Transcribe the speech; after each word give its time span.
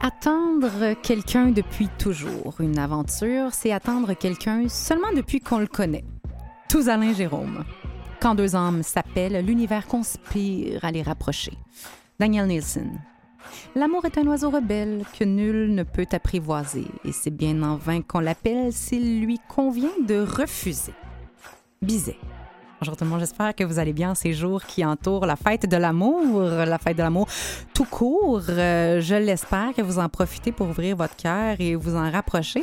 Attendre 0.00 0.94
quelqu'un 1.02 1.46
depuis 1.46 1.88
toujours. 1.98 2.54
Une 2.60 2.78
aventure, 2.78 3.52
c'est 3.52 3.72
attendre 3.72 4.14
quelqu'un 4.14 4.68
seulement 4.68 5.12
depuis 5.14 5.40
qu'on 5.40 5.58
le 5.58 5.66
connaît. 5.66 6.04
Tous 6.68 6.88
Alain 6.88 7.12
Jérôme. 7.12 7.64
Quand 8.20 8.34
deux 8.34 8.56
âmes 8.56 8.82
s'appellent, 8.82 9.44
l'univers 9.44 9.86
conspire 9.86 10.84
à 10.84 10.90
les 10.90 11.02
rapprocher. 11.02 11.52
Daniel 12.18 12.46
Nielsen. 12.48 13.00
L'amour 13.74 14.04
est 14.04 14.18
un 14.18 14.26
oiseau 14.26 14.50
rebelle 14.50 15.04
que 15.18 15.24
nul 15.24 15.74
ne 15.74 15.82
peut 15.82 16.06
apprivoiser, 16.12 16.86
et 17.04 17.12
c'est 17.12 17.30
bien 17.30 17.62
en 17.62 17.76
vain 17.76 18.02
qu'on 18.02 18.20
l'appelle 18.20 18.72
s'il 18.72 19.22
lui 19.22 19.38
convient 19.48 19.88
de 20.06 20.20
refuser. 20.20 20.92
Bizet. 21.80 22.18
Bonjour 22.80 22.96
tout 22.96 23.02
le 23.02 23.10
monde, 23.10 23.18
j'espère 23.18 23.56
que 23.56 23.64
vous 23.64 23.80
allez 23.80 23.92
bien 23.92 24.14
ces 24.14 24.32
jours 24.32 24.62
qui 24.62 24.84
entourent 24.84 25.26
la 25.26 25.34
fête 25.34 25.68
de 25.68 25.76
l'amour, 25.76 26.42
la 26.42 26.78
fête 26.78 26.96
de 26.96 27.02
l'amour 27.02 27.26
tout 27.74 27.84
court. 27.84 28.42
Euh, 28.48 29.00
je 29.00 29.16
l'espère 29.16 29.74
que 29.74 29.82
vous 29.82 29.98
en 29.98 30.08
profitez 30.08 30.52
pour 30.52 30.68
ouvrir 30.68 30.94
votre 30.94 31.16
cœur 31.16 31.56
et 31.58 31.74
vous 31.74 31.96
en 31.96 32.08
rapprocher. 32.08 32.62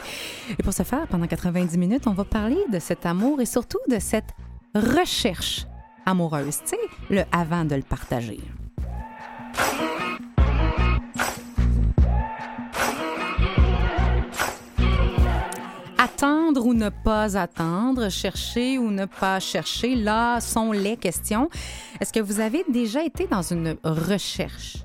Et 0.58 0.64
pour 0.64 0.72
ce 0.72 0.84
faire, 0.84 1.06
pendant 1.08 1.28
90 1.28 1.78
minutes, 1.78 2.08
on 2.08 2.14
va 2.14 2.24
parler 2.24 2.60
de 2.72 2.80
cet 2.80 3.06
amour 3.06 3.42
et 3.42 3.46
surtout 3.46 3.80
de 3.90 4.00
cette 4.00 4.30
recherche 4.74 5.66
amoureuse, 6.06 6.60
tu 6.64 6.70
sais, 6.70 6.78
le 7.10 7.24
avant 7.34 7.66
de 7.66 7.76
le 7.76 7.82
partager. 7.82 8.40
Attendre 16.16 16.66
ou 16.66 16.74
ne 16.74 16.88
pas 16.88 17.36
attendre, 17.36 18.08
chercher 18.10 18.78
ou 18.78 18.90
ne 18.90 19.04
pas 19.04 19.42
chercher, 19.42 19.96
là 19.96 20.40
sont 20.40 20.72
les 20.72 20.96
questions. 20.96 21.50
Est-ce 22.00 22.14
que 22.14 22.22
vous 22.22 22.40
avez 22.40 22.64
déjà 22.70 23.04
été 23.04 23.28
dans 23.28 23.42
une 23.42 23.76
recherche 23.84 24.78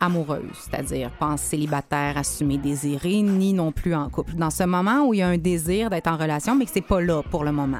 amoureuse, 0.00 0.56
c'est-à-dire 0.58 1.12
pas 1.12 1.26
en 1.26 1.36
célibataire, 1.36 2.18
assumé, 2.18 2.58
désiré, 2.58 3.22
ni 3.22 3.52
non 3.52 3.70
plus 3.70 3.94
en 3.94 4.08
couple? 4.10 4.34
Dans 4.34 4.50
ce 4.50 4.64
moment 4.64 5.06
où 5.06 5.14
il 5.14 5.18
y 5.18 5.22
a 5.22 5.28
un 5.28 5.38
désir 5.38 5.88
d'être 5.88 6.08
en 6.08 6.16
relation, 6.16 6.56
mais 6.56 6.64
que 6.64 6.72
c'est 6.74 6.80
pas 6.80 7.00
là 7.00 7.22
pour 7.30 7.44
le 7.44 7.52
moment. 7.52 7.78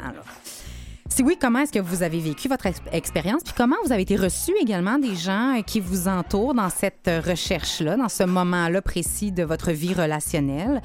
Si 1.16 1.22
oui, 1.22 1.38
comment 1.40 1.60
est-ce 1.60 1.72
que 1.72 1.78
vous 1.78 2.02
avez 2.02 2.20
vécu 2.20 2.46
votre 2.46 2.66
ex- 2.66 2.82
expérience? 2.92 3.42
Puis 3.42 3.54
comment 3.56 3.76
vous 3.86 3.90
avez 3.90 4.02
été 4.02 4.16
reçu 4.16 4.52
également 4.60 4.98
des 4.98 5.14
gens 5.14 5.56
euh, 5.56 5.62
qui 5.62 5.80
vous 5.80 6.08
entourent 6.08 6.52
dans 6.52 6.68
cette 6.68 7.08
euh, 7.08 7.22
recherche-là, 7.22 7.96
dans 7.96 8.10
ce 8.10 8.24
moment-là 8.24 8.82
précis 8.82 9.32
de 9.32 9.42
votre 9.42 9.72
vie 9.72 9.94
relationnelle? 9.94 10.82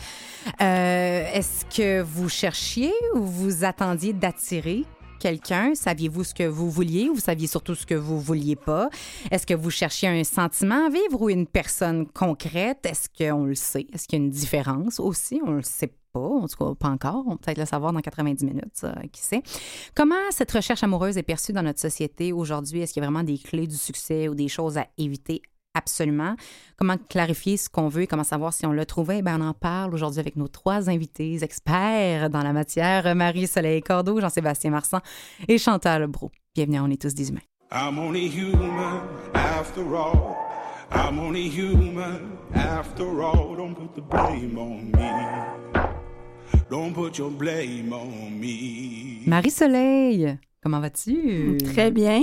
Euh, 0.61 1.25
est-ce 1.33 1.65
que 1.65 2.01
vous 2.01 2.29
cherchiez 2.29 2.93
ou 3.13 3.25
vous 3.25 3.65
attendiez 3.65 4.13
d'attirer 4.13 4.85
quelqu'un? 5.19 5.75
Saviez-vous 5.75 6.23
ce 6.23 6.33
que 6.33 6.47
vous 6.47 6.69
vouliez 6.71 7.09
ou 7.09 7.15
vous 7.15 7.19
saviez 7.19 7.47
surtout 7.47 7.75
ce 7.75 7.85
que 7.85 7.95
vous 7.95 8.17
vouliez 8.17 8.55
pas? 8.55 8.87
Est-ce 9.31 9.45
que 9.45 9.53
vous 9.53 9.69
cherchiez 9.69 10.07
un 10.07 10.23
sentiment 10.23 10.85
à 10.85 10.89
vivre 10.89 11.23
ou 11.23 11.29
une 11.29 11.45
personne 11.45 12.07
concrète? 12.07 12.85
Est-ce 12.85 13.09
qu'on 13.09 13.43
le 13.43 13.55
sait? 13.55 13.85
Est-ce 13.93 14.07
qu'il 14.07 14.17
y 14.19 14.21
a 14.21 14.23
une 14.23 14.31
différence 14.31 15.01
aussi? 15.01 15.41
On 15.45 15.51
le 15.51 15.61
sait 15.61 15.91
pas, 16.11 16.19
en 16.19 16.47
tout 16.47 16.57
cas 16.57 16.75
pas 16.75 16.89
encore. 16.89 17.23
On 17.27 17.31
va 17.31 17.37
peut-être 17.37 17.57
le 17.57 17.65
savoir 17.65 17.93
dans 17.93 18.01
90 18.01 18.45
minutes, 18.45 18.85
qui 19.11 19.21
sait. 19.21 19.43
Comment 19.95 20.15
cette 20.31 20.51
recherche 20.51 20.83
amoureuse 20.83 21.17
est 21.17 21.23
perçue 21.23 21.53
dans 21.53 21.63
notre 21.63 21.79
société 21.79 22.33
aujourd'hui? 22.33 22.81
Est-ce 22.81 22.93
qu'il 22.93 23.01
y 23.01 23.05
a 23.05 23.09
vraiment 23.09 23.23
des 23.23 23.37
clés 23.37 23.67
du 23.67 23.77
succès 23.77 24.27
ou 24.27 24.35
des 24.35 24.47
choses 24.47 24.77
à 24.77 24.87
éviter? 24.97 25.41
Absolument. 25.73 26.35
Comment 26.75 26.97
clarifier 26.97 27.55
ce 27.55 27.69
qu'on 27.69 27.87
veut 27.87 28.01
et 28.01 28.07
comment 28.07 28.25
savoir 28.25 28.51
si 28.51 28.65
on 28.65 28.73
l'a 28.73 28.85
trouvé? 28.85 29.19
Eh 29.19 29.21
bien, 29.21 29.39
on 29.41 29.47
en 29.47 29.53
parle 29.53 29.93
aujourd'hui 29.93 30.19
avec 30.19 30.35
nos 30.35 30.49
trois 30.49 30.89
invités 30.89 31.43
experts 31.43 32.29
dans 32.29 32.43
la 32.43 32.51
matière, 32.51 33.15
Marie-Soleil 33.15 33.81
Cordeau, 33.81 34.19
Jean-Sébastien 34.19 34.71
Marsan 34.71 34.99
et 35.47 35.57
Chantal 35.57 36.07
Brou. 36.07 36.29
Bienvenue 36.55 36.81
On 36.81 36.89
est 36.89 37.01
tous 37.01 37.13
des 37.13 37.29
humains. 37.29 37.39
I'm 37.71 37.97
only 37.97 38.27
human 38.27 38.99
after 39.33 39.95
all. 39.95 40.35
I'm 40.91 41.19
only 41.19 41.47
human 41.47 42.37
after 42.53 43.23
all. 43.23 43.55
Don't 43.55 43.73
put 43.73 43.95
the 43.95 44.01
blame 44.01 44.57
on 44.57 44.91
me. 44.91 46.00
Don't 46.71 46.93
put 46.93 47.17
your 47.17 47.29
blame 47.29 47.91
on 47.91 48.29
me. 48.39 49.27
Marie-Soleil, 49.27 50.37
comment 50.63 50.79
vas-tu? 50.79 51.57
Très 51.73 51.91
bien. 51.91 52.21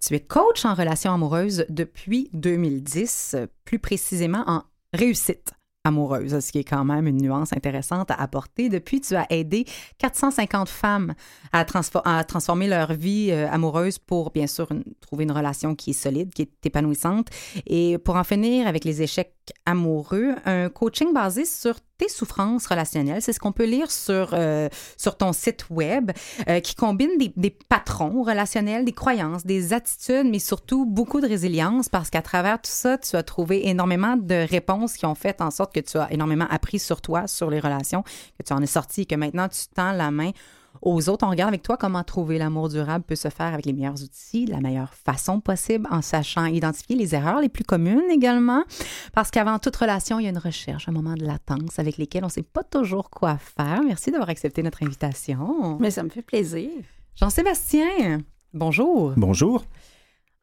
Tu 0.00 0.14
es 0.14 0.20
coach 0.20 0.64
en 0.64 0.72
relations 0.72 1.12
amoureuses 1.12 1.66
depuis 1.68 2.30
2010, 2.32 3.32
euh, 3.34 3.46
plus 3.66 3.78
précisément 3.78 4.44
en 4.46 4.62
réussite 4.94 5.52
amoureuse, 5.84 6.38
ce 6.38 6.52
qui 6.52 6.58
est 6.60 6.64
quand 6.64 6.84
même 6.84 7.08
une 7.08 7.16
nuance 7.20 7.52
intéressante 7.52 8.10
à 8.12 8.14
apporter. 8.14 8.68
Depuis, 8.68 9.00
tu 9.00 9.14
as 9.16 9.26
aidé 9.30 9.66
450 9.98 10.68
femmes 10.68 11.12
à, 11.52 11.64
transfo- 11.64 12.00
à 12.04 12.22
transformer 12.24 12.68
leur 12.68 12.92
vie 12.94 13.28
euh, 13.32 13.48
amoureuse 13.50 13.98
pour, 13.98 14.30
bien 14.30 14.46
sûr, 14.46 14.70
une- 14.70 14.84
trouver 15.00 15.24
une 15.24 15.32
relation 15.32 15.74
qui 15.74 15.90
est 15.90 15.92
solide, 15.94 16.32
qui 16.32 16.42
est 16.42 16.66
épanouissante. 16.66 17.26
Et 17.66 17.98
pour 17.98 18.14
en 18.16 18.22
finir 18.24 18.66
avec 18.68 18.84
les 18.84 19.02
échecs 19.02 19.34
amoureux, 19.66 20.34
un 20.44 20.68
coaching 20.68 21.12
basé 21.12 21.44
sur 21.44 21.76
tes 21.98 22.08
souffrances 22.08 22.66
relationnelles. 22.66 23.22
C'est 23.22 23.32
ce 23.32 23.40
qu'on 23.40 23.52
peut 23.52 23.64
lire 23.64 23.90
sur, 23.90 24.30
euh, 24.32 24.68
sur 24.96 25.16
ton 25.16 25.32
site 25.32 25.66
web, 25.70 26.10
euh, 26.48 26.60
qui 26.60 26.74
combine 26.74 27.10
des, 27.18 27.32
des 27.36 27.50
patrons 27.50 28.22
relationnels, 28.22 28.84
des 28.84 28.92
croyances, 28.92 29.44
des 29.46 29.72
attitudes, 29.72 30.26
mais 30.26 30.38
surtout 30.38 30.86
beaucoup 30.86 31.20
de 31.20 31.28
résilience 31.28 31.88
parce 31.88 32.10
qu'à 32.10 32.22
travers 32.22 32.60
tout 32.60 32.70
ça, 32.70 32.98
tu 32.98 33.16
as 33.16 33.22
trouvé 33.22 33.68
énormément 33.68 34.16
de 34.16 34.46
réponses 34.48 34.94
qui 34.94 35.06
ont 35.06 35.14
fait 35.14 35.40
en 35.40 35.50
sorte 35.50 35.74
que 35.74 35.80
tu 35.80 35.98
as 35.98 36.12
énormément 36.12 36.46
appris 36.50 36.78
sur 36.78 37.00
toi, 37.00 37.26
sur 37.26 37.50
les 37.50 37.60
relations, 37.60 38.02
que 38.38 38.44
tu 38.44 38.52
en 38.52 38.62
es 38.62 38.66
sorti 38.66 39.02
et 39.02 39.06
que 39.06 39.14
maintenant 39.14 39.48
tu 39.48 39.66
tends 39.74 39.92
la 39.92 40.10
main 40.10 40.32
aux 40.82 41.08
autres. 41.08 41.26
On 41.26 41.30
regarde 41.30 41.48
avec 41.48 41.62
toi 41.62 41.76
comment 41.76 42.02
trouver 42.02 42.38
l'amour 42.38 42.68
durable 42.68 43.04
peut 43.04 43.16
se 43.16 43.28
faire 43.28 43.54
avec 43.54 43.64
les 43.64 43.72
meilleurs 43.72 44.02
outils, 44.02 44.46
la 44.46 44.60
meilleure 44.60 44.92
façon 44.92 45.40
possible, 45.40 45.86
en 45.90 46.02
sachant 46.02 46.44
identifier 46.46 46.96
les 46.96 47.14
erreurs 47.14 47.40
les 47.40 47.48
plus 47.48 47.64
communes 47.64 48.02
également. 48.10 48.64
Parce 49.12 49.30
qu'avant 49.30 49.58
toute 49.58 49.76
relation, 49.76 50.18
il 50.18 50.24
y 50.24 50.26
a 50.26 50.30
une 50.30 50.38
recherche, 50.38 50.88
un 50.88 50.92
moment 50.92 51.14
de 51.14 51.24
latence 51.24 51.78
avec 51.78 51.96
lesquels 51.96 52.24
on 52.24 52.26
ne 52.26 52.32
sait 52.32 52.42
pas 52.42 52.64
toujours 52.64 53.08
quoi 53.08 53.38
faire. 53.38 53.80
Merci 53.84 54.10
d'avoir 54.10 54.28
accepté 54.28 54.62
notre 54.62 54.82
invitation. 54.82 55.78
Mais 55.80 55.90
ça 55.90 56.02
me 56.02 56.10
fait 56.10 56.22
plaisir. 56.22 56.70
Jean-Sébastien, 57.16 58.22
bonjour. 58.52 59.12
Bonjour. 59.16 59.64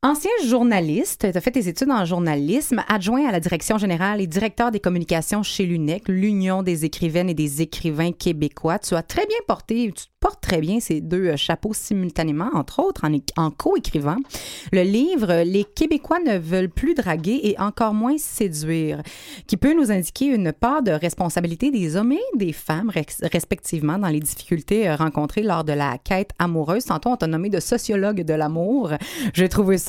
Ancien 0.01 0.31
journaliste, 0.45 1.29
tu 1.29 1.37
as 1.37 1.41
fait 1.41 1.51
tes 1.51 1.67
études 1.67 1.91
en 1.91 2.05
journalisme, 2.05 2.81
adjoint 2.87 3.27
à 3.27 3.33
la 3.33 3.41
direction 3.41 3.77
générale 3.77 4.21
et 4.21 4.27
directeur 4.27 4.71
des 4.71 4.79
communications 4.79 5.43
chez 5.43 5.65
l'UNEC, 5.65 6.07
l'Union 6.07 6.63
des 6.63 6.85
écrivaines 6.85 7.29
et 7.29 7.33
des 7.33 7.61
écrivains 7.61 8.13
québécois. 8.13 8.79
Tu 8.79 8.95
as 8.95 9.03
très 9.03 9.25
bien 9.25 9.35
porté, 9.45 9.91
tu 9.93 10.05
portes 10.21 10.39
très 10.41 10.61
bien 10.61 10.79
ces 10.79 11.01
deux 11.01 11.27
euh, 11.27 11.35
chapeaux 11.35 11.73
simultanément, 11.73 12.49
entre 12.53 12.79
autres 12.79 13.03
en, 13.37 13.51
co-écrivant 13.51 14.17
le 14.71 14.83
livre 14.83 15.43
Les 15.43 15.63
Québécois 15.63 16.19
ne 16.19 16.37
veulent 16.37 16.69
plus 16.69 16.93
draguer 16.93 17.39
et 17.43 17.59
encore 17.59 17.93
moins 17.93 18.17
séduire, 18.17 19.01
qui 19.47 19.57
peut 19.57 19.73
nous 19.73 19.91
indiquer 19.91 20.27
une 20.27 20.53
part 20.53 20.81
de 20.81 20.91
responsabilité 20.91 21.71
des 21.71 21.97
hommes 21.97 22.13
et 22.13 22.37
des 22.37 22.53
femmes 22.53 22.91
respectivement 23.21 23.97
dans 23.97 24.07
les 24.07 24.19
difficultés 24.21 24.87
euh, 24.87 24.95
rencontrées 24.95 25.43
lors 25.43 25.65
de 25.65 25.73
la 25.73 25.97
quête 25.97 26.31
amoureuse. 26.39 26.85
Tantôt, 26.85 27.09
on 27.09 27.17
t'a 27.17 27.27
nommé 27.27 27.49
de 27.49 27.59
sociologue 27.59 28.21
de 28.21 28.33
l'amour. 28.33 28.91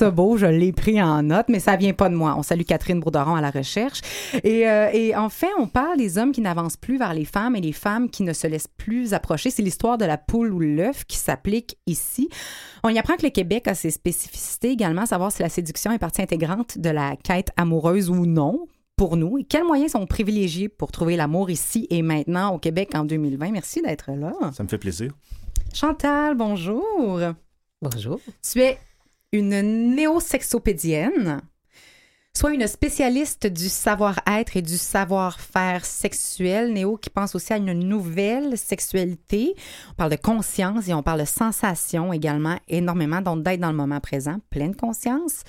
beau, 0.09 0.37
je 0.37 0.45
l'ai 0.45 0.71
pris 0.71 1.01
en 1.01 1.23
note, 1.23 1.47
mais 1.49 1.59
ça 1.59 1.75
vient 1.75 1.93
pas 1.93 2.09
de 2.09 2.15
moi. 2.15 2.35
On 2.37 2.43
salue 2.43 2.63
Catherine 2.63 2.99
Bourderon 2.99 3.35
à 3.35 3.41
la 3.41 3.51
recherche. 3.51 4.01
Et, 4.43 4.67
euh, 4.67 4.89
et 4.93 5.15
en 5.15 5.29
fait, 5.29 5.51
on 5.59 5.67
parle 5.67 5.97
des 5.97 6.17
hommes 6.17 6.31
qui 6.31 6.41
n'avancent 6.41 6.77
plus 6.77 6.97
vers 6.97 7.13
les 7.13 7.25
femmes 7.25 7.55
et 7.55 7.61
les 7.61 7.71
femmes 7.71 8.09
qui 8.09 8.23
ne 8.23 8.33
se 8.33 8.47
laissent 8.47 8.67
plus 8.77 9.13
approcher. 9.13 9.49
C'est 9.49 9.61
l'histoire 9.61 9.97
de 9.97 10.05
la 10.05 10.17
poule 10.17 10.53
ou 10.53 10.59
l'œuf 10.59 11.05
qui 11.05 11.17
s'applique 11.17 11.77
ici. 11.85 12.29
On 12.83 12.89
y 12.89 12.97
apprend 12.97 13.15
que 13.15 13.23
le 13.23 13.29
Québec 13.29 13.67
a 13.67 13.75
ses 13.75 13.91
spécificités 13.91 14.69
également, 14.69 15.05
savoir 15.05 15.31
si 15.31 15.41
la 15.41 15.49
séduction 15.49 15.91
est 15.91 15.99
partie 15.99 16.21
intégrante 16.21 16.77
de 16.77 16.89
la 16.89 17.15
quête 17.15 17.51
amoureuse 17.57 18.09
ou 18.09 18.25
non 18.25 18.65
pour 18.95 19.17
nous 19.17 19.39
et 19.39 19.43
quels 19.43 19.63
moyens 19.63 19.93
sont 19.93 20.05
privilégiés 20.05 20.69
pour 20.69 20.91
trouver 20.91 21.15
l'amour 21.15 21.49
ici 21.49 21.87
et 21.89 22.03
maintenant 22.03 22.53
au 22.53 22.59
Québec 22.59 22.91
en 22.93 23.03
2020. 23.03 23.51
Merci 23.51 23.81
d'être 23.81 24.11
là. 24.11 24.31
Ça 24.53 24.63
me 24.63 24.67
fait 24.67 24.77
plaisir. 24.77 25.11
Chantal, 25.73 26.35
bonjour. 26.35 27.19
Bonjour. 27.81 28.19
Tu 28.43 28.61
es 28.61 28.77
une 29.31 29.95
néosexopédienne. 29.95 31.41
Soit 32.33 32.53
une 32.53 32.65
spécialiste 32.65 33.45
du 33.45 33.67
savoir-être 33.67 34.55
et 34.55 34.61
du 34.61 34.77
savoir-faire 34.77 35.83
sexuel, 35.83 36.71
Néo, 36.71 36.95
qui 36.95 37.09
pense 37.09 37.35
aussi 37.35 37.51
à 37.51 37.57
une 37.57 37.73
nouvelle 37.73 38.57
sexualité. 38.57 39.53
On 39.91 39.95
parle 39.95 40.11
de 40.11 40.15
conscience 40.15 40.87
et 40.87 40.93
on 40.93 41.03
parle 41.03 41.19
de 41.19 41.25
sensation 41.25 42.13
également 42.13 42.57
énormément, 42.69 43.19
donc 43.19 43.43
d'être 43.43 43.59
dans 43.59 43.69
le 43.69 43.75
moment 43.75 43.99
présent, 43.99 44.37
pleine 44.49 44.73
conscience. 44.73 45.41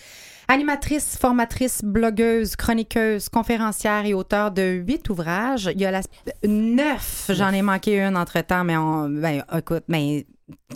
Animatrice, 0.48 1.16
formatrice, 1.16 1.82
blogueuse, 1.84 2.56
chroniqueuse, 2.56 3.28
conférencière 3.28 4.04
et 4.04 4.12
auteur 4.12 4.50
de 4.50 4.82
huit 4.84 5.08
ouvrages. 5.08 5.70
Il 5.72 5.80
y 5.80 5.86
a 5.86 5.92
la 5.92 6.02
neuf, 6.44 7.30
j'en 7.32 7.52
ai 7.52 7.62
manqué 7.62 8.00
une 8.00 8.16
entre-temps, 8.16 8.64
mais 8.64 8.76
on, 8.76 9.08
ben, 9.08 9.44
écoute, 9.56 9.84
mais 9.86 10.26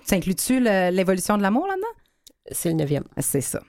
t'inclus-tu 0.06 0.60
l'évolution 0.60 1.36
de 1.36 1.42
l'amour 1.42 1.66
là-dedans? 1.66 1.95
C'est 2.50 2.68
le 2.68 2.76
neuvième. 2.76 3.04
C'est 3.18 3.40
ça. 3.40 3.60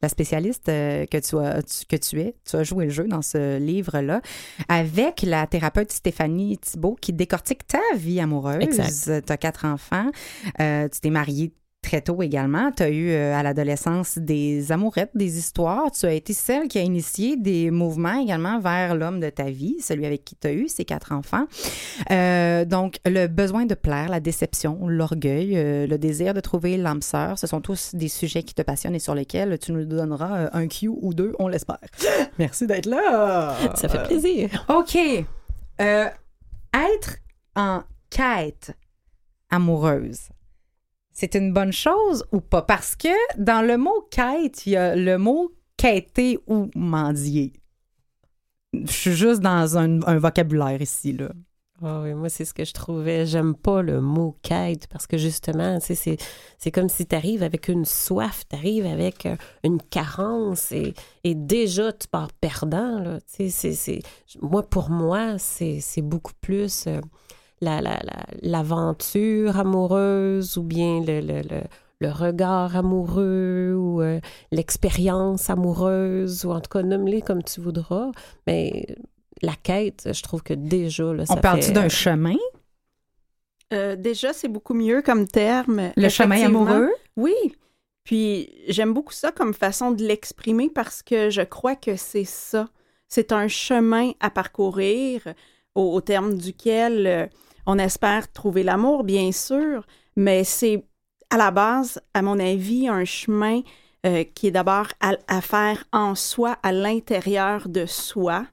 La 0.00 0.08
spécialiste 0.08 0.68
euh, 0.68 1.06
que 1.06 1.18
tu, 1.18 1.36
as, 1.38 1.84
que 1.88 1.96
tu 1.96 2.20
es, 2.20 2.36
tu 2.48 2.54
as 2.54 2.62
joué 2.62 2.84
le 2.84 2.90
jeu 2.90 3.08
dans 3.08 3.22
ce 3.22 3.58
livre-là, 3.58 4.20
avec 4.68 5.22
la 5.22 5.46
thérapeute 5.48 5.90
Stéphanie 5.90 6.56
Thibault 6.58 6.96
qui 7.00 7.12
décortique 7.12 7.66
ta 7.66 7.80
vie 7.96 8.20
amoureuse. 8.20 8.62
Exact. 8.62 9.26
Tu 9.26 9.32
as 9.32 9.36
quatre 9.36 9.64
enfants, 9.64 10.08
euh, 10.60 10.88
tu 10.88 11.00
t'es 11.00 11.10
mariée 11.10 11.52
très 11.88 12.02
tôt 12.02 12.22
également. 12.22 12.70
Tu 12.70 12.82
as 12.82 12.90
eu 12.90 13.10
euh, 13.10 13.34
à 13.34 13.42
l'adolescence 13.42 14.18
des 14.18 14.72
amourettes, 14.72 15.12
des 15.14 15.38
histoires. 15.38 15.90
Tu 15.90 16.04
as 16.04 16.12
été 16.12 16.34
celle 16.34 16.68
qui 16.68 16.78
a 16.78 16.82
initié 16.82 17.36
des 17.38 17.70
mouvements 17.70 18.20
également 18.20 18.60
vers 18.60 18.94
l'homme 18.94 19.20
de 19.20 19.30
ta 19.30 19.44
vie, 19.44 19.76
celui 19.80 20.04
avec 20.04 20.22
qui 20.22 20.36
tu 20.36 20.46
as 20.48 20.52
eu 20.52 20.68
ces 20.68 20.84
quatre 20.84 21.12
enfants. 21.12 21.46
Euh, 22.10 22.66
donc, 22.66 22.98
le 23.06 23.26
besoin 23.26 23.64
de 23.64 23.74
plaire, 23.74 24.10
la 24.10 24.20
déception, 24.20 24.86
l'orgueil, 24.86 25.56
euh, 25.56 25.86
le 25.86 25.96
désir 25.96 26.34
de 26.34 26.40
trouver 26.40 26.76
l'âme 26.76 27.00
sœur, 27.00 27.38
ce 27.38 27.46
sont 27.46 27.62
tous 27.62 27.94
des 27.94 28.08
sujets 28.08 28.42
qui 28.42 28.54
te 28.54 28.62
passionnent 28.62 28.94
et 28.94 28.98
sur 28.98 29.14
lesquels 29.14 29.58
tu 29.58 29.72
nous 29.72 29.86
donneras 29.86 30.50
un 30.52 30.68
Q 30.68 30.88
ou 30.88 31.14
deux, 31.14 31.32
on 31.38 31.48
l'espère. 31.48 31.78
Merci 32.38 32.66
d'être 32.66 32.86
là. 32.86 33.56
Ça 33.76 33.88
fait 33.88 34.02
plaisir. 34.02 34.66
OK. 34.68 34.94
être 35.78 37.16
en 37.56 37.82
quête 38.10 38.76
amoureuse 39.48 40.28
c'est 41.18 41.34
une 41.34 41.52
bonne 41.52 41.72
chose 41.72 42.24
ou 42.30 42.40
pas? 42.40 42.62
Parce 42.62 42.94
que 42.94 43.08
dans 43.42 43.66
le 43.66 43.76
mot 43.76 44.06
quête, 44.08 44.66
il 44.66 44.74
y 44.74 44.76
a 44.76 44.94
le 44.94 45.18
mot 45.18 45.50
quêter 45.76 46.38
ou 46.46 46.70
mendier. 46.76 47.54
Je 48.72 48.92
suis 48.92 49.14
juste 49.14 49.40
dans 49.40 49.76
un, 49.76 49.98
vocabulaire 50.18 50.80
ici, 50.80 51.12
là. 51.12 51.30
Oh 51.82 52.02
oui, 52.04 52.14
moi, 52.14 52.28
c'est 52.28 52.44
ce 52.44 52.54
que 52.54 52.64
je 52.64 52.72
trouvais. 52.72 53.26
J'aime 53.26 53.56
pas 53.56 53.82
le 53.82 54.00
mot 54.00 54.36
quête 54.42 54.86
parce 54.86 55.08
que 55.08 55.16
justement, 55.16 55.80
c'est 55.80 56.70
comme 56.70 56.88
si 56.88 57.04
tu 57.04 57.16
arrives 57.16 57.42
avec 57.42 57.66
une 57.66 57.84
soif, 57.84 58.44
tu 58.48 58.54
arrives 58.54 58.86
avec 58.86 59.26
euh, 59.26 59.34
une 59.64 59.82
carence 59.82 60.70
et, 60.70 60.94
déjà 61.24 61.92
tu 61.92 62.06
pars 62.06 62.32
perdant. 62.32 63.00
Là. 63.00 63.18
c'est 63.26 64.00
moi, 64.40 64.62
pour 64.62 64.88
moi, 64.88 65.36
c'est 65.38 65.82
beaucoup 66.00 66.34
plus. 66.40 66.86
Euh, 66.86 67.00
l'aventure 67.60 69.54
la, 69.54 69.60
amoureuse 69.60 70.56
ou 70.56 70.62
bien 70.62 71.02
le, 71.06 71.20
le, 71.20 71.42
le, 72.00 72.10
regard 72.10 72.76
amoureux 72.76 73.74
ou 73.76 74.00
euh, 74.02 74.20
l'expérience 74.52 75.50
amoureuse 75.50 76.44
ou 76.44 76.52
en 76.52 76.60
tout 76.60 76.70
cas 76.70 76.82
nomme-les 76.82 77.22
comme 77.22 77.42
tu 77.42 77.60
voudras. 77.60 78.10
Mais 78.46 78.86
la 79.42 79.54
quête, 79.54 80.08
je 80.12 80.22
trouve 80.22 80.42
que 80.42 80.54
déjà... 80.54 81.12
Là, 81.12 81.24
On 81.28 81.36
parle-tu 81.36 81.72
d'un 81.72 81.88
chemin? 81.88 82.36
Euh, 83.72 83.96
déjà, 83.96 84.32
c'est 84.32 84.48
beaucoup 84.48 84.74
mieux 84.74 85.02
comme 85.02 85.26
terme. 85.26 85.92
Le 85.96 86.08
chemin 86.08 86.44
amoureux? 86.44 86.90
Oui. 87.16 87.34
Puis 88.04 88.50
j'aime 88.68 88.94
beaucoup 88.94 89.12
ça 89.12 89.32
comme 89.32 89.52
façon 89.52 89.90
de 89.90 90.02
l'exprimer 90.02 90.70
parce 90.70 91.02
que 91.02 91.28
je 91.28 91.42
crois 91.42 91.76
que 91.76 91.96
c'est 91.96 92.24
ça. 92.24 92.68
C'est 93.06 93.32
un 93.32 93.48
chemin 93.48 94.12
à 94.20 94.30
parcourir 94.30 95.22
au, 95.74 96.00
terme 96.00 96.36
duquel 96.36 97.06
euh, 97.06 97.26
on 97.68 97.78
espère 97.78 98.32
trouver 98.32 98.62
l'amour, 98.62 99.04
bien 99.04 99.30
sûr, 99.30 99.86
mais 100.16 100.42
c'est 100.42 100.86
à 101.28 101.36
la 101.36 101.50
base, 101.50 102.00
à 102.14 102.22
mon 102.22 102.40
avis, 102.40 102.88
un 102.88 103.04
chemin 103.04 103.60
euh, 104.06 104.24
qui 104.24 104.46
est 104.46 104.50
d'abord 104.50 104.86
à, 105.00 105.40
faire 105.42 105.84
en 105.92 106.14
soi, 106.14 106.56
à 106.62 106.72
l'intérieur 106.72 107.68
de 107.68 107.84
soi. 107.84 108.46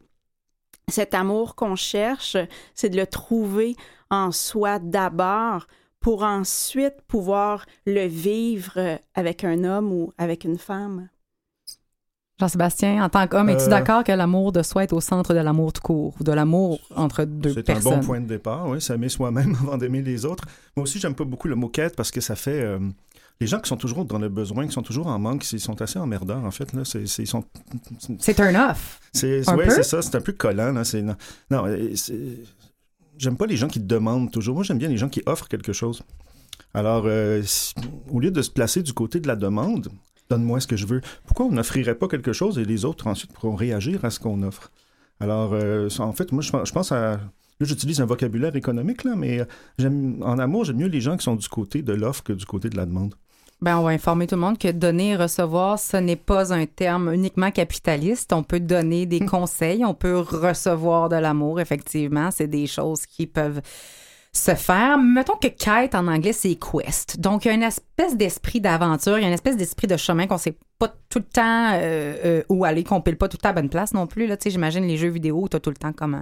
Cet 0.89 1.13
amour 1.13 1.55
qu'on 1.55 1.77
cherche, 1.77 2.35
c'est 2.73 2.89
de 2.89 2.97
le 2.97 3.07
trouver 3.07 3.77
en 4.11 4.33
soi 4.33 4.79
d'abord 4.79 5.65
pour 6.01 6.23
ensuite 6.23 7.01
pouvoir 7.07 7.65
le 7.85 8.07
vivre 8.07 8.99
avec 9.13 9.45
un 9.45 9.63
homme 9.63 9.93
ou 9.93 10.11
avec 10.17 10.43
une 10.43 10.57
femme. 10.57 11.07
Jean-Sébastien, 12.39 13.03
en 13.03 13.09
tant 13.09 13.27
qu'homme, 13.27 13.49
es-tu 13.49 13.63
euh, 13.63 13.69
d'accord 13.69 14.03
que 14.03 14.11
l'amour 14.11 14.51
de 14.51 14.61
soi 14.61 14.83
est 14.83 14.91
au 14.91 14.99
centre 14.99 15.33
de 15.33 15.39
l'amour 15.39 15.71
de 15.71 15.79
court, 15.79 16.13
ou 16.19 16.23
de 16.23 16.31
l'amour 16.33 16.79
entre 16.95 17.23
deux 17.23 17.53
personnes? 17.63 17.81
C'est 17.81 17.93
un 17.93 17.97
bon 17.97 18.05
point 18.05 18.19
de 18.19 18.27
départ, 18.27 18.67
oui, 18.67 18.81
s'aimer 18.81 19.07
soi-même 19.07 19.55
avant 19.61 19.77
d'aimer 19.77 20.01
les 20.01 20.25
autres. 20.25 20.43
Moi 20.75 20.83
aussi, 20.83 20.99
j'aime 20.99 21.15
pas 21.15 21.23
beaucoup 21.23 21.47
le 21.47 21.55
mot 21.55 21.69
quête 21.69 21.95
parce 21.95 22.11
que 22.11 22.21
ça 22.21 22.35
fait... 22.35 22.61
Euh, 22.61 22.79
les 23.41 23.47
gens 23.47 23.59
qui 23.59 23.67
sont 23.67 23.75
toujours 23.75 24.05
dans 24.05 24.17
le 24.17 24.29
besoin, 24.29 24.65
qui 24.65 24.71
sont 24.71 24.81
toujours 24.81 25.07
en 25.07 25.19
manque, 25.19 25.49
ils 25.51 25.59
sont 25.59 25.81
assez 25.81 25.99
emmerdants, 25.99 26.45
en 26.45 26.51
fait. 26.51 26.71
Là. 26.71 26.83
C'est, 26.85 27.03
ils 27.03 27.27
sont... 27.27 27.43
c'est 28.19 28.39
un 28.39 28.69
off. 28.69 29.01
C'est, 29.11 29.49
oui, 29.51 29.65
c'est 29.67 29.83
ça, 29.83 30.01
c'est 30.01 30.15
un 30.15 30.21
peu 30.21 30.31
collant. 30.31 30.71
Là. 30.71 30.85
C'est, 30.85 31.01
non, 31.01 31.15
non 31.51 31.65
j'aime 33.17 33.37
pas 33.37 33.45
les 33.45 33.57
gens 33.57 33.67
qui 33.67 33.79
demandent 33.79 34.31
toujours. 34.31 34.55
Moi, 34.55 34.63
j'aime 34.63 34.77
bien 34.77 34.87
les 34.87 34.97
gens 34.97 35.09
qui 35.09 35.21
offrent 35.25 35.47
quelque 35.47 35.73
chose. 35.73 36.01
Alors, 36.73 37.03
euh, 37.07 37.41
au 38.09 38.19
lieu 38.19 38.31
de 38.31 38.41
se 38.41 38.51
placer 38.51 38.81
du 38.81 38.93
côté 38.93 39.19
de 39.19 39.27
la 39.27 39.35
demande, 39.35 39.89
donne-moi 40.29 40.59
ce 40.59 40.67
que 40.67 40.75
je 40.75 40.85
veux. 40.85 41.01
Pourquoi 41.25 41.45
on 41.45 41.51
n'offrirait 41.51 41.95
pas 41.95 42.07
quelque 42.07 42.33
chose 42.33 42.57
et 42.57 42.65
les 42.65 42.85
autres 42.85 43.07
ensuite 43.07 43.33
pourront 43.33 43.55
réagir 43.55 44.03
à 44.05 44.09
ce 44.09 44.19
qu'on 44.19 44.41
offre? 44.43 44.71
Alors, 45.19 45.53
euh, 45.53 45.89
en 45.99 46.13
fait, 46.13 46.31
moi, 46.31 46.41
je, 46.41 46.71
pense 46.71 46.91
à. 46.91 47.19
Là, 47.59 47.65
j'utilise 47.65 48.01
un 48.01 48.05
vocabulaire 48.05 48.55
économique, 48.55 49.05
là, 49.05 49.15
mais 49.15 49.39
euh, 49.39 49.45
j'aime, 49.79 50.21
en 50.23 50.37
amour, 50.39 50.65
j'aime 50.65 50.77
mieux 50.77 50.87
les 50.87 50.99
gens 50.99 51.15
qui 51.15 51.23
sont 51.23 51.35
du 51.35 51.47
côté 51.47 51.81
de 51.81 51.93
l'offre 51.93 52.23
que 52.23 52.33
du 52.33 52.45
côté 52.45 52.69
de 52.69 52.75
la 52.75 52.85
demande. 52.85 53.15
Ben, 53.61 53.77
on 53.77 53.83
va 53.83 53.91
informer 53.91 54.27
tout 54.27 54.35
le 54.35 54.41
monde 54.41 54.57
que 54.57 54.69
donner 54.69 55.11
et 55.11 55.15
recevoir, 55.15 55.79
ce 55.79 55.95
n'est 55.95 56.17
pas 56.17 56.53
un 56.53 56.65
terme 56.65 57.13
uniquement 57.13 57.51
capitaliste. 57.51 58.33
On 58.33 58.43
peut 58.43 58.59
donner 58.59 59.05
des 59.05 59.21
conseils, 59.21 59.85
on 59.85 59.93
peut 59.93 60.19
recevoir 60.19 61.07
de 61.07 61.15
l'amour, 61.15 61.61
effectivement. 61.61 62.31
C'est 62.31 62.47
des 62.47 62.67
choses 62.67 63.05
qui 63.05 63.25
peuvent 63.25 63.61
se 64.37 64.55
faire. 64.55 64.97
Mettons 64.97 65.35
que 65.35 65.47
quête 65.47 65.95
en 65.95 66.07
anglais, 66.07 66.33
c'est 66.33 66.55
quest. 66.55 67.19
Donc, 67.19 67.45
il 67.45 67.47
y 67.49 67.51
a 67.51 67.53
une 67.53 67.63
espèce 67.63 68.17
d'esprit 68.17 68.59
d'aventure, 68.59 69.17
il 69.17 69.21
y 69.21 69.25
a 69.25 69.27
une 69.27 69.33
espèce 69.33 69.57
d'esprit 69.57 69.87
de 69.87 69.97
chemin 69.97 70.27
qu'on 70.27 70.37
sait 70.37 70.57
pas 70.77 70.93
tout 71.09 71.19
le 71.19 71.25
temps 71.25 71.71
euh, 71.73 72.15
euh, 72.25 72.43
où 72.49 72.65
aller, 72.65 72.83
qu'on 72.83 73.01
pile 73.01 73.17
pas 73.17 73.29
tout 73.29 73.37
le 73.37 73.41
temps 73.41 73.49
à 73.49 73.53
bonne 73.53 73.69
place 73.69 73.93
non 73.93 74.07
plus. 74.07 74.27
Là, 74.27 74.35
j'imagine 74.45 74.85
les 74.85 74.97
jeux 74.97 75.09
vidéo 75.09 75.41
où 75.41 75.49
tu 75.49 75.55
as 75.55 75.59
tout 75.59 75.69
le 75.69 75.77
temps 75.77 75.93
comme 75.93 76.15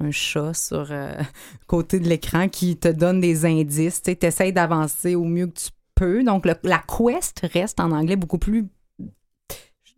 un, 0.00 0.10
chat 0.10 0.54
sur 0.54 0.88
euh, 0.90 1.14
côté 1.66 2.00
de 2.00 2.08
l'écran 2.08 2.48
qui 2.48 2.76
te 2.76 2.88
donne 2.88 3.20
des 3.20 3.44
indices. 3.44 4.02
Tu 4.02 4.16
essaies 4.20 4.52
d'avancer 4.52 5.14
au 5.14 5.24
mieux 5.24 5.46
que 5.46 5.58
tu 5.58 5.70
peux. 5.94 6.24
Donc, 6.24 6.46
la 6.46 6.78
quest 6.78 7.46
reste 7.52 7.80
en 7.80 7.92
anglais 7.92 8.16
beaucoup 8.16 8.38
plus 8.38 8.66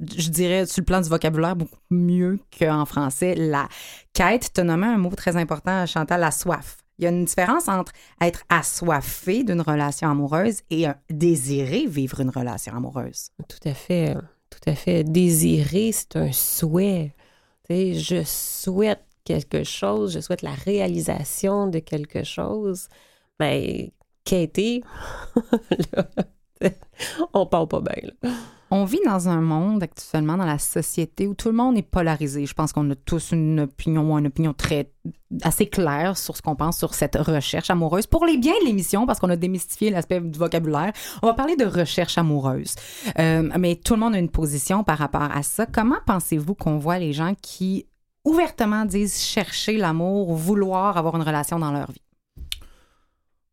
je 0.00 0.30
dirais, 0.30 0.64
sur 0.64 0.82
le 0.82 0.84
plan 0.84 1.00
du 1.00 1.08
vocabulaire, 1.08 1.56
beaucoup 1.56 1.80
mieux 1.90 2.38
qu'en 2.56 2.84
français. 2.84 3.34
La 3.34 3.68
quête, 4.12 4.52
tu 4.54 4.62
nommé 4.62 4.86
un 4.86 4.96
mot 4.96 5.10
très 5.10 5.36
important, 5.36 5.86
Chantal, 5.86 6.20
la 6.20 6.30
soif. 6.30 6.76
Il 6.98 7.04
y 7.04 7.06
a 7.06 7.10
une 7.10 7.24
différence 7.24 7.68
entre 7.68 7.92
être 8.20 8.42
assoiffé 8.48 9.44
d'une 9.44 9.60
relation 9.60 10.10
amoureuse 10.10 10.62
et 10.70 10.86
désirer 11.10 11.86
vivre 11.86 12.20
une 12.20 12.30
relation 12.30 12.74
amoureuse. 12.74 13.30
Tout 13.48 13.68
à 13.68 13.74
fait. 13.74 14.16
Tout 14.50 14.70
à 14.70 14.74
fait. 14.74 15.04
Désirer, 15.04 15.92
c'est 15.92 16.16
un 16.16 16.32
souhait. 16.32 17.14
je 17.70 18.22
souhaite 18.24 19.04
quelque 19.24 19.62
chose, 19.62 20.14
je 20.14 20.20
souhaite 20.20 20.42
la 20.42 20.54
réalisation 20.54 21.68
de 21.68 21.78
quelque 21.78 22.24
chose. 22.24 22.88
Mais 23.38 23.92
Katie, 24.24 24.82
on 27.32 27.46
parle 27.46 27.68
pas 27.68 27.80
bien. 27.80 28.10
Là. 28.22 28.30
On 28.70 28.84
vit 28.84 29.00
dans 29.04 29.28
un 29.28 29.40
monde 29.40 29.82
actuellement, 29.82 30.36
dans 30.36 30.44
la 30.44 30.58
société, 30.58 31.26
où 31.26 31.34
tout 31.34 31.48
le 31.48 31.54
monde 31.54 31.78
est 31.78 31.82
polarisé. 31.82 32.44
Je 32.44 32.52
pense 32.54 32.72
qu'on 32.72 32.90
a 32.90 32.94
tous 32.94 33.32
une 33.32 33.60
opinion, 33.60 34.18
une 34.18 34.26
opinion 34.26 34.52
très 34.52 34.90
assez 35.42 35.66
claire 35.66 36.16
sur 36.16 36.36
ce 36.36 36.42
qu'on 36.42 36.56
pense 36.56 36.78
sur 36.78 36.94
cette 36.94 37.16
recherche 37.16 37.70
amoureuse. 37.70 38.06
Pour 38.06 38.26
les 38.26 38.36
biens 38.36 38.58
de 38.60 38.66
l'émission, 38.66 39.06
parce 39.06 39.20
qu'on 39.20 39.30
a 39.30 39.36
démystifié 39.36 39.90
l'aspect 39.90 40.20
du 40.20 40.38
vocabulaire, 40.38 40.92
on 41.22 41.28
va 41.28 41.34
parler 41.34 41.56
de 41.56 41.64
recherche 41.64 42.18
amoureuse. 42.18 42.74
Euh, 43.18 43.48
mais 43.58 43.76
tout 43.76 43.94
le 43.94 44.00
monde 44.00 44.14
a 44.14 44.18
une 44.18 44.28
position 44.30 44.84
par 44.84 44.98
rapport 44.98 45.22
à 45.22 45.42
ça. 45.42 45.64
Comment 45.64 45.98
pensez-vous 46.06 46.54
qu'on 46.54 46.78
voit 46.78 46.98
les 46.98 47.12
gens 47.12 47.34
qui 47.40 47.86
ouvertement 48.24 48.84
disent 48.84 49.22
chercher 49.22 49.78
l'amour, 49.78 50.34
vouloir 50.34 50.96
avoir 50.98 51.16
une 51.16 51.22
relation 51.22 51.58
dans 51.58 51.72
leur 51.72 51.90
vie? 51.90 52.02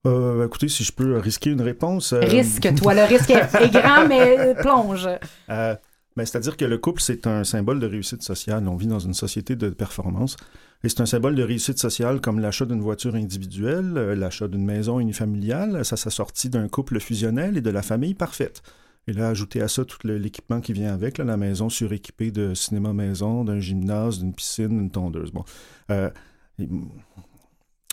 Euh, 0.06 0.46
écoutez, 0.46 0.68
si 0.68 0.84
je 0.84 0.92
peux 0.92 1.18
risquer 1.18 1.52
une 1.52 1.62
réponse. 1.62 2.14
Euh, 2.14 2.20
Risque-toi. 2.20 2.94
Le 2.96 3.04
risque 3.04 3.30
est, 3.32 3.72
grand, 3.72 4.08
mais 4.08 4.56
plonge. 4.56 5.08
Euh, 5.50 5.76
ben, 6.16 6.26
C'est-à-dire 6.26 6.58
que 6.58 6.66
le 6.66 6.78
couple, 6.78 7.02
c'est 7.02 7.28
un 7.28 7.44
symbole 7.44 7.80
de 7.80 7.88
réussite 7.88 8.22
sociale. 8.22 8.68
On 8.68 8.76
vit 8.76 8.88
dans 8.88 9.00
une 9.00 9.14
société 9.14 9.56
de 9.56 9.70
performance. 9.70 10.38
Et 10.84 10.90
c'est 10.90 11.02
un 11.02 11.06
symbole 11.06 11.36
de 11.36 11.44
réussite 11.44 11.80
sociale 11.80 12.22
comme 12.22 12.40
l'achat 12.40 12.66
d'une 12.66 12.82
voiture 12.82 13.16
individuelle, 13.16 13.94
l'achat 13.94 14.48
d'une 14.48 14.64
maison 14.64 15.00
unifamiliale. 15.00 15.84
Ça 15.84 15.98
s'assortit 15.98 16.50
d'un 16.50 16.68
couple 16.68 17.00
fusionnel 17.00 17.58
et 17.58 17.62
de 17.62 17.70
la 17.72 17.82
famille 17.82 18.14
parfaite. 18.14 18.62
Et 19.08 19.14
là, 19.14 19.30
ajouter 19.30 19.62
à 19.62 19.68
ça 19.68 19.86
tout 19.86 20.00
l'équipement 20.04 20.62
qui 20.62 20.74
vient 20.74 20.94
avec, 20.94 21.18
là, 21.18 21.26
la 21.26 21.38
maison 21.38 21.70
suréquipée 21.70 22.32
de 22.32 22.54
cinéma 22.54 22.92
maison, 22.92 23.44
d'un 23.44 23.60
gymnase, 23.60 24.20
d'une 24.20 24.34
piscine, 24.34 24.70
d'une 24.70 24.90
tondeuse. 24.90 25.32
Bon. 25.32 25.46
Euh, 25.92 26.10
et, 26.58 26.68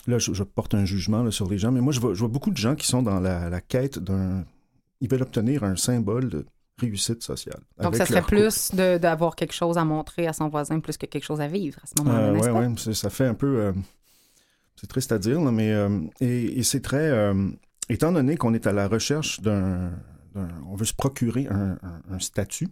là, 0.07 0.19
je, 0.19 0.33
je 0.33 0.43
porte 0.43 0.75
un 0.75 0.85
jugement 0.85 1.23
là, 1.23 1.31
sur 1.31 1.49
les 1.49 1.59
gens, 1.59 1.71
mais 1.73 1.81
moi, 1.81 1.93
je 1.93 2.01
vois, 2.01 2.15
je 2.15 2.19
vois 2.21 2.29
beaucoup 2.29 2.51
de 2.51 2.57
gens 2.57 2.75
qui 2.75 2.87
sont 2.87 3.03
dans 3.03 3.21
la, 3.21 3.49
la 3.51 3.61
quête 3.61 3.99
d'un. 3.99 4.45
Ils 5.01 5.09
veulent 5.11 5.23
obtenir 5.23 5.65
un 5.65 5.77
symbole 5.77 6.29
de 6.29 6.47
réussite 6.79 7.23
sociale. 7.23 7.61
Donc, 7.83 7.95
ça 7.97 8.07
serait 8.07 8.23
plus 8.23 8.71
d'avoir 8.99 9.37
quelque 9.37 9.53
chose 9.55 9.77
à 9.79 9.85
montrer 9.85 10.27
à 10.27 10.33
son 10.33 10.49
voisin 10.49 10.81
plus 10.81 10.97
que 10.97 11.07
quelque 11.07 11.25
chose 11.25 11.41
à 11.41 11.47
vivre 11.49 11.79
à 11.83 11.87
ce 11.87 11.93
moment-là, 12.03 12.27
Euh, 12.29 12.61
ouais, 12.71 12.75
c'est- 12.79 12.95
ça 12.95 13.11
fait 13.11 13.27
un 13.27 13.35
peu. 13.35 13.59
euh, 13.61 13.73
c'est 14.77 14.87
triste 14.89 15.13
à 15.13 15.19
dire, 15.19 15.41
là, 15.41 15.51
mais. 15.53 15.73
euh, 15.73 16.01
et 16.21 16.59
et 16.59 16.63
c'est 16.63 16.81
très. 16.81 17.09
euh, 17.11 17.49
étant 17.89 18.13
donné 18.13 18.37
qu'on 18.37 18.55
est 18.55 18.67
à 18.67 18.73
la 18.73 18.89
recherche 18.89 19.41
d'un. 19.41 19.91
d'un- 20.35 20.49
on 20.67 20.75
veut 20.77 20.87
se 20.87 20.95
procurer 20.95 21.47
un, 21.51 21.73
un- 21.83 22.03
un 22.15 22.19
statut, 22.19 22.69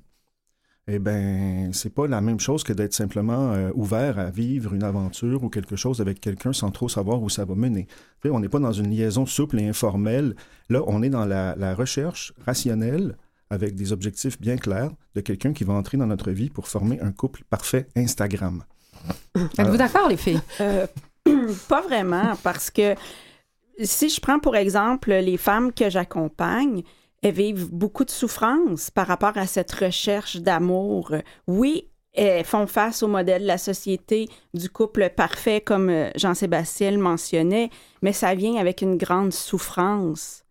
eh 0.88 0.98
bien, 0.98 1.70
c'est 1.72 1.94
pas 1.94 2.06
la 2.06 2.20
même 2.20 2.40
chose 2.40 2.64
que 2.64 2.72
d'être 2.72 2.94
simplement 2.94 3.52
euh, 3.52 3.70
ouvert 3.74 4.18
à 4.18 4.30
vivre 4.30 4.74
une 4.74 4.82
aventure 4.82 5.44
ou 5.44 5.48
quelque 5.48 5.76
chose 5.76 6.00
avec 6.00 6.20
quelqu'un 6.20 6.52
sans 6.52 6.70
trop 6.70 6.88
savoir 6.88 7.22
où 7.22 7.28
ça 7.28 7.44
va 7.44 7.54
mener. 7.54 7.86
On 8.24 8.40
n'est 8.40 8.48
pas 8.48 8.58
dans 8.58 8.72
une 8.72 8.90
liaison 8.90 9.26
souple 9.26 9.60
et 9.60 9.68
informelle. 9.68 10.34
Là, 10.68 10.82
on 10.86 11.02
est 11.02 11.10
dans 11.10 11.26
la, 11.26 11.54
la 11.56 11.74
recherche 11.74 12.32
rationnelle 12.44 13.16
avec 13.50 13.74
des 13.74 13.92
objectifs 13.92 14.40
bien 14.40 14.56
clairs 14.56 14.92
de 15.14 15.20
quelqu'un 15.20 15.52
qui 15.52 15.64
va 15.64 15.74
entrer 15.74 15.96
dans 15.96 16.06
notre 16.06 16.30
vie 16.30 16.50
pour 16.50 16.68
former 16.68 17.00
un 17.00 17.12
couple 17.12 17.42
parfait 17.50 17.86
Instagram. 17.96 18.64
Êtes-vous 19.58 19.76
d'accord, 19.76 20.08
les 20.08 20.16
filles? 20.16 20.40
Euh, 20.60 20.86
pas 21.68 21.82
vraiment, 21.82 22.34
parce 22.42 22.70
que 22.70 22.94
si 23.82 24.08
je 24.08 24.20
prends 24.20 24.38
pour 24.38 24.56
exemple 24.56 25.10
les 25.10 25.36
femmes 25.36 25.72
que 25.72 25.90
j'accompagne, 25.90 26.82
elles 27.22 27.34
vivent 27.34 27.70
beaucoup 27.70 28.04
de 28.04 28.10
souffrance 28.10 28.90
par 28.90 29.06
rapport 29.06 29.36
à 29.36 29.46
cette 29.46 29.72
recherche 29.72 30.36
d'amour. 30.36 31.14
Oui, 31.46 31.90
elles 32.12 32.44
font 32.44 32.66
face 32.66 33.02
au 33.02 33.08
modèle 33.08 33.42
de 33.42 33.46
la 33.46 33.58
société 33.58 34.28
du 34.54 34.68
couple 34.68 35.10
parfait, 35.10 35.60
comme 35.60 35.90
euh, 35.90 36.10
Jean-Sébastien 36.16 36.90
le 36.90 36.98
mentionnait, 36.98 37.70
mais 38.02 38.12
ça 38.12 38.34
vient 38.34 38.56
avec 38.56 38.82
une 38.82 38.96
grande 38.96 39.32
souffrance. 39.32 40.44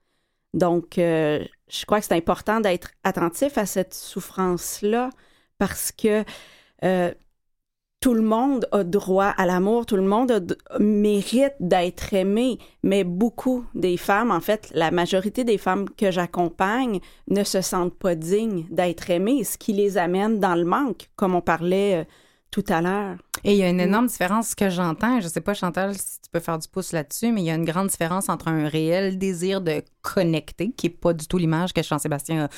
Donc, 0.53 0.97
euh, 0.97 1.43
je 1.69 1.85
crois 1.85 1.99
que 1.99 2.05
c'est 2.05 2.15
important 2.15 2.59
d'être 2.59 2.89
attentif 3.03 3.57
à 3.57 3.65
cette 3.65 3.93
souffrance-là 3.93 5.09
parce 5.57 5.91
que 5.91 6.23
euh, 6.83 7.13
tout 8.01 8.13
le 8.13 8.21
monde 8.21 8.65
a 8.71 8.83
droit 8.83 9.33
à 9.37 9.45
l'amour, 9.45 9.85
tout 9.85 9.97
le 9.97 10.03
monde 10.03 10.31
a 10.31 10.79
mérite 10.79 11.55
d'être 11.59 12.13
aimé, 12.13 12.57
mais 12.81 13.03
beaucoup 13.03 13.65
des 13.75 13.97
femmes, 13.97 14.31
en 14.31 14.39
fait, 14.39 14.71
la 14.73 14.89
majorité 14.89 15.43
des 15.43 15.57
femmes 15.57 15.89
que 15.89 16.09
j'accompagne 16.09 17.01
ne 17.29 17.43
se 17.43 17.61
sentent 17.61 17.97
pas 17.97 18.15
dignes 18.15 18.65
d'être 18.71 19.09
aimées, 19.09 19.43
ce 19.43 19.57
qui 19.57 19.73
les 19.73 19.97
amène 19.97 20.39
dans 20.39 20.55
le 20.55 20.63
manque, 20.63 21.09
comme 21.17 21.35
on 21.35 21.41
parlait 21.41 22.01
euh, 22.01 22.03
tout 22.51 22.63
à 22.69 22.81
l'heure. 22.81 23.17
Et 23.43 23.53
il 23.53 23.57
y 23.57 23.63
a 23.63 23.69
une 23.69 23.79
énorme 23.79 24.07
différence 24.07 24.55
que 24.55 24.69
j'entends. 24.69 25.19
Je 25.21 25.27
sais 25.27 25.41
pas, 25.41 25.53
Chantal, 25.53 25.95
si 25.95 26.21
tu 26.21 26.29
peux 26.31 26.39
faire 26.39 26.57
du 26.57 26.67
pouce 26.67 26.93
là-dessus, 26.93 27.31
mais 27.31 27.41
il 27.41 27.45
y 27.45 27.51
a 27.51 27.55
une 27.55 27.65
grande 27.65 27.87
différence 27.87 28.27
entre 28.29 28.47
un 28.47 28.67
réel 28.67 29.17
désir 29.17 29.61
de 29.61 29.83
connecter, 30.01 30.71
qui 30.71 30.87
est 30.87 30.89
pas 30.89 31.13
du 31.13 31.27
tout 31.27 31.37
l'image 31.37 31.73
que 31.73 31.83
Jean-Sébastien 31.83 32.49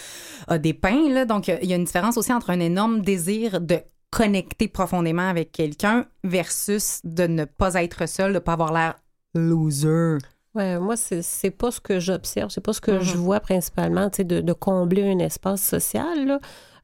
a, 0.48 0.54
a 0.54 0.58
dépeint. 0.60 1.10
Là. 1.10 1.26
Donc, 1.26 1.50
il 1.50 1.70
y 1.70 1.74
a 1.74 1.76
une 1.76 1.84
différence 1.84 2.18
aussi 2.18 2.32
entre 2.32 2.52
un 2.52 2.60
énorme 2.60 3.02
désir 3.02 3.60
de 3.60 3.80
connecter 4.12 4.68
profondément 4.68 5.28
avec 5.30 5.52
quelqu'un 5.52 6.06
versus 6.24 7.00
de 7.04 7.28
ne 7.28 7.46
pas 7.46 7.76
être 7.76 8.08
seul, 8.08 8.34
de 8.34 8.40
pas 8.40 8.54
avoir 8.54 8.74
l'air 8.74 8.96
loser. 9.34 10.18
Ouais, 10.54 10.78
moi, 10.80 10.98
c'est 10.98 11.22
c'est 11.22 11.50
pas 11.52 11.72
ce 11.72 11.80
que 11.80 12.00
j'observe, 12.00 12.50
c'est 12.50 12.60
pas 12.62 12.74
ce 12.74 12.82
que 12.82 12.92
Mhm. 12.92 13.02
je 13.02 13.18
vois 13.18 13.40
principalement, 13.40 14.10
tu 14.10 14.18
sais, 14.18 14.24
de, 14.26 14.42
de 14.42 14.54
combler 14.54 15.10
un 15.10 15.20
espace 15.20 15.62
social, 15.62 16.28
là. 16.28 16.40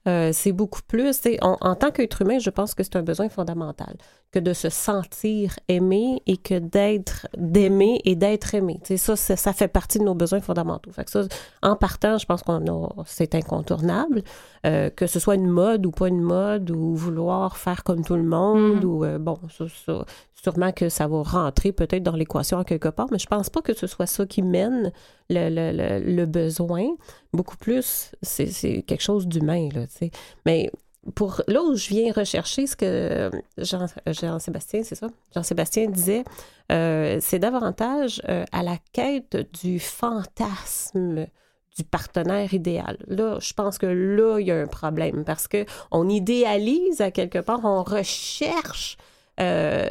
Euh, 0.08 0.30
c'est 0.32 0.54
beaucoup 0.54 0.80
plus, 0.88 1.12
sais, 1.18 1.38
en, 1.42 1.76
tant 1.76 1.92
qu'être 1.92 2.22
humain, 2.22 2.40
je 2.40 2.50
pense 2.50 2.74
que 2.74 2.82
c'est 2.82 2.96
un 2.96 3.02
besoin 3.04 3.28
fondamental, 3.28 3.98
que 4.32 4.40
de 4.40 4.54
se 4.54 4.70
sentir 4.70 5.60
aimé 5.68 6.22
et 6.28 6.38
que 6.38 6.60
d'être, 6.60 7.28
d'aimer 7.38 8.00
et 8.06 8.16
d'être 8.16 8.56
aimé. 8.56 8.80
Tu 8.86 8.98
sais, 8.98 9.16
ça, 9.18 9.36
ça, 9.36 9.52
fait 9.52 9.68
partie 9.68 10.00
de 10.00 10.06
nos 10.06 10.16
besoins 10.16 10.40
fondamentaux. 10.40 10.92
Fait 10.94 11.04
que 11.04 11.12
ça, 11.12 11.24
en 11.62 11.76
partant, 11.76 12.18
je 12.18 12.26
pense 12.26 12.42
qu'on 12.42 12.90
c'est 13.06 13.36
incontournable, 13.36 14.24
euh, 14.66 14.90
que 14.90 15.08
ce 15.08 15.20
soit 15.20 15.36
une 15.36 15.50
mode 15.50 15.86
ou 15.86 15.92
pas 15.92 16.08
une 16.08 16.22
mode, 16.22 16.72
ou 16.72 16.96
vouloir 16.96 17.58
faire 17.58 17.84
comme 17.84 18.04
tout 18.04 18.16
le 18.16 18.24
monde, 18.24 18.84
Mhm. 18.84 18.90
ou, 18.90 19.04
euh, 19.06 19.18
bon, 19.20 19.38
ça, 19.56 19.66
ça, 19.86 20.06
sûrement 20.44 20.72
que 20.72 20.90
ça 20.90 21.08
va 21.08 21.22
rentrer 21.24 21.72
peut-être 21.72 22.04
dans 22.04 22.16
l'équation 22.16 22.64
quelque 22.64 22.90
part, 22.90 23.08
mais 23.12 23.20
je 23.20 23.28
pense 23.28 23.50
pas 23.50 23.62
que 23.62 23.74
ce 23.74 23.88
soit 23.88 24.06
ça 24.08 24.26
qui 24.26 24.42
mène 24.42 24.92
le, 25.30 25.50
le, 25.50 25.72
le, 26.00 26.16
le 26.16 26.26
besoin. 26.26 26.86
Beaucoup 27.34 27.58
plus, 27.58 28.12
c'est 28.22 28.48
c'est 28.48 28.82
quelque 28.84 29.02
chose 29.04 29.28
d'humain, 29.28 29.70
là, 29.74 29.86
tu 29.88 29.94
sais. 29.98 30.12
Mais 30.46 30.72
pour 31.16 31.42
là 31.48 31.62
où 31.64 31.74
je 31.76 31.88
viens 31.88 32.12
rechercher 32.12 32.68
ce 32.68 32.76
que 32.76 33.32
Jean- 33.58 33.86
Jean-Sébastien, 34.08 34.84
c'est 34.84 34.96
ça? 34.96 35.08
Jean-Sébastien 35.34 35.90
disait, 35.90 36.24
euh, 36.72 37.18
c'est 37.22 37.40
davantage 37.40 38.22
euh, 38.28 38.44
à 38.52 38.62
la 38.62 38.78
quête 38.92 39.38
du 39.62 39.80
fantasme 39.80 41.28
du 41.78 41.84
partenaire 41.84 42.54
idéal. 42.54 42.98
Là, 43.08 43.38
je 43.40 43.54
pense 43.54 43.78
que 43.78 43.86
là, 43.86 44.40
il 44.40 44.48
y 44.48 44.52
a 44.52 44.60
un 44.60 44.68
problème 44.68 45.24
parce 45.26 45.48
que 45.48 45.66
on 45.92 46.10
idéalise 46.10 47.02
à 47.02 47.12
quelque 47.12 47.40
part, 47.40 47.62
on 47.64 47.84
recherche 47.84 48.98
euh, 49.40 49.88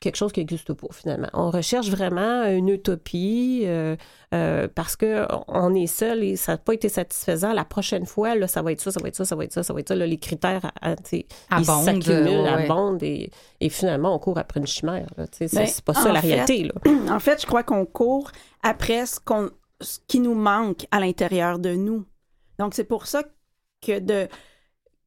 quelque 0.00 0.14
chose 0.14 0.30
qui 0.30 0.38
n'existe 0.38 0.72
pas 0.72 0.86
finalement. 0.92 1.26
On 1.32 1.50
recherche 1.50 1.88
vraiment 1.88 2.44
une 2.44 2.68
utopie 2.68 3.62
euh, 3.64 3.96
euh, 4.32 4.68
parce 4.72 4.94
que 4.94 5.26
on 5.48 5.74
est 5.74 5.88
seul 5.88 6.22
et 6.22 6.36
ça 6.36 6.52
n'a 6.52 6.58
pas 6.58 6.74
été 6.74 6.88
satisfaisant. 6.88 7.52
La 7.52 7.64
prochaine 7.64 8.06
fois, 8.06 8.36
là, 8.36 8.46
ça 8.46 8.62
va 8.62 8.70
être 8.70 8.80
ça, 8.80 8.92
ça 8.92 9.00
va 9.02 9.08
être 9.08 9.16
ça, 9.16 9.24
ça 9.24 9.34
va 9.34 9.42
être 9.42 9.52
ça, 9.52 9.64
ça 9.64 9.72
va 9.74 9.80
être 9.80 9.88
ça. 9.88 9.96
Là, 9.96 10.06
les 10.06 10.18
critères, 10.18 10.70
à- 10.80 10.94
ils 11.10 11.24
Abondent, 11.50 11.84
s'accumulent, 12.04 12.42
ouais, 12.42 12.48
abondent 12.64 13.02
et, 13.02 13.30
et 13.60 13.68
finalement, 13.70 14.14
on 14.14 14.20
court 14.20 14.38
après 14.38 14.60
une 14.60 14.68
chimère. 14.68 15.08
C'est 15.32 15.52
Ben, 15.52 15.66
c'est 15.66 15.84
pas 15.84 15.94
ça 15.94 16.12
la 16.12 16.20
fait, 16.20 16.28
réalité. 16.34 16.64
Là. 16.64 16.92
En 17.16 17.18
fait, 17.18 17.40
je 17.40 17.46
crois 17.46 17.64
qu'on 17.64 17.84
court 17.84 18.30
après 18.62 19.04
ce, 19.06 19.18
qu'on, 19.18 19.50
ce 19.80 19.98
qui 20.06 20.20
nous 20.20 20.34
manque 20.34 20.86
à 20.90 21.00
l'intérieur 21.00 21.58
de 21.58 21.74
nous. 21.74 22.04
Donc, 22.58 22.74
c'est 22.74 22.84
pour 22.84 23.06
ça 23.06 23.22
que 23.80 23.98
de, 23.98 24.28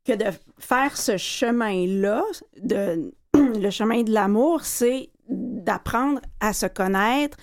que 0.05 0.13
de 0.13 0.25
faire 0.57 0.97
ce 0.97 1.17
chemin-là, 1.17 2.23
de, 2.61 3.13
le 3.33 3.69
chemin 3.69 4.03
de 4.03 4.11
l'amour, 4.11 4.63
c'est 4.63 5.09
d'apprendre 5.29 6.19
à 6.39 6.53
se 6.53 6.65
connaître 6.65 7.37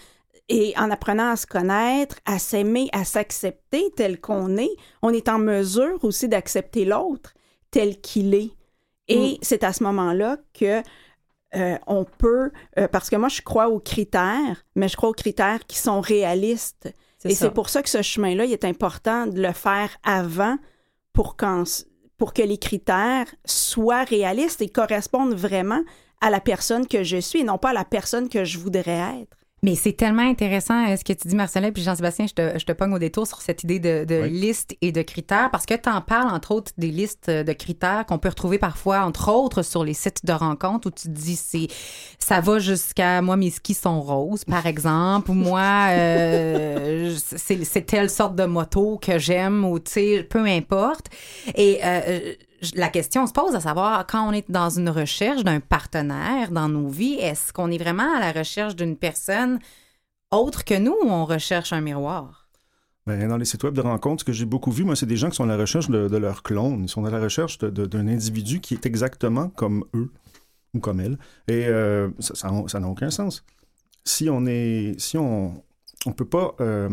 et 0.48 0.72
en 0.78 0.90
apprenant 0.90 1.30
à 1.30 1.36
se 1.36 1.46
connaître, 1.46 2.16
à 2.24 2.38
s'aimer, 2.38 2.88
à 2.92 3.04
s'accepter 3.04 3.90
tel 3.96 4.20
qu'on 4.20 4.56
est, 4.56 4.74
on 5.02 5.10
est 5.10 5.28
en 5.28 5.38
mesure 5.38 6.02
aussi 6.02 6.28
d'accepter 6.28 6.84
l'autre 6.84 7.34
tel 7.70 8.00
qu'il 8.00 8.34
est. 8.34 8.50
Et 9.08 9.38
c'est 9.40 9.64
à 9.64 9.72
ce 9.72 9.82
moment-là 9.84 10.36
que 10.52 10.82
euh, 11.54 11.78
on 11.86 12.04
peut, 12.04 12.50
euh, 12.78 12.88
parce 12.88 13.08
que 13.08 13.16
moi 13.16 13.28
je 13.28 13.40
crois 13.40 13.68
aux 13.68 13.80
critères, 13.80 14.64
mais 14.74 14.88
je 14.88 14.96
crois 14.96 15.08
aux 15.08 15.14
critères 15.14 15.66
qui 15.66 15.78
sont 15.78 16.00
réalistes. 16.00 16.92
Et 17.24 17.34
c'est 17.34 17.50
pour 17.54 17.68
ça 17.68 17.82
que 17.82 17.88
ce 17.88 18.02
chemin-là, 18.02 18.44
il 18.44 18.52
est 18.52 18.64
important 18.64 19.26
de 19.26 19.40
le 19.40 19.52
faire 19.52 19.90
avant 20.04 20.56
pour, 21.12 21.36
qu'en- 21.36 21.64
pour 22.16 22.32
que 22.32 22.42
les 22.42 22.58
critères 22.58 23.26
soient 23.44 24.04
réalistes 24.04 24.60
et 24.62 24.68
correspondent 24.68 25.34
vraiment 25.34 25.82
à 26.20 26.30
la 26.30 26.40
personne 26.40 26.86
que 26.86 27.02
je 27.04 27.16
suis 27.18 27.40
et 27.40 27.44
non 27.44 27.58
pas 27.58 27.70
à 27.70 27.72
la 27.74 27.84
personne 27.84 28.28
que 28.28 28.44
je 28.44 28.58
voudrais 28.58 29.20
être. 29.22 29.36
Mais 29.62 29.74
c'est 29.74 29.92
tellement 29.92 30.22
intéressant 30.22 30.88
euh, 30.88 30.96
ce 30.96 31.02
que 31.04 31.12
tu 31.12 31.26
dis, 31.26 31.34
Marcelin, 31.34 31.72
puis 31.72 31.82
Jean-Sébastien, 31.82 32.26
je 32.28 32.34
te, 32.34 32.58
je 32.58 32.64
te 32.64 32.70
pogne 32.72 32.92
au 32.92 32.98
détour 32.98 33.26
sur 33.26 33.40
cette 33.40 33.64
idée 33.64 33.80
de, 33.80 34.04
de 34.04 34.22
Oui. 34.22 34.30
liste 34.30 34.76
et 34.82 34.92
de 34.92 35.02
critères, 35.02 35.50
parce 35.50 35.66
que 35.66 35.74
tu 35.74 35.88
en 35.88 36.00
parles, 36.00 36.28
entre 36.32 36.52
autres, 36.52 36.70
des 36.78 36.92
listes 36.92 37.28
de 37.28 37.52
critères 37.52 38.06
qu'on 38.06 38.18
peut 38.18 38.28
retrouver 38.28 38.58
parfois, 38.58 39.00
entre 39.00 39.32
autres, 39.32 39.62
sur 39.62 39.82
les 39.84 39.94
sites 39.94 40.24
de 40.24 40.32
rencontres 40.32 40.86
où 40.88 40.90
tu 40.92 41.08
te 41.08 41.12
dis, 41.12 41.34
c'est, 41.36 41.66
ça 42.20 42.40
va 42.40 42.60
jusqu'à 42.60 43.20
moi, 43.20 43.36
mes 43.36 43.50
skis 43.50 43.74
sont 43.74 44.00
roses, 44.00 44.44
par 44.44 44.66
exemple, 44.66 45.30
ou 45.32 45.34
moi, 45.34 45.88
euh, 45.90 47.16
c'est, 47.36 47.64
c'est 47.64 47.82
telle 47.82 48.10
sorte 48.10 48.36
de 48.36 48.44
moto 48.44 48.98
que 49.02 49.18
j'aime, 49.18 49.64
ou 49.64 49.78
tu 49.80 49.90
sais, 49.92 50.22
peu 50.22 50.44
importe. 50.46 51.06
Et 51.56 51.80
euh, 51.82 52.34
la 52.74 52.88
question 52.88 53.26
se 53.26 53.32
pose 53.32 53.54
à 53.54 53.60
savoir, 53.60 54.06
quand 54.06 54.28
on 54.28 54.32
est 54.32 54.50
dans 54.50 54.70
une 54.70 54.88
recherche 54.88 55.44
d'un 55.44 55.60
partenaire 55.60 56.50
dans 56.50 56.68
nos 56.68 56.88
vies, 56.88 57.14
est-ce 57.14 57.52
qu'on 57.52 57.70
est 57.70 57.78
vraiment 57.78 58.16
à 58.16 58.20
la 58.20 58.32
recherche 58.32 58.76
d'une 58.76 58.96
personne 58.96 59.58
autre 60.30 60.64
que 60.64 60.78
nous 60.78 60.96
ou 61.02 61.08
on 61.08 61.24
recherche 61.24 61.72
un 61.72 61.80
miroir? 61.80 62.48
Ben, 63.06 63.26
dans 63.26 63.38
les 63.38 63.46
sites 63.46 63.64
web 63.64 63.74
de 63.74 63.80
rencontres, 63.80 64.20
ce 64.20 64.24
que 64.24 64.32
j'ai 64.32 64.44
beaucoup 64.44 64.70
vu, 64.70 64.84
moi, 64.84 64.94
c'est 64.94 65.06
des 65.06 65.16
gens 65.16 65.30
qui 65.30 65.36
sont 65.36 65.44
à 65.44 65.46
la 65.46 65.56
recherche 65.56 65.88
de, 65.88 66.16
leur 66.16 66.42
clone. 66.42 66.82
Ils 66.82 66.88
sont 66.88 67.04
à 67.06 67.10
la 67.10 67.20
recherche 67.20 67.58
d'un 67.58 68.06
individu 68.06 68.60
qui 68.60 68.74
est 68.74 68.84
exactement 68.84 69.48
comme 69.48 69.84
eux 69.94 70.12
ou 70.74 70.80
comme 70.80 71.00
elle. 71.00 71.18
Et 71.48 71.66
euh, 71.66 72.10
ça 72.18 72.34
ça 72.34 72.50
n'a 72.50 72.68
ça 72.68 72.80
n'a 72.80 72.88
aucun 72.88 73.10
sens. 73.10 73.44
Si 74.04 74.28
on 74.28 74.44
est, 74.46 74.94
si 74.98 75.16
on, 75.16 75.62
on 76.04 76.12
peut 76.12 76.26
pas. 76.26 76.54
euh, 76.60 76.90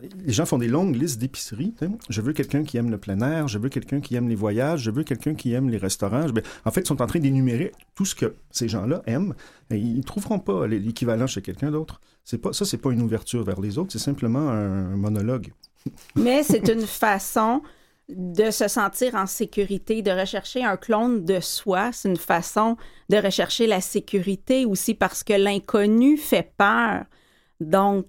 les 0.00 0.32
gens 0.32 0.46
font 0.46 0.58
des 0.58 0.68
longues 0.68 0.94
listes 0.94 1.18
d'épiceries. 1.18 1.74
Je 2.08 2.20
veux 2.20 2.32
quelqu'un 2.32 2.62
qui 2.62 2.76
aime 2.76 2.90
le 2.90 2.98
plein 2.98 3.20
air, 3.20 3.48
je 3.48 3.58
veux 3.58 3.68
quelqu'un 3.68 4.00
qui 4.00 4.14
aime 4.14 4.28
les 4.28 4.34
voyages, 4.34 4.80
je 4.80 4.90
veux 4.90 5.02
quelqu'un 5.02 5.34
qui 5.34 5.52
aime 5.52 5.68
les 5.68 5.78
restaurants. 5.78 6.26
En 6.64 6.70
fait, 6.70 6.82
ils 6.82 6.86
sont 6.86 7.02
en 7.02 7.06
train 7.06 7.18
d'énumérer 7.18 7.72
tout 7.94 8.04
ce 8.04 8.14
que 8.14 8.34
ces 8.50 8.68
gens-là 8.68 9.02
aiment. 9.06 9.34
Et 9.70 9.76
ils 9.76 9.98
ne 9.98 10.02
trouveront 10.02 10.38
pas 10.38 10.66
l'équivalent 10.66 11.26
chez 11.26 11.42
quelqu'un 11.42 11.70
d'autre. 11.70 12.00
C'est 12.24 12.38
pas, 12.38 12.52
ça, 12.52 12.64
pas 12.78 12.92
une 12.92 13.02
ouverture 13.02 13.42
vers 13.44 13.60
les 13.60 13.78
autres, 13.78 13.92
c'est 13.92 13.98
simplement 13.98 14.50
un 14.50 14.96
monologue. 14.96 15.52
Mais 16.16 16.42
c'est 16.42 16.68
une 16.68 16.86
façon 16.86 17.62
de 18.08 18.50
se 18.50 18.68
sentir 18.68 19.14
en 19.14 19.26
sécurité, 19.26 20.00
de 20.00 20.10
rechercher 20.10 20.64
un 20.64 20.76
clone 20.76 21.24
de 21.24 21.40
soi, 21.40 21.90
c'est 21.92 22.08
une 22.08 22.16
façon 22.16 22.76
de 23.10 23.18
rechercher 23.18 23.66
la 23.66 23.80
sécurité 23.80 24.64
aussi 24.64 24.94
parce 24.94 25.22
que 25.22 25.34
l'inconnu 25.34 26.16
fait 26.16 26.52
peur. 26.56 27.04
Donc, 27.60 28.06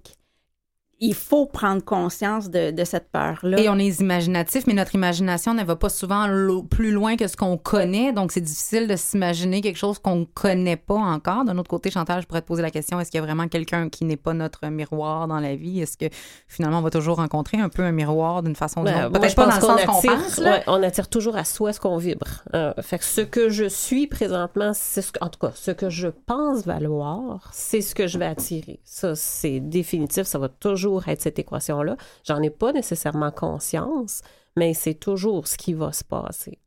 il 1.00 1.14
faut 1.14 1.46
prendre 1.46 1.82
conscience 1.82 2.50
de, 2.50 2.70
de 2.70 2.84
cette 2.84 3.10
peur-là. 3.10 3.58
Et 3.58 3.68
on 3.70 3.78
est 3.78 4.00
imaginatif, 4.00 4.66
mais 4.66 4.74
notre 4.74 4.94
imagination 4.94 5.54
ne 5.54 5.64
va 5.64 5.74
pas 5.76 5.88
souvent 5.88 6.26
lo- 6.26 6.62
plus 6.62 6.90
loin 6.90 7.16
que 7.16 7.26
ce 7.26 7.36
qu'on 7.36 7.56
connaît. 7.56 8.12
Donc, 8.12 8.32
c'est 8.32 8.40
difficile 8.42 8.86
de 8.86 8.96
s'imaginer 8.96 9.62
quelque 9.62 9.78
chose 9.78 9.98
qu'on 9.98 10.16
ne 10.16 10.24
connaît 10.26 10.76
pas 10.76 10.94
encore. 10.96 11.44
D'un 11.44 11.56
autre 11.58 11.70
côté, 11.70 11.90
Chantal, 11.90 12.20
je 12.20 12.26
pourrais 12.26 12.42
te 12.42 12.46
poser 12.46 12.60
la 12.62 12.70
question 12.70 13.00
est-ce 13.00 13.10
qu'il 13.10 13.18
y 13.18 13.22
a 13.22 13.26
vraiment 13.26 13.48
quelqu'un 13.48 13.88
qui 13.88 14.04
n'est 14.04 14.18
pas 14.18 14.34
notre 14.34 14.66
miroir 14.68 15.26
dans 15.26 15.40
la 15.40 15.56
vie? 15.56 15.80
Est-ce 15.80 15.96
que 15.96 16.06
finalement, 16.48 16.80
on 16.80 16.82
va 16.82 16.90
toujours 16.90 17.16
rencontrer 17.16 17.56
un 17.58 17.70
peu 17.70 17.82
un 17.82 17.92
miroir 17.92 18.42
d'une 18.42 18.54
façon 18.56 18.82
ou 18.82 18.84
d'une 18.84 18.94
autre 18.94 19.18
Peut-être 19.18 19.34
pas 19.36 19.46
dans 19.46 19.54
le 19.56 19.60
sens 19.60 19.82
qu'on 19.84 19.98
attire- 19.98 20.12
pense. 20.22 20.38
là. 20.38 20.52
ouais, 20.52 20.62
on 20.66 20.82
attire 20.82 21.08
toujours 21.08 21.36
à 21.36 21.44
soi 21.44 21.72
ce 21.72 21.80
qu'on 21.80 21.96
vibre. 21.96 22.26
Euh, 22.54 22.74
fait 22.82 22.98
que 22.98 23.04
ce 23.06 23.22
que 23.22 23.48
je 23.48 23.64
suis 23.68 24.06
présentement, 24.06 24.72
c'est 24.74 25.00
ce 25.00 25.12
que, 25.12 25.24
en 25.24 25.28
tout 25.30 25.38
cas, 25.38 25.52
ce 25.54 25.70
que 25.70 25.88
je 25.88 26.08
pense 26.08 26.66
valoir, 26.66 27.48
c'est 27.52 27.80
ce 27.80 27.94
que 27.94 28.06
je 28.06 28.18
vais 28.18 28.26
attirer. 28.26 28.80
Ça, 28.84 29.14
c'est 29.14 29.60
définitif. 29.60 30.24
Ça 30.24 30.38
va 30.38 30.48
toujours 30.48 30.89
être 31.06 31.22
cette 31.22 31.38
équation-là. 31.38 31.96
J'en 32.24 32.42
ai 32.42 32.50
pas 32.50 32.72
nécessairement 32.72 33.30
conscience, 33.30 34.22
mais 34.56 34.74
c'est 34.74 34.94
toujours 34.94 35.46
ce 35.46 35.56
qui 35.56 35.74
va 35.74 35.92
se 35.92 36.04
passer. 36.04 36.58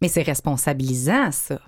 Mais 0.00 0.08
c'est 0.08 0.22
responsabilisant, 0.22 1.30
ça. 1.30 1.60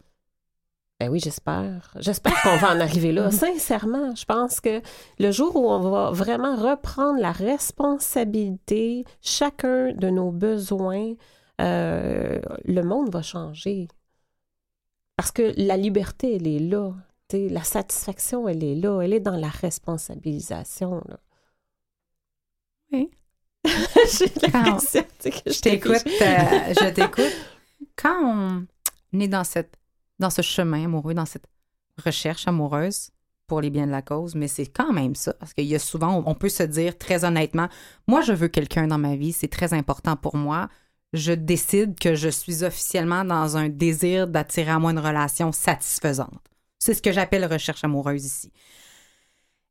Ben 0.98 1.10
oui, 1.10 1.20
j'espère. 1.20 1.92
J'espère 1.98 2.40
qu'on 2.42 2.56
va 2.56 2.72
en 2.74 2.80
arriver 2.80 3.12
là. 3.12 3.30
Sincèrement, 3.30 4.14
je 4.14 4.24
pense 4.24 4.60
que 4.60 4.80
le 5.18 5.30
jour 5.30 5.54
où 5.56 5.68
on 5.68 5.90
va 5.90 6.10
vraiment 6.10 6.56
reprendre 6.56 7.20
la 7.20 7.32
responsabilité, 7.32 9.04
chacun 9.20 9.92
de 9.92 10.08
nos 10.08 10.30
besoins, 10.30 11.12
euh, 11.60 12.40
le 12.64 12.82
monde 12.82 13.10
va 13.10 13.20
changer. 13.20 13.88
Parce 15.16 15.32
que 15.32 15.52
la 15.56 15.76
liberté, 15.76 16.36
elle 16.36 16.46
est 16.46 16.60
là. 16.60 16.92
T'sais, 17.28 17.48
la 17.48 17.62
satisfaction, 17.62 18.48
elle 18.48 18.64
est 18.64 18.74
là. 18.74 19.00
Elle 19.00 19.12
est 19.12 19.20
dans 19.20 19.36
la 19.36 19.48
responsabilisation. 19.48 21.02
Là. 21.08 21.18
Oui. 22.92 23.10
J'ai 23.64 24.48
l'impression 24.52 25.02
que 25.22 25.52
Je 25.52 25.60
t'écoute, 25.60 26.04
euh, 26.06 26.74
je 26.80 26.90
t'écoute. 26.90 27.36
Quand 27.96 28.66
on 29.12 29.20
est 29.20 29.28
dans, 29.28 29.44
cette, 29.44 29.74
dans 30.18 30.30
ce 30.30 30.42
chemin 30.42 30.84
amoureux, 30.84 31.14
dans 31.14 31.26
cette 31.26 31.46
recherche 32.04 32.46
amoureuse 32.46 33.10
pour 33.46 33.60
les 33.60 33.70
biens 33.70 33.86
de 33.86 33.92
la 33.92 34.02
cause, 34.02 34.34
mais 34.34 34.48
c'est 34.48 34.66
quand 34.66 34.92
même 34.92 35.14
ça, 35.14 35.32
parce 35.34 35.54
qu'il 35.54 35.64
y 35.64 35.74
a 35.74 35.78
souvent, 35.78 36.22
on 36.26 36.34
peut 36.34 36.48
se 36.48 36.62
dire 36.62 36.98
très 36.98 37.24
honnêtement, 37.24 37.68
moi, 38.06 38.20
je 38.20 38.32
veux 38.32 38.48
quelqu'un 38.48 38.86
dans 38.86 38.98
ma 38.98 39.16
vie, 39.16 39.32
c'est 39.32 39.48
très 39.48 39.72
important 39.72 40.16
pour 40.16 40.36
moi. 40.36 40.68
Je 41.12 41.32
décide 41.32 41.98
que 41.98 42.14
je 42.14 42.28
suis 42.28 42.64
officiellement 42.64 43.24
dans 43.24 43.56
un 43.56 43.68
désir 43.68 44.26
d'attirer 44.26 44.70
à 44.70 44.78
moi 44.78 44.90
une 44.90 44.98
relation 44.98 45.52
satisfaisante. 45.52 46.42
C'est 46.78 46.94
ce 46.94 47.02
que 47.02 47.12
j'appelle 47.12 47.46
recherche 47.46 47.84
amoureuse 47.84 48.24
ici. 48.24 48.52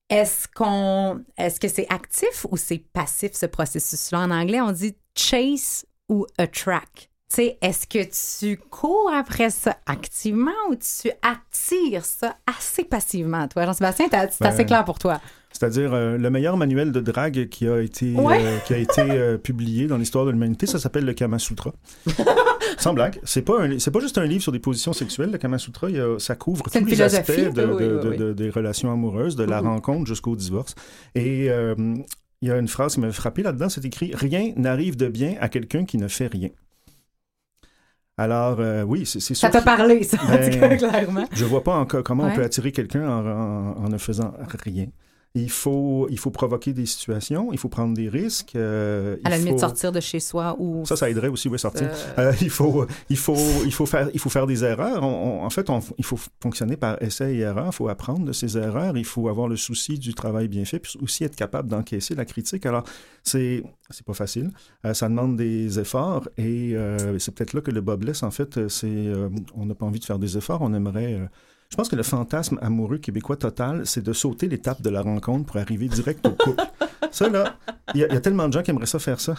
Est-ce 0.09 0.47
qu'on 0.47 1.23
est-ce 1.37 1.59
que 1.59 1.67
c'est 1.67 1.87
actif 1.91 2.45
ou 2.51 2.57
c'est 2.57 2.77
passif 2.77 3.33
ce 3.33 3.45
processus-là? 3.47 4.19
En 4.19 4.31
anglais, 4.31 4.61
on 4.61 4.71
dit 4.71 4.95
chase 5.17 5.85
ou 6.09 6.25
attract. 6.37 7.09
Tu 7.27 7.37
sais, 7.37 7.57
est-ce 7.61 7.87
que 7.87 8.45
tu 8.45 8.57
cours 8.57 9.11
après 9.11 9.49
ça 9.49 9.77
activement 9.87 10.51
ou 10.69 10.75
tu 10.75 11.09
attires 11.23 12.05
ça 12.05 12.37
assez 12.45 12.83
passivement, 12.83 13.47
toi? 13.47 13.65
Jean-Sébastien, 13.65 14.05
c'est 14.11 14.39
Ben, 14.39 14.47
assez 14.47 14.65
clair 14.65 14.85
pour 14.85 14.99
toi. 14.99 15.19
C'est-à-dire 15.57 15.93
euh, 15.93 16.17
le 16.17 16.29
meilleur 16.29 16.57
manuel 16.57 16.91
de 16.91 16.99
drague 16.99 17.47
qui 17.47 17.65
a 17.65 17.79
été, 17.79 18.11
Ouais. 18.13 18.39
euh, 18.43 18.57
qui 18.67 18.73
a 18.73 18.77
été 18.77 18.99
euh, 19.01 19.37
publié 19.49 19.87
dans 19.87 19.95
l'histoire 19.95 20.25
de 20.25 20.31
l'humanité, 20.31 20.65
ça 20.65 20.79
s'appelle 20.79 21.05
le 21.05 21.13
Kama 21.13 21.39
Sutra. 21.39 21.73
Sans 22.77 22.93
blague, 22.93 23.19
c'est 23.23 23.41
pas 23.41 23.61
un, 23.63 23.79
c'est 23.79 23.91
pas 23.91 24.01
juste 24.01 24.17
un 24.17 24.25
livre 24.25 24.43
sur 24.43 24.51
des 24.51 24.59
positions 24.59 24.91
sexuelles. 24.91 25.31
Le 25.31 25.37
Kama 25.37 25.57
Sutra, 25.57 25.89
il 25.89 25.95
y 25.95 25.99
a- 26.01 26.19
ça 26.19 26.35
couvre 26.35 26.65
tous 26.69 26.83
les 26.83 27.01
aspects 27.01 27.31
philosophie. 27.31 27.53
de, 27.55 27.65
Oui, 27.65 27.77
de- 27.77 27.99
oui, 28.03 28.09
oui. 28.11 28.17
de- 28.17 28.23
de- 28.25 28.33
des 28.33 28.49
relations 28.49 28.91
amoureuses, 28.91 29.37
de 29.37 29.45
la 29.45 29.61
Mhm. 29.61 29.67
rencontre 29.69 30.07
jusqu'au 30.07 30.35
divorce. 30.35 30.75
Et 31.15 31.45
il 31.45 32.47
y 32.49 32.51
a 32.51 32.57
une 32.57 32.67
phrase 32.67 32.95
qui 32.95 32.99
m'a 32.99 33.11
frappé 33.13 33.41
là-dedans, 33.41 33.69
c'est 33.69 33.85
écrit 33.85 34.11
rien 34.13 34.51
n'arrive 34.57 34.97
de 34.97 35.07
bien 35.07 35.35
à 35.39 35.47
quelqu'un 35.47 35.85
qui 35.85 35.97
ne 35.97 36.09
fait 36.09 36.27
rien. 36.27 36.49
Alors 38.17 38.57
euh, 38.59 38.83
oui, 38.83 39.05
c'est 39.05 39.19
c'est 39.19 39.33
Ça 39.35 39.47
sûr. 39.51 39.51
t'a 39.51 39.61
parlé, 39.61 40.03
ça, 40.03 40.17
en 40.23 40.27
Ben, 40.27 40.49
tout 40.51 40.59
cas, 40.59 40.75
clairement. 40.77 41.27
Je 41.33 41.43
vois 41.45 41.63
pas 41.63 41.75
encore 41.75 42.01
comment 42.03 42.23
Ouais. 42.25 42.31
on 42.31 42.35
peut 42.35 42.43
attirer 42.43 42.71
quelqu'un 42.71 43.07
en, 43.09 43.25
en- 43.25 43.85
en 43.85 43.89
ne 43.89 43.97
faisant 43.97 44.33
rien. 44.63 44.87
Il 45.37 45.49
faut, 45.49 46.07
il 46.09 46.17
faut 46.17 46.31
provoquer 46.31 46.71
des 46.71 46.85
situations, 46.85 47.51
il 47.51 47.57
faut 47.57 47.67
prendre 47.67 47.93
des 47.93 48.07
risques. 48.07 48.55
euh, 48.55 49.17
À 49.25 49.29
la 49.29 49.37
limite, 49.37 49.53
faut- 49.55 49.59
sortir 49.59 49.91
de 49.91 49.99
chez 49.99 50.21
soi 50.21 50.55
ou. 50.59 50.85
Ça, 50.85 50.95
ça 50.95 51.09
aiderait 51.09 51.27
aussi, 51.27 51.49
oui, 51.49 51.59
sortir. 51.59 51.89
Euh, 52.17 52.31
Euh, 52.31 52.33
il, 52.41 52.49
faut, 52.49 52.85
il, 53.09 53.17
faut, 53.17 53.35
il, 53.65 53.73
faut 53.73 53.85
faire, 53.85 54.09
il 54.13 54.19
faut 54.19 54.29
faire 54.29 54.47
des 54.47 54.63
erreurs. 54.63 55.03
On- 55.03 55.41
on- 55.41 55.43
en 55.45 55.49
fait, 55.49 55.69
on- 55.69 55.81
il 55.97 56.05
faut 56.05 56.17
fonctionner 56.41 56.77
par 56.77 57.01
essai 57.03 57.35
et 57.35 57.39
erreur. 57.39 57.67
Il 57.67 57.73
faut 57.75 57.89
apprendre 57.89 58.23
de 58.25 58.31
ses 58.31 58.57
erreurs. 58.57 58.95
Il 58.97 59.03
faut 59.05 59.27
avoir 59.27 59.49
le 59.49 59.57
souci 59.57 59.99
du 59.99 60.13
travail 60.13 60.47
bien 60.47 60.63
fait, 60.63 60.79
puis 60.79 60.93
aussi 61.01 61.25
être 61.25 61.35
capable 61.35 61.67
d'encaisser 61.67 62.15
la 62.15 62.23
critique. 62.25 62.65
Alors, 62.65 62.85
c'est 63.23 63.61
c'est 63.89 64.05
pas 64.05 64.13
facile. 64.13 64.51
Ça 64.93 65.09
demande 65.09 65.35
des 65.35 65.79
efforts 65.79 66.29
et 66.37 66.75
c'est 67.19 67.35
peut-être 67.35 67.53
là 67.53 67.59
que 67.61 67.71
le 67.71 67.81
bas 67.81 67.97
blesse. 67.97 68.23
En 68.23 68.31
fait, 68.31 68.67
c'est 68.69 69.11
on 69.53 69.65
n'a 69.65 69.75
pas 69.75 69.85
envie 69.85 69.99
de 69.99 70.05
faire 70.05 70.17
des 70.19 70.37
efforts. 70.37 70.61
On 70.61 70.73
aimerait. 70.73 71.19
Je 71.69 71.75
pense 71.75 71.89
que 71.89 71.95
le 71.95 72.03
fantasme 72.03 72.57
amoureux 72.61 72.97
québécois 72.99 73.35
total, 73.37 73.81
c'est 73.85 74.03
de 74.03 74.13
sauter 74.13 74.47
l'étape 74.47 74.81
de 74.81 74.89
la 74.89 75.01
rencontre 75.01 75.45
pour 75.45 75.57
arriver 75.57 75.87
direct 75.87 76.25
au 76.25 76.31
couple. 76.31 76.63
ça, 77.11 77.27
là, 77.29 77.55
il 77.93 77.99
y, 78.01 78.03
a- 78.03 78.07
il 78.07 78.13
y 78.13 78.17
a 78.17 78.21
tellement 78.21 78.47
de 78.47 78.53
gens 78.53 78.61
qui 78.61 78.71
aimeraient 78.71 78.85
ça 78.85 78.99
faire 78.99 79.19
ça. 79.19 79.35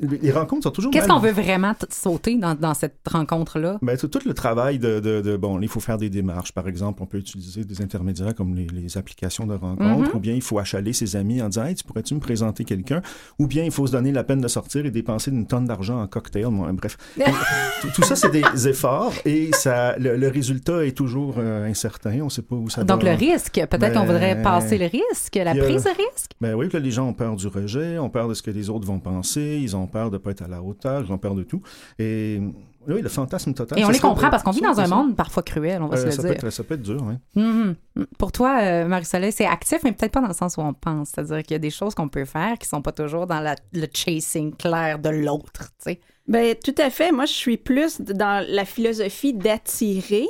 Les 0.00 0.30
rencontres 0.30 0.64
sont 0.64 0.70
toujours 0.70 0.90
Qu'est-ce 0.92 1.08
qu'on 1.08 1.18
veut 1.18 1.32
vraiment 1.32 1.74
sauter 1.90 2.36
dans, 2.36 2.54
dans 2.54 2.74
cette 2.74 2.98
rencontre-là? 3.10 3.78
ben, 3.82 3.96
tout, 3.96 4.08
tout 4.08 4.20
le 4.24 4.34
travail 4.34 4.78
de, 4.78 5.00
de, 5.00 5.20
de- 5.20 5.36
Bon, 5.36 5.60
il 5.60 5.68
faut 5.68 5.80
faire 5.80 5.98
des 5.98 6.10
démarches. 6.10 6.52
Par 6.52 6.68
exemple, 6.68 7.02
on 7.02 7.06
peut 7.06 7.18
utiliser 7.18 7.64
des 7.64 7.82
intermédiaires 7.82 8.34
comme 8.34 8.54
les, 8.54 8.66
les 8.66 8.96
applications 8.96 9.46
de 9.46 9.54
rencontre, 9.54 10.10
Mhm. 10.10 10.16
ou 10.16 10.20
bien 10.20 10.34
il 10.34 10.42
faut 10.42 10.58
achaler 10.58 10.92
ses 10.92 11.16
amis 11.16 11.42
en 11.42 11.48
disant 11.48 11.64
Hey, 11.64 11.74
tu 11.74 11.84
pourrais-tu 11.84 12.14
me 12.14 12.20
présenter 12.20 12.64
quelqu'un? 12.64 13.02
Ou 13.38 13.46
bien 13.46 13.64
il 13.64 13.70
faut 13.70 13.86
se 13.86 13.92
donner 13.92 14.12
la 14.12 14.24
peine 14.24 14.40
de 14.40 14.48
sortir 14.48 14.86
et 14.86 14.90
dépenser 14.90 15.30
une 15.30 15.46
tonne 15.46 15.64
d'argent 15.66 16.00
en 16.00 16.06
cocktail. 16.06 16.46
Bref. 16.72 16.96
tout, 17.80 17.88
tout 17.94 18.02
ça, 18.02 18.16
c'est 18.16 18.30
des 18.30 18.68
efforts 18.68 19.12
et 19.24 19.50
ça, 19.52 19.96
le, 19.98 20.16
le 20.16 20.28
résultat 20.28 20.84
est 20.84 20.96
toujours 20.96 21.21
euh, 21.38 21.66
incertain. 21.68 22.20
On 22.20 22.24
ne 22.24 22.30
sait 22.30 22.42
pas 22.42 22.56
où 22.56 22.68
ça 22.68 22.84
Donc, 22.84 23.02
va. 23.02 23.10
le 23.12 23.16
risque, 23.16 23.54
peut-être 23.70 23.92
qu'on 23.94 24.04
voudrait 24.06 24.40
passer 24.42 24.78
le 24.78 24.86
risque, 24.86 25.34
la 25.36 25.52
a- 25.52 25.54
prise 25.54 25.84
de 25.84 25.90
risque? 25.90 26.32
Ben 26.40 26.54
oui, 26.54 26.68
que 26.68 26.76
les 26.76 26.90
gens 26.90 27.06
ont 27.08 27.12
peur 27.14 27.36
du 27.36 27.46
rejet, 27.46 27.98
ont 27.98 28.10
peur 28.10 28.28
de 28.28 28.34
ce 28.34 28.42
que 28.42 28.50
les 28.50 28.68
autres 28.70 28.86
vont 28.86 28.98
penser, 29.00 29.58
ils 29.62 29.76
ont 29.76 29.86
peur 29.86 30.10
de 30.10 30.16
ne 30.16 30.18
pas 30.18 30.30
être 30.32 30.42
à 30.42 30.48
la 30.48 30.62
hauteur, 30.62 31.04
ils 31.06 31.12
ont 31.12 31.18
peur 31.18 31.34
de 31.34 31.42
tout. 31.42 31.62
Et 31.98 32.40
oui, 32.88 33.00
le 33.00 33.08
fantasme 33.08 33.54
total. 33.54 33.78
Et 33.78 33.84
on 33.84 33.90
les 33.90 33.98
comprend 34.00 34.28
parce 34.28 34.42
qu'on 34.42 34.50
vit 34.50 34.60
dans 34.60 34.80
un 34.80 34.86
ça. 34.86 34.94
monde 34.96 35.14
parfois 35.14 35.42
cruel, 35.44 35.80
on 35.82 35.86
va 35.86 35.96
Euh, 35.96 36.00
se 36.00 36.06
le 36.06 36.10
ça, 36.10 36.22
dire. 36.22 36.30
peut 36.32 36.46
être, 36.46 36.50
ça 36.50 36.64
peut 36.64 36.74
être 36.74 36.82
dur, 36.82 37.00
oui. 37.06 37.14
Mhm. 37.40 37.76
Pour 38.18 38.32
toi, 38.32 38.58
euh, 38.60 38.86
Marie-Soleil, 38.86 39.30
c'est 39.30 39.46
actif, 39.46 39.78
mais 39.84 39.92
peut-être 39.92 40.10
pas 40.12 40.20
dans 40.20 40.26
le 40.28 40.34
sens 40.34 40.56
où 40.56 40.60
on 40.62 40.72
pense. 40.74 41.10
C'est-à-dire 41.10 41.42
qu'il 41.44 41.52
y 41.52 41.54
a 41.54 41.58
des 41.60 41.70
choses 41.70 41.94
qu'on 41.94 42.08
peut 42.08 42.24
faire 42.24 42.58
qui 42.58 42.66
sont 42.66 42.82
pas 42.82 42.90
toujours 42.92 43.26
dans 43.28 43.38
la- 43.40 43.54
le 43.72 43.86
chasing 43.92 44.52
clair 44.56 44.98
de 44.98 45.10
l'autre, 45.10 45.66
tu 45.78 45.90
sais. 45.92 46.00
Ben, 46.26 46.54
tout 46.64 46.74
à 46.78 46.88
fait. 46.90 47.10
Moi, 47.12 47.26
je 47.26 47.32
suis 47.32 47.56
plus 47.56 48.00
dans 48.00 48.44
la 48.48 48.64
philosophie 48.64 49.34
d'attirer. 49.34 50.26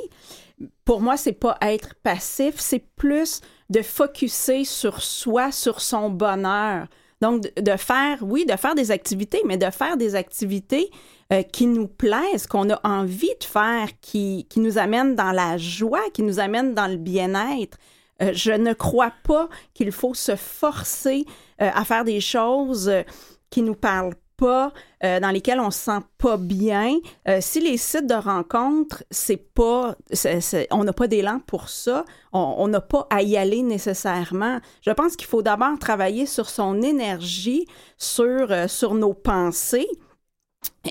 Pour 0.85 1.01
moi, 1.01 1.17
c'est 1.17 1.33
pas 1.33 1.57
être 1.61 1.95
passif, 1.95 2.55
c'est 2.57 2.85
plus 2.95 3.41
de 3.69 3.81
focuser 3.81 4.65
sur 4.65 5.01
soi, 5.01 5.51
sur 5.51 5.81
son 5.81 6.09
bonheur. 6.09 6.87
Donc, 7.21 7.53
de, 7.55 7.77
faire, 7.77 8.17
oui, 8.21 8.45
de 8.45 8.55
faire 8.57 8.75
des 8.75 8.91
activités, 8.91 9.41
mais 9.45 9.57
de 9.57 9.69
faire 9.69 9.95
des 9.95 10.15
activités 10.15 10.89
euh, 11.31 11.41
qui 11.41 11.67
nous 11.67 11.87
plaisent, 11.87 12.47
qu'on 12.47 12.69
a 12.69 12.79
envie 12.83 13.33
de 13.39 13.45
faire, 13.45 13.87
qui, 14.01 14.45
qui 14.49 14.59
nous 14.59 14.77
amènent 14.77 15.15
dans 15.15 15.31
la 15.31 15.57
joie, 15.57 16.01
qui 16.13 16.21
nous 16.21 16.39
amènent 16.39 16.73
dans 16.73 16.87
le 16.87 16.97
bien-être. 16.97 17.77
Euh, 18.21 18.31
je 18.33 18.51
ne 18.51 18.73
crois 18.73 19.13
pas 19.23 19.47
qu'il 19.73 19.91
faut 19.93 20.13
se 20.13 20.35
forcer 20.35 21.25
euh, 21.61 21.69
à 21.73 21.85
faire 21.85 22.03
des 22.03 22.19
choses 22.19 22.91
qui 23.49 23.61
nous 23.61 23.75
parlent 23.75 24.15
euh, 24.45 25.19
dans 25.19 25.31
lesquelles 25.31 25.59
on 25.59 25.71
se 25.71 25.79
sent 25.79 25.99
pas 26.17 26.37
bien. 26.37 26.97
Euh, 27.27 27.39
si 27.41 27.59
les 27.59 27.77
sites 27.77 28.07
de 28.07 28.13
rencontres, 28.15 29.03
c'est 29.11 29.37
pas, 29.37 29.95
on 30.71 30.83
n'a 30.83 30.93
pas 30.93 31.07
d'élan 31.07 31.39
pour 31.45 31.69
ça, 31.69 32.05
on 32.31 32.67
n'a 32.67 32.81
pas 32.81 33.07
à 33.09 33.21
y 33.21 33.37
aller 33.37 33.61
nécessairement. 33.61 34.59
Je 34.81 34.91
pense 34.91 35.15
qu'il 35.15 35.27
faut 35.27 35.41
d'abord 35.41 35.77
travailler 35.79 36.25
sur 36.25 36.49
son 36.49 36.81
énergie, 36.81 37.67
sur, 37.97 38.51
euh, 38.51 38.67
sur 38.67 38.93
nos 38.95 39.13
pensées 39.13 39.87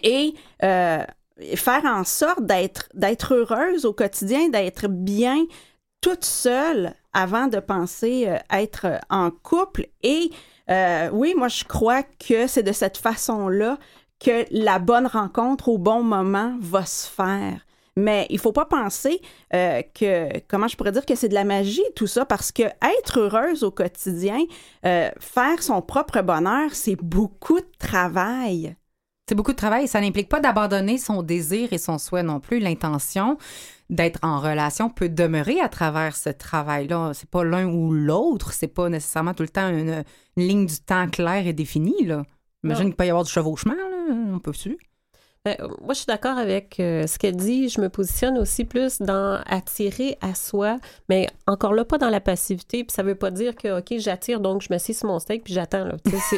et 0.02 0.34
faire 0.60 1.84
en 1.84 2.04
sorte 2.04 2.44
d'être 2.44 2.88
d'être 2.94 3.34
heureuse 3.34 3.84
au 3.84 3.92
quotidien, 3.92 4.48
d'être 4.48 4.86
bien 4.88 5.44
toute 6.00 6.24
seule 6.24 6.94
avant 7.12 7.46
de 7.46 7.58
penser 7.58 8.36
être 8.50 9.00
en 9.10 9.30
couple. 9.30 9.86
Et 10.02 10.30
euh, 10.72 11.10
oui, 11.12 11.34
moi, 11.36 11.48
je 11.48 11.64
crois 11.64 12.02
que 12.02 12.46
c'est 12.46 12.62
de 12.62 12.72
cette 12.72 12.96
façon-là 12.96 13.78
que 14.18 14.46
la 14.50 14.78
bonne 14.78 15.06
rencontre 15.06 15.68
au 15.68 15.78
bon 15.78 16.02
moment 16.02 16.56
va 16.60 16.86
se 16.86 17.08
faire. 17.08 17.66
Mais 17.94 18.26
il 18.30 18.38
faut 18.38 18.52
pas 18.52 18.64
penser 18.64 19.20
euh, 19.52 19.82
que, 19.94 20.40
comment 20.48 20.66
je 20.66 20.76
pourrais 20.76 20.92
dire, 20.92 21.04
que 21.04 21.14
c'est 21.14 21.28
de 21.28 21.34
la 21.34 21.44
magie, 21.44 21.82
tout 21.94 22.06
ça, 22.06 22.24
parce 22.24 22.50
que 22.50 22.62
être 22.62 23.20
heureuse 23.20 23.64
au 23.64 23.70
quotidien, 23.70 24.38
euh, 24.86 25.10
faire 25.20 25.62
son 25.62 25.82
propre 25.82 26.22
bonheur, 26.22 26.70
c'est 26.72 26.96
beaucoup 26.96 27.60
de 27.60 27.66
travail. 27.78 28.74
C'est 29.28 29.34
beaucoup 29.34 29.52
de 29.52 29.56
travail. 29.56 29.88
Ça 29.88 30.00
n'implique 30.00 30.30
pas 30.30 30.40
d'abandonner 30.40 30.96
son 30.96 31.22
désir 31.22 31.72
et 31.72 31.78
son 31.78 31.98
souhait 31.98 32.22
non 32.22 32.40
plus. 32.40 32.60
L'intention 32.60 33.36
d'être 33.92 34.18
en 34.22 34.40
relation 34.40 34.88
peut 34.88 35.10
demeurer 35.10 35.60
à 35.60 35.68
travers 35.68 36.16
ce 36.16 36.30
travail-là. 36.30 37.12
C'est 37.14 37.28
pas 37.28 37.44
l'un 37.44 37.66
ou 37.66 37.92
l'autre. 37.92 38.52
C'est 38.52 38.66
pas 38.66 38.88
nécessairement 38.88 39.34
tout 39.34 39.42
le 39.42 39.50
temps 39.50 39.68
une, 39.68 40.02
une 40.36 40.46
ligne 40.48 40.66
du 40.66 40.78
temps 40.78 41.08
claire 41.08 41.46
et 41.46 41.52
définie. 41.52 42.06
Là. 42.06 42.24
Imagine 42.64 42.86
qu'il 42.86 42.96
peut 42.96 43.06
y 43.06 43.10
avoir 43.10 43.24
du 43.24 43.30
chevauchement. 43.30 43.74
Là. 43.74 44.14
On 44.32 44.38
peut 44.38 44.54
su. 44.54 44.78
Ben, 45.44 45.56
moi, 45.80 45.92
je 45.92 45.94
suis 45.94 46.06
d'accord 46.06 46.38
avec 46.38 46.78
euh, 46.78 47.08
ce 47.08 47.18
qu'elle 47.18 47.34
dit. 47.34 47.68
Je 47.68 47.80
me 47.80 47.88
positionne 47.88 48.38
aussi 48.38 48.64
plus 48.64 48.98
dans 49.00 49.40
attirer 49.46 50.16
à 50.20 50.36
soi, 50.36 50.76
mais 51.08 51.26
encore 51.48 51.72
là, 51.74 51.84
pas 51.84 51.98
dans 51.98 52.10
la 52.10 52.20
passivité. 52.20 52.84
Puis 52.84 52.94
ça 52.94 53.02
veut 53.02 53.16
pas 53.16 53.32
dire 53.32 53.56
que, 53.56 53.80
OK, 53.80 53.98
j'attire, 53.98 54.38
donc 54.38 54.62
je 54.62 54.72
me 54.72 54.78
suis 54.78 54.94
sur 54.94 55.08
mon 55.08 55.18
steak 55.18 55.42
puis 55.42 55.52
j'attends. 55.52 55.88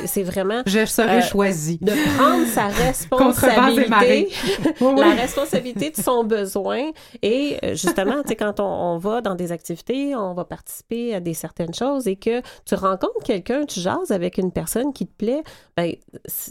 C'est 0.06 0.22
vraiment 0.22 0.62
Je 0.64 0.86
serai 0.86 1.18
Euh, 1.18 1.20
choisie. 1.20 1.76
de 1.82 1.92
prendre 2.16 2.46
sa 2.46 2.68
responsabilité, 2.68 4.30
la 4.80 5.10
responsabilité 5.14 5.90
de 5.90 5.96
son 6.00 6.24
besoin. 6.24 6.90
Et 7.20 7.58
euh, 7.62 7.74
justement, 7.74 8.22
tu 8.22 8.28
sais, 8.28 8.36
quand 8.36 8.58
on, 8.58 8.64
on 8.64 8.96
va 8.96 9.20
dans 9.20 9.34
des 9.34 9.52
activités, 9.52 10.16
on 10.16 10.32
va 10.32 10.46
participer 10.46 11.14
à 11.14 11.20
des 11.20 11.34
certaines 11.34 11.74
choses 11.74 12.08
et 12.08 12.16
que 12.16 12.40
tu 12.64 12.74
rencontres 12.74 13.22
quelqu'un, 13.22 13.66
tu 13.66 13.80
jases 13.80 14.12
avec 14.12 14.38
une 14.38 14.50
personne 14.50 14.94
qui 14.94 15.06
te 15.06 15.12
plaît, 15.14 15.42
ben, 15.76 15.92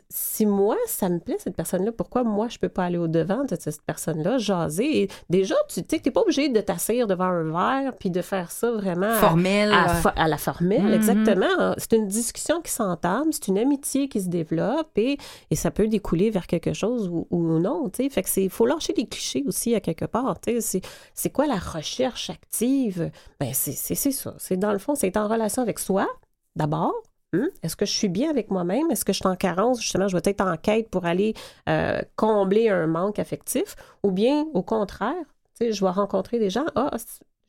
si 0.09 0.45
moi, 0.45 0.75
ça 0.85 1.09
me 1.09 1.17
plaît, 1.17 1.37
cette 1.39 1.55
personne-là, 1.55 1.91
pourquoi 1.91 2.23
moi, 2.23 2.42
je 2.49 2.59
peux 2.59 2.69
pas 2.69 2.85
aller 2.85 2.97
au-devant 2.97 3.43
de 3.43 3.55
cette 3.59 3.81
personne-là, 3.83 4.37
jaser? 4.37 5.01
Et 5.03 5.09
déjà, 5.29 5.55
tu 5.69 5.75
sais, 5.75 5.99
t'es 5.99 6.11
pas 6.11 6.21
obligé 6.21 6.49
de 6.49 6.61
t'asseoir 6.61 7.07
devant 7.07 7.25
un 7.25 7.43
verre 7.83 7.93
puis 7.99 8.09
de 8.09 8.21
faire 8.21 8.51
ça 8.51 8.71
vraiment 8.71 9.07
à- 9.07 9.15
Formelle. 9.19 9.71
à, 10.15 10.27
la 10.27 10.37
formelle, 10.37 10.83
Mhm. 10.87 10.93
exactement. 10.93 11.75
C'est 11.77 11.93
une 11.93 12.07
discussion 12.07 12.61
qui 12.61 12.71
s'entame, 12.71 13.31
c'est 13.31 13.47
une 13.47 13.57
amitié 13.57 14.07
qui 14.09 14.21
se 14.21 14.29
développe 14.29 14.91
et, 14.97 15.17
et 15.51 15.55
ça 15.55 15.71
peut 15.71 15.87
découler 15.87 16.29
vers 16.29 16.47
quelque 16.47 16.73
chose 16.73 17.07
ou, 17.09 17.27
ou 17.31 17.59
non, 17.59 17.89
tu 17.89 18.03
sais. 18.03 18.09
Fait 18.09 18.23
que 18.23 18.29
c'est, 18.29 18.49
faut 18.49 18.65
lâcher 18.65 18.93
les 18.97 19.05
clichés 19.07 19.43
aussi 19.47 19.75
à 19.75 19.79
quelque 19.79 20.05
part, 20.05 20.39
tu 20.39 20.59
sais. 20.61 20.81
C'est, 21.13 21.29
quoi 21.29 21.47
la 21.47 21.55
recherche 21.57 22.29
active? 22.29 23.11
Ben, 23.39 23.49
c'est 23.53 23.73
ça. 23.73 24.33
C'est 24.37 24.57
dans 24.57 24.71
le 24.71 24.77
fond, 24.79 24.95
c'est 24.95 25.17
en 25.17 25.27
relation 25.27 25.61
avec 25.61 25.79
soi, 25.79 26.07
d'abord. 26.55 26.93
Hum? 27.33 27.49
Est-ce 27.63 27.75
que 27.75 27.85
je 27.85 27.91
suis 27.91 28.09
bien 28.09 28.29
avec 28.29 28.51
moi-même? 28.51 28.91
Est-ce 28.91 29.03
que 29.03 29.11
je 29.13 29.17
suis 29.17 29.27
en 29.27 29.35
carence? 29.35 29.81
Justement, 29.81 30.07
je 30.07 30.15
vais 30.15 30.21
être 30.25 30.41
en 30.41 30.55
quête 30.57 30.89
pour 30.89 31.05
aller 31.05 31.33
euh, 31.67 31.99
combler 32.15 32.69
un 32.69 32.85
manque 32.87 33.17
affectif? 33.19 33.75
Ou 34.03 34.11
bien, 34.11 34.45
au 34.53 34.61
contraire, 34.61 35.15
tu 35.59 35.65
sais, 35.65 35.71
je 35.71 35.83
vais 35.83 35.89
rencontrer 35.91 36.37
des 36.39 36.49
gens, 36.51 36.65
ah, 36.75 36.91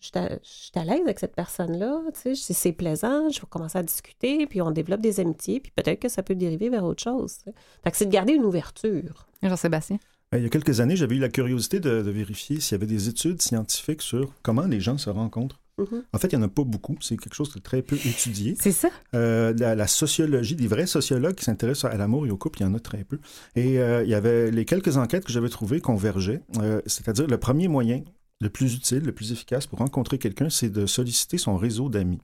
je 0.01 0.07
suis 0.09 0.19
à, 0.19 0.29
je 0.31 0.39
suis 0.43 0.71
à 0.75 0.85
l'aise 0.85 1.01
avec 1.03 1.19
cette 1.19 1.35
personne-là, 1.35 2.01
tu 2.23 2.35
sais, 2.35 2.53
c'est- 2.55 2.73
plaisant, 2.73 3.29
je 3.31 3.41
vais 3.41 3.47
commencer 3.49 3.79
à 3.79 3.83
discuter, 3.83 4.47
puis 4.47 4.61
on 4.63 4.71
développe 4.71 5.01
des 5.01 5.21
amitiés, 5.21 5.61
puis 5.61 5.73
peut-être 5.75 6.01
que 6.01 6.09
ça 6.09 6.23
peut 6.23 6.35
dériver 6.35 6.69
vers 6.71 6.85
autre 6.85 7.03
chose. 7.03 7.37
Fait 7.83 7.91
que 7.91 7.97
c'est 7.97 8.07
de 8.07 8.11
garder 8.11 8.33
une 8.35 8.45
ouverture. 8.45 9.27
Jean-Sébastien. 9.43 9.99
Euh, 10.35 10.39
Il 10.39 10.43
y 10.45 10.47
a 10.47 10.51
quelques 10.51 10.81
années, 10.81 10.97
j'avais 10.97 11.17
eu 11.17 11.21
la 11.21 11.29
curiosité 11.29 11.81
de, 11.81 12.03
de 12.03 12.11
vérifier 12.11 12.61
s'il 12.61 12.73
y 12.73 12.75
avait 12.77 12.87
des 12.87 13.09
études 13.09 13.41
scientifiques 13.43 14.03
sur 14.03 14.33
comment 14.43 14.67
les 14.67 14.81
gens 14.81 14.99
se 14.99 15.11
rencontrent. 15.11 15.61
Mhm. 15.79 16.05
En 16.13 16.19
fait, 16.19 16.33
il 16.33 16.39
n'y 16.39 16.45
en 16.45 16.47
a 16.47 16.51
pas 16.51 16.65
beaucoup. 16.65 16.97
C'est 17.01 17.17
quelque 17.17 17.35
chose 17.35 17.53
de 17.53 17.59
très 17.59 17.83
peu 17.83 17.97
étudié. 17.97 18.57
C'est 18.61 18.73
ça? 18.73 18.91
Euh, 19.15 19.53
la, 19.59 19.75
la 19.75 19.87
sociologie, 19.87 20.55
des 20.55 20.69
vrais 20.69 20.87
sociologues 20.87 21.35
qui 21.35 21.45
s'intéressent 21.45 21.93
à 21.93 21.97
l'amour 21.97 22.27
et 22.27 22.31
au 22.31 22.37
couple, 22.37 22.61
il 22.61 22.63
y 22.63 22.67
en 22.67 22.75
a 22.75 22.81
très 22.81 23.05
peu. 23.05 23.19
Et 23.57 23.79
euh, 23.81 24.05
il 24.05 24.11
y 24.11 24.15
avait 24.15 24.51
les 24.51 24.65
quelques 24.65 24.97
enquêtes 24.97 25.25
que 25.25 25.33
j'avais 25.33 25.49
trouvées 25.49 25.81
convergeaient. 25.81 26.43
Euh, 26.59 26.81
C'est-à-dire, 26.87 27.27
le 27.27 27.39
premier 27.39 27.69
moyen, 27.69 28.03
le 28.41 28.51
plus 28.51 28.75
utile, 28.75 29.05
le 29.05 29.13
plus 29.13 29.33
efficace 29.33 29.67
pour 29.67 29.81
rencontrer 29.81 30.19
quelqu'un, 30.19 30.51
c'est 30.51 30.71
de 30.71 30.87
solliciter 30.87 31.39
son 31.39 31.57
réseau 31.57 31.89
d'amis. 31.89 32.21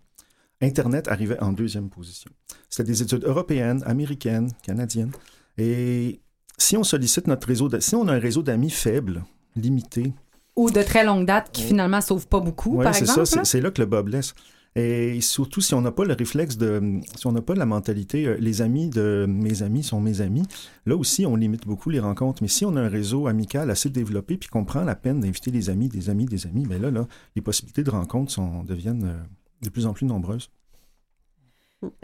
Internet 0.63 1.09
arrivait 1.09 1.41
en 1.41 1.53
deuxième 1.53 1.89
position. 1.89 2.31
C'était 2.69 2.85
des 2.91 3.03
études 3.03 3.25
européennes, 3.25 3.83
américaines, 3.87 4.51
canadiennes. 4.63 5.13
Et 5.57 6.21
si 6.59 6.77
on 6.77 6.85
sollicite 6.85 7.27
notre 7.27 7.49
réseau, 7.49 7.69
si 7.81 7.95
on 7.95 8.07
a 8.09 8.13
un 8.15 8.19
réseau 8.19 8.43
d'amis 8.43 8.71
faible, 8.71 9.25
limité, 9.57 10.13
Ou 10.61 10.71
de 10.71 10.83
très 10.83 11.05
longue 11.05 11.27
date 11.27 11.51
qui 11.53 11.63
finalement 11.63 12.01
sauvent 12.01 12.27
pas 12.29 12.41
beaucoup, 12.41 12.77
Ouais, 12.77 12.85
par 12.85 12.95
c'est 12.95 13.03
exemple. 13.03 13.27
ça, 13.27 13.37
là? 13.37 13.45
c'est- 13.45 13.51
c'est 13.53 13.61
là 13.61 13.71
que 13.71 13.81
le 13.81 13.87
bas 13.87 14.03
blesse. 14.03 14.35
Et 14.77 15.21
surtout, 15.21 15.61
si 15.61 15.75
on 15.75 15.81
n'a 15.81 15.91
pas 15.91 16.05
le 16.05 16.15
réflexe 16.15 16.57
de. 16.57 17.01
Si 17.17 17.27
on 17.27 17.33
n'a 17.33 17.43
pas 17.43 17.55
la 17.57 17.67
mentalité, 17.67 18.27
euh, 18.27 18.37
les 18.39 18.63
amis 18.63 18.89
de 18.89 19.27
mes 19.29 19.63
amis 19.65 19.83
sont 19.83 20.01
mes 20.01 20.21
amis, 20.21 20.45
là 20.87 20.95
aussi, 20.97 21.27
on 21.27 21.35
limite 21.35 21.67
beaucoup 21.67 21.91
les 21.91 21.99
rencontres. 21.99 22.41
Mais 22.43 22.49
si 22.49 22.65
on 22.65 22.77
a 22.77 22.81
un 22.81 22.89
réseau 22.89 23.27
amical 23.27 23.69
assez 23.71 23.91
développé, 23.91 24.37
puis 24.37 24.49
qu'on 24.49 24.65
prend 24.65 24.85
la 24.85 24.95
peine 24.95 25.19
d'inviter 25.21 25.51
des 25.51 25.71
amis, 25.71 25.89
des 25.89 26.09
amis, 26.09 26.27
des 26.27 26.47
amis, 26.47 26.67
bien 26.67 26.79
là, 26.79 26.93
là, 26.93 27.07
les 27.35 27.43
possibilités 27.43 27.83
de 27.83 27.91
rencontres 27.91 28.31
sont, 28.31 28.63
deviennent 28.63 29.05
euh, 29.07 29.17
de 29.65 29.71
plus 29.71 29.87
en 29.87 29.93
plus 29.93 30.07
nombreuses. 30.07 30.51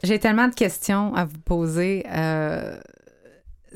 J'ai 0.02 0.18
tellement 0.18 0.48
de 0.48 0.54
questions 0.54 1.14
à 1.14 1.24
vous 1.24 1.38
poser. 1.38 2.04
euh, 2.10 2.78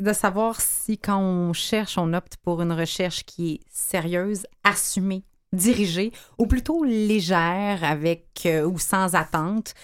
de 0.03 0.13
savoir 0.13 0.61
si 0.61 0.99
quand 0.99 1.19
on 1.19 1.53
cherche, 1.53 1.99
on 1.99 2.13
opte 2.13 2.37
pour 2.43 2.63
une 2.63 2.73
recherche 2.73 3.25
qui 3.25 3.55
est 3.55 3.61
sérieuse, 3.71 4.47
assumée, 4.65 5.25
dirigée, 5.53 6.13
ou 6.39 6.47
plutôt 6.47 6.85
légère, 6.85 7.83
avec 7.85 8.27
euh, 8.47 8.65
ou 8.65 8.79
sans 8.79 9.15
attente. 9.15 9.75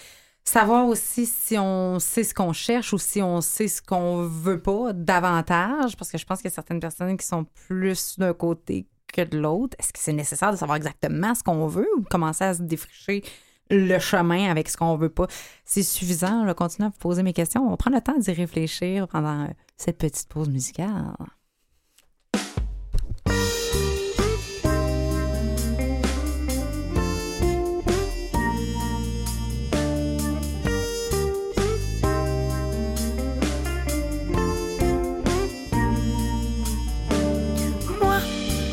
Savoir 0.43 0.87
aussi 0.87 1.25
si 1.25 1.57
on 1.57 1.99
sait 1.99 2.23
ce 2.23 2.33
qu'on 2.33 2.53
cherche 2.53 2.93
ou 2.93 2.97
si 2.97 3.21
on 3.21 3.41
sait 3.41 3.67
ce 3.67 3.81
qu'on 3.81 4.21
veut 4.21 4.61
pas 4.61 4.93
davantage, 4.93 5.97
parce 5.97 6.09
que 6.09 6.17
je 6.17 6.25
pense 6.25 6.39
qu'il 6.39 6.49
y 6.49 6.53
a 6.53 6.55
certaines 6.55 6.79
personnes 6.79 7.17
qui 7.17 7.25
sont 7.25 7.45
plus 7.67 8.17
d'un 8.17 8.33
côté 8.33 8.87
que 9.11 9.21
de 9.21 9.37
l'autre. 9.37 9.75
Est-ce 9.77 9.91
que 9.91 9.99
c'est 9.99 10.13
nécessaire 10.13 10.51
de 10.51 10.57
savoir 10.57 10.77
exactement 10.77 11.35
ce 11.35 11.43
qu'on 11.43 11.67
veut 11.67 11.87
ou 11.97 12.03
commencer 12.03 12.45
à 12.45 12.53
se 12.53 12.61
défricher 12.61 13.23
le 13.69 13.99
chemin 13.99 14.49
avec 14.49 14.69
ce 14.69 14.77
qu'on 14.77 14.95
veut 14.95 15.09
pas? 15.09 15.27
C'est 15.65 15.83
suffisant. 15.83 16.43
Je 16.43 16.47
vais 16.47 16.55
continuer 16.55 16.87
à 16.87 16.89
vous 16.91 16.99
poser 16.99 17.23
mes 17.23 17.33
questions. 17.33 17.65
On 17.65 17.71
va 17.71 17.77
prendre 17.77 17.97
le 17.97 18.01
temps 18.01 18.17
d'y 18.17 18.31
réfléchir 18.31 19.09
pendant 19.09 19.43
euh, 19.43 19.47
cette 19.77 19.97
petite 19.99 20.27
pause 20.27 20.49
musicale. 20.49 21.13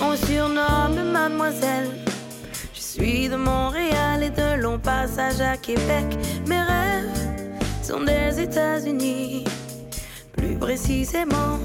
On 0.00 0.10
me 0.10 0.16
surnomme 0.16 1.12
mademoiselle. 1.12 1.90
Je 2.72 2.80
suis 2.80 3.28
de 3.28 3.36
Montréal 3.36 4.22
et 4.22 4.30
de 4.30 4.60
long 4.60 4.78
passage 4.78 5.40
à 5.40 5.56
Québec. 5.56 6.04
Mes 6.46 6.60
rêves 6.60 7.08
sont 7.82 8.02
des 8.02 8.40
États-Unis, 8.40 9.44
précisément 10.64 11.58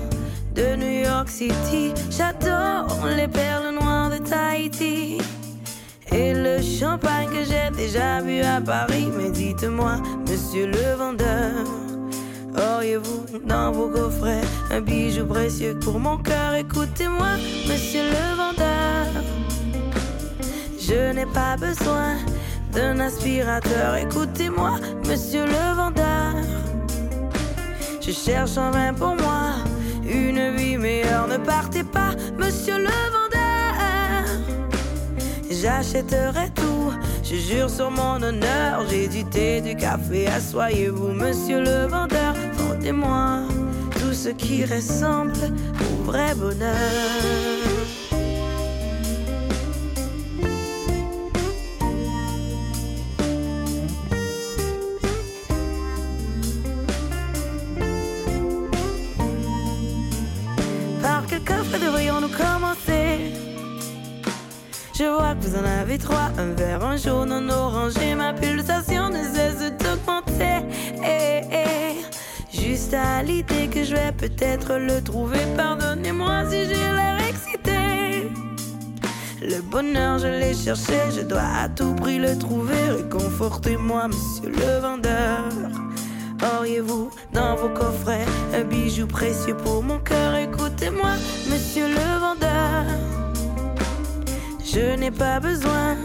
de 0.54 0.76
New 0.76 1.06
York 1.06 1.30
City. 1.30 1.94
J'adore 2.10 3.08
les 3.16 3.30
perles 3.30 3.74
noires 3.74 4.10
de 4.10 4.18
Tahiti. 4.18 5.20
Et 6.12 6.34
le 6.34 6.62
champagne 6.62 7.30
que 7.30 7.46
j'ai 7.50 7.70
déjà 7.78 8.22
bu 8.22 8.42
à 8.42 8.60
Paris. 8.60 9.08
Mais 9.18 9.30
dites-moi, 9.30 10.02
monsieur 10.30 10.68
le 10.68 10.96
vendeur, 10.98 11.64
auriez-vous 12.58 13.40
dans 13.46 13.72
vos 13.72 13.88
coffrets 13.88 14.42
un 14.70 14.82
bijou 14.82 15.26
précieux 15.26 15.80
pour 15.80 15.98
mon 15.98 16.18
cœur? 16.18 16.56
Écoutez-moi, 16.56 17.38
monsieur 17.70 18.04
le 18.04 18.26
vendeur. 18.42 19.06
Je 20.78 21.14
n'ai 21.14 21.28
pas 21.28 21.56
besoin 21.56 22.18
d'un 22.74 23.00
aspirateur. 23.00 23.96
Écoutez-moi, 23.96 24.72
monsieur 25.08 25.46
le 25.46 25.76
vendeur. 25.78 26.36
Je 28.10 28.14
cherche 28.16 28.58
en 28.58 28.72
vain 28.72 28.92
pour 28.92 29.16
moi 29.18 29.52
une 30.04 30.56
vie 30.58 30.78
meilleure. 30.78 31.28
Ne 31.28 31.38
partez 31.38 31.84
pas, 31.84 32.16
monsieur 32.40 32.80
le 32.80 32.90
vendeur. 33.16 34.26
J'achèterai 35.52 36.50
tout, 36.56 36.92
je 37.22 37.36
jure 37.36 37.70
sur 37.70 37.92
mon 37.92 38.16
honneur. 38.16 38.84
J'ai 38.90 39.08
du 39.08 39.24
thé, 39.26 39.62
du 39.62 39.76
café, 39.76 40.26
assoyez-vous, 40.26 41.10
monsieur 41.10 41.60
le 41.60 41.86
vendeur. 41.86 42.34
Vendez-moi 42.54 43.42
tout 44.00 44.14
ce 44.14 44.30
qui 44.30 44.66
ressemble 44.66 45.34
au 45.80 46.04
vrai 46.04 46.34
bonheur. 46.34 47.59
Un 65.92 66.54
verre, 66.54 66.86
un 66.86 66.98
jaune, 66.98 67.32
un 67.32 67.50
orange 67.50 67.98
et 67.98 68.14
ma 68.14 68.32
pulsation 68.32 69.10
ne 69.10 69.24
cesse 69.24 69.72
d'augmenter. 69.80 70.64
Eh, 71.04 71.42
eh. 71.52 72.56
Juste 72.56 72.94
à 72.94 73.24
l'idée 73.24 73.68
que 73.68 73.84
je 73.84 73.96
vais 73.96 74.12
peut-être 74.12 74.76
le 74.76 75.02
trouver, 75.02 75.40
pardonnez-moi 75.58 76.44
si 76.48 76.66
j'ai 76.66 76.76
l'air 76.76 77.18
excité. 77.28 78.30
Le 79.42 79.62
bonheur, 79.64 80.20
je 80.20 80.28
l'ai 80.28 80.54
cherché, 80.54 80.94
je 81.18 81.22
dois 81.22 81.50
à 81.64 81.68
tout 81.70 81.96
prix 81.96 82.20
le 82.20 82.38
trouver. 82.38 82.92
Réconfortez-moi, 82.92 84.10
monsieur 84.10 84.50
le 84.52 84.80
vendeur. 84.82 85.50
Auriez-vous 86.56 87.10
dans 87.34 87.56
vos 87.56 87.70
coffrets 87.70 88.28
un 88.54 88.64
bijou 88.64 89.08
précieux 89.08 89.58
pour 89.58 89.82
mon 89.82 89.98
cœur? 89.98 90.36
Écoutez-moi, 90.36 91.14
monsieur 91.50 91.88
le 91.88 92.20
vendeur. 92.20 93.19
Je 94.72 94.96
n'ai 94.96 95.10
pas 95.10 95.40
besoin 95.40 95.98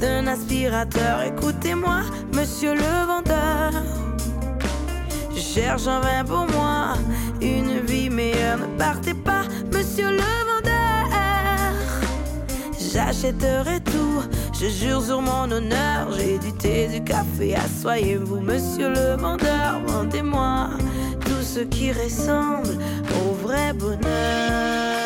d'un 0.00 0.28
aspirateur. 0.28 1.22
Écoutez-moi, 1.22 2.02
monsieur 2.32 2.74
le 2.74 3.06
vendeur. 3.06 3.72
Je 5.34 5.40
cherche 5.40 5.88
un 5.88 5.98
vin 5.98 6.24
pour 6.24 6.46
moi, 6.56 6.94
une 7.42 7.80
vie 7.80 8.10
meilleure. 8.10 8.58
Ne 8.58 8.78
partez 8.78 9.14
pas, 9.14 9.42
monsieur 9.72 10.10
le 10.10 10.30
vendeur. 10.50 11.08
J'achèterai 12.92 13.80
tout, 13.80 14.22
je 14.52 14.68
jure 14.68 15.02
sur 15.02 15.20
mon 15.20 15.50
honneur. 15.50 16.12
J'ai 16.16 16.38
du 16.38 16.52
thé, 16.52 16.86
du 16.86 17.02
café, 17.02 17.56
assoyez-vous, 17.56 18.40
monsieur 18.40 18.90
le 18.90 19.16
vendeur. 19.16 19.80
Vendez-moi 19.88 20.70
tout 21.20 21.42
ce 21.42 21.60
qui 21.60 21.90
ressemble 21.90 22.78
au 23.26 23.32
vrai 23.44 23.72
bonheur. 23.72 25.03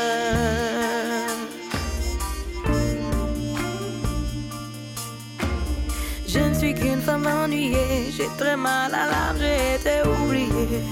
J'ai 8.19 8.29
très 8.37 8.57
mal 8.57 8.93
à 8.95 9.07
l'âme, 9.07 9.37
j'ai 9.39 9.75
été 9.77 10.09
oubliée. 10.09 10.83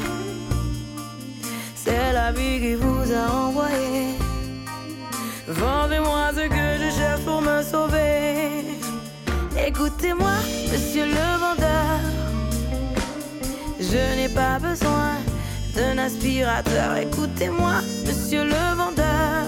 C'est 1.75 2.13
la 2.13 2.33
vie 2.33 2.61
qui 2.61 2.75
vous 2.75 3.13
a 3.13 3.33
envoyé. 3.33 4.17
Vendez-moi 5.49 6.31
ce 6.35 6.49
que 6.49 6.67
je 6.83 6.91
cherche 6.97 7.21
pour 7.23 7.41
me 7.41 7.63
sauver. 7.63 8.65
Écoutez-moi, 9.67 10.37
monsieur 10.71 11.07
le 11.07 11.27
vendeur. 11.45 12.01
Je 13.81 14.17
n'ai 14.17 14.29
pas 14.29 14.59
besoin 14.59 15.13
d'un 15.75 15.99
aspirateur. 15.99 16.97
Écoutez-moi, 16.97 17.75
monsieur 18.07 18.45
le 18.45 18.77
vendeur. 18.77 19.45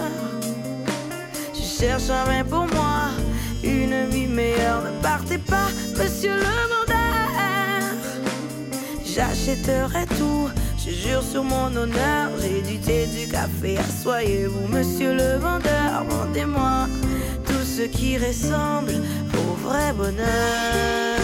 Je 1.55 1.63
cherche 1.81 2.11
un 2.11 2.25
vin 2.25 2.45
pour 2.45 2.67
moi, 2.75 3.11
une 3.63 4.07
vie 4.11 4.27
meilleure. 4.27 4.83
Ne 4.83 5.03
partez 5.03 5.39
pas, 5.39 5.69
monsieur 5.99 6.37
le 6.37 6.43
vendeur. 6.73 6.99
J'achèterai 9.05 10.07
tout, 10.19 10.49
je 10.77 10.91
jure 10.91 11.23
sur 11.23 11.45
mon 11.45 11.75
honneur. 11.75 12.31
J'ai 12.41 12.63
du 12.63 12.79
thé, 12.79 13.07
du 13.07 13.27
café, 13.29 13.79
assoyez-vous, 13.79 14.69
monsieur 14.69 15.15
le 15.15 15.39
vendeur. 15.39 16.05
Vendez-moi 16.09 16.87
tout 17.47 17.65
ce 17.65 17.83
qui 17.83 18.19
ressemble 18.19 18.95
au 19.35 19.55
vrai 19.67 19.93
bonheur. 19.93 21.19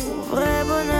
Au 0.00 0.34
vrai 0.34 0.64
bonheur. 0.64 0.97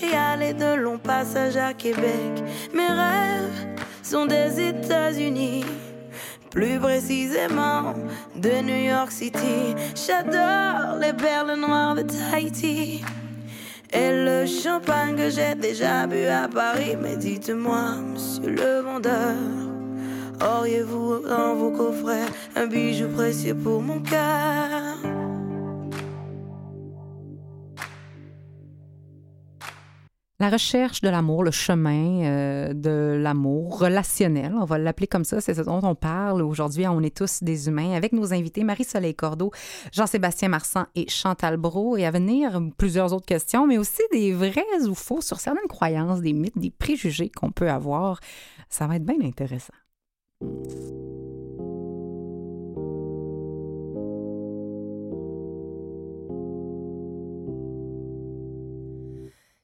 Montréal 0.00 0.42
et 0.42 0.54
de 0.54 0.76
long 0.76 0.98
passage 0.98 1.56
à 1.56 1.72
Québec. 1.74 2.42
Mes 2.72 2.86
rêves 2.86 3.76
sont 4.02 4.26
des 4.26 4.68
États-Unis. 4.68 5.64
Plus 6.50 6.78
précisément 6.78 7.94
de 8.36 8.62
New 8.62 8.90
York 8.90 9.10
City. 9.10 9.74
J'adore 9.94 10.98
les 11.00 11.12
perles 11.12 11.58
noires 11.58 11.94
de 11.94 12.02
Tahiti. 12.02 13.02
Et 13.92 14.10
le 14.24 14.46
champagne 14.46 15.16
que 15.16 15.30
j'ai 15.30 15.54
déjà 15.54 16.06
bu 16.06 16.26
à 16.26 16.48
Paris. 16.48 16.96
Mais 17.00 17.16
dites-moi, 17.16 17.96
monsieur 18.12 18.50
le 18.50 18.80
vendeur, 18.80 19.36
auriez-vous 20.40 21.20
dans 21.28 21.54
vos 21.54 21.70
coffrets 21.70 22.26
un 22.56 22.66
bijou 22.66 23.08
précieux 23.08 23.54
pour 23.54 23.82
mon 23.82 24.00
cœur? 24.00 24.87
La 30.40 30.50
recherche 30.50 31.00
de 31.00 31.08
l'amour, 31.08 31.42
le 31.42 31.50
chemin 31.50 32.22
euh, 32.22 32.72
de 32.72 33.18
l'amour 33.20 33.80
relationnel, 33.80 34.54
on 34.54 34.64
va 34.64 34.78
l'appeler 34.78 35.08
comme 35.08 35.24
ça, 35.24 35.40
c'est 35.40 35.54
ce 35.54 35.62
dont 35.62 35.80
on 35.82 35.96
parle 35.96 36.42
aujourd'hui. 36.42 36.86
On 36.86 37.02
est 37.02 37.16
tous 37.16 37.42
des 37.42 37.66
humains 37.66 37.94
avec 37.94 38.12
nos 38.12 38.32
invités 38.32 38.62
Marie-Soleil 38.62 39.16
Cordeau, 39.16 39.50
Jean-Sébastien 39.90 40.48
Marsan 40.48 40.86
et 40.94 41.10
Chantal 41.10 41.56
Brault. 41.56 41.96
Et 41.96 42.06
à 42.06 42.12
venir, 42.12 42.62
plusieurs 42.76 43.12
autres 43.12 43.26
questions, 43.26 43.66
mais 43.66 43.78
aussi 43.78 44.02
des 44.12 44.32
vrais 44.32 44.62
ou 44.88 44.94
faux 44.94 45.22
sur 45.22 45.40
certaines 45.40 45.66
croyances, 45.68 46.20
des 46.20 46.32
mythes, 46.32 46.56
des 46.56 46.70
préjugés 46.70 47.30
qu'on 47.30 47.50
peut 47.50 47.68
avoir. 47.68 48.20
Ça 48.68 48.86
va 48.86 48.94
être 48.94 49.04
bien 49.04 49.20
intéressant. 49.20 49.74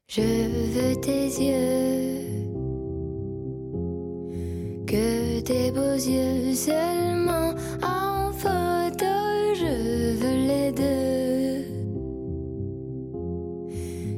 Je 0.07 0.21
veux 0.21 1.01
tes 1.01 1.27
yeux, 1.43 2.21
que 4.87 5.41
tes 5.41 5.71
beaux 5.73 5.95
yeux 5.95 6.55
seulement 6.55 7.55
en 7.83 8.31
photo. 8.33 9.07
Je 9.55 10.15
veux 10.21 10.47
les 10.47 10.73
deux, 10.73 11.65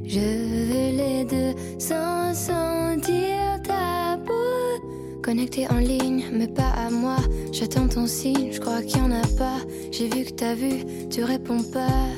je 0.04 0.18
veux 0.18 0.96
les 0.96 1.24
deux 1.24 1.54
sans 1.78 2.34
sentir 2.34 3.62
ta 3.62 4.18
peau. 4.26 5.22
Connecté 5.22 5.68
en 5.70 5.78
ligne, 5.78 6.26
mais 6.32 6.48
pas 6.48 6.72
à 6.76 6.90
moi. 6.90 7.18
J'attends 7.52 7.86
ton 7.86 8.08
signe, 8.08 8.50
je 8.50 8.60
crois 8.60 8.82
qu'il 8.82 8.98
y 8.98 9.02
en 9.02 9.12
a 9.12 9.26
pas. 9.38 9.60
J'ai 9.92 10.08
vu 10.08 10.24
que 10.24 10.32
t'as 10.32 10.54
vu, 10.54 10.84
tu 11.10 11.22
réponds 11.22 11.62
pas. 11.62 12.08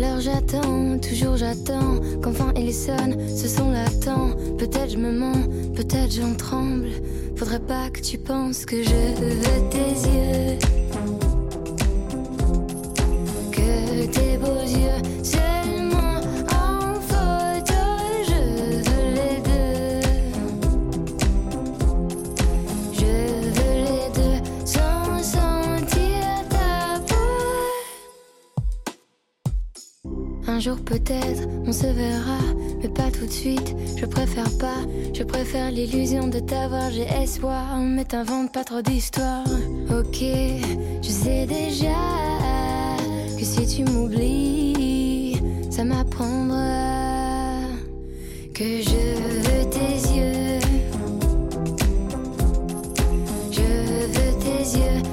Alors 0.00 0.20
j'attends, 0.20 0.96
toujours 1.00 1.36
j'attends 1.36 1.98
qu'enfin 2.22 2.52
il 2.54 2.72
sonne, 2.72 3.16
ce 3.36 3.48
son 3.48 3.72
l'attend. 3.72 4.30
Peut-être 4.56 4.90
je 4.92 4.96
me 4.96 5.10
mens, 5.10 5.42
peut-être 5.74 6.12
j'en 6.12 6.36
tremble. 6.36 6.86
Faudrait 7.34 7.58
pas 7.58 7.90
que 7.90 8.00
tu 8.00 8.16
penses 8.16 8.64
que 8.64 8.80
je 8.80 8.90
veux 8.90 9.68
tes 9.70 9.90
yeux. 10.08 10.58
Que 13.50 14.06
tes 14.06 14.36
beaux 14.38 14.62
yeux 14.62 15.02
Un 30.58 30.60
jour 30.60 30.78
peut-être 30.84 31.46
on 31.68 31.72
se 31.72 31.86
verra, 31.86 32.40
mais 32.82 32.88
pas 32.88 33.12
tout 33.12 33.26
de 33.26 33.30
suite. 33.30 33.76
Je 33.96 34.04
préfère 34.04 34.50
pas, 34.58 34.80
je 35.14 35.22
préfère 35.22 35.70
l'illusion 35.70 36.26
de 36.26 36.40
t'avoir. 36.40 36.90
J'ai 36.90 37.06
espoir, 37.22 37.78
mais 37.78 38.04
t'inventes 38.04 38.52
pas 38.52 38.64
trop 38.64 38.82
d'histoires. 38.82 39.44
Ok, 39.88 40.18
je 40.20 41.08
sais 41.08 41.46
déjà 41.46 41.94
que 43.38 43.44
si 43.44 43.68
tu 43.68 43.84
m'oublies, 43.84 45.40
ça 45.70 45.84
m'apprendra 45.84 47.60
que 48.52 48.82
je 48.82 49.14
veux 49.44 49.70
tes 49.70 49.94
yeux. 50.12 50.58
Je 53.52 53.60
veux 54.08 54.32
tes 54.40 54.76
yeux 54.76 55.07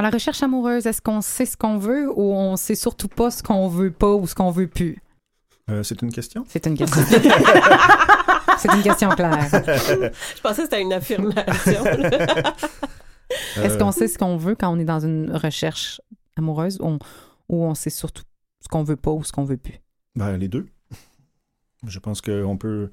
Dans 0.00 0.04
la 0.06 0.10
recherche 0.10 0.42
amoureuse, 0.42 0.86
est-ce 0.86 1.02
qu'on 1.02 1.20
sait 1.20 1.44
ce 1.44 1.58
qu'on 1.58 1.76
veut 1.76 2.08
ou 2.10 2.32
on 2.32 2.56
sait 2.56 2.74
surtout 2.74 3.06
pas 3.08 3.30
ce 3.30 3.42
qu'on 3.42 3.68
veut 3.68 3.90
pas 3.90 4.14
ou 4.14 4.26
ce 4.26 4.34
qu'on 4.34 4.50
veut 4.50 4.66
plus? 4.66 4.96
Euh, 5.68 5.82
c'est 5.82 6.00
une 6.00 6.10
question? 6.10 6.42
C'est 6.48 6.64
une 6.66 6.74
question. 6.74 7.02
C'est 8.58 8.72
une 8.72 8.82
question 8.82 9.10
claire. 9.10 9.42
Je 9.52 10.40
pensais 10.40 10.62
que 10.62 10.68
c'était 10.70 10.80
une 10.80 10.94
affirmation. 10.94 11.84
Est-ce 13.56 13.74
Euh, 13.74 13.78
qu'on 13.78 13.92
sait 13.92 14.08
ce 14.08 14.16
qu'on 14.16 14.38
veut 14.38 14.54
quand 14.54 14.74
on 14.74 14.78
est 14.78 14.86
dans 14.86 15.00
une 15.00 15.36
recherche 15.36 16.00
amoureuse 16.38 16.78
ou 16.80 16.86
on, 16.86 16.98
ou 17.50 17.64
on 17.66 17.74
sait 17.74 17.90
surtout 17.90 18.22
ce 18.62 18.68
qu'on 18.68 18.82
veut 18.84 18.96
pas 18.96 19.10
ou 19.10 19.22
ce 19.22 19.32
qu'on 19.32 19.44
veut 19.44 19.58
plus? 19.58 19.80
Ben, 20.16 20.34
les 20.38 20.48
deux. 20.48 20.66
Je 21.86 21.98
pense 21.98 22.22
qu'on 22.22 22.56
peut. 22.56 22.90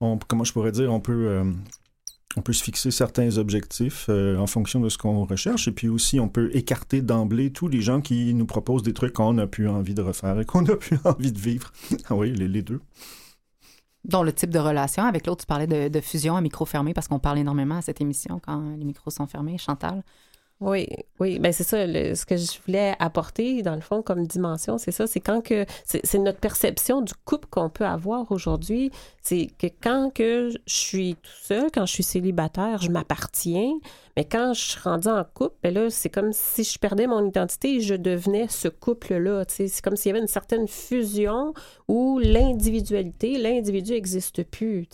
On, 0.00 0.18
comment 0.18 0.44
je 0.44 0.52
pourrais 0.52 0.70
dire? 0.72 0.92
On 0.92 1.00
peut. 1.00 1.26
euh, 1.28 1.52
on 2.36 2.42
peut 2.42 2.52
se 2.52 2.62
fixer 2.62 2.90
certains 2.90 3.38
objectifs 3.38 4.06
euh, 4.08 4.36
en 4.38 4.46
fonction 4.46 4.80
de 4.80 4.88
ce 4.88 4.98
qu'on 4.98 5.24
recherche 5.24 5.68
et 5.68 5.72
puis 5.72 5.88
aussi 5.88 6.18
on 6.20 6.28
peut 6.28 6.50
écarter 6.54 7.02
d'emblée 7.02 7.52
tous 7.52 7.68
les 7.68 7.80
gens 7.80 8.00
qui 8.00 8.34
nous 8.34 8.46
proposent 8.46 8.82
des 8.82 8.92
trucs 8.92 9.14
qu'on 9.14 9.34
n'a 9.34 9.46
plus 9.46 9.68
envie 9.68 9.94
de 9.94 10.02
refaire 10.02 10.38
et 10.40 10.44
qu'on 10.44 10.62
n'a 10.62 10.76
plus 10.76 10.98
envie 11.04 11.32
de 11.32 11.38
vivre. 11.38 11.72
Ah 12.08 12.14
oui, 12.14 12.32
les, 12.32 12.62
deux. 12.62 12.80
Dont 14.04 14.22
le 14.22 14.32
type 14.32 14.50
de 14.50 14.58
relation. 14.58 15.04
Avec 15.04 15.26
l'autre, 15.26 15.42
tu 15.42 15.46
parlais 15.46 15.66
de, 15.66 15.88
de 15.88 16.00
fusion 16.00 16.36
à 16.36 16.40
micro 16.40 16.64
fermé 16.64 16.94
parce 16.94 17.08
qu'on 17.08 17.18
parle 17.18 17.38
énormément 17.38 17.76
à 17.76 17.82
cette 17.82 18.00
émission 18.00 18.40
quand 18.44 18.76
les 18.76 18.84
micros 18.84 19.10
sont 19.10 19.26
fermés. 19.26 19.58
Chantal? 19.58 20.02
Oui, 20.60 20.86
oui, 21.18 21.38
ben 21.40 21.52
c'est 21.52 21.64
ça. 21.64 21.84
ce 21.86 22.24
que 22.24 22.36
je 22.36 22.58
voulais 22.64 22.94
apporter, 23.00 23.62
dans 23.62 23.74
le 23.74 23.80
fond, 23.80 24.02
comme 24.02 24.26
dimension, 24.26 24.78
c'est 24.78 24.92
ça. 24.92 25.06
C'est 25.06 25.20
quand 25.20 25.42
que 25.42 25.66
c'est 25.84 26.00
c'est 26.06 26.18
notre 26.18 26.38
perception 26.38 27.02
du 27.02 27.12
couple 27.24 27.48
qu'on 27.50 27.68
peut 27.68 27.84
avoir 27.84 28.30
aujourd'hui. 28.30 28.90
C'est 29.20 29.48
que 29.58 29.66
quand 29.66 30.10
que 30.14 30.50
je 30.50 30.58
suis 30.66 31.16
tout 31.16 31.30
seul, 31.42 31.70
quand 31.72 31.86
je 31.86 31.92
suis 31.92 32.02
célibataire, 32.04 32.80
je 32.80 32.90
m'appartiens. 32.90 33.72
Mais 34.16 34.24
quand 34.24 34.54
je 34.54 34.60
suis 34.60 34.80
rendue 34.80 35.08
en 35.08 35.24
couple, 35.24 35.56
ben 35.62 35.74
là, 35.74 35.90
c'est 35.90 36.08
comme 36.08 36.32
si 36.32 36.62
je 36.62 36.78
perdais 36.78 37.06
mon 37.08 37.26
identité 37.26 37.76
et 37.76 37.80
je 37.80 37.94
devenais 37.94 38.46
ce 38.48 38.68
couple-là. 38.68 39.44
C'est 39.48 39.68
comme 39.82 39.96
s'il 39.96 40.10
y 40.10 40.12
avait 40.12 40.20
une 40.20 40.28
certaine 40.28 40.68
fusion 40.68 41.52
où 41.88 42.20
l'individualité, 42.20 43.38
l'individu 43.38 43.92
n'existe 43.92 44.44
plus. 44.44 44.88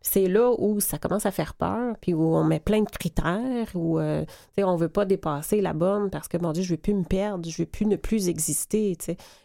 C'est 0.00 0.26
là 0.26 0.52
où 0.58 0.80
ça 0.80 0.98
commence 0.98 1.26
à 1.26 1.30
faire 1.30 1.54
peur, 1.54 1.96
puis 2.00 2.14
où 2.14 2.22
on 2.34 2.44
met 2.44 2.60
plein 2.60 2.80
de 2.82 2.88
critères, 2.90 3.68
où 3.74 3.98
euh, 3.98 4.24
on 4.58 4.76
veut 4.76 4.88
pas 4.88 5.04
dépasser 5.04 5.60
la 5.60 5.74
borne 5.74 6.08
parce 6.10 6.28
que, 6.28 6.38
mon 6.38 6.52
Dieu, 6.52 6.62
je 6.62 6.70
veux 6.74 6.80
plus 6.80 6.94
me 6.94 7.04
perdre, 7.04 7.48
je 7.48 7.62
veux 7.62 7.66
plus 7.66 7.86
ne 7.86 7.96
plus 7.96 8.28
exister. 8.28 8.96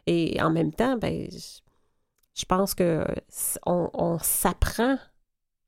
Et 0.06 0.42
en 0.42 0.50
même 0.52 0.72
temps, 0.74 0.98
ben, 0.98 1.28
je- 1.30 2.46
pense 2.46 2.76
que 2.76 3.04
s- 3.30 3.60
on, 3.66 3.90
on 3.94 4.20
s'apprend, 4.20 4.98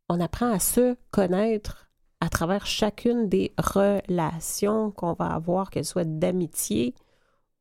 on 0.09 0.19
apprend 0.21 0.51
à 0.53 0.59
se 0.59 0.95
connaître 1.11 1.88
à 2.21 2.29
travers 2.29 2.65
chacune 2.65 3.29
des 3.29 3.53
relations 3.58 4.91
qu'on 4.91 5.13
va 5.13 5.27
avoir, 5.27 5.69
qu'elles 5.69 5.86
soient 5.86 6.03
d'amitié 6.03 6.93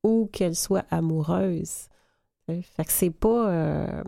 ou 0.03 0.29
qu'elles 0.33 0.57
soient 0.57 0.85
amoureuses. 0.91 1.89
Fait 2.47 2.85
que 2.85 2.93
c'est 2.93 3.11
pas 3.11 3.51
euh, 3.51 4.03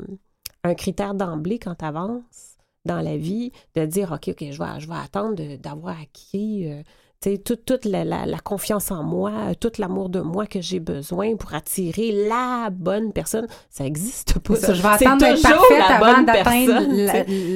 un 0.65 0.75
critère 0.75 1.15
d'emblée 1.15 1.59
quand 1.59 1.75
tu 1.77 1.85
avances 1.85 2.57
dans 2.85 3.01
la 3.01 3.17
vie 3.17 3.53
de 3.75 3.85
dire 3.85 4.13
OK, 4.13 4.29
OK, 4.29 4.51
je 4.51 4.59
vais, 4.59 4.81
je 4.81 4.89
vais 4.89 4.97
attendre 4.97 5.57
d'avoir 5.57 6.01
acquis 6.01 6.67
euh, 6.67 6.83
toute, 7.23 7.67
toute 7.67 7.85
la, 7.85 8.03
la- 8.03 8.25
la 8.25 8.39
confiance 8.39 8.91
en 8.91 9.03
moi, 9.03 9.31
tout 9.61 9.73
l'amour 9.79 10.09
de 10.09 10.21
moi 10.21 10.47
que 10.47 10.63
j'ai 10.63 10.81
besoin 10.81 11.37
pour 11.37 11.53
attirer 11.53 12.13
la 12.27 12.71
bonne 12.71 13.13
personne. 13.13 13.47
Ça 13.69 13.85
n'existe 13.85 14.39
pas. 14.39 14.57
Ça, 14.57 14.73
je 14.73 14.81
vais 14.81 14.89
attendre 14.89 15.19
d'être 15.19 15.43
parfaite 15.43 15.79
la 15.79 15.97
avant 15.97 16.23
d'atteindre 16.23 16.81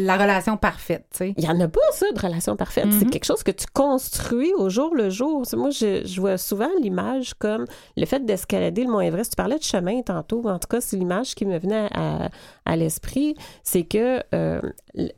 la, 0.05 0.16
relation 0.18 0.59
parfaite. 0.59 1.07
Il 1.20 1.35
n'y 1.42 1.48
en 1.48 1.59
a 1.61 1.68
pas, 1.68 1.81
ça, 1.92 2.05
de 2.14 2.20
relation 2.20 2.57
parfaite. 2.57 2.88
C'est 2.90 3.07
Mhm. 3.07 3.11
quelque 3.11 3.24
chose 3.24 3.42
que 3.42 3.53
tu 3.53 3.64
construis 3.72 4.53
au 4.53 4.68
jour 4.68 4.94
le 4.94 5.09
jour. 5.09 5.42
Moi, 5.57 5.70
je, 5.70 6.05
je 6.05 6.20
vois 6.20 6.37
souvent 6.37 6.68
l'image 6.83 7.33
comme 7.33 7.64
le 7.96 8.05
fait 8.05 8.22
d'escalader 8.24 8.85
le 8.85 8.90
Mont 8.90 9.00
Everest. 9.00 9.33
Tu 9.33 9.37
parlais 9.37 9.59
de 9.59 9.62
chemin 9.64 10.03
tantôt. 10.03 10.46
En 10.46 10.59
tout 10.59 10.68
cas, 10.68 10.83
c'est 10.83 10.96
l'image 10.98 11.35
qui 11.35 11.46
me 11.46 11.59
venait 11.59 11.88
à, 11.90 12.27
à 12.27 12.29
l'esprit. 12.77 13.35
C'est 13.62 13.85
que, 13.85 14.20
euh, 14.35 14.61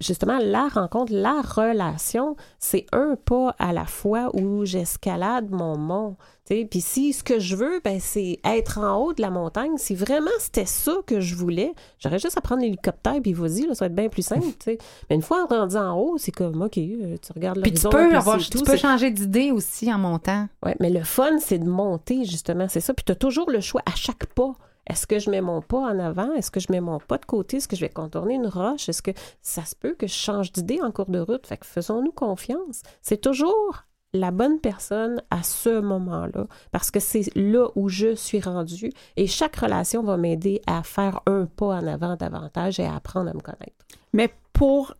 justement, 0.00 0.38
la 0.38 0.68
rencontre, 0.68 1.12
la 1.12 1.40
relation, 1.42 2.36
c'est 2.58 2.86
un 2.92 3.16
pas 3.16 3.54
à 3.58 3.72
la 3.72 3.86
fois 3.86 4.30
où 4.34 4.64
j'escalade 4.64 5.50
mon 5.50 5.76
mont. 5.76 6.16
Puis 6.48 6.80
si 6.80 7.12
ce 7.12 7.24
que 7.24 7.40
je 7.40 7.56
veux, 7.56 7.80
ben, 7.84 7.98
c'est 8.00 8.38
être 8.44 8.78
en 8.78 8.96
haut 8.96 9.12
de 9.12 9.20
la 9.20 9.30
montagne, 9.30 9.72
si 9.78 9.96
vraiment 9.96 10.30
c'était 10.38 10.66
ça 10.66 10.94
que 11.04 11.20
je 11.20 11.34
voulais, 11.34 11.74
j'aurais 11.98 12.20
juste 12.20 12.38
à 12.38 12.40
prendre 12.40 12.62
l'hélicoptère 12.62 13.20
puis 13.20 13.32
vas-y, 13.32 13.66
là, 13.66 13.74
ça 13.74 13.84
va 13.84 13.86
être 13.86 13.96
bien 13.96 14.08
plus 14.08 14.22
simple. 14.22 14.46
Mais 14.66 15.16
une 15.16 15.22
fois 15.22 15.44
rendu 15.46 15.76
en 15.76 15.98
haut, 15.98 16.18
c'est 16.18 16.30
comme, 16.30 16.62
OK, 16.62 16.78
euh, 16.78 17.16
tu 17.20 17.32
regardes 17.32 17.60
Puis 17.60 17.72
tu 17.72 17.82
l'horizon. 17.84 17.90
peux, 17.90 18.08
puis 18.08 18.16
avoir, 18.16 18.38
tu 18.38 18.58
peux 18.58 18.76
changer 18.76 19.10
d'idée 19.10 19.50
aussi 19.50 19.92
en 19.92 19.98
montant. 19.98 20.48
Ouais, 20.64 20.76
mais 20.78 20.90
le 20.90 21.02
fun, 21.02 21.38
c'est 21.40 21.58
de 21.58 21.68
monter, 21.68 22.24
justement, 22.24 22.66
c'est 22.68 22.80
ça. 22.80 22.94
Puis 22.94 23.04
tu 23.04 23.12
as 23.12 23.16
toujours 23.16 23.50
le 23.50 23.60
choix 23.60 23.82
à 23.84 23.94
chaque 23.94 24.26
pas. 24.26 24.52
Est-ce 24.86 25.06
que 25.06 25.18
je 25.18 25.30
mets 25.30 25.40
mon 25.40 25.60
pas 25.60 25.78
en 25.78 25.98
avant? 25.98 26.32
Est-ce 26.34 26.50
que 26.50 26.60
je 26.60 26.68
mets 26.70 26.80
mon 26.80 26.98
pas 26.98 27.18
de 27.18 27.24
côté? 27.24 27.56
Est-ce 27.56 27.68
que 27.68 27.76
je 27.76 27.80
vais 27.80 27.90
contourner 27.90 28.34
une 28.34 28.46
roche? 28.46 28.88
Est-ce 28.88 29.02
que 29.02 29.10
ça 29.42 29.64
se 29.64 29.74
peut 29.74 29.94
que 29.94 30.06
je 30.06 30.14
change 30.14 30.52
d'idée 30.52 30.80
en 30.82 30.92
cours 30.92 31.10
de 31.10 31.20
route? 31.20 31.46
Fait 31.46 31.56
que 31.56 31.66
faisons-nous 31.66 32.12
confiance. 32.12 32.82
C'est 33.02 33.20
toujours 33.20 33.84
la 34.12 34.30
bonne 34.30 34.60
personne 34.60 35.20
à 35.30 35.42
ce 35.42 35.80
moment-là, 35.80 36.46
parce 36.72 36.90
que 36.90 37.00
c'est 37.00 37.24
là 37.34 37.68
où 37.74 37.88
je 37.88 38.14
suis 38.14 38.40
rendue 38.40 38.90
et 39.16 39.26
chaque 39.26 39.56
relation 39.56 40.02
va 40.02 40.16
m'aider 40.16 40.62
à 40.66 40.82
faire 40.82 41.20
un 41.26 41.46
pas 41.46 41.66
en 41.66 41.86
avant 41.86 42.16
davantage 42.16 42.80
et 42.80 42.86
à 42.86 42.96
apprendre 42.96 43.30
à 43.30 43.34
me 43.34 43.40
connaître. 43.40 43.84
Mais 44.12 44.32
pour 44.52 44.94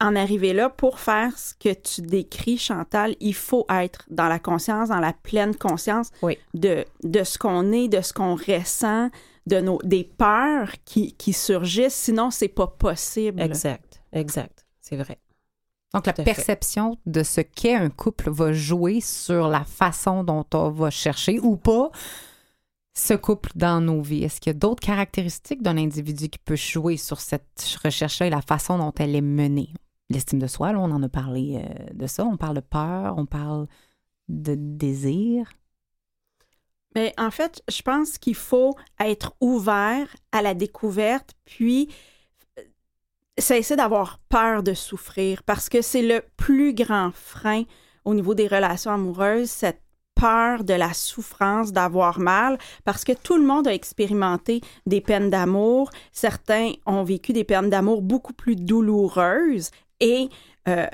en 0.00 0.14
arriver 0.14 0.52
là, 0.52 0.68
pour 0.68 1.00
faire 1.00 1.38
ce 1.38 1.54
que 1.54 1.72
tu 1.72 2.02
décris, 2.02 2.58
Chantal, 2.58 3.16
il 3.20 3.34
faut 3.34 3.64
être 3.70 4.04
dans 4.10 4.28
la 4.28 4.38
conscience, 4.38 4.90
dans 4.90 5.00
la 5.00 5.12
pleine 5.14 5.56
conscience 5.56 6.10
Oui. 6.22 6.36
de, 6.54 6.84
de 7.02 7.24
ce 7.24 7.38
qu'on 7.38 7.72
est, 7.72 7.88
de 7.88 8.02
ce 8.02 8.12
qu'on 8.12 8.34
ressent, 8.34 9.08
de 9.46 9.60
nos, 9.60 9.78
des 9.84 10.04
peurs 10.04 10.72
qui, 10.84 11.14
qui 11.14 11.32
surgissent. 11.32 11.94
Sinon, 11.94 12.30
c'est 12.30 12.48
pas 12.48 12.66
possible. 12.66 13.40
Exact, 13.40 14.02
exact, 14.12 14.66
c'est 14.80 14.96
vrai. 14.96 15.18
Donc, 15.94 16.04
la 16.06 16.12
fait. 16.12 16.24
perception 16.24 16.98
de 17.06 17.22
ce 17.22 17.40
qu'est 17.40 17.74
un 17.74 17.88
couple 17.88 18.28
va 18.28 18.52
jouer 18.52 19.00
sur 19.00 19.48
la 19.48 19.64
façon 19.64 20.24
dont 20.24 20.44
on 20.52 20.68
va 20.70 20.90
chercher 20.90 21.38
ou 21.40 21.56
pas 21.56 21.90
ce 22.92 23.14
couple 23.14 23.50
dans 23.54 23.80
nos 23.80 24.02
vies. 24.02 24.24
Est-ce 24.24 24.40
qu'il 24.40 24.50
y 24.52 24.56
a 24.56 24.58
d'autres 24.58 24.80
caractéristiques 24.80 25.62
d'un 25.62 25.78
individu 25.78 26.28
qui 26.28 26.38
peut 26.38 26.56
jouer 26.56 26.96
sur 26.98 27.20
cette 27.20 27.78
recherche-là 27.82 28.26
et 28.26 28.30
la 28.30 28.42
façon 28.42 28.76
dont 28.78 28.92
elle 28.98 29.14
est 29.14 29.20
menée? 29.22 29.70
L'estime 30.08 30.38
de 30.38 30.46
soi, 30.46 30.72
là, 30.72 30.78
on 30.78 30.90
en 30.90 31.02
a 31.02 31.08
parlé 31.08 31.62
euh, 31.62 31.92
de 31.92 32.06
ça. 32.06 32.24
On 32.24 32.36
parle 32.36 32.56
de 32.56 32.60
peur, 32.60 33.14
on 33.16 33.26
parle 33.26 33.66
de 34.28 34.54
désir. 34.56 35.50
Mais 36.94 37.12
en 37.18 37.30
fait, 37.30 37.62
je 37.68 37.82
pense 37.82 38.16
qu'il 38.16 38.34
faut 38.34 38.74
être 39.00 39.34
ouvert 39.40 40.06
à 40.32 40.42
la 40.42 40.54
découverte, 40.54 41.34
puis 41.44 41.88
euh, 42.58 42.62
cesser 43.36 43.76
d'avoir 43.76 44.18
peur 44.28 44.62
de 44.62 44.74
souffrir, 44.74 45.42
parce 45.42 45.68
que 45.68 45.82
c'est 45.82 46.02
le 46.02 46.22
plus 46.36 46.72
grand 46.72 47.10
frein 47.12 47.64
au 48.04 48.14
niveau 48.14 48.34
des 48.34 48.46
relations 48.46 48.92
amoureuses, 48.92 49.50
cette 49.50 49.82
peur 50.14 50.64
de 50.64 50.72
la 50.72 50.94
souffrance, 50.94 51.72
d'avoir 51.72 52.18
mal, 52.18 52.56
parce 52.84 53.04
que 53.04 53.12
tout 53.12 53.36
le 53.36 53.44
monde 53.44 53.68
a 53.68 53.74
expérimenté 53.74 54.62
des 54.86 55.02
peines 55.02 55.28
d'amour. 55.28 55.90
Certains 56.12 56.72
ont 56.86 57.04
vécu 57.04 57.34
des 57.34 57.44
peines 57.44 57.68
d'amour 57.68 58.00
beaucoup 58.00 58.32
plus 58.32 58.56
douloureuses 58.56 59.70
et, 60.00 60.28
euh, 60.68 60.86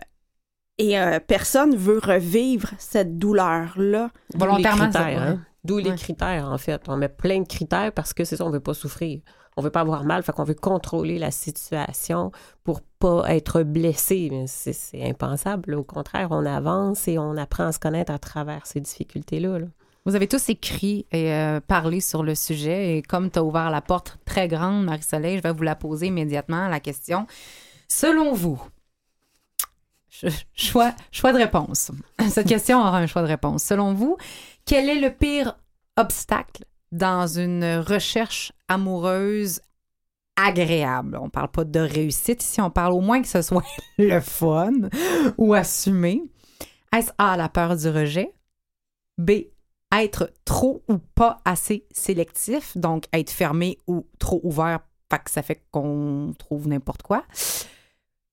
et 0.79 0.99
euh, 0.99 1.21
personne 1.21 1.77
veut 1.77 1.99
revivre 1.99 2.71
cette 2.79 3.19
douleur-là. 3.19 4.11
Volontairement, 4.35 4.87
Les 4.87 4.91
critères, 4.91 5.19
ça, 5.19 5.29
hein. 5.29 5.41
D'où 5.65 5.79
les 5.79 5.95
critères, 5.95 6.49
en 6.49 6.59
fait. 6.59 6.83
On 6.89 6.97
met 6.97 7.09
plein 7.09 7.41
de 7.41 7.47
critères 7.47 7.93
parce 7.93 8.13
que 8.13 8.25
c'est 8.25 8.37
ça, 8.37 8.45
on 8.45 8.51
veut 8.51 8.61
pas 8.61 8.75
souffrir. 8.75 9.21
On 9.57 9.63
veut 9.63 9.71
pas 9.71 9.81
avoir 9.81 10.05
mal, 10.05 10.23
fait 10.23 10.33
qu'on 10.33 10.45
veut 10.45 10.55
contrôler 10.55 11.19
la 11.19 11.31
situation 11.31 12.33
pour 12.65 12.81
pas 12.81 13.25
être 13.29 13.63
blessé. 13.63 14.29
Mais 14.31 14.47
c'est 14.47 14.73
c'est 14.73 15.05
impensable. 15.05 15.75
Au 15.75 15.85
contraire, 15.85 16.29
on 16.31 16.47
avance 16.47 17.07
et 17.07 17.19
on 17.19 17.37
apprend 17.37 17.67
à 17.67 17.73
se 17.73 17.79
connaître 17.79 18.11
à 18.13 18.19
travers 18.19 18.67
ces 18.67 18.81
difficultés-là. 18.81 19.59
là. 19.59 19.67
Vous 20.05 20.17
avez 20.17 20.27
tous 20.27 20.49
écrit 20.49 21.07
et 21.13 21.33
euh, 21.33 21.61
parlé 21.61 22.01
sur 22.01 22.25
le 22.25 22.35
sujet. 22.35 22.97
Et 22.97 23.03
comme 23.03 23.31
tu 23.31 23.39
as 23.39 23.45
ouvert 23.45 23.71
la 23.71 23.83
porte 23.83 24.19
très 24.25 24.49
grande, 24.49 24.85
Marie-Soleil, 24.85 25.37
je 25.37 25.43
vais 25.43 25.53
vous 25.53 25.63
la 25.63 25.77
poser 25.77 26.07
immédiatement, 26.07 26.67
la 26.69 26.81
question. 26.81 27.27
Selon 27.89 28.33
vous, 28.33 28.61
choix, 30.55 30.95
choix 31.11 31.33
de 31.33 31.39
réponse. 31.39 31.91
Cette 32.31 32.49
question 32.49 32.79
aura 32.79 32.99
un 32.99 33.07
choix 33.07 33.23
de 33.23 33.29
réponse. 33.29 33.63
Selon 33.63 33.95
vous, 33.95 34.17
quel 34.65 34.89
est 34.89 35.01
le 35.01 35.11
pire 35.11 35.57
obstacle 35.97 36.65
dans 36.91 37.27
une 37.27 37.79
recherche 37.87 38.53
amoureuse 38.69 39.61
agréable? 40.37 41.19
On 41.21 41.31
parle 41.31 41.51
pas 41.51 41.65
de 41.65 41.81
réussite 41.81 42.43
ici, 42.43 42.61
on 42.61 42.71
parle 42.71 42.93
au 42.93 43.01
moins 43.01 43.23
que 43.23 43.29
ce 43.29 43.43
soit 43.43 43.65
le 43.99 44.21
fun 44.21 44.73
ou 45.39 45.55
assumé. 45.55 46.23
Est-ce 46.95 47.13
A, 47.19 47.37
la 47.37 47.49
peur 47.49 47.77
du 47.77 47.89
rejet? 47.89 48.35
B, 49.19 49.31
être 49.93 50.33
trop 50.45 50.83
ou 50.89 50.99
pas 50.99 51.41
assez 51.45 51.87
sélectif, 51.91 52.77
donc 52.77 53.05
être 53.13 53.31
fermé 53.31 53.79
ou 53.87 54.07
trop 54.19 54.41
ouvert, 54.43 54.81
fait 55.11 55.19
que 55.23 55.31
ça 55.31 55.43
fait 55.43 55.63
qu'on 55.71 56.35
trouve 56.39 56.69
n'importe 56.69 57.03
quoi. 57.03 57.25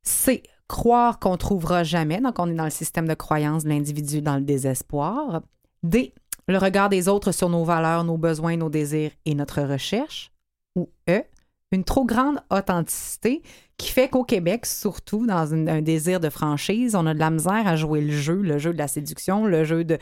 C, 0.04 0.44
croire 0.70 1.20
qu'on 1.20 1.36
trouvera 1.36 1.84
jamais, 1.84 2.22
donc 2.22 2.40
on 2.40 2.50
est 2.50 2.56
dans 2.56 2.64
le 2.64 2.70
système 2.70 3.08
de 3.08 3.14
croyance 3.16 3.66
de 3.66 3.70
l'individu 3.70 4.22
dans 4.22 4.36
le 4.36 4.44
désespoir. 4.44 5.42
D, 5.84 6.14
le 6.48 6.58
regard 6.58 6.88
des 6.88 7.10
autres 7.10 7.34
sur 7.34 7.50
nos 7.50 7.66
valeurs, 7.66 8.06
nos 8.06 8.18
besoins, 8.18 8.56
nos 8.56 8.70
désirs 8.70 9.12
et 9.26 9.36
notre 9.36 9.62
recherche. 9.62 10.32
Ou 10.78 10.90
E, 11.10 11.24
une 11.72 11.84
trop 11.84 12.06
grande 12.06 12.40
authenticité 12.52 13.42
qui 13.78 13.92
fait 13.92 14.10
qu'au 14.10 14.24
Québec, 14.24 14.66
surtout 14.66 15.26
dans 15.26 15.54
un 15.54 15.82
désir 15.82 16.20
de 16.20 16.30
franchise, 16.30 16.96
on 16.96 17.06
a 17.06 17.14
de 17.14 17.20
la 17.20 17.30
misère 17.32 17.68
à 17.68 17.76
jouer 17.76 18.02
le 18.02 18.12
jeu, 18.12 18.42
le 18.42 18.58
jeu 18.58 18.72
de 18.74 18.78
la 18.78 18.88
séduction, 18.88 19.46
le 19.46 19.64
jeu 19.64 19.84
de- 19.84 19.98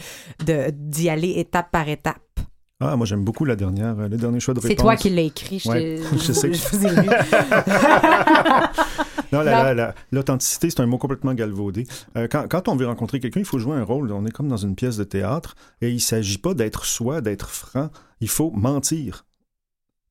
d'y 0.71 1.09
aller 1.09 1.31
étape 1.37 1.71
par 1.71 1.87
étape. 1.87 2.21
Ah, 2.79 2.95
moi, 2.95 3.07
j'aime 3.07 3.23
beaucoup 3.23 3.43
la 3.43 3.55
dernière, 3.55 3.97
euh, 3.99 4.07
le 4.07 4.17
dernier 4.17 4.39
choix 4.39 4.53
de 4.53 4.59
réponse. 4.59 4.75
C'est 4.77 4.81
toi 4.83 4.95
qui 4.95 5.09
l'as 5.09 5.23
écrit, 5.23 5.57
je, 5.57 5.67
Ouais, 5.67 5.97
t'ai- 5.97 6.17
je 6.17 6.31
sais. 6.31 6.47
lu. 6.49 6.55
Non, 9.33 9.41
la- 9.41 9.51
Non. 9.57 9.63
la- 9.63 9.73
la- 9.73 9.95
l'authenticité, 10.13 10.69
c'est 10.69 10.79
un 10.79 10.85
mot 10.85 10.97
complètement 10.97 11.33
galvaudé. 11.33 11.85
Euh, 12.15 12.27
quand, 12.31 12.47
quand 12.47 12.69
on 12.69 12.77
veut 12.77 12.85
rencontrer 12.87 13.19
quelqu'un, 13.19 13.41
il 13.41 13.45
faut 13.45 13.59
jouer 13.59 13.75
un 13.75 13.83
rôle. 13.83 14.09
On 14.13 14.25
est 14.25 14.31
comme 14.31 14.47
dans 14.47 14.55
une 14.57 14.73
pièce 14.75 14.95
de 14.95 15.03
théâtre 15.03 15.55
et 15.81 15.89
il 15.89 15.95
ne 15.95 15.99
s'agit 15.99 16.37
pas 16.37 16.53
d'être 16.53 16.85
soi, 16.85 17.19
d'être 17.19 17.49
franc. 17.49 17.89
Il 18.21 18.29
faut 18.29 18.51
mentir. 18.51 19.25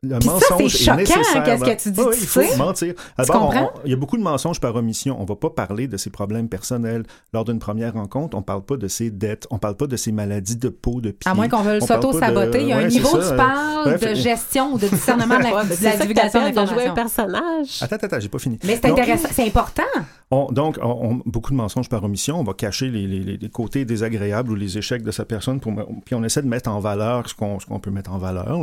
Le 0.02 0.18
Puis 0.18 0.28
ça, 0.28 0.34
mensonge 0.34 0.56
c'est 0.58 0.64
est 0.64 0.84
choquant, 0.84 0.96
nécessaire 0.98 1.42
qu'est-ce 1.42 1.64
que 1.64 1.82
tu 1.82 1.90
dis, 1.90 2.00
Oui, 2.00 2.14
tu 2.16 2.20
il 2.20 2.26
faut 2.26 2.42
sais? 2.42 2.56
mentir. 2.58 2.94
D'abord, 3.18 3.54
il 3.86 3.90
y 3.90 3.94
a 3.94 3.96
beaucoup 3.96 4.18
de 4.18 4.22
mensonges 4.22 4.60
par 4.60 4.76
omission. 4.76 5.16
On 5.18 5.22
ne 5.22 5.26
va 5.28 5.36
pas 5.36 5.48
parler 5.48 5.88
de 5.88 5.96
ses 5.96 6.10
problèmes 6.10 6.50
personnels 6.50 7.04
lors 7.32 7.44
d'une 7.46 7.58
première 7.58 7.94
rencontre. 7.94 8.36
On 8.36 8.40
ne 8.40 8.44
parle 8.44 8.62
pas 8.62 8.76
de 8.76 8.88
ses 8.88 9.10
dettes. 9.10 9.46
On 9.50 9.54
ne 9.54 9.58
parle 9.58 9.74
pas 9.76 9.86
de 9.86 9.96
ses 9.96 10.12
maladies 10.12 10.56
de 10.56 10.68
peau, 10.68 11.00
de 11.00 11.12
pied. 11.12 11.30
À 11.30 11.34
moins 11.34 11.48
qu'on 11.48 11.62
veuille 11.62 11.80
s'auto-saboter. 11.80 12.58
de- 12.58 12.62
Il 12.64 12.68
y 12.68 12.72
a 12.74 12.76
un 12.78 12.88
niveau, 12.88 13.08
c'est 13.12 13.18
tu 13.20 13.24
ça. 13.24 13.34
parles 13.36 13.84
Bref, 13.96 14.00
de 14.10 14.14
gestion 14.14 14.72
ou 14.74 14.78
de 14.78 14.86
discernement 14.88 15.38
de 15.38 15.42
la, 15.44 15.64
de 15.64 15.68
la 15.70 15.76
ça 15.76 15.96
divulgation 15.96 16.40
t'appelles 16.40 16.54
de 16.54 16.66
jouer 16.66 16.86
un 16.86 16.94
d'informations. 16.94 16.94
personnage. 16.94 17.78
Attends, 17.82 17.96
attends, 17.96 18.20
j'ai 18.20 18.28
pas 18.28 18.38
fini. 18.38 18.58
Mais 18.64 18.78
c'est 18.80 18.90
intéressant, 18.90 19.28
c'est 19.32 19.46
important. 19.46 19.82
On- 20.30 20.50
donc, 20.50 20.78
on- 20.82 21.22
beaucoup 21.24 21.52
de 21.52 21.56
mensonges 21.56 21.88
par 21.88 22.02
omission. 22.02 22.40
On 22.40 22.44
va 22.44 22.54
cacher 22.54 22.90
les, 22.90 23.48
côtés 23.48 23.84
désagréables 23.84 24.50
ou 24.50 24.54
les 24.54 24.76
échecs 24.78 25.02
de 25.02 25.10
sa 25.10 25.24
personne. 25.24 25.60
Puis 25.60 26.14
on 26.14 26.24
essaie 26.24 26.42
de 26.42 26.48
mettre 26.48 26.70
en 26.70 26.80
valeur 26.80 27.28
ce 27.28 27.34
qu'on, 27.34 27.58
peut 27.80 27.90
mettre 27.90 28.12
en 28.12 28.18
valeur. 28.18 28.58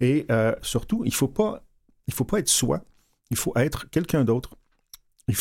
et 0.00 0.26
euh, 0.30 0.54
surtout, 0.62 1.02
il 1.04 1.14
faut 1.14 1.28
faut 2.12 2.24
pas 2.24 2.38
être 2.38 2.48
soi. 2.48 2.82
Il 3.30 3.36
faut 3.36 3.52
être 3.56 3.88
quelqu'un 3.90 4.24
d'autre. 4.24 4.56
Et 5.28 5.34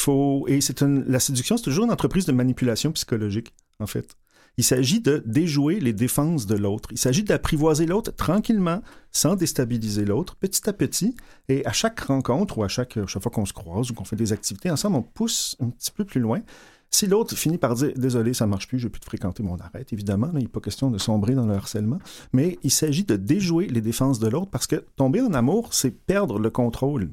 la 1.08 1.20
séduction, 1.20 1.58
c'est 1.58 1.64
toujours 1.64 1.86
une 1.86 1.92
entreprise 1.92 2.26
de 2.26 2.32
manipulation 2.32 2.92
psychologique 2.92 3.54
en 3.80 3.88
fait. 3.88 4.16
Il 4.58 4.64
s'agit 4.64 5.02
de 5.02 5.22
déjouer 5.26 5.80
les 5.80 5.92
défenses 5.92 6.46
de 6.46 6.56
l'autre. 6.56 6.90
Il 6.92 6.98
s'agit 6.98 7.24
d'apprivoiser 7.24 7.86
l'autre 7.86 8.12
tranquillement, 8.16 8.82
sans 9.12 9.36
déstabiliser 9.36 10.06
l'autre, 10.06 10.36
petit 10.36 10.70
à 10.70 10.74
petit. 10.74 11.16
Et 11.50 11.66
à 11.66 11.74
chaque 11.74 12.00
rencontre 12.00 12.58
ou 12.58 12.64
à 12.64 12.68
chaque, 12.68 12.98
chaque 13.06 13.22
fois 13.22 13.32
qu'on 13.32 13.46
se 13.46 13.54
croise 13.54 13.92
ou 13.92 13.94
qu'on 13.94 14.06
fait 14.06 14.16
des 14.16 14.32
activités 14.32 14.72
ensemble, 14.72 14.96
on 14.98 15.02
pousse 15.02 15.58
un 15.60 15.70
petit 15.70 15.92
peu 15.92 16.06
plus 16.06 16.22
loin. 16.22 16.42
Si 16.90 17.08
l'autre 17.08 17.36
finit 17.36 17.58
par 17.58 17.76
dire 17.76 17.92
Désolé, 17.98 18.34
ça 18.34 18.48
marche 18.48 18.70
plus, 18.70 18.80
je 18.80 18.86
vais 18.86 18.92
plus 18.92 19.02
te 19.02 19.06
fréquenter, 19.06 19.44
mon 19.44 19.58
arrête. 19.58 19.92
Évidemment, 19.92 20.28
là, 20.28 20.40
il 20.40 20.44
n'est 20.44 20.48
pas 20.48 20.62
question 20.62 20.90
de 20.90 20.98
sombrer 20.98 21.34
dans 21.34 21.46
le 21.46 21.54
harcèlement. 21.54 22.00
Mais 22.32 22.58
il 22.64 22.72
s'agit 22.72 23.04
de 23.04 23.18
déjouer 23.18 23.68
les 23.68 23.82
défenses 23.82 24.20
de 24.20 24.30
l'autre 24.30 24.50
parce 24.50 24.68
que 24.68 24.86
tomber 24.96 25.20
en 25.20 25.34
amour, 25.34 25.74
c'est 25.74 25.92
perdre 25.92 26.40
le 26.40 26.50
contrôle 26.50 27.10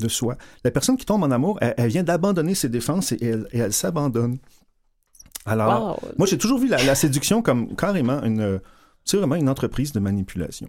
de 0.00 0.08
soi. 0.08 0.38
La 0.64 0.70
personne 0.70 0.96
qui 0.96 1.04
tombe 1.04 1.24
en 1.24 1.30
amour, 1.30 1.58
elle, 1.60 1.88
vient 1.88 2.04
d'abandonner 2.04 2.54
ses 2.54 2.70
défenses 2.70 3.12
et 3.12 3.34
elle 3.52 3.72
s'abandonne. 3.72 4.38
Alors, 5.48 5.98
Wow. 6.02 6.10
moi, 6.18 6.26
j'ai 6.26 6.38
toujours 6.38 6.58
vu 6.58 6.68
la, 6.68 6.82
la 6.84 6.94
séduction 6.94 7.42
comme 7.42 7.74
carrément 7.76 8.22
une, 8.22 8.40
euh, 8.40 8.58
c'est 9.04 9.16
vraiment 9.16 9.34
une 9.36 9.48
entreprise 9.48 9.92
de 9.92 10.00
manipulation. 10.00 10.68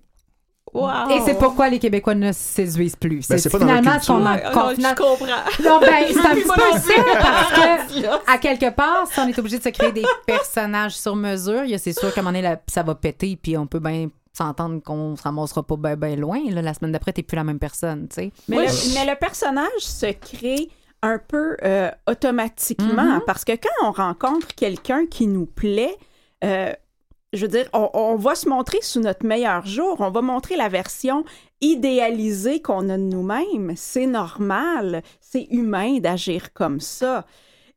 Wow. 0.72 1.10
Et 1.10 1.22
c'est 1.26 1.34
pourquoi 1.40 1.68
les 1.70 1.80
Québécois 1.80 2.14
ne 2.14 2.32
se 2.32 2.38
séduisent 2.40 2.96
plus. 2.96 3.28
Ben, 3.28 3.40
c'est 3.40 3.50
finalement 3.50 4.00
ce 4.00 4.06
qu'on 4.08 4.18
en- 4.18 4.20
non, 4.20 4.38
je 4.38 4.96
comprends. 4.96 5.26
Non, 5.64 5.80
ben, 5.80 6.06
c'est 6.08 6.20
un 6.20 6.36
petit 6.36 6.44
peu 6.44 6.78
ça, 6.78 7.04
parce 7.20 7.94
que, 7.94 8.32
à 8.32 8.38
quelque 8.38 8.70
part, 8.76 9.08
si 9.12 9.20
on 9.20 9.28
est 9.28 9.40
obligé 9.40 9.58
de 9.58 9.64
se 9.64 9.70
créer 9.70 9.92
des 9.92 10.06
personnages 10.28 10.96
sur 10.96 11.16
mesure, 11.16 11.64
il 11.64 11.72
y 11.72 11.74
a- 11.74 11.80
c'est 11.80 11.94
sûr 11.98 12.14
qu'à 12.14 12.22
un 12.22 12.24
moment 12.24 12.40
donné, 12.40 12.56
ça 12.68 12.84
va 12.84 12.94
péter, 12.94 13.36
puis 13.42 13.58
on 13.58 13.66
peut 13.66 13.80
bien 13.80 14.10
s'entendre 14.32 14.80
qu'on 14.84 15.16
se 15.16 15.24
ramassera 15.24 15.64
pas 15.64 15.76
bien 15.76 15.96
ben 15.98 16.20
loin. 16.20 16.40
là. 16.52 16.62
La 16.62 16.76
semaine 16.76 16.92
d'après, 16.92 17.14
t'es 17.14 17.24
plus 17.24 17.36
la 17.36 17.44
même 17.44 17.58
personne, 17.60 18.08
tu 18.08 18.16
sais. 18.18 18.32
Mais 18.48 18.68
le 18.68 19.18
personnage 19.20 19.68
se 19.80 20.12
crée 20.14 20.70
un 21.02 21.18
peu 21.18 21.56
euh, 21.64 21.90
automatiquement 22.08 23.16
Mhm. 23.18 23.22
parce 23.26 23.46
que 23.46 23.54
quand 23.54 23.88
on 23.88 23.92
rencontre 23.92 24.48
quelqu'un 24.56 25.06
qui 25.06 25.28
nous 25.28 25.46
plaît, 25.46 25.96
euh, 26.44 26.74
je 27.34 27.42
veux 27.42 27.48
dire, 27.48 27.70
on, 27.74 27.90
on 27.94 28.16
va 28.16 28.36
se 28.36 28.50
montrer 28.50 28.80
sous 28.82 29.00
notre 29.00 29.26
meilleur 29.26 29.66
jour, 29.66 29.98
on 30.00 30.10
va 30.10 30.22
montrer 30.22 30.56
la 30.58 30.68
version 30.68 31.24
idéalisée 31.62 32.62
qu'on 32.62 32.90
a 32.90 32.98
de 32.98 33.04
nous-mêmes. 33.04 33.74
C'est 33.76 34.08
normal, 34.08 35.04
c'est 35.22 35.48
humain 35.52 36.00
d'agir 36.00 36.54
comme 36.54 36.80
ça. 36.80 37.26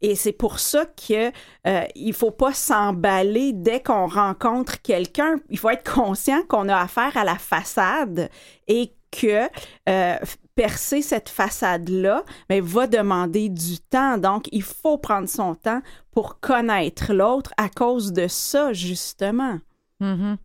Et 0.00 0.16
c'est 0.16 0.32
pour 0.32 0.58
ça 0.58 0.84
que 0.86 1.30
euh, 1.66 1.84
il 1.94 2.12
faut 2.12 2.32
pas 2.32 2.52
s'emballer 2.52 3.52
dès 3.52 3.80
qu'on 3.80 4.06
rencontre 4.08 4.82
quelqu'un. 4.82 5.36
Il 5.48 5.58
faut 5.58 5.70
être 5.70 5.88
conscient 5.94 6.42
qu'on 6.48 6.68
a 6.68 6.76
affaire 6.76 7.16
à 7.16 7.24
la 7.24 7.36
façade 7.36 8.28
et 8.66 8.92
que 9.12 9.48
euh, 9.88 10.16
percer 10.54 11.02
cette 11.02 11.28
façade-là 11.28 12.24
mais 12.48 12.60
va 12.60 12.86
demander 12.86 13.48
du 13.48 13.78
temps. 13.78 14.18
Donc, 14.18 14.48
il 14.52 14.62
faut 14.62 14.98
prendre 14.98 15.28
son 15.28 15.54
temps 15.54 15.82
pour 16.10 16.40
connaître 16.40 17.12
l'autre 17.12 17.52
à 17.56 17.68
cause 17.68 18.12
de 18.12 18.28
ça, 18.28 18.72
justement. 18.72 19.58
Mhm. 20.00 20.36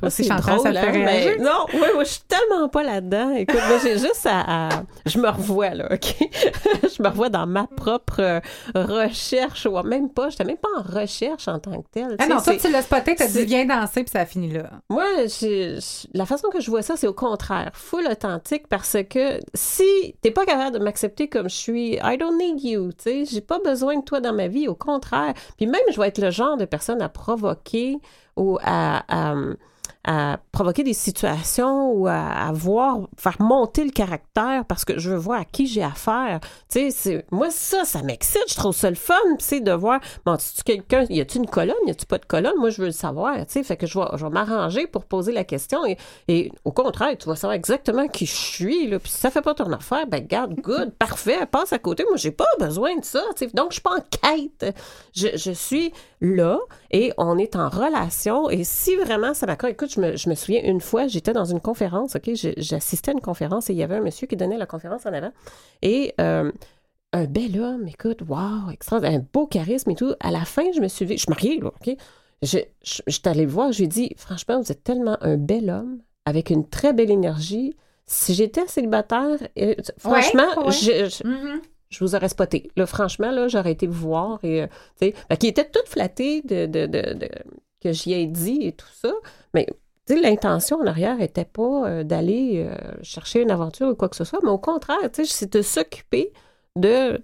Toi 0.00 0.06
aussi, 0.08 0.24
c'est 0.24 0.30
Chantal, 0.30 0.44
ça 0.44 0.56
drôle, 0.56 0.72
te 0.72 0.78
fait 0.78 0.86
hein, 0.86 0.90
réagir? 1.06 1.32
mais 1.38 1.44
non, 1.44 1.66
ouais, 1.74 1.92
moi, 1.94 2.04
je 2.04 2.08
suis 2.08 2.22
tellement 2.26 2.68
pas 2.70 2.82
là-dedans. 2.82 3.34
Écoute, 3.34 3.60
moi, 3.68 3.78
j'ai 3.82 3.98
juste 3.98 4.26
à, 4.26 4.68
à- 4.68 4.82
Je 5.04 5.18
me 5.18 5.28
revois, 5.28 5.70
là, 5.70 5.88
OK? 5.92 6.16
je 6.96 7.02
me 7.02 7.08
revois 7.08 7.28
dans 7.28 7.46
ma 7.46 7.66
propre 7.66 8.40
recherche, 8.74 9.66
ou 9.66 9.80
même 9.82 10.08
pas, 10.10 10.30
j'étais 10.30 10.44
même 10.44 10.56
pas 10.56 10.70
en 10.78 10.82
recherche 11.00 11.48
en 11.48 11.58
tant 11.58 11.82
que 11.82 11.88
telle. 11.92 12.16
Ah 12.18 12.26
non, 12.26 12.40
toi, 12.40 12.56
tu 12.56 12.70
l'as 12.70 12.80
spoté, 12.82 13.14
t'as 13.14 13.28
dit 13.28 13.44
viens 13.44 13.66
danser, 13.66 14.02
puis 14.02 14.10
ça 14.10 14.20
a 14.20 14.26
fini 14.26 14.50
là. 14.50 14.70
Moi, 14.88 15.04
la 16.14 16.26
façon 16.26 16.48
que 16.48 16.60
je 16.60 16.70
vois 16.70 16.82
ça, 16.82 16.96
c'est 16.96 17.06
au 17.06 17.12
contraire, 17.12 17.70
full 17.74 18.06
authentique, 18.10 18.68
parce 18.68 18.96
que 19.08 19.38
si 19.54 20.14
t'es 20.22 20.30
pas 20.30 20.46
capable 20.46 20.78
de 20.78 20.82
m'accepter 20.82 21.28
comme 21.28 21.50
je 21.50 21.54
suis, 21.56 21.92
I 22.02 22.16
don't 22.18 22.38
need 22.38 22.62
you, 22.64 22.92
tu 22.92 23.02
sais, 23.02 23.24
j'ai 23.30 23.40
pas 23.42 23.58
besoin 23.58 23.98
de 23.98 24.04
toi 24.04 24.20
dans 24.20 24.32
ma 24.32 24.48
vie, 24.48 24.66
au 24.66 24.74
contraire. 24.74 25.34
Puis 25.58 25.66
même, 25.66 25.80
je 25.92 26.00
vais 26.00 26.08
être 26.08 26.18
le 26.18 26.30
genre 26.30 26.56
de 26.56 26.64
personne 26.64 27.02
à 27.02 27.08
provoquer 27.08 27.98
ou 28.36 28.58
à, 28.62 29.02
à, 29.08 29.34
à 30.04 30.38
provoquer 30.52 30.82
des 30.82 30.94
situations 30.94 31.92
ou 31.92 32.06
à, 32.06 32.50
voir, 32.52 33.00
faire 33.18 33.40
monter 33.40 33.84
le 33.84 33.90
caractère 33.90 34.64
parce 34.66 34.84
que 34.84 34.98
je 34.98 35.10
veux 35.10 35.16
voir 35.16 35.40
à 35.40 35.44
qui 35.44 35.66
j'ai 35.66 35.82
affaire. 35.82 36.40
Tu 36.70 36.80
sais, 36.80 36.90
c'est- 36.90 37.26
moi, 37.30 37.50
ça, 37.50 37.84
ça 37.84 38.02
m'excite, 38.02 38.44
je 38.48 38.54
trouve 38.54 38.74
ça 38.74 38.88
le 38.88 38.96
fun, 38.96 39.14
sais, 39.38 39.60
de 39.60 39.72
voir, 39.72 40.00
bon, 40.24 40.36
tu 40.36 40.62
quelqu'un, 40.64 41.04
y 41.10 41.20
a-tu 41.20 41.38
une 41.38 41.46
colonne, 41.46 41.74
y 41.86 41.90
a-tu 41.90 42.06
pas 42.06 42.18
de 42.18 42.24
colonne? 42.24 42.54
Moi, 42.58 42.70
je 42.70 42.80
veux 42.80 42.86
le 42.86 42.92
savoir, 42.92 43.36
tu 43.38 43.44
sais, 43.48 43.62
fait 43.62 43.76
que 43.76 43.86
je 43.86 43.98
vais, 43.98 44.30
m'arranger 44.30 44.86
pour 44.86 45.04
poser 45.04 45.32
la 45.32 45.44
question 45.44 45.80
et, 46.28 46.52
au 46.64 46.72
contraire, 46.72 47.16
tu 47.18 47.28
vas 47.28 47.36
savoir 47.36 47.54
exactement 47.54 48.06
qui 48.08 48.26
je 48.26 48.34
suis, 48.34 48.86
là, 48.86 48.98
puis 48.98 49.10
si 49.10 49.18
ça 49.18 49.30
fait 49.30 49.42
pas 49.42 49.54
ton 49.54 49.70
affaire, 49.72 50.06
ben, 50.06 50.24
garde, 50.26 50.54
good, 50.60 50.92
parfait, 50.92 51.46
passe 51.46 51.72
à 51.72 51.78
côté, 51.78 52.04
moi, 52.04 52.16
j'ai 52.16 52.30
pas 52.30 52.48
besoin 52.58 52.96
de 52.96 53.04
ça, 53.04 53.22
tu 53.36 53.46
donc 53.48 53.70
je 53.70 53.74
suis 53.74 53.82
pas 53.82 53.96
en 53.96 54.36
quête, 54.36 54.74
je 55.14 55.52
suis 55.52 55.92
là 56.20 56.58
et 56.90 57.12
on 57.18 57.38
est 57.38 57.56
en 57.56 57.68
relation 57.68 58.50
et 58.50 58.64
si 58.64 58.96
vraiment 58.96 59.34
ça 59.34 59.46
m'accorde, 59.46 59.72
écoute, 59.72 59.92
je 59.92 60.00
me, 60.00 60.16
je 60.16 60.28
me 60.28 60.34
souviens 60.34 60.60
une 60.64 60.80
fois, 60.80 61.06
j'étais 61.06 61.32
dans 61.32 61.44
une 61.44 61.60
conférence, 61.60 62.16
OK, 62.16 62.30
j'assistais 62.56 63.10
à 63.10 63.14
une 63.14 63.20
conférence 63.20 63.70
et 63.70 63.72
il 63.72 63.78
y 63.78 63.82
avait 63.82 63.96
un 63.96 64.00
monsieur 64.02 64.26
qui 64.26 64.36
donnait 64.36 64.58
la 64.58 64.66
conférence 64.66 65.06
en 65.06 65.12
avant 65.12 65.30
et 65.82 66.14
euh, 66.20 66.50
un 67.12 67.24
bel 67.24 67.60
homme, 67.60 67.86
écoute, 67.88 68.22
wow, 68.28 68.70
extra, 68.72 68.98
un 68.98 69.18
beau 69.32 69.46
charisme 69.46 69.90
et 69.90 69.94
tout. 69.96 70.14
À 70.20 70.30
la 70.30 70.44
fin, 70.44 70.64
je 70.74 70.80
me 70.80 70.88
suis 70.88 71.06
dit, 71.06 71.14
je 71.16 71.22
suis 71.22 71.30
mariée, 71.30 71.58
là, 71.60 71.68
OK? 71.68 71.96
je, 72.42 72.58
je, 72.82 73.02
je 73.06 73.12
suis 73.12 73.22
allée 73.26 73.44
le 73.46 73.50
voir, 73.50 73.72
je 73.72 73.78
lui 73.78 73.84
ai 73.84 73.88
dit, 73.88 74.12
franchement, 74.16 74.60
vous 74.60 74.70
êtes 74.70 74.84
tellement 74.84 75.16
un 75.20 75.36
bel 75.36 75.70
homme, 75.70 75.98
avec 76.24 76.50
une 76.50 76.68
très 76.68 76.92
belle 76.92 77.10
énergie. 77.10 77.74
Si 78.06 78.34
j'étais 78.34 78.66
célibataire, 78.68 79.38
franchement, 79.98 80.46
ouais. 80.66 80.72
je- 80.72 81.08
je, 81.08 81.26
Mhm. 81.28 81.60
Je 81.90 82.02
vous 82.04 82.14
aurais 82.14 82.28
spoté. 82.28 82.70
Là, 82.76 82.86
franchement, 82.86 83.30
là, 83.30 83.48
j'aurais 83.48 83.72
été 83.72 83.86
vous 83.86 84.08
voir 84.08 84.38
et, 84.44 84.62
euh, 84.62 84.66
tu 85.00 85.08
sais, 85.12 85.36
qu'il 85.36 85.48
était 85.48 85.68
tout 85.68 85.80
flatté 85.86 86.42
de, 86.42 86.66
de, 86.66 86.86
de- 86.86 87.14
de- 87.14 87.28
que 87.82 87.92
j'y 87.92 88.12
ai 88.12 88.26
dit 88.26 88.60
et 88.62 88.72
tout 88.72 88.86
ça. 88.92 89.12
Mais, 89.54 89.66
l'intention 90.08 90.78
en 90.80 90.86
arrière 90.86 91.16
n'était 91.18 91.44
pas 91.44 91.86
euh, 91.88 92.02
d'aller 92.02 92.66
euh, 92.68 92.74
chercher 93.02 93.42
une 93.42 93.50
aventure 93.52 93.88
ou 93.88 93.94
quoi 93.94 94.08
que 94.08 94.16
ce 94.16 94.24
soit, 94.24 94.40
mais 94.42 94.50
au 94.50 94.58
contraire, 94.58 94.98
c'est 95.12 95.52
de 95.52 95.62
s'occuper 95.62 96.32
de, 96.76 97.22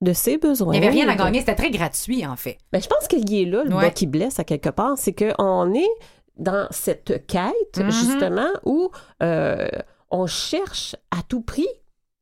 de 0.00 0.12
ses 0.12 0.38
besoins. 0.38 0.74
Il 0.74 0.80
n'y 0.80 0.86
avait 0.86 0.94
rien 0.94 1.08
à 1.08 1.16
gagner, 1.16 1.40
c'était 1.40 1.56
très 1.56 1.70
gratuit, 1.70 2.24
en 2.24 2.36
fait. 2.36 2.58
ben, 2.72 2.80
je 2.80 2.86
pense 2.86 3.08
qu'il 3.08 3.34
est 3.34 3.46
là, 3.46 3.64
le 3.64 3.74
Ouais. 3.74 3.82
bas 3.82 3.90
qui 3.90 4.06
blesse 4.06 4.38
à 4.38 4.44
quelque 4.44 4.68
part. 4.70 4.96
C'est 4.96 5.12
qu'on 5.12 5.74
est 5.74 5.90
dans 6.36 6.68
cette 6.70 7.26
quête, 7.26 7.78
Mhm. 7.78 7.90
justement, 7.90 8.48
où 8.64 8.90
euh, 9.24 9.68
on 10.10 10.26
cherche 10.26 10.94
à 11.10 11.22
tout 11.28 11.40
prix 11.42 11.66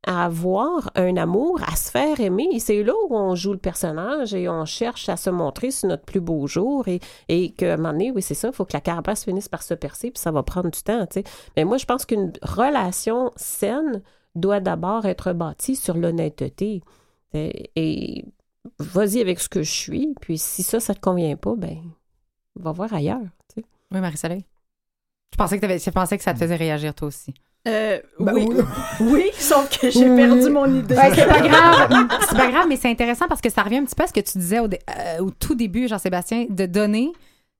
à 0.09 0.25
avoir 0.25 0.89
un 0.95 1.17
amour, 1.17 1.61
à 1.67 1.75
se 1.75 1.91
faire 1.91 2.19
aimer. 2.19 2.47
Et 2.51 2.59
c'est 2.59 2.81
là 2.81 2.93
où 3.07 3.15
on 3.15 3.35
joue 3.35 3.53
le 3.53 3.59
personnage 3.59 4.33
et 4.33 4.49
on 4.49 4.65
cherche 4.65 5.07
à 5.07 5.15
se 5.15 5.29
montrer 5.29 5.69
sur 5.69 5.87
notre 5.87 6.03
plus 6.03 6.19
beau 6.19 6.47
jour. 6.47 6.87
Et, 6.87 6.99
et 7.27 7.51
qu'à 7.51 7.75
un 7.75 7.77
moment 7.77 7.91
donné, 7.91 8.09
oui, 8.09 8.23
c'est 8.23 8.33
ça, 8.33 8.47
il 8.47 8.53
faut 8.55 8.65
que 8.65 8.73
la 8.73 8.81
carapace 8.81 9.23
finisse 9.23 9.47
par 9.47 9.61
se 9.61 9.75
percer, 9.75 10.09
puis 10.09 10.19
ça 10.19 10.31
va 10.31 10.41
prendre 10.41 10.71
du 10.71 10.81
temps. 10.81 11.05
Mais 11.55 11.63
moi, 11.63 11.77
je 11.77 11.85
pense 11.85 12.07
qu'une 12.07 12.33
relation 12.41 13.31
saine 13.35 14.01
doit 14.33 14.59
d'abord 14.59 15.05
être 15.05 15.31
bâtie 15.31 15.75
sur 15.75 15.95
l'honnêteté. 15.95 16.81
Et, 17.35 18.25
vas-y 18.79 19.21
avec 19.21 19.39
ce 19.39 19.47
que 19.47 19.61
je 19.61 19.71
suis, 19.71 20.15
puis 20.21 20.39
si 20.39 20.63
ça, 20.63 20.79
ça 20.79 20.95
te 20.95 20.99
convient 20.99 21.35
pas, 21.35 21.53
ben, 21.55 21.83
va 22.55 22.71
voir 22.71 22.91
ailleurs. 22.95 23.21
Oui, 23.55 23.63
Marie-Soleil. 23.91 24.43
Je 25.33 25.37
pensais 25.37 25.59
que, 25.59 25.67
je 25.67 25.89
pensais 25.91 26.17
que 26.17 26.23
ça 26.23 26.33
te 26.33 26.39
faisait 26.39 26.55
réagir, 26.55 26.95
toi 26.95 27.09
aussi. 27.09 27.35
Euh, 27.67 27.99
Ben 28.19 28.33
oui. 28.33 28.47
oui. 28.49 28.63
oui, 29.01 29.25
sauf 29.33 29.69
que 29.77 29.89
j'ai 29.89 30.15
perdu 30.15 30.49
mon 30.49 30.65
idée. 30.73 30.95
Ouais, 30.95 31.11
c'est 31.13 31.27
pas 31.27 31.41
grave. 31.41 32.07
C'est 32.29 32.37
pas 32.37 32.51
grave, 32.51 32.65
mais 32.69 32.77
c'est 32.77 32.89
intéressant 32.89 33.27
parce 33.27 33.41
que 33.41 33.49
ça 33.49 33.63
revient 33.63 33.77
un 33.77 33.85
petit 33.85 33.95
peu 33.95 34.03
à 34.03 34.07
ce 34.07 34.13
que 34.13 34.21
tu 34.21 34.37
disais 34.37 34.59
au, 34.59 34.67
dé- 34.67 34.79
euh, 34.97 35.19
au 35.23 35.29
tout 35.31 35.55
début, 35.55 35.87
Jean-Sébastien, 35.87 36.45
de 36.49 36.65
donner 36.65 37.11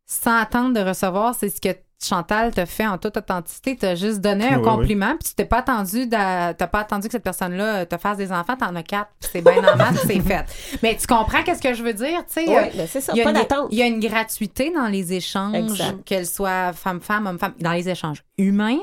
sans 0.06 0.38
attendre 0.38 0.74
de 0.74 0.80
recevoir. 0.88 1.36
C'est 1.36 1.50
ce 1.50 1.60
que 1.60 1.70
Chantal 2.02 2.52
te 2.54 2.64
fait 2.66 2.88
en 2.88 2.97
toute 2.97 3.18
authenticité. 3.18 3.76
T'as 3.76 3.95
juste 3.95 4.22
donné 4.22 4.47
un 4.47 4.60
Oui, 4.60 4.64
oui. 4.66 4.70
compliment, 4.70 5.16
puis 5.20 5.28
tu 5.30 5.36
t'es 5.36 5.43
pas 5.43 5.58
attendu, 5.58 6.08
t'as 6.08 6.54
pas 6.54 6.80
attendu 6.80 7.08
que 7.08 7.12
cette 7.12 7.24
personne-là 7.24 7.86
te 7.86 7.97
fasse 7.97 8.16
des 8.18 8.32
enfants. 8.32 8.56
T'en 8.56 8.74
as 8.76 8.84
quatre, 8.84 9.10
puis 9.20 9.30
c'est 9.34 9.41
bien 9.41 9.62
normal, 9.62 9.93
puis 9.95 10.08
c'est 10.08 10.22
fait. 10.22 10.45
Mais 10.82 10.95
tu 10.95 11.08
comprends 11.08 11.43
qu'est-ce 11.43 11.62
que 11.62 11.74
je 11.74 11.84
veux 11.84 11.93
dire, 11.93 12.20
tu 12.26 12.41
sais? 12.45 12.47
euh, 12.50 12.54
Ouais, 12.54 12.72
ben, 12.74 12.88
c'est 12.89 13.02
ça, 13.02 13.12
il 13.14 13.18
y 13.18 13.22
a 13.22 13.26
pas 13.26 13.32
une- 13.32 13.36
d'attente. 13.36 13.68
Il 13.72 13.78
y 13.78 13.82
a 13.82 13.88
une 13.88 14.00
gratuité 14.00 14.72
dans 14.74 14.88
les 14.88 15.12
échanges, 15.12 15.56
Exact. 15.56 15.97
qu'elles 16.06 16.26
soient 16.26 16.72
femme-femme, 16.72 17.28
homme-femme, 17.28 17.54
dans 17.60 17.74
les 17.74 17.89
échanges 17.89 18.24
humains, 18.38 18.80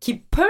qui 0.00 0.14
peut 0.14 0.44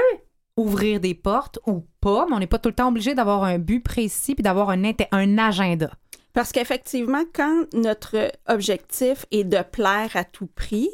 ouvrir 0.57 1.01
des 1.01 1.15
portes 1.15 1.59
ou 1.67 1.85
pas, 2.01 2.27
mais 2.29 2.37
on 2.37 2.39
n'est 2.39 2.47
pas 2.47 2.59
tout 2.59 2.69
le 2.69 2.75
temps 2.75 2.89
obligé 2.89 3.15
d'avoir 3.15 3.45
un 3.45 3.59
but 3.59 3.81
précis 3.81 4.35
puis 4.35 4.43
d'avoir 4.43 4.71
un, 4.71 5.39
agenda. 5.39 5.91
Parce 6.33 6.53
qu'effectivement, 6.53 7.25
quand 7.35 7.65
notre 7.75 8.33
objectif 8.47 9.27
est 9.31 9.45
de 9.45 9.63
plaire 9.63 10.11
à 10.15 10.25
tout 10.25 10.47
prix, 10.47 10.89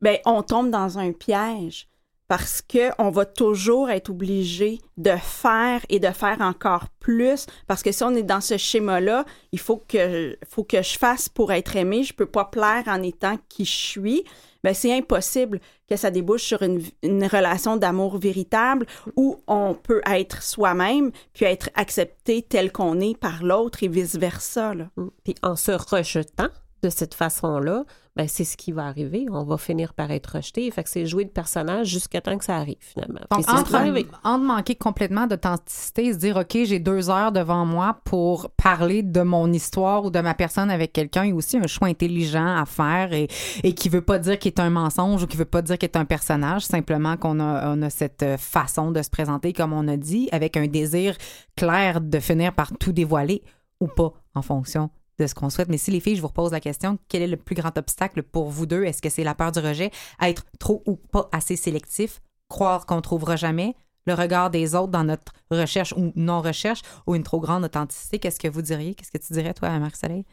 ben 0.00 0.18
on 0.24 0.42
tombe 0.42 0.70
dans 0.70 0.98
un 0.98 1.12
piège 1.12 1.88
parce 2.28 2.60
que 2.60 2.90
on 2.98 3.10
va 3.10 3.24
toujours 3.24 3.90
être 3.90 4.10
obligé 4.10 4.80
de 4.96 5.14
faire 5.22 5.80
et 5.88 6.00
de 6.00 6.10
faire 6.10 6.40
encore 6.40 6.88
plus 6.98 7.46
parce 7.68 7.82
que 7.82 7.92
si 7.92 8.02
on 8.02 8.14
est 8.14 8.24
dans 8.24 8.40
ce 8.40 8.56
schéma-là, 8.56 9.24
il 9.52 9.60
faut 9.60 9.76
que 9.76 10.36
faut 10.48 10.64
que 10.64 10.82
je 10.82 10.98
fasse 10.98 11.28
pour 11.28 11.52
être 11.52 11.76
aimé, 11.76 12.02
je 12.02 12.12
peux 12.12 12.26
pas 12.26 12.46
plaire 12.46 12.84
en 12.88 13.02
étant 13.02 13.38
qui 13.48 13.64
je 13.64 13.76
suis. 13.76 14.24
Ben 14.66 14.74
c'est 14.74 14.92
impossible 14.92 15.60
que 15.88 15.94
ça 15.94 16.10
débouche 16.10 16.42
sur 16.42 16.60
une, 16.60 16.82
relation 17.04 17.76
d'amour 17.76 18.18
véritable 18.18 18.84
où 19.14 19.40
on 19.46 19.74
peut 19.74 20.00
être 20.10 20.42
soi-même 20.42 21.12
puis 21.32 21.44
être 21.44 21.70
accepté 21.76 22.42
tel 22.42 22.72
qu'on 22.72 22.98
est 22.98 23.16
par 23.16 23.44
l'autre 23.44 23.84
et 23.84 23.88
vice-versa. 23.88 24.74
là. 24.74 24.88
Mm. 24.96 25.06
Puis 25.22 25.36
en 25.44 25.54
se 25.54 25.70
rejetant 25.70 26.48
de 26.86 26.90
cette 26.90 27.14
façon-là, 27.14 27.84
ben, 28.14 28.26
c'est 28.28 28.44
ce 28.44 28.56
qui 28.56 28.72
va 28.72 28.86
arriver. 28.86 29.26
On 29.30 29.44
va 29.44 29.58
finir 29.58 29.92
par 29.92 30.10
être 30.10 30.36
rejeté. 30.36 30.70
Fait 30.70 30.82
que 30.82 30.88
c'est 30.88 31.04
jouer 31.04 31.24
de 31.24 31.30
personnage 31.30 31.88
jusqu'à 31.88 32.20
temps 32.20 32.38
que 32.38 32.44
ça 32.44 32.56
arrive, 32.56 32.78
finalement. 32.80 33.20
Donc, 33.30 33.46
entre 33.48 34.38
manquer 34.38 34.74
complètement 34.74 35.26
d'authenticité 35.26 36.06
et 36.06 36.12
se 36.12 36.18
dire, 36.18 36.36
OK, 36.36 36.56
j'ai 36.64 36.78
deux 36.78 37.10
heures 37.10 37.32
devant 37.32 37.66
moi 37.66 37.98
pour 38.04 38.50
parler 38.50 39.02
de 39.02 39.20
mon 39.20 39.52
histoire 39.52 40.04
ou 40.04 40.10
de 40.10 40.20
ma 40.20 40.34
personne 40.34 40.70
avec 40.70 40.92
quelqu'un, 40.92 41.24
il 41.24 41.30
y 41.30 41.32
a 41.32 41.34
aussi 41.34 41.58
un 41.58 41.66
choix 41.66 41.88
intelligent 41.88 42.56
à 42.56 42.64
faire 42.64 43.12
et, 43.12 43.28
et 43.62 43.74
qui 43.74 43.88
veut 43.88 44.00
pas 44.00 44.18
dire 44.18 44.38
qu'il 44.38 44.52
est 44.52 44.60
un 44.60 44.70
mensonge 44.70 45.22
ou 45.24 45.26
qui 45.26 45.36
veut 45.36 45.44
pas 45.44 45.62
dire 45.62 45.76
qu'il 45.76 45.88
est 45.88 45.96
un 45.96 46.04
personnage, 46.04 46.64
simplement 46.64 47.16
qu'on 47.16 47.40
a, 47.40 47.74
on 47.74 47.82
a 47.82 47.90
cette 47.90 48.24
façon 48.38 48.92
de 48.92 49.02
se 49.02 49.10
présenter, 49.10 49.52
comme 49.52 49.72
on 49.72 49.88
a 49.88 49.96
dit, 49.96 50.28
avec 50.32 50.56
un 50.56 50.66
désir 50.66 51.16
clair 51.56 52.00
de 52.00 52.18
finir 52.20 52.54
par 52.54 52.72
tout 52.78 52.92
dévoiler 52.92 53.42
ou 53.80 53.88
pas 53.88 54.12
en 54.34 54.42
fonction 54.42 54.90
de 55.18 55.26
ce 55.26 55.34
qu'on 55.34 55.50
souhaite. 55.50 55.68
Mais 55.68 55.78
si 55.78 55.90
les 55.90 56.00
filles, 56.00 56.16
je 56.16 56.20
vous 56.20 56.28
repose 56.28 56.52
la 56.52 56.60
question, 56.60 56.98
quel 57.08 57.22
est 57.22 57.26
le 57.26 57.36
plus 57.36 57.54
grand 57.54 57.76
obstacle 57.78 58.22
pour 58.22 58.50
vous 58.50 58.66
deux? 58.66 58.84
Est-ce 58.84 59.02
que 59.02 59.08
c'est 59.08 59.24
la 59.24 59.34
peur 59.34 59.52
du 59.52 59.60
rejet, 59.60 59.90
être 60.20 60.44
trop 60.58 60.82
ou 60.86 60.96
pas 60.96 61.28
assez 61.32 61.56
sélectif, 61.56 62.20
croire 62.48 62.86
qu'on 62.86 63.00
trouvera 63.00 63.36
jamais, 63.36 63.74
le 64.06 64.14
regard 64.14 64.50
des 64.50 64.74
autres 64.74 64.92
dans 64.92 65.04
notre 65.04 65.32
recherche 65.50 65.92
ou 65.96 66.12
non-recherche, 66.14 66.82
ou 67.06 67.14
une 67.14 67.22
trop 67.22 67.40
grande 67.40 67.64
authenticité? 67.64 68.18
Qu'est-ce 68.18 68.38
que 68.38 68.48
vous 68.48 68.62
diriez? 68.62 68.94
Qu'est-ce 68.94 69.10
que 69.10 69.18
tu 69.18 69.32
dirais, 69.32 69.54
toi, 69.54 69.70
Marie-Soleil? 69.78 70.24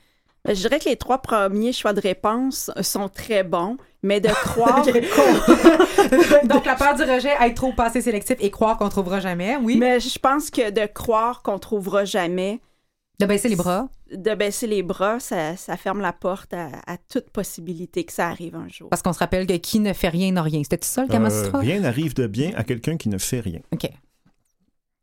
Ben, 0.46 0.56
Je 0.56 0.62
dirais 0.62 0.80
que 0.80 0.90
les 0.90 0.98
trois 0.98 1.20
premiers 1.20 1.74
choix 1.74 1.94
de 1.94 2.02
réponse 2.02 2.70
sont 2.82 3.08
très 3.10 3.44
bons, 3.44 3.78
mais 4.04 4.20
de 4.20 4.28
croire 4.44 4.84
Donc, 6.44 6.66
la 6.66 6.76
peur 6.76 6.96
du 6.96 7.04
rejet, 7.04 7.32
être 7.40 7.56
trop 7.56 7.74
pas 7.74 7.86
assez 7.86 8.02
sélectif 8.02 8.36
et 8.40 8.52
croire 8.52 8.78
qu'on 8.78 8.90
trouvera 8.90 9.20
jamais, 9.20 9.58
oui. 9.58 9.78
Mais 9.78 10.00
je 10.00 10.20
pense 10.20 10.50
que 10.50 10.70
de 10.70 10.86
croire 10.86 11.42
qu'on 11.42 11.60
trouvera 11.60 12.06
jamais, 12.06 12.60
De 13.24 13.28
baisser 13.28 13.50
les 13.50 13.56
bras? 13.56 13.90
de 14.16 14.36
baisser 14.36 14.68
les 14.68 14.84
bras, 14.84 15.20
ça, 15.20 15.56
ça 15.58 15.78
ferme 15.78 16.02
la 16.02 16.14
porte 16.14 16.54
à, 16.54 16.70
à 16.86 16.98
toute 16.98 17.30
possibilité 17.30 18.04
que 18.04 18.14
ça 18.14 18.28
arrive 18.28 18.56
un 18.56 18.68
jour. 18.68 18.90
Parce 18.90 19.02
qu'on 19.02 19.14
se 19.14 19.20
rappelle 19.20 19.48
que 19.48 19.54
qui 19.54 19.80
ne 19.80 19.94
fait 19.94 20.10
rien 20.10 20.32
n'a 20.32 20.42
rien. 20.42 20.62
C'était 20.64 20.78
tout 20.78 20.88
ça, 20.88 21.06
le 21.06 21.14
Euh, 21.14 21.52
rien 21.54 21.80
n'arrive 21.80 22.14
de 22.14 22.28
bien 22.28 22.52
à 22.56 22.64
quelqu'un 22.64 22.98
qui 22.98 23.10
ne 23.10 23.18
fait 23.18 23.40
rien. 23.40 23.60
OK. 23.72 23.90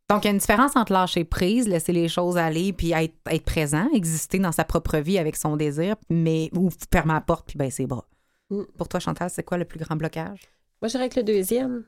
Donc, 0.08 0.24
il 0.24 0.26
y 0.26 0.28
a 0.28 0.32
une 0.32 0.38
différence 0.38 0.74
entre 0.74 0.92
lâcher 0.92 1.24
prise, 1.24 1.68
laisser 1.68 1.92
les 1.92 2.08
choses 2.08 2.36
aller, 2.36 2.72
puis 2.72 2.92
être, 2.92 3.14
être 3.30 3.44
présent, 3.44 3.88
exister 3.94 4.40
dans 4.40 4.50
sa 4.50 4.64
propre 4.64 4.98
vie 4.98 5.18
avec 5.18 5.36
son 5.36 5.56
désir, 5.56 5.94
mais 6.08 6.50
ou 6.52 6.68
fermer 6.92 7.12
la 7.12 7.20
porte 7.20 7.46
puis 7.46 7.56
baisser 7.56 7.84
les 7.84 7.86
bras. 7.86 8.06
Mm. 8.50 8.62
Pour 8.76 8.88
toi, 8.88 8.98
Chantal, 8.98 9.30
c'est 9.30 9.44
quoi 9.44 9.56
le 9.56 9.64
plus 9.64 9.78
grand 9.78 9.96
blocage? 9.96 10.40
Moi, 10.82 10.88
je 10.88 10.92
dirais 10.92 11.08
que 11.08 11.20
le 11.20 11.24
deuxième. 11.24 11.84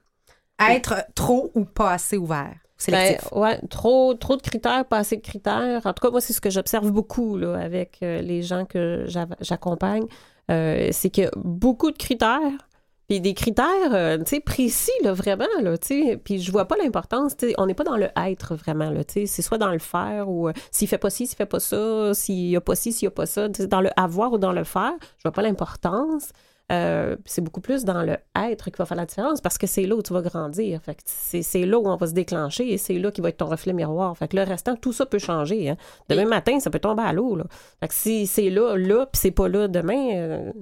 Être 0.60 1.04
trop 1.14 1.50
ou 1.54 1.64
pas 1.64 1.92
assez 1.92 2.16
ouvert. 2.16 2.54
Ben, 2.90 3.16
ouais, 3.32 3.60
trop, 3.70 4.14
trop 4.14 4.36
de 4.36 4.42
critères, 4.42 4.84
pas 4.84 4.98
assez 4.98 5.16
de 5.16 5.22
critères. 5.22 5.86
En 5.86 5.92
tout 5.92 6.02
cas, 6.02 6.10
moi, 6.10 6.20
c'est 6.20 6.32
ce 6.32 6.40
que 6.40 6.50
j'observe 6.50 6.90
beaucoup 6.90 7.36
là, 7.36 7.54
avec 7.54 7.98
euh, 8.02 8.20
les 8.20 8.42
gens 8.42 8.64
que 8.64 9.06
j'accompagne. 9.40 10.04
Euh, 10.50 10.88
c'est 10.90 11.10
que 11.10 11.30
beaucoup 11.36 11.90
de 11.90 11.96
critères, 11.96 12.68
puis 13.08 13.20
des 13.20 13.34
critères 13.34 13.92
euh, 13.92 14.18
précis, 14.44 14.90
là, 15.02 15.12
vraiment. 15.12 15.44
Là, 15.60 15.76
puis 16.24 16.40
je 16.40 16.52
vois 16.52 16.66
pas 16.66 16.76
l'importance. 16.76 17.34
On 17.58 17.66
n'est 17.66 17.74
pas 17.74 17.84
dans 17.84 17.96
le 17.96 18.08
être, 18.16 18.54
vraiment. 18.54 18.90
Là, 18.90 19.02
c'est 19.06 19.26
soit 19.26 19.58
dans 19.58 19.70
le 19.70 19.78
faire 19.78 20.28
ou 20.28 20.48
euh, 20.48 20.52
s'il 20.70 20.88
fait 20.88 20.98
pas 20.98 21.10
ci, 21.10 21.26
s'il 21.26 21.36
fait 21.36 21.46
pas 21.46 21.60
ça, 21.60 22.14
s'il 22.14 22.48
y 22.48 22.56
a 22.56 22.60
pas 22.60 22.74
ci, 22.74 22.92
s'il 22.92 23.06
y 23.06 23.08
a 23.08 23.10
pas 23.10 23.26
ça. 23.26 23.48
Dans 23.48 23.80
le 23.80 23.90
avoir 23.96 24.32
ou 24.32 24.38
dans 24.38 24.52
le 24.52 24.64
faire, 24.64 24.94
je 25.18 25.22
vois 25.24 25.32
pas 25.32 25.42
l'importance. 25.42 26.30
Euh, 26.72 27.16
c'est 27.26 27.42
beaucoup 27.42 27.60
plus 27.60 27.84
dans 27.84 28.02
le 28.02 28.16
être 28.34 28.70
qui 28.70 28.76
va 28.78 28.86
faire 28.86 28.96
la 28.96 29.04
différence 29.04 29.40
parce 29.42 29.58
que 29.58 29.66
c'est 29.66 29.84
là 29.84 29.94
où 29.94 30.02
tu 30.02 30.12
vas 30.14 30.22
grandir. 30.22 30.80
Fait 30.82 30.94
que 30.94 31.02
c'est, 31.04 31.42
c'est 31.42 31.66
là 31.66 31.78
où 31.78 31.86
on 31.86 31.96
va 31.96 32.06
se 32.06 32.12
déclencher 32.14 32.72
et 32.72 32.78
c'est 32.78 32.98
là 32.98 33.10
qui 33.10 33.20
va 33.20 33.28
être 33.28 33.36
ton 33.38 33.46
reflet 33.46 33.72
miroir. 33.72 34.16
Fait 34.16 34.28
que 34.28 34.36
le 34.36 34.42
restant, 34.44 34.74
tout 34.76 34.92
ça 34.92 35.04
peut 35.04 35.18
changer. 35.18 35.68
Hein. 35.70 35.76
Demain 36.08 36.24
matin, 36.26 36.58
ça 36.60 36.70
peut 36.70 36.78
tomber 36.78 37.02
à 37.02 37.12
l'eau. 37.12 37.36
Là. 37.36 37.44
Fait 37.80 37.88
que 37.88 37.94
si 37.94 38.26
c'est 38.26 38.48
là, 38.48 38.76
là, 38.76 39.06
puis 39.06 39.20
c'est 39.20 39.30
pas 39.32 39.48
là 39.48 39.68
demain, 39.68 40.14
euh, 40.14 40.52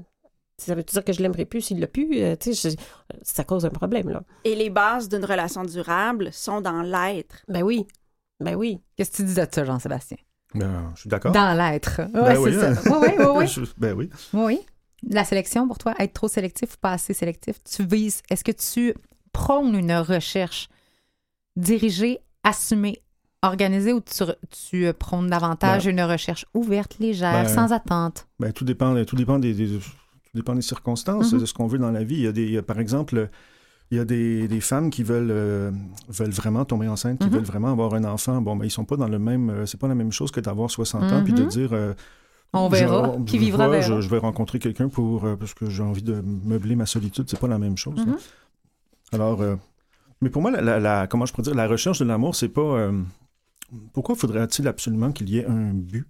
ça 0.58 0.74
veut 0.74 0.82
dire 0.82 1.04
que 1.04 1.12
je 1.12 1.22
l'aimerais 1.22 1.44
plus 1.44 1.60
s'il 1.60 1.78
l'a 1.80 1.86
plus? 1.86 2.08
Euh, 2.20 2.34
tu 2.34 2.54
sais, 2.54 2.70
je- 2.70 2.76
ça 3.22 3.44
cause 3.44 3.64
un 3.64 3.70
problème. 3.70 4.08
Là. 4.10 4.22
Et 4.44 4.54
les 4.56 4.68
bases 4.70 5.08
d'une 5.08 5.24
relation 5.24 5.62
durable 5.64 6.30
sont 6.32 6.60
dans 6.60 6.82
l'être. 6.82 7.44
Ben 7.48 7.62
oui. 7.62 7.86
Ben 8.40 8.56
oui. 8.56 8.80
Qu'est-ce 8.96 9.10
que 9.12 9.16
tu 9.16 9.24
dis 9.24 9.34
de 9.34 9.46
ça, 9.50 9.64
Jean-Sébastien? 9.64 10.16
Ben, 10.54 10.90
je 10.96 11.02
suis 11.02 11.08
d'accord. 11.10 11.30
Dans 11.32 11.56
l'être. 11.56 12.00
Ben 12.12 12.22
Ouais, 12.24 12.36
oui, 12.36 12.52
c'est 12.58 12.66
hein. 12.66 12.74
ça. 12.74 12.98
Oui, 12.98 13.08
oui, 13.16 13.24
oui. 13.36 13.46
Je- 13.46 13.60
ben 13.78 13.92
oui. 13.94 14.10
Oui, 14.34 14.42
oui. 14.44 14.60
La 15.08 15.24
sélection 15.24 15.66
pour 15.66 15.78
toi, 15.78 15.94
être 15.98 16.12
trop 16.12 16.28
sélectif 16.28 16.74
ou 16.74 16.76
pas 16.80 16.92
assez 16.92 17.14
sélectif, 17.14 17.56
tu 17.64 17.84
vises, 17.84 18.22
est-ce 18.30 18.44
que 18.44 18.52
tu 18.52 18.94
prônes 19.32 19.74
une 19.74 19.92
recherche 19.94 20.68
dirigée, 21.56 22.18
assumée, 22.44 23.02
organisée 23.42 23.92
ou 23.92 24.00
tu, 24.00 24.24
tu 24.70 24.92
prônes 24.94 25.28
davantage 25.28 25.86
une 25.86 26.00
recherche 26.02 26.44
ouverte, 26.54 26.98
légère, 26.98 27.44
Ben, 27.44 27.48
sans 27.48 27.72
attente? 27.72 28.26
Ben, 28.38 28.52
tout 28.52 28.64
dépend, 28.64 29.02
tout 29.04 29.16
dépend 29.16 29.38
des, 29.38 29.54
des- 29.54 29.78
tout 29.78 29.90
dépend 30.34 30.54
des 30.54 30.62
circonstances, 30.62 31.32
Mhm. 31.32 31.40
de 31.40 31.46
ce 31.46 31.54
qu'on 31.54 31.66
veut 31.66 31.78
dans 31.78 31.90
la 31.90 32.04
vie. 32.04 32.16
Il 32.16 32.22
y 32.22 32.26
a 32.26 32.32
des, 32.32 32.44
il 32.44 32.52
y 32.52 32.58
a, 32.58 32.62
par 32.62 32.78
exemple, 32.78 33.30
il 33.90 33.96
y 33.96 34.00
a 34.00 34.04
des, 34.04 34.46
des 34.48 34.60
femmes 34.60 34.90
qui 34.90 35.02
veulent, 35.02 35.30
euh, 35.30 35.70
veulent 36.08 36.30
vraiment 36.30 36.64
tomber 36.64 36.86
enceinte, 36.88 37.18
qui 37.18 37.28
Mhm. 37.28 37.34
veulent 37.36 37.44
vraiment 37.44 37.72
avoir 37.72 37.94
un 37.94 38.04
enfant. 38.04 38.40
Bon, 38.40 38.54
ben, 38.56 38.64
ils 38.66 38.70
sont 38.70 38.84
pas 38.84 38.96
dans 38.96 39.08
le 39.08 39.18
même, 39.18 39.50
euh, 39.50 39.66
c'est 39.66 39.80
pas 39.80 39.88
la 39.88 39.94
même 39.94 40.12
chose 40.12 40.30
que 40.30 40.40
d'avoir 40.40 40.70
60 40.70 41.10
ans 41.12 41.22
puis 41.22 41.32
de 41.32 41.42
Mhm. 41.42 41.48
dire, 41.48 41.72
euh, 41.72 41.94
On 42.52 42.68
verra. 42.68 43.14
Je- 43.18 43.24
Qui 43.24 43.38
vivra 43.38 43.68
ouais, 43.68 43.80
verra. 43.80 43.96
Je, 43.96 44.00
je 44.00 44.08
vais 44.08 44.18
rencontrer 44.18 44.58
quelqu'un 44.58 44.88
pour 44.88 45.24
euh, 45.24 45.36
parce 45.36 45.54
que 45.54 45.70
j'ai 45.70 45.82
envie 45.82 46.02
de 46.02 46.20
meubler 46.20 46.74
ma 46.76 46.86
solitude. 46.86 47.26
C'est 47.28 47.38
pas 47.38 47.48
la 47.48 47.58
même 47.58 47.76
chose. 47.76 47.96
là. 47.98 48.04
Mhm. 48.06 48.16
Alors, 49.12 49.40
euh, 49.42 49.56
mais 50.20 50.30
pour 50.30 50.42
moi, 50.42 50.50
la, 50.50 50.60
la- 50.60 50.78
la- 50.80 51.06
comment 51.06 51.26
je 51.26 51.32
pourrais 51.32 51.44
dire, 51.44 51.54
la 51.54 51.66
recherche 51.68 51.98
de 52.00 52.04
l'amour, 52.04 52.34
c'est 52.34 52.48
pas. 52.48 52.60
euh, 52.60 53.00
pourquoi 53.92 54.14
faudrait-il 54.16 54.66
absolument 54.66 55.12
qu'il 55.12 55.28
y 55.30 55.38
ait 55.38 55.46
un 55.46 55.72
but? 55.74 56.06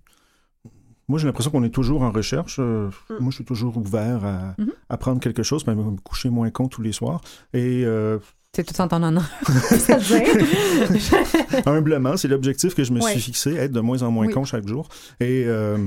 Moi, 1.08 1.18
j'ai 1.18 1.26
l'impression 1.26 1.50
qu'on 1.50 1.64
est 1.64 1.74
toujours 1.74 2.02
en 2.02 2.10
recherche. 2.12 2.58
Mm. 2.58 2.90
Moi, 3.18 3.30
je 3.30 3.34
suis 3.34 3.44
toujours 3.44 3.76
ouvert 3.76 4.24
à, 4.24 4.54
à 4.88 4.96
prendre 4.96 5.20
quelque 5.20 5.42
chose, 5.42 5.66
même 5.66 5.78
me 5.78 5.96
coucher 6.00 6.30
moins 6.30 6.50
con 6.50 6.68
tous 6.68 6.82
les 6.82 6.92
soirs. 6.92 7.20
Et 7.52 7.84
euh, 7.84 8.18
C'est 8.54 8.64
tout 8.64 8.78
en 8.80 8.88
ton 8.88 9.02
honneur. 9.04 9.30
Humblement, 11.66 12.16
c'est 12.16 12.26
l'objectif 12.28 12.74
que 12.74 12.82
je 12.82 12.92
me 12.92 13.00
Ouais. 13.00 13.12
suis 13.12 13.20
fixé, 13.20 13.54
être 13.54 13.70
de 13.72 13.80
moins 13.80 14.02
en 14.02 14.10
moins 14.10 14.26
Oui. 14.26 14.32
con 14.32 14.44
chaque 14.44 14.66
jour. 14.66 14.88
Et, 15.20 15.44
euh, 15.46 15.78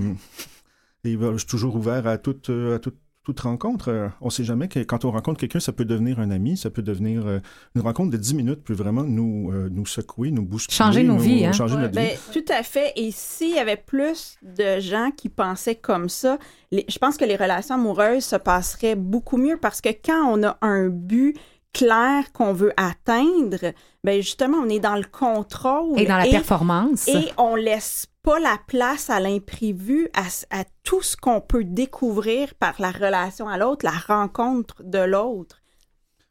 et 1.04 1.18
ben, 1.18 1.34
je 1.34 1.40
suis 1.40 1.48
toujours 1.48 1.76
ouvert 1.76 2.08
à 2.08 2.18
toute, 2.18 2.50
euh, 2.50 2.78
à 2.78 2.80
toute, 2.80 2.96
toute 3.26 3.40
rencontre. 3.42 4.10
On 4.22 4.30
sait 4.30 4.46
jamais 4.46 4.70
que 4.70 4.80
quand 4.80 5.04
on 5.04 5.12
rencontre 5.12 5.40
quelqu'un, 5.42 5.60
ça 5.60 5.74
peut 5.74 5.84
devenir 5.86 6.20
un 6.22 6.32
ami, 6.32 6.56
ça 6.58 6.70
peut 6.70 6.82
devenir 6.82 7.28
euh, 7.28 7.40
une 7.76 7.82
rencontre 7.82 8.12
de 8.12 8.18
10 8.18 8.34
minutes 8.34 8.64
peut 8.64 8.74
vraiment 8.74 9.04
nous, 9.04 9.52
euh, 9.54 9.68
nous 9.70 9.86
secouer, 9.86 10.32
nous 10.32 10.44
bousculer. 10.46 10.76
Changer 10.76 11.04
nos 11.04 11.16
nous- 11.16 11.20
vies, 11.20 11.46
hein. 11.46 11.52
Changer 11.52 11.76
Ouais, 11.76 11.82
notre 11.82 11.94
ben, 11.96 12.16
vie. 12.16 12.42
tout 12.42 12.52
à 12.52 12.64
fait. 12.64 12.94
Et 12.96 13.12
s'il 13.12 13.56
y 13.56 13.60
avait 13.60 13.78
plus 13.78 14.38
de 14.42 14.80
gens 14.80 15.12
qui 15.16 15.28
pensaient 15.30 15.76
comme 15.76 16.08
ça, 16.10 16.38
les- 16.72 16.86
je 16.90 16.98
pense 16.98 17.18
que 17.18 17.26
les 17.26 17.36
relations 17.36 17.76
amoureuses 17.76 18.24
se 18.24 18.36
passeraient 18.38 18.96
beaucoup 18.96 19.38
mieux 19.38 19.58
parce 19.58 19.80
que 19.82 19.90
quand 19.90 20.26
on 20.30 20.44
a 20.44 20.58
un 20.62 20.88
but 20.90 21.38
clair 21.74 22.32
qu'on 22.32 22.54
veut 22.54 22.74
atteindre, 22.78 23.74
ben 24.04 24.22
justement, 24.22 24.58
on 24.60 24.70
est 24.70 24.80
dans 24.80 24.96
le 24.96 25.04
contrôle 25.04 26.00
Et 26.00 26.06
dans 26.06 26.18
la 26.18 26.26
performance. 26.26 27.08
et 27.08 27.32
on 27.38 27.56
laisse 27.56 28.08
pas 28.22 28.40
la 28.40 28.58
place 28.68 29.10
à 29.10 29.20
l'imprévu, 29.20 30.08
à, 30.14 30.64
tout 30.84 31.02
ce 31.02 31.18
qu'on 31.18 31.42
peut 31.42 31.64
découvrir 31.64 32.56
par 32.56 32.76
la 32.80 32.92
relation 32.92 33.50
à 33.50 33.58
l'autre, 33.58 33.86
la 33.86 33.92
rencontre 33.92 34.82
de 34.84 35.00
l'autre. 35.00 35.58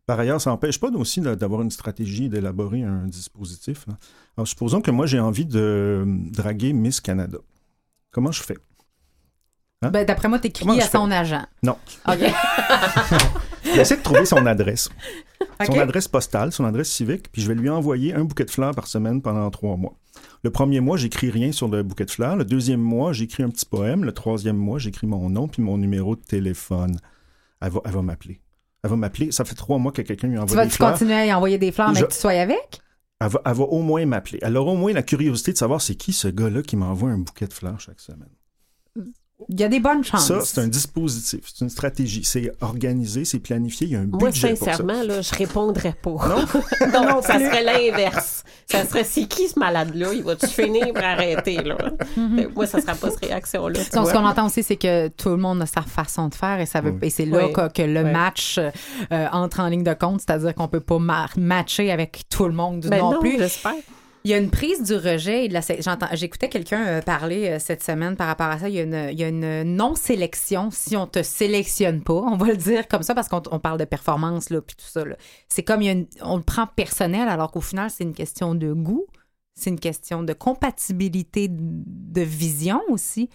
Par 0.06 0.18
ailleurs, 0.18 0.40
ça 0.40 0.50
n'empêche 0.50 0.80
pas 0.80 0.88
aussi 0.88 1.20
d'avoir 1.20 1.62
une 1.62 1.70
stratégie, 1.70 2.28
d'élaborer 2.28 2.82
un 2.82 3.06
dispositif. 3.06 3.86
Alors, 4.36 4.48
supposons 4.48 4.80
que 4.80 4.90
moi, 4.90 5.06
j'ai 5.06 5.20
envie 5.20 5.46
de 5.46 5.60
euh, 5.60 6.04
draguer 6.06 6.72
Miss 6.72 7.00
Canada. 7.00 7.38
Comment 8.10 8.32
je 8.32 8.42
fais? 8.42 8.58
Ben, 9.82 10.04
D'après 10.04 10.28
moi, 10.28 10.38
t'écris 10.38 10.64
Comment 10.64 10.78
à 10.78 10.82
fais? 10.82 10.98
son 10.98 11.10
agent. 11.10 11.44
Non. 11.62 11.76
OK. 12.08 12.18
J'essaie 13.74 13.96
de 13.96 14.02
trouver 14.02 14.24
son 14.26 14.44
adresse. 14.46 14.88
Son 15.64 15.78
adresse 15.78 16.08
postale, 16.08 16.52
son 16.52 16.64
adresse 16.64 16.90
civique, 16.90 17.30
puis 17.30 17.42
je 17.42 17.48
vais 17.48 17.54
lui 17.54 17.68
envoyer 17.68 18.14
un 18.14 18.24
bouquet 18.24 18.44
de 18.44 18.50
fleurs 18.50 18.74
par 18.74 18.86
semaine 18.86 19.22
pendant 19.22 19.48
trois 19.50 19.76
mois. 19.76 19.94
Le 20.42 20.50
premier 20.50 20.80
mois, 20.80 20.96
j'écris 20.96 21.30
rien 21.30 21.52
sur 21.52 21.68
le 21.68 21.82
bouquet 21.82 22.04
de 22.04 22.10
fleurs. 22.10 22.36
Le 22.36 22.44
deuxième 22.44 22.80
mois, 22.80 23.12
j'écris 23.12 23.42
un 23.44 23.48
petit 23.50 23.64
poème. 23.66 24.04
Le 24.04 24.12
troisième 24.12 24.56
mois, 24.56 24.78
j'écris 24.78 25.06
mon 25.06 25.30
nom 25.30 25.46
puis 25.48 25.62
mon 25.62 25.78
numéro 25.78 26.16
de 26.16 26.20
téléphone. 26.22 26.98
Elle 27.60 27.70
va, 27.70 27.80
elle 27.84 27.92
va 27.92 28.02
m'appeler. 28.02 28.40
Elle 28.82 28.90
va 28.90 28.96
m'appeler. 28.96 29.30
Ça 29.30 29.44
fait 29.44 29.54
trois 29.54 29.78
mois 29.78 29.92
que 29.92 30.02
quelqu'un 30.02 30.26
lui 30.28 30.36
Tu 30.36 30.42
envoie 30.42 30.64
des 30.64 30.70
fleurs. 30.70 30.92
continuer 30.92 31.14
à 31.14 31.26
y 31.26 31.32
envoyer 31.32 31.58
des 31.58 31.70
fleurs, 31.70 31.90
mais 31.92 32.00
Je- 32.00 32.04
que 32.06 32.12
tu 32.12 32.18
sois 32.18 32.32
avec? 32.32 32.80
Elle 33.20 33.28
va, 33.28 33.40
elle 33.46 33.54
va 33.54 33.62
au 33.64 33.82
moins 33.82 34.04
m'appeler. 34.04 34.40
Elle 34.42 34.56
aura 34.56 34.72
au 34.72 34.76
moins 34.76 34.92
la 34.92 35.02
curiosité 35.04 35.52
de 35.52 35.56
savoir 35.58 35.80
c'est 35.80 35.94
qui 35.94 36.12
ce 36.12 36.26
gars-là 36.26 36.62
qui 36.62 36.74
m'envoie 36.76 37.10
un 37.10 37.18
bouquet 37.18 37.46
de 37.46 37.52
fleurs 37.52 37.78
chaque 37.78 38.00
semaine. 38.00 38.28
Il 39.48 39.60
y 39.60 39.64
a 39.64 39.68
des 39.68 39.80
bonnes 39.80 40.04
chances. 40.04 40.26
Ça, 40.28 40.40
c'est 40.44 40.60
un 40.60 40.68
dispositif, 40.68 41.40
c'est 41.52 41.64
une 41.64 41.70
stratégie. 41.70 42.22
C'est 42.24 42.52
organisé, 42.60 43.24
c'est 43.24 43.38
planifié, 43.38 43.86
il 43.86 43.92
y 43.92 43.96
a 43.96 44.00
un 44.00 44.04
Moi, 44.06 44.30
budget 44.30 44.50
pour 44.54 44.58
ça. 44.58 44.64
sincèrement, 44.72 45.02
là, 45.02 45.20
je 45.22 45.34
répondrais 45.34 45.94
pas. 46.00 46.10
Non? 46.10 46.44
Donc, 46.92 47.24
ça 47.24 47.38
serait 47.38 47.62
l'inverse. 47.62 48.44
Ça 48.66 48.86
serait, 48.86 49.04
c'est 49.04 49.24
qui 49.26 49.48
ce 49.48 49.58
malade-là? 49.58 50.12
Il 50.14 50.22
va-tu 50.22 50.46
finir 50.46 50.92
par 50.94 51.04
arrêter, 51.04 51.56
là? 51.62 51.76
Mhm. 52.16 52.48
Moi, 52.54 52.66
ça 52.66 52.80
serait 52.80 52.94
pas 52.94 53.10
cette 53.10 53.24
réaction-là. 53.24 53.80
Donc, 53.94 54.08
ce 54.08 54.12
qu'on 54.12 54.24
entend 54.24 54.46
aussi, 54.46 54.62
c'est 54.62 54.76
que 54.76 55.08
tout 55.08 55.28
le 55.30 55.36
monde 55.36 55.60
a 55.62 55.66
sa 55.66 55.82
façon 55.82 56.28
de 56.28 56.34
faire 56.34 56.60
et, 56.60 56.66
ça 56.66 56.80
veut, 56.80 56.90
Oui. 56.92 56.98
et 57.02 57.10
c'est 57.10 57.26
là 57.26 57.46
Oui. 57.46 57.52
que, 57.52 57.72
que 57.72 57.82
le 57.82 58.02
Oui. 58.04 58.10
match 58.12 58.58
euh, 58.58 59.26
entre 59.32 59.60
en 59.60 59.68
ligne 59.68 59.84
de 59.84 59.94
compte, 59.94 60.20
c'est-à-dire 60.20 60.54
qu'on 60.54 60.68
peut 60.68 60.80
pas 60.80 60.98
ma- 60.98 61.26
matcher 61.36 61.90
avec 61.90 62.22
tout 62.30 62.44
le 62.46 62.52
monde 62.52 62.86
Ben 62.88 62.98
non, 63.00 63.12
non, 63.12 63.20
plus. 63.20 63.38
j'espère. 63.38 63.72
Il 64.24 64.30
y 64.30 64.34
a 64.34 64.38
une 64.38 64.50
prise 64.50 64.82
du 64.82 64.94
rejet 64.94 65.44
et 65.44 65.48
de 65.48 65.54
la 65.54 65.60
j'écoutais 66.14 66.48
quelqu'un 66.48 66.86
euh, 66.86 67.02
parler 67.02 67.48
euh, 67.48 67.58
cette 67.58 67.82
semaine 67.82 68.16
par 68.16 68.28
rapport 68.28 68.46
à 68.46 68.58
ça, 68.58 68.68
il 68.68 68.74
y 68.74 68.80
a 68.80 68.82
une, 68.84 69.08
il 69.10 69.18
y 69.18 69.24
a 69.24 69.28
une 69.28 69.64
non-sélection 69.76 70.70
si 70.70 70.96
on 70.96 71.06
te 71.06 71.22
sélectionne 71.22 72.02
pas, 72.02 72.14
on 72.14 72.36
va 72.36 72.46
le 72.46 72.56
dire 72.56 72.86
comme 72.86 73.02
ça 73.02 73.14
parce 73.14 73.28
qu'on 73.28 73.42
on 73.50 73.58
parle 73.58 73.78
de 73.78 73.84
performance 73.84 74.50
là 74.50 74.60
puis 74.60 74.76
tout 74.76 74.86
ça. 74.86 75.02
C'est 75.48 75.62
comme 75.62 75.82
il 75.82 75.86
y 75.86 75.88
a 75.88 75.92
une- 75.92 76.06
on 76.22 76.36
le 76.36 76.42
prend 76.42 76.66
personnel 76.66 77.28
alors 77.28 77.50
qu'au 77.50 77.60
final 77.60 77.90
c'est 77.90 78.04
une 78.04 78.14
question 78.14 78.54
de 78.54 78.72
goût, 78.72 79.06
c'est 79.54 79.70
une 79.70 79.80
question 79.80 80.22
de 80.22 80.32
compatibilité 80.32 81.48
de, 81.50 82.22
vision 82.22 82.80
aussi. 82.88 83.28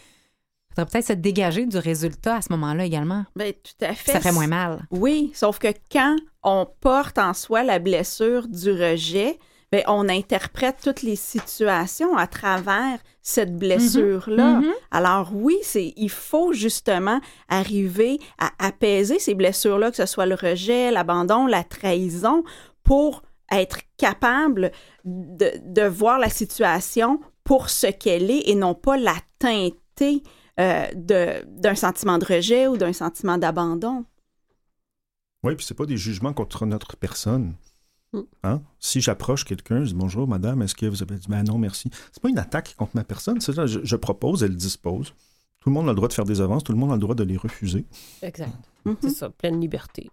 Il 0.70 0.76
faudrait 0.76 0.92
peut-être 0.92 1.08
se 1.08 1.14
dégager 1.14 1.66
du 1.66 1.78
résultat 1.78 2.38
à 2.38 2.42
ce 2.42 2.52
moment-là 2.52 2.86
également. 2.86 3.26
Ben, 3.36 3.54
tout 3.54 3.86
à 3.86 3.94
fait. 3.94 4.12
Ça 4.12 4.22
fait 4.22 4.32
moins 4.32 4.48
mal. 4.48 4.88
Oui, 4.92 5.32
sauf 5.34 5.60
que 5.60 5.70
quand 5.92 6.16
on 6.44 6.68
porte 6.82 7.18
en 7.18 7.34
soi 7.34 7.64
la 7.64 7.80
blessure 7.80 8.48
du 8.48 8.72
rejet, 8.72 9.40
ben, 9.72 9.84
on 9.88 10.08
interprète 10.08 10.78
toutes 10.82 11.02
les 11.02 11.16
situations 11.18 12.16
à 12.16 12.26
travers 12.28 13.00
cette 13.22 13.58
blessure-là. 13.58 14.62
Mhm. 14.62 14.72
Alors 14.92 15.32
oui, 15.34 15.58
c'est 15.62 15.94
il 15.98 16.10
faut 16.10 16.54
justement 16.54 17.20
arriver 17.50 18.20
à 18.40 18.52
apaiser 18.60 19.20
ces 19.20 19.36
blessures-là, 19.36 19.92
que 19.92 19.98
ce 19.98 20.06
soit 20.06 20.26
le 20.26 20.36
rejet, 20.36 20.90
l'abandon, 20.92 21.46
la 21.48 21.64
trahison, 21.66 22.44
pour 22.84 23.24
être 23.52 23.80
capable 23.98 24.72
de, 25.06 25.52
de 25.66 25.82
voir 25.84 26.20
la 26.20 26.30
situation 26.30 27.20
pour 27.44 27.70
ce 27.70 27.88
qu'elle 27.88 28.30
est 28.32 28.50
et 28.50 28.56
non 28.56 28.74
pas 28.74 28.98
la 28.98 29.16
teinter 29.40 30.22
euh, 30.60 30.86
de- 30.96 31.44
d'un 31.46 31.76
sentiment 31.76 32.18
de 32.18 32.26
rejet 32.26 32.68
ou 32.68 32.78
d'un 32.78 32.94
sentiment 32.94 33.38
d'abandon. 33.38 34.06
Oui, 35.44 35.56
puis 35.56 35.66
c'est 35.66 35.76
pas 35.78 35.86
des 35.86 35.98
jugements 35.98 36.34
contre 36.34 36.66
notre 36.66 36.98
personne. 36.98 37.54
Mm. 38.14 38.20
Hein? 38.44 38.62
Si 38.80 39.02
j'approche 39.02 39.44
quelqu'un, 39.44 39.84
je 39.84 39.90
dis 39.90 39.96
bonjour 39.96 40.28
madame, 40.28 40.62
est-ce 40.62 40.76
que 40.76 40.86
vous 40.86 41.04
avez 41.04 41.16
dit 41.16 41.28
ben 41.28 41.44
non, 41.44 41.58
merci. 41.58 41.90
C'est 42.12 42.22
pas 42.22 42.30
une 42.30 42.40
attaque 42.40 42.76
contre 42.78 42.96
ma 42.96 43.04
personne, 43.04 43.42
c'est 43.42 43.54
ça, 43.54 43.66
je, 43.66 43.80
je 43.84 43.96
propose, 43.96 44.44
elle 44.44 44.56
dispose. 44.56 45.14
Tout 45.60 45.70
le 45.70 45.74
monde 45.74 45.88
a 45.88 45.92
le 45.92 45.96
droit 45.96 46.08
de 46.08 46.14
faire 46.14 46.26
des 46.26 46.40
avances, 46.40 46.64
tout 46.64 46.72
le 46.72 46.78
monde 46.78 46.92
a 46.92 46.96
le 46.96 47.02
droit 47.02 47.16
de 47.16 47.24
les 47.24 47.38
refuser. 47.38 47.86
Exact. 48.22 48.54
Mhm. 48.86 48.98
C'est 49.02 49.10
ça, 49.10 49.30
pleine 49.30 49.60
liberté. 49.60 50.10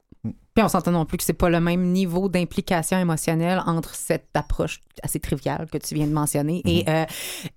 Puis 0.55 0.64
on 0.64 0.68
s'entend 0.68 0.92
non 0.92 1.05
plus 1.05 1.18
que 1.18 1.24
c'est 1.24 1.32
pas 1.32 1.51
le 1.51 1.61
même 1.61 1.92
niveau 1.92 2.28
d'implication 2.28 2.99
émotionnelle 2.99 3.62
entre 3.66 3.95
cette 3.95 4.28
approche 4.34 4.80
assez 5.03 5.20
triviale 5.20 5.68
que 5.70 5.78
tu 5.78 5.95
viens 5.95 6.07
de 6.07 6.12
mentionner 6.12 6.62
et, 6.64 6.88
euh, 6.88 7.05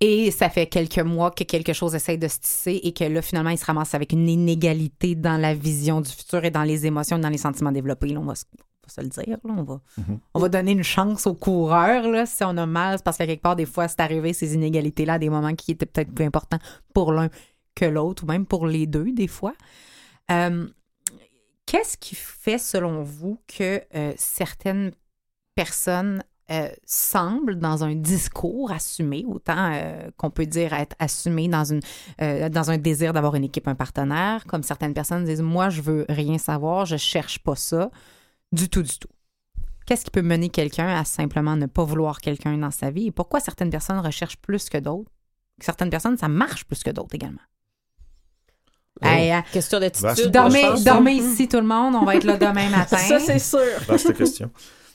et 0.01 0.31
ça 0.31 0.49
fait 0.49 0.67
quelques 0.67 0.99
mois 0.99 1.31
que 1.31 1.43
quelque 1.43 1.73
chose 1.73 1.95
essaie 1.95 2.17
de 2.17 2.27
se 2.27 2.39
tisser 2.39 2.79
et 2.83 2.93
que 2.93 3.03
là, 3.05 3.21
finalement, 3.21 3.51
il 3.51 3.57
se 3.57 3.65
ramasse 3.65 3.93
avec 3.93 4.11
une 4.11 4.27
inégalité 4.27 5.15
dans 5.15 5.38
la 5.38 5.53
vision 5.53 6.01
du 6.01 6.09
futur 6.09 6.43
et 6.43 6.51
dans 6.51 6.63
les 6.63 6.85
émotions, 6.85 7.19
dans 7.19 7.29
les 7.29 7.38
sentiments 7.38 7.71
développés. 7.71 8.07
Là, 8.07 8.19
on 8.19 8.25
va 8.25 8.35
se 8.35 8.43
on 8.53 8.66
va 8.88 8.93
se 8.93 9.01
le 9.01 9.07
dire, 9.25 9.38
là, 9.43 9.53
on, 9.57 9.63
va, 9.63 9.81
Mhm. 9.97 10.19
on 10.33 10.39
va 10.39 10.49
donner 10.49 10.71
une 10.71 10.83
chance 10.83 11.27
aux 11.27 11.33
coureurs 11.35 12.07
là, 12.09 12.25
si 12.25 12.43
on 12.43 12.57
a 12.57 12.65
mal, 12.65 12.97
c'est 12.97 13.03
parce 13.03 13.17
qu'à 13.17 13.25
quelque 13.27 13.41
part, 13.41 13.55
des 13.55 13.65
fois, 13.65 13.88
c'est 13.88 13.99
arrivé 13.99 14.33
ces 14.33 14.53
inégalités-là 14.55 15.13
à 15.13 15.19
des 15.19 15.29
moments 15.29 15.53
qui 15.55 15.71
étaient 15.71 15.85
peut-être 15.85 16.11
plus 16.13 16.25
importants 16.25 16.59
pour 16.93 17.11
l'un 17.11 17.29
que 17.75 17.85
l'autre, 17.85 18.23
ou 18.23 18.27
même 18.27 18.45
pour 18.45 18.65
les 18.67 18.88
deux, 18.88 19.11
des 19.11 19.27
fois. 19.27 19.53
Euh, 20.31 20.67
Qu'est-ce 21.65 21.97
qui 21.97 22.15
fait, 22.15 22.57
selon 22.57 23.03
vous, 23.03 23.39
que 23.45 23.81
euh, 23.93 24.13
certaines 24.15 24.91
personnes 25.53 26.23
euh, 26.49 26.69
semblent, 26.85 27.59
dans 27.59 27.83
un 27.83 27.93
discours 27.93 28.71
assumé, 28.71 29.25
autant 29.27 29.71
euh, 29.73 30.09
qu'on 30.15 30.29
peut 30.29 30.45
dire 30.45 30.71
être 30.71 30.95
assumé 30.97 31.49
dans, 31.49 31.65
une, 31.65 31.81
euh, 32.21 32.47
dans 32.47 32.71
un 32.71 32.77
désir 32.77 33.11
d'avoir 33.11 33.35
une 33.35 33.43
équipe, 33.43 33.67
un 33.67 33.75
partenaire, 33.75 34.45
comme 34.45 34.63
certaines 34.63 34.93
personnes 34.93 35.25
disent 35.25 35.41
Moi, 35.41 35.67
je 35.67 35.81
veux 35.81 36.05
rien 36.07 36.38
savoir, 36.38 36.85
je 36.85 36.95
cherche 36.95 37.39
pas 37.39 37.55
ça, 37.57 37.91
du 38.52 38.70
tout, 38.70 38.82
du 38.84 38.98
tout. 38.98 39.10
Qu'est-ce 39.86 40.04
qui 40.04 40.12
peut 40.12 40.22
mener 40.22 40.50
quelqu'un 40.50 40.88
à 40.88 41.06
simplement 41.06 41.56
ne 41.56 41.66
pas 41.66 41.84
vouloir 41.84 42.20
quelqu'un 42.20 42.58
dans 42.58 42.72
sa 42.72 42.91
vie? 42.91 43.08
Et 43.08 43.12
pourquoi 43.12 43.39
certaines 43.39 43.70
personnes 43.70 44.00
recherchent 44.00 44.38
plus 44.38 44.68
que 44.70 44.78
d'autres? 44.78 45.10
Certaines 45.60 45.89
personnes, 45.89 46.18
ça 46.18 46.28
marche 46.28 46.66
plus 46.66 46.84
que 46.84 46.89
d'autres 46.91 47.16
également. 47.16 47.41
Hey, 49.02 49.32
euh, 49.32 49.41
Question 49.52 49.80
d'attitude. 49.80 50.32
dormez 50.32 50.62
je 50.62 50.68
pense. 50.68 50.84
dormez 50.84 51.14
ici, 51.14 51.48
tout 51.48 51.58
le 51.58 51.68
monde. 51.68 51.95
On 51.95 52.04
va 52.04 52.16
être 52.16 52.24
là 52.24 52.36
demain 52.38 52.70
matin. 52.76 52.98
Ça, 52.98 53.20
c'est 53.20 53.39
sûr. 53.39 53.60
Vaste 53.88 54.14
question. 54.16 54.50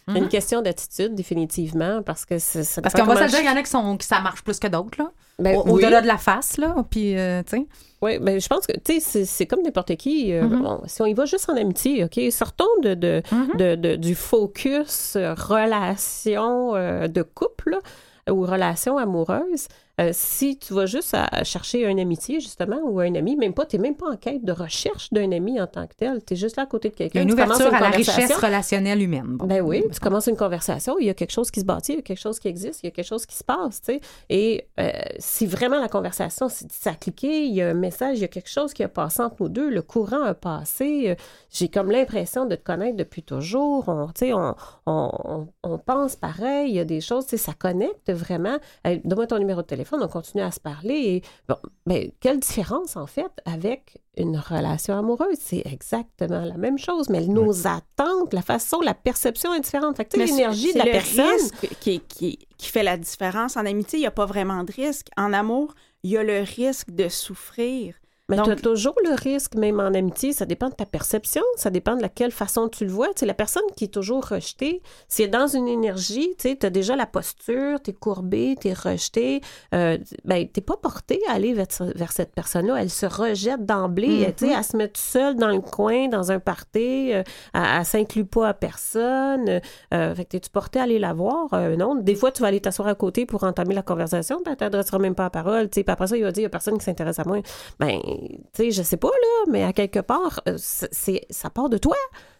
Mhm. 0.09 0.17
Une 0.17 0.29
question 0.29 0.61
d'attitude, 0.61 1.15
définitivement, 1.15 2.03
parce 2.03 2.25
que 2.27 2.39
c'est- 2.39 2.65
ça 2.65 2.83
Parce 2.83 2.95
qu'on 2.95 3.05
va 3.05 3.25
se 3.29 3.31
dire, 3.31 3.41
il 3.41 3.47
y 3.47 3.49
en 3.49 3.55
a 3.57 3.63
qui, 3.63 3.71
sont, 3.71 3.97
qui 3.97 4.07
ça 4.07 4.21
marche 4.21 4.43
plus 4.43 4.59
que 4.59 4.67
d'autres, 4.67 4.99
là. 5.01 5.13
Ben, 5.39 5.57
oui. 5.65 5.73
Au-delà 5.75 6.03
de 6.03 6.09
la 6.09 6.19
face, 6.19 6.57
là. 6.59 6.75
Puis, 6.91 7.17
euh, 7.17 7.43
tu 7.45 7.57
sais. 7.59 7.67
Oui, 8.03 8.19
ben, 8.19 8.41
je 8.41 8.49
pense 8.49 8.67
que, 8.67 8.73
tu 8.73 8.95
sais, 8.95 9.01
c'est- 9.01 9.25
c'est 9.25 9.47
comme 9.47 9.63
n'importe 9.63 9.95
qui. 9.97 10.33
euh, 10.33 10.43
Mhm. 10.43 10.63
bon, 10.63 10.81
si 10.87 11.01
on 11.03 11.07
y 11.07 11.15
va 11.15 11.25
juste 11.25 11.49
en 11.49 11.57
amitié, 11.57 12.03
OK, 12.05 12.19
sortons 12.33 12.65
de, 12.83 12.95
de, 12.95 13.23
Mhm. 13.33 13.57
de- 13.57 13.75
de- 13.77 13.97
du 13.97 14.15
focus 14.17 15.15
euh, 15.17 15.35
relation 15.35 16.75
euh, 16.75 17.07
de 17.09 17.23
couple 17.23 17.71
là, 17.71 18.33
ou 18.33 18.43
relation 18.43 18.99
amoureuse. 18.99 19.69
Euh, 20.01 20.09
si 20.13 20.57
tu 20.59 20.73
vas 20.73 20.87
juste 20.87 21.13
à, 21.13 21.25
à 21.25 21.45
chercher 21.45 21.87
un 21.87 21.99
amitié, 21.99 22.41
justement, 22.41 22.79
ou 22.83 22.99
un 23.01 23.15
ami, 23.15 23.37
même 23.37 23.53
pas, 23.53 23.67
tu 23.67 23.77
n'es 23.77 23.83
même 23.83 23.95
pas 23.95 24.11
en 24.11 24.17
quête 24.17 24.43
de 24.43 24.51
recherche 24.53 25.11
d'un 25.13 25.31
ami 25.33 25.61
en 25.61 25.67
tant 25.67 25.87
que 25.87 25.93
tel. 25.95 26.25
Tu 26.25 26.33
es 26.33 26.37
juste 26.37 26.57
là 26.57 26.63
à 26.63 26.67
côté 26.67 26.89
de 26.89 26.95
quelqu'un. 26.95 27.21
une 27.23 27.29
tu 27.29 27.35
ouverture 27.35 27.73
à 27.75 27.79
la 27.79 27.91
richesse 27.91 28.35
relationnelle 28.35 29.03
humaine. 29.03 29.37
Bon. 29.37 29.47
Ben 29.47 29.61
oui, 29.61 29.85
tu 29.93 30.01
commences 30.01 30.29
une 30.29 30.37
conversation, 30.37 30.97
il 30.99 31.07
y 31.07 31.11
a 31.11 31.15
quelque 31.15 31.31
chose 31.33 31.51
qui 31.51 31.61
se 31.61 31.67
bâtit, 31.67 31.93
il 31.93 31.97
y 31.97 31.99
a 31.99 32.03
quelque 32.03 32.19
chose 32.21 32.39
qui 32.39 32.49
existe, 32.49 32.81
il 32.83 32.87
y 32.87 32.89
a 32.89 32.91
quelque 32.91 33.07
chose 33.07 33.27
qui 33.27 33.37
se 33.37 33.45
passe, 33.45 33.83
tu 33.83 33.93
sais. 33.93 34.01
Et 34.31 34.67
euh, 34.81 34.91
si 35.19 35.47
vraiment 35.47 35.79
la 35.79 35.89
conversation, 35.89 36.49
ça 36.49 36.91
a 36.91 36.95
cliqué, 36.95 37.45
il 37.45 37.53
y 37.55 37.61
a 37.61 37.69
un 37.69 37.75
message, 37.75 38.17
il 38.19 38.23
y 38.23 38.25
a 38.25 38.29
quelque 38.29 38.49
chose 38.51 38.73
qui 38.73 38.83
a 38.83 38.89
passé 38.89 39.21
entre 39.23 39.37
nous 39.41 39.49
deux, 39.51 39.69
le 39.69 39.83
courant 39.83 40.23
a 40.23 40.33
passé, 40.33 41.11
euh, 41.11 41.15
j'ai 41.51 41.69
comme 41.69 41.91
l'impression 41.91 42.47
de 42.47 42.55
te 42.57 42.63
connaître 42.65 42.97
depuis 42.97 43.23
toujours, 43.23 43.85
on, 43.89 44.07
tu 44.07 44.13
sais, 44.27 44.33
on, 44.33 44.55
on, 44.87 45.11
on- 45.25 45.49
on 45.65 45.77
pense 45.79 46.17
pareil, 46.17 46.71
il 46.71 46.77
y 46.77 46.81
a 46.81 46.85
des 46.87 47.03
choses, 47.03 47.25
tu 47.27 47.31
sais, 47.31 47.37
ça 47.37 47.53
connecte 47.53 48.11
vraiment. 48.11 48.57
Donne-moi 48.85 49.27
ton 49.27 49.39
numéro 49.39 49.61
de 49.61 49.67
téléphone, 49.67 49.82
on 49.91 50.09
continue 50.09 50.43
à 50.43 50.51
se 50.51 50.61
parler. 50.61 50.95
Et, 50.95 51.23
bon, 51.49 51.57
ben, 51.87 52.11
quelle 52.21 52.41
différence, 52.41 52.97
en 52.97 53.07
fait, 53.07 53.31
avec 53.45 53.99
une 54.17 54.37
relation 54.37 54.97
amoureuse? 54.97 55.39
C'est 55.41 55.63
exactement 55.65 56.45
la 56.45 56.57
même 56.57 56.79
chose, 56.79 57.09
mais 57.09 57.27
nos 57.27 57.67
attentes, 57.67 58.33
la 58.33 58.43
façon, 58.43 58.81
la 58.81 58.95
perception 58.95 59.55
est 59.55 59.61
différente. 59.61 59.97
Fait 59.97 60.17
l'énergie 60.17 60.73
de 60.73 60.79
la 60.79 60.85
le 60.85 60.91
personne. 60.91 61.27
risque 61.27 61.69
qui, 61.81 62.01
qui, 62.01 62.39
qui 62.57 62.69
fait 62.69 62.83
la 62.83 62.97
différence. 62.97 63.57
En 63.57 63.67
amitié, 63.67 63.99
il 63.99 64.03
n'y 64.03 64.07
a 64.07 64.13
pas 64.13 64.27
vraiment 64.27 64.65
de 64.65 64.73
risque. 64.73 65.09
En 65.17 65.33
amour, 65.33 65.75
il 66.03 66.11
y 66.11 66.17
a 66.17 66.23
le 66.23 66.41
risque 66.41 66.91
de 66.91 67.09
souffrir. 67.09 67.95
Mais 68.37 68.43
tu 68.43 68.51
as 68.51 68.57
toujours 68.57 68.95
le 69.05 69.15
risque, 69.15 69.55
même 69.55 69.81
en 69.81 69.93
amitié, 69.95 70.33
ça 70.33 70.47
dépend 70.47 70.69
de 70.69 70.75
ta 70.75 70.87
perception, 70.87 71.43
ça 71.57 71.71
dépend 71.71 71.97
de 71.97 72.03
laquelle 72.03 72.31
façon 72.33 72.69
tu 72.69 72.85
le 72.85 72.91
vois. 72.91 73.09
Tu 73.09 73.21
sais, 73.21 73.27
la 73.27 73.35
personne 73.35 73.63
qui 73.77 73.85
est 73.85 73.89
toujours 73.89 74.27
rejetée, 74.27 74.83
si 75.09 75.23
elle 75.23 75.29
est 75.29 75.33
dans 75.33 75.47
une 75.47 75.69
énergie, 75.69 76.35
tu 76.39 76.51
sais, 76.51 76.65
as 76.67 76.71
déjà 76.71 76.97
la 76.97 77.07
posture, 77.07 77.81
tu 77.83 77.91
es 77.91 77.93
courbé, 77.95 78.57
tu 78.61 78.69
es 78.69 78.73
rejeté, 78.73 79.41
euh, 79.75 79.99
ben, 80.25 80.47
tu 80.53 80.61
pas 80.61 80.77
porté 80.77 81.21
à 81.29 81.33
aller 81.33 81.53
vers, 81.55 81.67
vers 81.95 82.13
cette 82.13 82.33
personne-là. 82.35 82.77
Elle 82.81 82.91
se 82.91 83.07
rejette 83.07 83.65
d'emblée, 83.67 84.27
Mhm. 84.27 84.35
tu 84.37 84.47
sais, 84.47 84.53
elle 84.57 84.65
se 84.65 84.77
met 84.77 84.91
seule 84.95 85.37
dans 85.37 85.49
le 85.49 85.61
coin, 85.61 86.09
dans 86.09 86.31
un 86.33 86.39
party, 86.39 87.13
euh, 87.13 87.23
elle, 87.55 87.63
elle 87.79 87.85
s'inclut 87.85 88.25
pas 88.25 88.49
à 88.49 88.55
personne. 88.55 89.61
Euh, 89.95 90.15
fait 90.15 90.25
que 90.25 90.31
t'es-tu 90.31 90.51
porté 90.51 90.79
à 90.79 90.85
aller 90.85 90.99
la 90.99 91.13
voir? 91.13 91.49
Euh, 91.53 91.77
non. 91.77 91.95
Des 91.95 92.15
fois, 92.15 92.31
tu 92.33 92.43
vas 92.43 92.49
aller 92.49 92.61
t'asseoir 92.61 92.89
à 92.89 92.95
côté 92.95 93.27
pour 93.27 93.45
entamer 93.45 93.75
la 93.75 93.83
conversation, 93.83 94.41
elle 94.47 94.57
t'adressera 94.57 94.99
même 94.99 95.15
pas 95.15 95.25
la 95.25 95.31
parole, 95.31 95.69
tu 95.69 95.77
sais. 95.81 95.85
Puis 95.85 95.93
après 95.93 96.07
ça, 96.07 96.17
il 96.17 96.23
va 96.23 96.33
dire, 96.33 96.43
il 96.43 96.45
y 96.45 96.47
a 96.47 96.51
personne 96.51 96.79
qui 96.79 96.85
s'intéresse 96.85 97.19
à 97.19 97.25
moi. 97.25 97.39
Ben, 97.79 97.99
tu 98.29 98.63
sais, 98.65 98.71
je 98.71 98.83
sais 98.83 98.97
pas, 98.97 99.09
là, 99.09 99.51
mais 99.51 99.63
à 99.65 99.73
quelque 99.73 100.01
part, 100.01 100.41
euh, 100.49 100.55
c'est, 100.59 100.93
c'est- 100.93 101.27
ça 101.31 101.51
part 101.51 101.69
de 101.69 101.79
toi. 101.79 101.97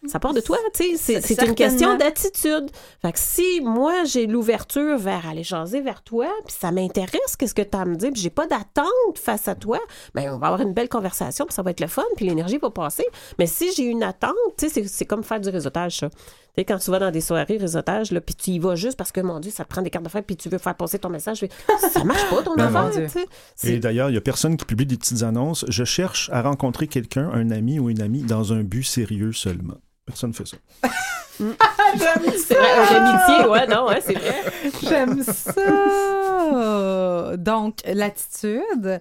Ça 0.07 0.19
part 0.19 0.33
de 0.33 0.41
toi, 0.41 0.57
tu 0.73 0.97
sais. 0.97 1.21
C'est, 1.21 1.41
une 1.41 1.55
question 1.55 1.97
d'attitude. 1.97 2.69
Fait 3.01 3.11
que 3.11 3.19
si 3.19 3.61
moi, 3.61 4.03
j'ai 4.03 4.27
l'ouverture 4.27 4.97
vers 4.97 5.27
aller 5.27 5.43
jaser 5.43 5.81
vers 5.81 6.01
toi, 6.01 6.27
puis 6.45 6.55
ça 6.59 6.71
m'intéresse, 6.71 7.35
qu'est-ce 7.37 7.53
que 7.53 7.61
tu 7.61 7.77
as 7.77 7.81
à 7.81 7.85
me 7.85 7.95
dire, 7.95 8.11
puis 8.11 8.21
j'ai 8.21 8.29
pas 8.29 8.45
d'attente 8.45 9.17
face 9.17 9.47
à 9.47 9.55
toi, 9.55 9.79
ben, 10.13 10.33
on 10.33 10.37
va 10.37 10.47
avoir 10.47 10.61
une 10.61 10.73
belle 10.73 10.89
conversation, 10.89 11.45
puis 11.45 11.53
ça 11.53 11.61
va 11.61 11.71
être 11.71 11.79
le 11.79 11.87
fun, 11.87 12.03
puis 12.17 12.25
l'énergie 12.25 12.57
va 12.57 12.69
passer. 12.69 13.05
Mais 13.39 13.47
si 13.47 13.73
j'ai 13.73 13.83
une 13.83 14.03
attente, 14.03 14.35
tu 14.57 14.67
sais, 14.67 14.73
c'est, 14.73 14.87
c'est 14.87 15.05
comme 15.05 15.23
faire 15.23 15.39
du 15.39 15.49
réseautage, 15.49 15.99
ça. 15.99 16.09
Tu 16.09 16.61
sais, 16.61 16.65
quand 16.65 16.77
tu 16.77 16.91
vas 16.91 16.99
dans 16.99 17.09
des 17.09 17.21
soirées 17.21 17.57
réseautage, 17.57 18.11
là, 18.11 18.21
puis 18.21 18.35
tu 18.35 18.51
y 18.51 18.59
vas 18.59 18.75
juste 18.75 18.97
parce 18.97 19.11
que, 19.11 19.21
mon 19.21 19.39
Dieu, 19.39 19.51
ça 19.51 19.63
te 19.63 19.69
prend 19.69 19.81
des 19.81 19.89
cartes 19.89 20.03
d'affaires, 20.03 20.23
puis 20.23 20.35
tu 20.35 20.49
veux 20.49 20.57
faire 20.57 20.75
passer 20.75 20.99
ton 20.99 21.09
message, 21.09 21.45
ça 21.91 22.03
marche 22.03 22.29
pas, 22.29 22.43
ton 22.43 22.55
Ben, 22.55 22.75
affaire. 22.75 23.09
Et 23.63 23.79
d'ailleurs, 23.79 24.09
il 24.09 24.13
n'y 24.13 24.17
a 24.17 24.21
personne 24.21 24.57
qui 24.57 24.65
publie 24.65 24.85
des 24.85 24.97
petites 24.97 25.23
annonces. 25.23 25.65
Je 25.69 25.83
cherche 25.83 26.29
à 26.31 26.41
rencontrer 26.41 26.87
quelqu'un, 26.87 27.29
un 27.33 27.49
ami 27.51 27.79
ou 27.79 27.89
une 27.89 28.01
amie, 28.01 28.23
dans 28.23 28.53
un 28.53 28.63
but 28.63 28.83
sérieux 28.83 29.31
seulement. 29.31 29.77
Personne 30.05 30.31
ne 30.31 30.35
fait 30.35 30.47
ça. 30.47 30.57
C'est 31.37 32.53
vrai, 32.53 32.71
un 32.71 33.05
amitié, 33.05 33.49
ouais, 33.49 33.67
non, 33.67 33.87
ouais, 33.87 34.01
c'est 34.01 34.13
vrai. 34.13 34.43
J'aime 34.83 35.23
ça! 35.23 35.53
Donc, 37.37 37.77
l'attitude 37.85 38.99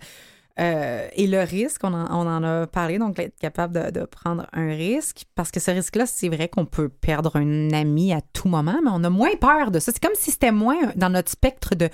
euh, 0.61 1.09
et 1.15 1.27
le 1.27 1.41
risque, 1.41 1.81
on 1.83 1.93
en, 1.95 2.07
on 2.11 2.27
en 2.29 2.43
a 2.45 2.67
parlé, 2.67 2.99
donc 2.99 3.19
être 3.19 3.39
capable 3.39 3.75
de, 3.75 4.01
de 4.01 4.05
prendre 4.07 4.47
un 4.53 4.69
risque, 4.69 5.25
parce 5.35 5.51
que 5.51 5.61
ce 5.61 5.71
risque-là, 5.71 6.07
c'est 6.07 6.29
vrai 6.29 6.49
qu'on 6.49 6.67
peut 6.67 6.89
perdre 6.89 7.37
un 7.37 7.71
ami 7.73 8.13
à 8.13 8.21
tout 8.33 8.49
moment, 8.49 8.79
mais 8.83 8.91
on 8.93 9.03
a 9.05 9.11
moins 9.11 9.35
peur 9.41 9.71
de 9.71 9.79
ça. 9.79 9.93
C'est 9.93 10.03
comme 10.03 10.15
si 10.15 10.31
c'était 10.31 10.53
moins 10.53 10.79
dans 10.95 11.09
notre 11.11 11.31
spectre 11.31 11.75
de 11.75 11.89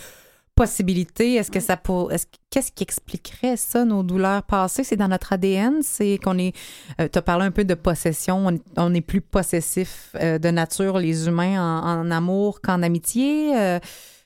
possibilités. 0.58 1.34
Est-ce 1.34 1.50
que 1.50 1.60
ça 1.60 1.76
pour 1.76 2.12
est-ce 2.12 2.26
qu'est-ce 2.50 2.72
qui 2.72 2.82
expliquerait 2.82 3.56
ça 3.56 3.84
nos 3.84 4.02
douleurs 4.02 4.42
passées? 4.42 4.84
C'est 4.84 4.96
dans 4.96 5.08
notre 5.08 5.32
ADN, 5.32 5.76
c'est 5.82 6.18
qu'on 6.22 6.36
est 6.38 6.52
tu 6.98 7.18
as 7.18 7.22
parlé 7.22 7.44
un 7.46 7.50
peu 7.50 7.64
de 7.64 7.74
possession, 7.74 8.46
on, 8.48 8.58
on 8.76 8.94
est 8.94 9.00
plus 9.00 9.20
possessif 9.20 10.14
euh, 10.20 10.38
de 10.38 10.48
nature 10.50 10.98
les 10.98 11.26
humains 11.28 11.56
en, 11.60 12.00
en 12.00 12.10
amour 12.10 12.60
qu'en 12.60 12.82
amitié 12.82 13.56
euh, 13.56 13.78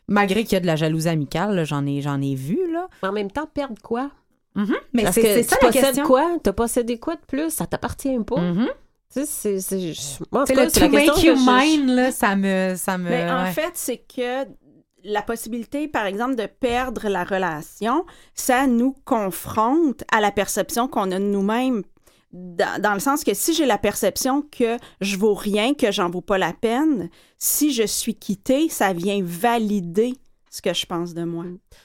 malgré 0.08 0.44
qu'il 0.44 0.54
y 0.54 0.56
a 0.56 0.60
de 0.60 0.66
la 0.66 0.76
jalousie 0.76 1.08
amicale, 1.08 1.64
j'en 1.64 1.86
ai 1.86 2.00
j'en 2.00 2.20
ai 2.20 2.34
vu 2.34 2.58
là. 2.72 2.88
Mais 3.02 3.08
en 3.08 3.12
même 3.12 3.30
temps, 3.30 3.46
perdre 3.52 3.80
quoi? 3.82 4.10
Mais 4.92 5.04
Parce 5.04 5.14
c'est 5.14 5.22
que 5.22 5.28
c'est 5.28 5.42
tu 5.44 5.48
ça 5.48 5.56
la 5.62 5.68
possèdes 5.68 5.84
question. 5.84 6.06
quoi? 6.06 6.36
T'as 6.42 6.52
possédé 6.52 6.98
quoi 6.98 7.14
de 7.14 7.22
plus? 7.26 7.50
Ça 7.50 7.66
t'appartient 7.66 8.18
pas. 8.26 8.36
Tu 9.14 9.26
sais, 9.26 9.60
c'est... 9.60 9.78
le 9.80 10.70
to 10.70 10.88
make 10.88 11.22
you 11.22 11.34
mine 11.36 11.94
là, 11.94 12.10
ça 12.12 12.34
me 12.36 12.74
ça 12.76 12.96
me 12.98 13.08
Mais 13.10 13.30
en 13.30 13.44
ouais. 13.44 13.52
fait, 13.52 13.70
c'est 13.74 13.98
que 13.98 14.44
la 15.04 15.22
possibilité, 15.22 15.88
par 15.88 16.06
exemple, 16.06 16.36
de 16.36 16.46
perdre 16.46 17.08
la 17.08 17.24
relation, 17.24 18.04
ça 18.34 18.66
nous 18.66 18.94
confronte 19.04 20.04
à 20.12 20.20
la 20.20 20.30
perception 20.30 20.88
qu'on 20.88 21.10
a 21.10 21.18
de 21.18 21.24
nous-mêmes. 21.24 21.82
Dans, 22.32 22.80
dans 22.80 22.94
le 22.94 23.00
sens 23.00 23.24
que 23.24 23.34
si 23.34 23.52
j'ai 23.52 23.66
la 23.66 23.76
perception 23.78 24.40
que 24.42 24.78
je 25.02 25.16
vaux 25.18 25.34
rien, 25.34 25.74
que 25.74 25.92
j'en 25.92 26.08
vaux 26.08 26.22
pas 26.22 26.38
la 26.38 26.52
peine, 26.54 27.10
si 27.36 27.72
je 27.74 27.82
suis 27.86 28.14
quittée, 28.14 28.68
ça 28.70 28.92
vient 28.94 29.20
valider 29.22 30.14
ce 30.48 30.62
que 30.62 30.72
je 30.72 30.86
pense 30.86 31.12
de 31.14 31.24
moi. 31.24 31.44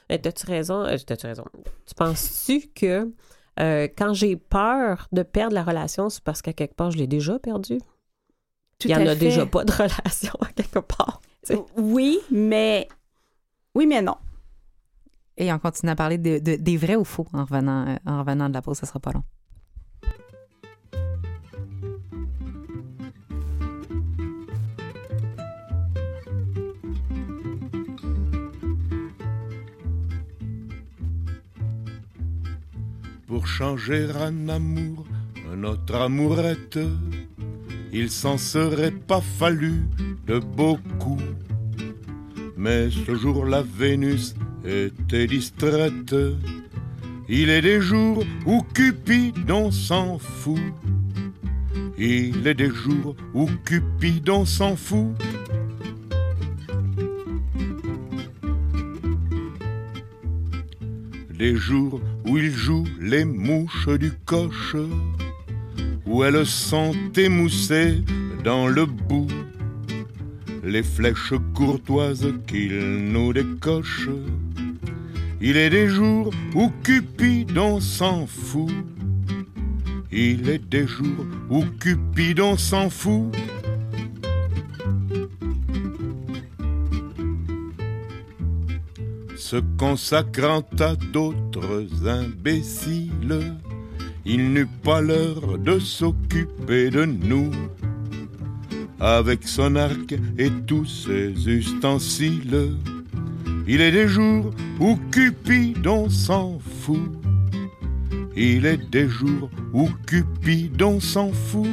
Mais 0.09 0.19
t'as-tu 0.19 0.45
raison? 0.45 0.83
euh, 0.85 0.97
T'as-tu 1.05 1.25
raison? 1.25 1.43
Tu 1.85 1.95
penses-tu 1.95 2.67
que 2.75 3.11
euh, 3.59 3.87
quand 3.97 4.13
j'ai 4.13 4.37
peur 4.37 5.07
de 5.11 5.23
perdre 5.23 5.53
la 5.55 5.63
relation, 5.63 6.09
c'est 6.09 6.23
parce 6.23 6.41
qu'à 6.41 6.53
quelque 6.53 6.75
part, 6.75 6.91
je 6.91 6.97
l'ai 6.97 7.07
déjà 7.07 7.39
perdu? 7.39 7.79
Tout 8.79 8.87
Il 8.87 8.91
y 8.91 8.95
en 8.95 9.01
a 9.01 9.09
fait. 9.09 9.15
déjà 9.17 9.45
pas 9.45 9.65
de 9.65 9.71
relation 9.73 10.33
à 10.39 10.51
quelque 10.53 10.79
part. 10.79 11.21
Oui, 11.77 12.19
mais 12.29 12.87
oui, 13.77 13.85
mais 13.87 14.01
non. 14.01 14.17
Et 15.37 15.53
on 15.53 15.59
continue 15.59 15.91
à 15.91 15.95
parler 15.95 16.17
de, 16.17 16.39
de- 16.39 16.55
des 16.67 16.77
vrais 16.77 16.95
ou 16.95 17.03
faux 17.05 17.27
en 17.33 17.43
revenant 17.45 17.81
euh, 17.87 17.95
en 18.05 18.19
revenant 18.21 18.49
de 18.49 18.53
la 18.55 18.61
pause, 18.63 18.77
ça 18.77 18.87
sera 18.87 18.99
pas 18.99 19.11
long. 19.11 19.23
Pour 33.27 33.45
changer 33.47 34.07
un 34.15 34.47
amour, 34.49 35.05
notre 35.55 35.95
amourette, 35.95 36.79
il 37.91 38.09
s'en 38.09 38.37
serait 38.37 38.91
pas 38.91 39.21
fallu 39.21 39.83
de 40.25 40.39
beaucoup. 40.39 41.17
Mais 42.57 42.89
ce 42.89 43.15
jour-là, 43.15 43.63
Vénus 43.77 44.33
était 44.65 45.27
distraite. 45.27 46.15
Il 47.29 47.49
est 47.49 47.61
des 47.61 47.79
jours 47.81 48.23
où 48.45 48.63
Cupidon 48.73 49.69
s'en 49.69 50.17
fout. 50.17 50.59
Il 51.99 52.47
est 52.47 52.55
des 52.55 52.71
jours 52.71 53.15
où 53.33 53.47
Cupidon 53.63 54.45
s'en 54.45 54.75
fout. 54.75 55.15
Des 61.37 61.55
jours 61.55 62.01
où 62.25 62.37
il 62.37 62.49
joue 62.49 62.85
les 62.99 63.23
mouches 63.23 63.89
du 63.99 64.11
coche, 64.25 64.75
où 66.07 66.23
elles 66.23 66.45
sont 66.45 66.95
émoussées 67.15 68.03
dans 68.43 68.67
le 68.67 68.85
bout, 68.85 69.27
les 70.63 70.83
flèches 70.83 71.33
courtoises 71.53 72.33
qu'il 72.47 72.77
nous 73.11 73.33
décoche. 73.33 74.09
Il 75.39 75.57
est 75.57 75.69
des 75.69 75.87
jours 75.87 76.33
où 76.55 76.71
Cupidon 76.83 77.79
s'en 77.79 78.25
fout. 78.25 78.71
Il 80.11 80.49
est 80.49 80.67
des 80.69 80.87
jours 80.87 81.25
où 81.49 81.63
Cupidon 81.79 82.57
s'en 82.57 82.89
fout. 82.89 83.35
se 89.47 89.61
consacrant 89.77 90.65
à 90.77 90.95
d'autres 91.13 91.85
imbéciles, 92.05 93.55
il 94.25 94.51
n'eut 94.51 94.73
pas 94.83 94.99
l'heure 94.99 95.57
de 95.57 95.79
s'occuper 95.79 96.89
de 96.89 97.05
nous. 97.05 97.51
Avec 98.99 99.47
son 99.47 99.75
arc 99.75 100.15
et 100.39 100.49
tous 100.65 100.85
ses 100.85 101.47
ustensiles, 101.47 102.71
il 103.67 103.81
est 103.81 103.91
des 103.91 104.07
jours 104.07 104.51
où 104.79 104.97
Cupidon 105.11 106.09
s'en 106.09 106.57
fout. 106.81 107.11
Il 108.35 108.65
est 108.65 108.89
des 108.89 109.07
jours 109.07 109.51
où 109.71 109.87
Cupidon 110.07 110.99
s'en 110.99 111.31
fout. 111.31 111.67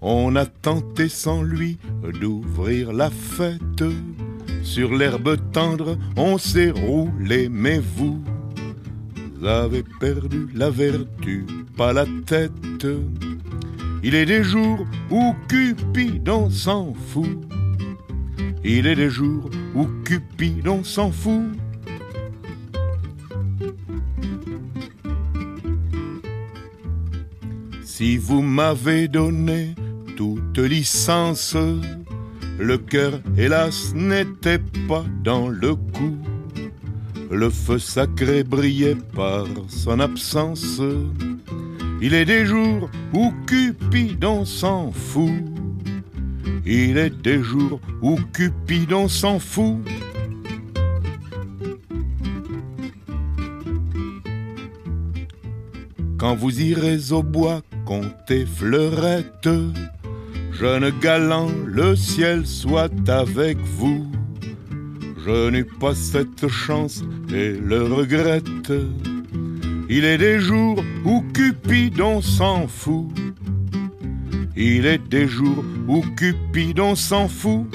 On 0.00 0.36
a 0.36 0.46
tenté 0.46 1.08
sans 1.08 1.42
lui 1.42 1.78
d'ouvrir 2.20 2.92
la 2.92 3.10
fête. 3.10 3.84
Sur 4.62 4.94
l'herbe 4.94 5.36
tendre, 5.52 5.98
on 6.16 6.38
s'est 6.38 6.70
roulé, 6.70 7.48
mais 7.48 7.80
vous 7.80 8.22
avez 9.46 9.84
perdu 10.00 10.48
la 10.54 10.70
vertu, 10.70 11.46
pas 11.76 11.92
la 11.92 12.04
tête. 12.26 12.86
Il 14.02 14.14
est 14.14 14.26
des 14.26 14.42
jours 14.42 14.86
où 15.10 15.34
Cupidon 15.48 16.50
s'en 16.50 16.94
fout. 16.94 17.38
Il 18.64 18.86
est 18.86 18.96
des 18.96 19.10
jours 19.10 19.48
où 19.74 19.86
Cupidon 20.04 20.84
s'en 20.84 21.10
fout. 21.10 21.44
Si 27.84 28.16
vous 28.16 28.42
m'avez 28.42 29.08
donné 29.08 29.74
toute 30.16 30.58
licence, 30.58 31.56
le 32.58 32.78
cœur, 32.78 33.20
hélas, 33.36 33.94
n'était 33.94 34.60
pas 34.88 35.04
dans 35.22 35.48
le 35.48 35.74
coup. 35.74 36.18
Le 37.30 37.50
feu 37.50 37.78
sacré 37.78 38.44
brillait 38.44 38.96
par 39.14 39.46
son 39.68 40.00
absence. 40.00 40.80
Il 42.00 42.14
est 42.14 42.24
des 42.24 42.46
jours 42.46 42.88
où 43.12 43.32
Cupidon 43.46 44.44
s'en 44.44 44.92
fout. 44.92 45.30
Il 46.64 46.98
est 46.98 47.22
des 47.22 47.42
jours 47.42 47.80
où 48.02 48.16
Cupidon 48.32 49.08
s'en 49.08 49.38
fout. 49.38 49.78
Quand 56.18 56.34
vous 56.34 56.60
irez 56.60 57.12
au 57.12 57.22
bois 57.22 57.62
compter 57.84 58.46
fleurette, 58.46 59.48
jeune 60.52 60.90
galant, 61.00 61.50
le 61.66 61.94
ciel 61.94 62.46
soit 62.46 62.90
avec 63.08 63.58
vous. 63.58 64.06
Je 65.26 65.50
n'ai 65.50 65.64
pas 65.64 65.92
cette 65.92 66.46
chance 66.46 67.02
et 67.34 67.50
le 67.52 67.82
regrette. 67.82 68.72
Il 69.88 70.04
est 70.04 70.18
des 70.18 70.38
jours 70.38 70.80
où 71.04 71.24
Cupidon 71.34 72.20
s'en 72.22 72.68
fout. 72.68 73.08
Il 74.56 74.86
est 74.86 75.02
des 75.08 75.26
jours 75.26 75.64
où 75.88 76.00
Cupidon 76.16 76.94
s'en 76.94 77.26
fout. 77.26 77.66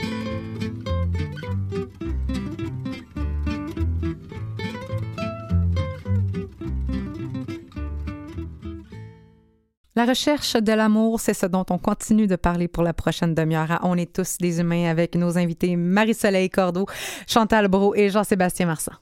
La 10.02 10.08
recherche 10.08 10.56
de 10.56 10.74
l'amour, 10.74 11.20
c'est 11.20 11.36
ce 11.36 11.46
dont 11.46 11.64
on 11.70 11.78
continue 11.78 12.26
de 12.26 12.36
parler 12.36 12.68
pour 12.68 12.82
la 12.82 12.92
prochaine 12.92 13.36
demi-heure. 13.36 13.80
On 13.84 13.96
est 14.00 14.12
tous 14.12 14.40
des 14.40 14.60
humains 14.60 14.90
avec 14.90 15.14
nos 15.14 15.38
invités 15.38 15.76
Marie-Soleil 15.76 16.50
Cordeau, 16.50 16.88
Chantal 17.28 17.68
Bro 17.68 17.94
et 17.94 18.10
Jean-Sébastien 18.10 18.66
Marsan. 18.66 18.94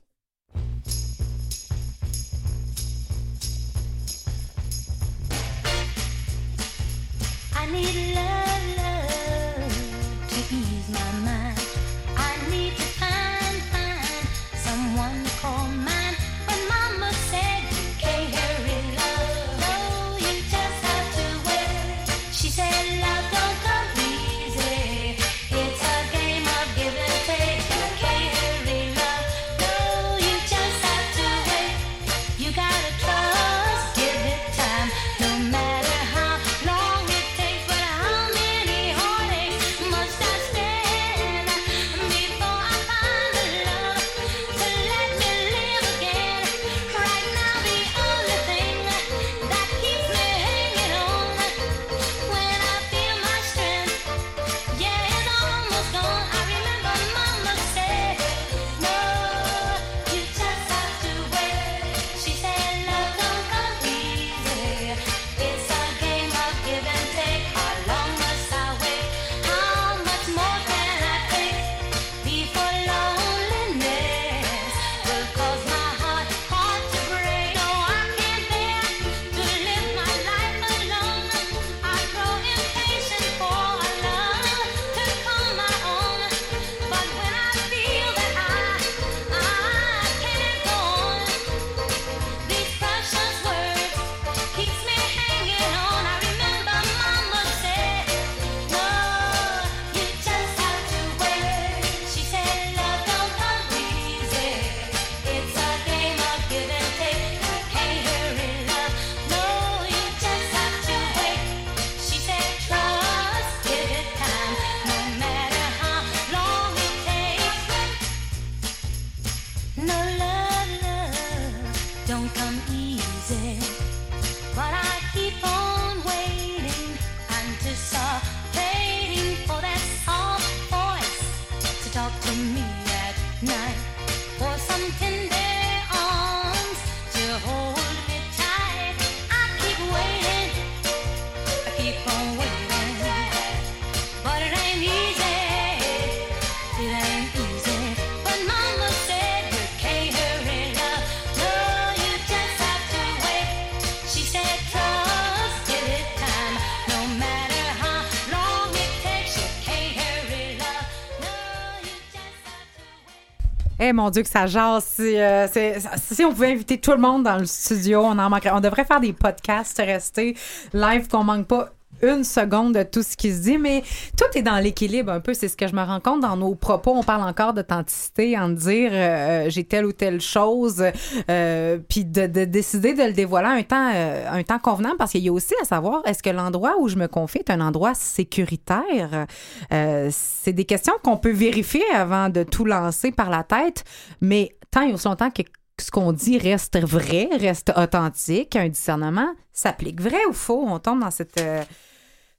Mon 163.93 164.09
Dieu, 164.09 164.23
que 164.23 164.29
ça 164.29 164.47
jase. 164.47 164.83
Si, 164.83 165.19
euh, 165.19 165.47
si 165.47 166.25
on 166.25 166.31
pouvait 166.31 166.51
inviter 166.51 166.77
tout 166.77 166.91
le 166.91 166.97
monde 166.97 167.23
dans 167.23 167.37
le 167.37 167.45
studio, 167.45 168.01
on 168.01 168.17
en 168.17 168.29
manquerait. 168.29 168.51
On 168.51 168.59
devrait 168.59 168.85
faire 168.85 168.99
des 168.99 169.13
podcasts, 169.13 169.77
rester 169.77 170.35
live, 170.73 171.07
qu'on 171.07 171.23
manque 171.23 171.47
pas 171.47 171.69
une 172.01 172.23
seconde 172.23 172.75
de 172.75 172.83
tout 172.83 173.03
ce 173.03 173.15
qui 173.17 173.31
se 173.31 173.41
dit, 173.41 173.57
mais 173.57 173.83
tout 174.17 174.37
est 174.37 174.41
dans 174.41 174.57
l'équilibre 174.57 175.11
un 175.11 175.19
peu. 175.19 175.33
C'est 175.33 175.47
ce 175.47 175.57
que 175.57 175.67
je 175.67 175.75
me 175.75 175.83
rends 175.83 175.99
compte 175.99 176.21
dans 176.21 176.37
nos 176.37 176.55
propos. 176.55 176.91
On 176.95 177.03
parle 177.03 177.27
encore 177.27 177.53
d'authenticité, 177.53 178.37
en 178.37 178.49
dire 178.49 178.91
euh, 178.93 179.49
j'ai 179.49 179.63
telle 179.63 179.85
ou 179.85 179.91
telle 179.91 180.21
chose, 180.21 180.83
euh, 181.29 181.77
puis 181.89 182.05
de, 182.05 182.27
de 182.27 182.45
décider 182.45 182.93
de 182.93 183.03
le 183.03 183.13
dévoiler 183.13 183.59
un 183.59 183.63
temps, 183.63 183.91
euh, 183.93 184.25
un 184.31 184.43
temps 184.43 184.59
convenable, 184.59 184.97
parce 184.97 185.11
qu'il 185.11 185.23
y 185.23 185.29
a 185.29 185.33
aussi 185.33 185.53
à 185.61 185.65
savoir 185.65 186.01
est-ce 186.05 186.23
que 186.23 186.29
l'endroit 186.29 186.75
où 186.79 186.87
je 186.87 186.95
me 186.95 187.07
confie 187.07 187.39
est 187.39 187.49
un 187.49 187.61
endroit 187.61 187.93
sécuritaire? 187.93 189.25
Euh, 189.73 190.09
C'est 190.11 190.53
des 190.53 190.65
questions 190.65 190.93
qu'on 191.03 191.17
peut 191.17 191.31
vérifier 191.31 191.83
avant 191.93 192.29
de 192.29 192.43
tout 192.43 192.65
lancer 192.65 193.11
par 193.11 193.29
la 193.29 193.43
tête, 193.43 193.83
mais 194.21 194.55
tant 194.71 194.81
et 194.81 194.93
aussi 194.93 195.07
longtemps 195.07 195.31
que 195.31 195.43
ce 195.79 195.91
qu'on 195.91 196.11
dit 196.11 196.37
reste 196.37 196.77
vrai, 196.79 197.29
reste 197.39 197.71
authentique, 197.77 198.55
un 198.55 198.67
discernement 198.67 199.29
s'applique 199.53 200.01
vrai 200.01 200.19
ou 200.29 200.33
faux, 200.33 200.65
on 200.67 200.79
tombe 200.79 200.99
dans 200.99 201.11
cette, 201.11 201.39
euh, 201.39 201.63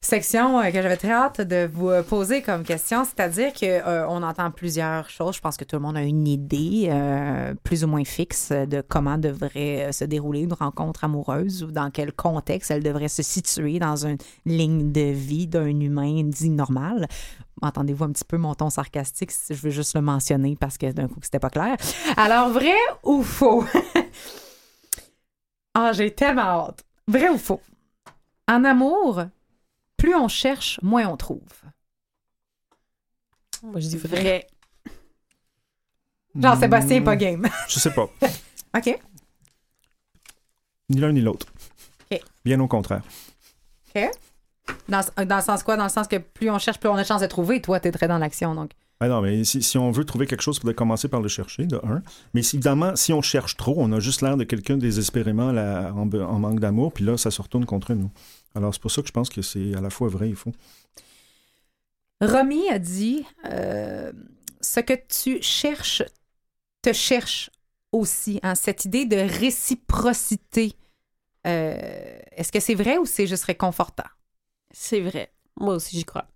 section 0.02 0.58
euh, 0.58 0.70
que 0.70 0.80
j'avais 0.80 0.96
très 0.96 1.12
hâte 1.12 1.42
de 1.42 1.68
vous 1.70 1.90
euh, 1.90 2.02
poser 2.02 2.40
comme 2.40 2.64
question, 2.64 3.04
c'est-à-dire 3.04 3.52
que 3.52 3.66
euh, 3.66 4.08
on 4.08 4.22
entend 4.22 4.50
plusieurs 4.50 5.10
choses. 5.10 5.36
Je 5.36 5.40
pense 5.40 5.58
que 5.58 5.64
tout 5.64 5.76
le 5.76 5.82
monde 5.82 5.96
a 5.96 6.02
une 6.02 6.26
idée 6.26 6.88
euh, 6.90 7.54
plus 7.64 7.84
ou 7.84 7.86
moins 7.86 8.04
fixe 8.04 8.50
de 8.50 8.82
comment 8.86 9.18
devrait 9.18 9.92
se 9.92 10.04
dérouler 10.04 10.40
une 10.40 10.54
rencontre 10.54 11.04
amoureuse 11.04 11.62
ou 11.62 11.70
dans 11.70 11.90
quel 11.90 12.12
contexte 12.12 12.70
elle 12.70 12.82
devrait 12.82 13.08
se 13.08 13.22
situer 13.22 13.78
dans 13.78 14.06
une 14.06 14.16
ligne 14.46 14.90
de 14.90 15.12
vie 15.12 15.46
d'un 15.46 15.66
humain 15.68 16.22
dit 16.24 16.50
normal. 16.50 17.06
Entendez-vous 17.60 18.04
un 18.04 18.12
petit 18.12 18.24
peu 18.24 18.38
mon 18.38 18.54
ton 18.54 18.70
sarcastique, 18.70 19.30
je 19.50 19.54
veux 19.54 19.70
juste 19.70 19.94
le 19.94 20.00
mentionner 20.00 20.56
parce 20.58 20.78
que 20.78 20.90
d'un 20.92 21.08
coup 21.08 21.20
c'était 21.22 21.38
pas 21.38 21.50
clair. 21.50 21.76
Alors 22.16 22.48
vrai 22.48 22.76
ou 23.04 23.22
faux? 23.22 23.64
Ah, 25.72 25.92
j'ai 25.92 26.10
tellement 26.10 26.66
hâte. 26.66 26.84
Vrai 27.06 27.28
ou 27.28 27.38
faux? 27.38 27.60
En 28.48 28.64
amour, 28.64 29.22
plus 30.00 30.14
on 30.14 30.28
cherche, 30.28 30.80
moins 30.82 31.06
on 31.06 31.16
trouve. 31.16 31.42
Moi, 33.62 33.80
je 33.80 33.88
dis 33.88 33.98
vrai. 33.98 34.20
Vrai. 34.20 34.46
Jean-Sébastien, 36.34 37.02
pas 37.02 37.16
Hmm, 37.16 37.18
game. 37.18 37.48
Je 37.68 37.78
sais 37.78 37.92
pas. 37.92 38.08
OK. 38.76 38.98
Ni 40.88 41.00
l'un 41.00 41.12
ni 41.12 41.20
l'autre. 41.20 41.46
Ok. 42.10 42.20
Bien 42.44 42.58
au 42.60 42.68
contraire. 42.68 43.02
Dans, 44.88 45.04
dans 45.26 45.36
le 45.36 45.42
sens 45.42 45.62
quoi? 45.62 45.76
Dans 45.76 45.84
le 45.84 45.90
sens 45.90 46.06
que 46.08 46.16
plus 46.16 46.48
on 46.48 46.58
cherche, 46.58 46.78
plus 46.78 46.88
on 46.88 46.94
a 46.94 47.02
de 47.02 47.06
chance 47.06 47.20
de 47.20 47.26
trouver. 47.26 47.60
Toi, 47.60 47.80
t'es 47.80 47.92
très 47.92 48.08
dans 48.08 48.18
l'action, 48.18 48.54
donc. 48.54 48.70
Ah 49.02 49.08
non, 49.08 49.22
mais 49.22 49.44
si, 49.44 49.62
si 49.62 49.78
on 49.78 49.90
veut 49.90 50.04
trouver 50.04 50.26
quelque 50.26 50.42
chose, 50.42 50.56
il 50.58 50.60
faudrait 50.60 50.74
commencer 50.74 51.08
par 51.08 51.22
le 51.22 51.28
chercher, 51.28 51.66
de 51.66 51.80
un. 51.84 52.02
Mais 52.34 52.42
si- 52.42 52.56
évidemment, 52.56 52.96
si 52.96 53.12
on 53.14 53.22
cherche 53.22 53.56
trop, 53.56 53.74
on 53.78 53.90
a 53.92 54.00
juste 54.00 54.20
l'air 54.20 54.36
de 54.36 54.44
quelqu'un 54.44 54.76
désespérément 54.76 55.52
là, 55.52 55.90
en, 55.94 56.06
be- 56.06 56.22
en 56.22 56.38
manque 56.38 56.60
d'amour, 56.60 56.92
puis 56.92 57.04
là, 57.04 57.16
ça 57.16 57.30
se 57.30 57.40
retourne 57.40 57.64
contre 57.64 57.94
nous. 57.94 58.10
Alors, 58.54 58.74
c'est 58.74 58.80
pour 58.82 58.90
ça 58.90 59.00
que 59.00 59.08
je 59.08 59.12
pense 59.12 59.30
que 59.30 59.40
c'est 59.40 59.74
à 59.74 59.80
la 59.80 59.88
fois 59.90 60.08
vrai 60.08 60.28
et 60.30 60.34
faux. 60.34 60.52
Romy 62.20 62.68
a 62.68 62.78
dit 62.78 63.24
euh, 63.46 64.12
ce 64.60 64.80
que 64.80 64.92
tu 65.08 65.40
cherches 65.42 66.02
te 66.82 66.92
cherche 66.92 67.50
aussi. 67.92 68.40
hein, 68.42 68.54
cette 68.54 68.84
idée 68.84 69.06
de 69.06 69.16
réciprocité. 69.16 70.74
euh, 71.46 72.18
Est-ce 72.32 72.52
que 72.52 72.60
c'est 72.60 72.74
vrai 72.74 72.98
ou 72.98 73.06
c'est 73.06 73.26
juste 73.26 73.44
réconfortant? 73.44 74.04
C'est 74.72 75.00
vrai. 75.00 75.32
Moi 75.58 75.74
aussi, 75.74 75.96
j'y 75.96 76.04
crois. 76.04 76.26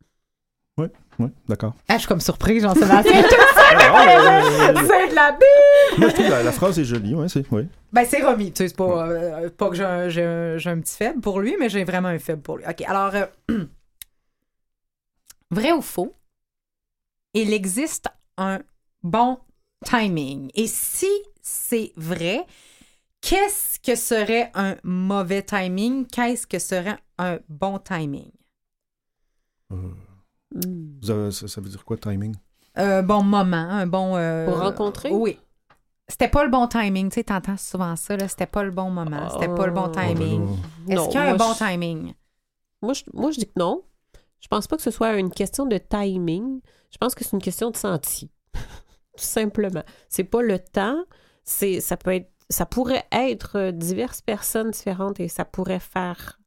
Oui, 0.78 0.86
d'accord. 1.48 1.74
Ah, 1.88 1.94
je 1.94 1.98
suis 2.00 2.08
comme 2.08 2.20
surprise, 2.20 2.62
Jean-Sébastien. 2.62 3.22
Alors, 3.70 3.96
euh, 3.98 4.74
c'est 4.86 5.10
de 5.10 5.14
la 5.14 5.32
bille! 5.32 5.98
moi, 5.98 6.08
je 6.08 6.14
trouve 6.14 6.28
la, 6.30 6.42
la 6.42 6.52
phrase 6.52 6.78
est 6.78 6.84
jolie, 6.84 7.14
ouais, 7.14 7.28
c'est, 7.28 7.44
oui. 7.50 7.66
Ben, 7.92 8.04
c'est 8.04 8.22
Romy. 8.22 8.52
Tu 8.52 8.58
sais, 8.64 8.68
c'est 8.68 8.76
pas, 8.76 9.06
euh, 9.08 9.50
pas 9.50 9.68
que 9.70 9.76
j'ai 9.76 9.84
un, 9.84 10.08
j'ai 10.08 10.22
un- 10.24 10.58
j'ai 10.58 10.70
un 10.70 10.80
petit 10.80 10.96
faible 10.96 11.20
pour 11.20 11.40
lui, 11.40 11.56
mais 11.58 11.68
j'ai 11.68 11.84
vraiment 11.84 12.08
un 12.08 12.18
faible 12.18 12.42
pour 12.42 12.56
lui. 12.58 12.64
OK, 12.68 12.82
alors, 12.86 13.14
euh, 13.50 13.64
vrai 15.50 15.72
ou 15.72 15.80
faux, 15.82 16.14
il 17.34 17.52
existe 17.52 18.08
un 18.36 18.60
bon 19.02 19.38
timing. 19.84 20.50
Et 20.54 20.66
si 20.66 21.08
c'est 21.42 21.92
vrai, 21.96 22.44
qu'est-ce 23.20 23.78
que 23.80 23.94
serait 23.96 24.50
un 24.54 24.76
mauvais 24.82 25.42
timing? 25.42 26.06
Qu'est-ce 26.06 26.46
que 26.46 26.58
serait 26.58 26.98
un 27.18 27.38
bon 27.48 27.78
timing? 27.78 28.30
Euh, 29.72 29.76
Vous 30.54 31.10
avez- 31.10 31.30
ça, 31.30 31.48
ça 31.48 31.60
veut 31.60 31.68
dire 31.68 31.84
quoi, 31.84 31.96
timing? 31.96 32.34
Un 32.76 33.02
bon 33.02 33.22
moment, 33.22 33.56
un 33.56 33.86
bon... 33.86 34.16
euh, 34.16 34.46
Pour 34.46 34.58
rencontrer? 34.58 35.10
Oui. 35.10 35.38
C'était 36.08 36.28
pas 36.28 36.44
le 36.44 36.50
bon 36.50 36.66
timing. 36.66 37.08
Tu 37.08 37.14
sais, 37.16 37.24
t'entends 37.24 37.56
souvent 37.56 37.96
ça, 37.96 38.16
là. 38.16 38.28
C'était 38.28 38.46
pas 38.46 38.62
le 38.62 38.70
bon 38.70 38.90
moment. 38.90 39.30
C'était 39.30 39.48
pas 39.54 39.66
le 39.66 39.72
bon 39.72 39.86
Oh. 39.88 39.92
timing. 39.92 40.48
Est-ce 40.88 41.04
qu'il 41.06 41.14
y 41.14 41.16
a 41.18 41.32
un 41.32 41.36
bon 41.36 41.52
je- 41.54 41.64
timing? 41.64 42.14
Moi 42.82 42.92
je, 42.92 43.02
moi, 43.14 43.30
je 43.30 43.38
dis 43.38 43.46
que 43.46 43.52
non. 43.58 43.82
Je 44.40 44.48
pense 44.48 44.66
pas 44.66 44.76
que 44.76 44.82
ce 44.82 44.90
soit 44.90 45.16
une 45.16 45.30
question 45.30 45.64
de 45.66 45.78
timing. 45.78 46.60
Je 46.90 46.98
pense 46.98 47.14
que 47.14 47.24
c'est 47.24 47.32
une 47.32 47.40
question 47.42 47.70
de 47.70 47.76
senti. 47.76 48.30
Tout 48.54 49.24
simplement. 49.24 49.82
C'est 50.10 50.24
pas 50.24 50.42
le 50.42 50.58
temps. 50.58 51.02
C'est, 51.44 51.80
ça 51.80 51.96
peut 51.96 52.12
être, 52.14 52.30
ça 52.50 52.66
pourrait 52.66 53.06
être 53.10 53.56
euh, 53.58 53.72
diverses 53.72 54.20
personnes 54.20 54.70
différentes 54.72 55.18
et 55.20 55.28
ça 55.28 55.44
pourrait 55.46 55.80
faire 55.80 56.38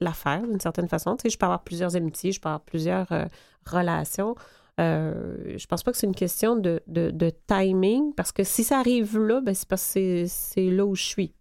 l'affaire 0.00 0.42
d'une 0.42 0.60
certaine 0.60 0.88
façon. 0.88 1.16
Tu 1.16 1.22
sais, 1.22 1.30
je 1.30 1.38
peux 1.38 1.46
avoir 1.46 1.62
plusieurs 1.62 1.96
amitiés, 1.96 2.32
je 2.32 2.40
peux 2.40 2.48
avoir 2.48 2.60
plusieurs 2.60 3.10
euh, 3.12 3.24
relations. 3.64 4.34
Euh, 4.78 5.56
je 5.56 5.66
pense 5.66 5.82
pas 5.82 5.92
que 5.92 5.98
c'est 5.98 6.06
une 6.06 6.14
question 6.14 6.56
de, 6.56 6.82
de- 6.86 7.32
timing 7.46 8.14
parce 8.14 8.30
que 8.30 8.44
si 8.44 8.62
ça 8.62 8.78
arrive 8.78 9.18
là, 9.18 9.40
ben 9.40 9.54
c'est 9.54 9.68
parce 9.68 9.94
que 9.94 10.26
c'est, 10.26 10.70
là 10.70 10.84
où 10.84 10.94
je 10.94 11.04
suis. 11.04 11.34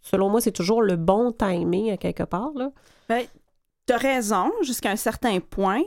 Selon 0.00 0.30
moi, 0.30 0.40
c'est 0.40 0.52
toujours 0.52 0.82
le 0.82 0.96
bon 0.96 1.32
timing 1.32 1.90
à 1.90 1.96
quelque 1.96 2.22
part. 2.24 2.52
Là. 2.54 2.70
T'as 3.86 3.98
raison 3.98 4.50
jusqu'à 4.62 4.90
un 4.90 4.96
certain 4.96 5.40
point. 5.40 5.82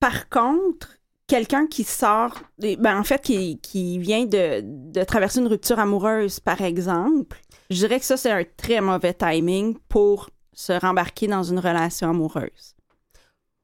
Par 0.00 0.28
contre, 0.28 0.88
quelqu'un 1.26 1.66
qui 1.66 1.84
sort, 1.84 2.34
ben, 2.58 2.98
en 2.98 3.04
fait, 3.04 3.22
qui, 3.22 3.58
qui 3.60 3.98
vient 3.98 4.24
de, 4.24 4.60
de 4.62 5.02
traverser 5.04 5.40
une 5.40 5.48
rupture 5.48 5.78
amoureuse, 5.78 6.40
par 6.40 6.60
exemple, 6.60 7.40
je 7.70 7.76
dirais 7.76 7.98
que 7.98 8.06
ça, 8.06 8.16
c'est 8.16 8.30
un 8.30 8.44
très 8.56 8.80
mauvais 8.80 9.14
timing 9.14 9.76
pour 9.88 10.30
se 10.54 10.72
rembarquer 10.72 11.26
dans 11.26 11.42
une 11.42 11.58
relation 11.58 12.10
amoureuse. 12.10 12.74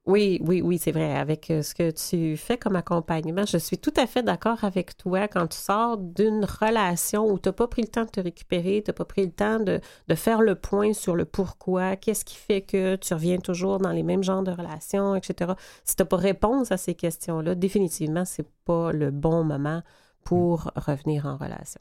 Oui, 0.07 0.41
oui, 0.43 0.62
oui, 0.62 0.78
c'est 0.78 0.93
vrai. 0.93 1.14
Avec 1.14 1.51
euh, 1.51 1.62
ce 1.62 1.74
que 1.74 1.91
tu 1.91 2.36
fais 2.36 2.57
comme 2.57 2.74
accompagnement, 2.74 3.45
je 3.45 3.59
suis 3.59 3.78
tout 3.78 3.93
à 3.97 4.07
fait 4.07 4.22
d'accord 4.22 4.64
avec 4.64 4.97
toi 4.97 5.28
quand 5.28 5.47
tu 5.47 5.59
sors 5.59 5.99
d'une 5.99 6.45
relation 6.45 7.30
où 7.30 7.38
tu 7.38 7.49
n'as 7.49 7.53
pas 7.53 7.68
pris 7.68 7.82
le 7.82 7.88
temps 7.88 8.07
de 8.07 8.11
te 8.11 8.20
récupérer, 8.20 8.82
tu 8.82 8.91
n'as 8.91 8.95
pas 8.95 9.05
pris 9.05 9.26
le 9.26 9.30
temps 9.30 9.61
de, 9.61 9.80
de 10.09 10.14
faire 10.14 10.41
le 10.41 10.55
point 10.55 10.95
sur 10.95 11.14
le 11.16 11.26
pourquoi, 11.26 11.97
qu'est-ce 11.97 12.24
qui 12.24 12.36
fait 12.36 12.62
que 12.62 12.97
tu 12.97 13.12
reviens 13.12 13.38
toujours 13.38 13.78
dans 13.78 13.93
les 13.93 14.03
mêmes 14.03 14.22
genres 14.22 14.43
de 14.43 14.51
relations, 14.51 15.14
etc. 15.14 15.53
Si 15.84 15.97
tu 15.97 16.03
n'as 16.03 16.07
pas 16.07 16.16
réponse 16.16 16.72
à 16.72 16.78
ces 16.78 16.95
questions-là, 16.95 17.55
définitivement, 17.55 18.24
c'est 18.24 18.49
pas 18.64 18.93
le 18.93 19.11
bon 19.11 19.45
moment 19.45 19.82
pour 20.24 20.72
revenir 20.76 21.26
en 21.26 21.36
relation. 21.36 21.80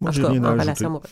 Moi, 0.00 0.10
en 0.10 0.14
tout 0.14 0.22
cas, 0.22 0.28
en 0.28 0.30
ajouter. 0.30 0.60
relation 0.62 0.86
amoureuse. 0.86 1.10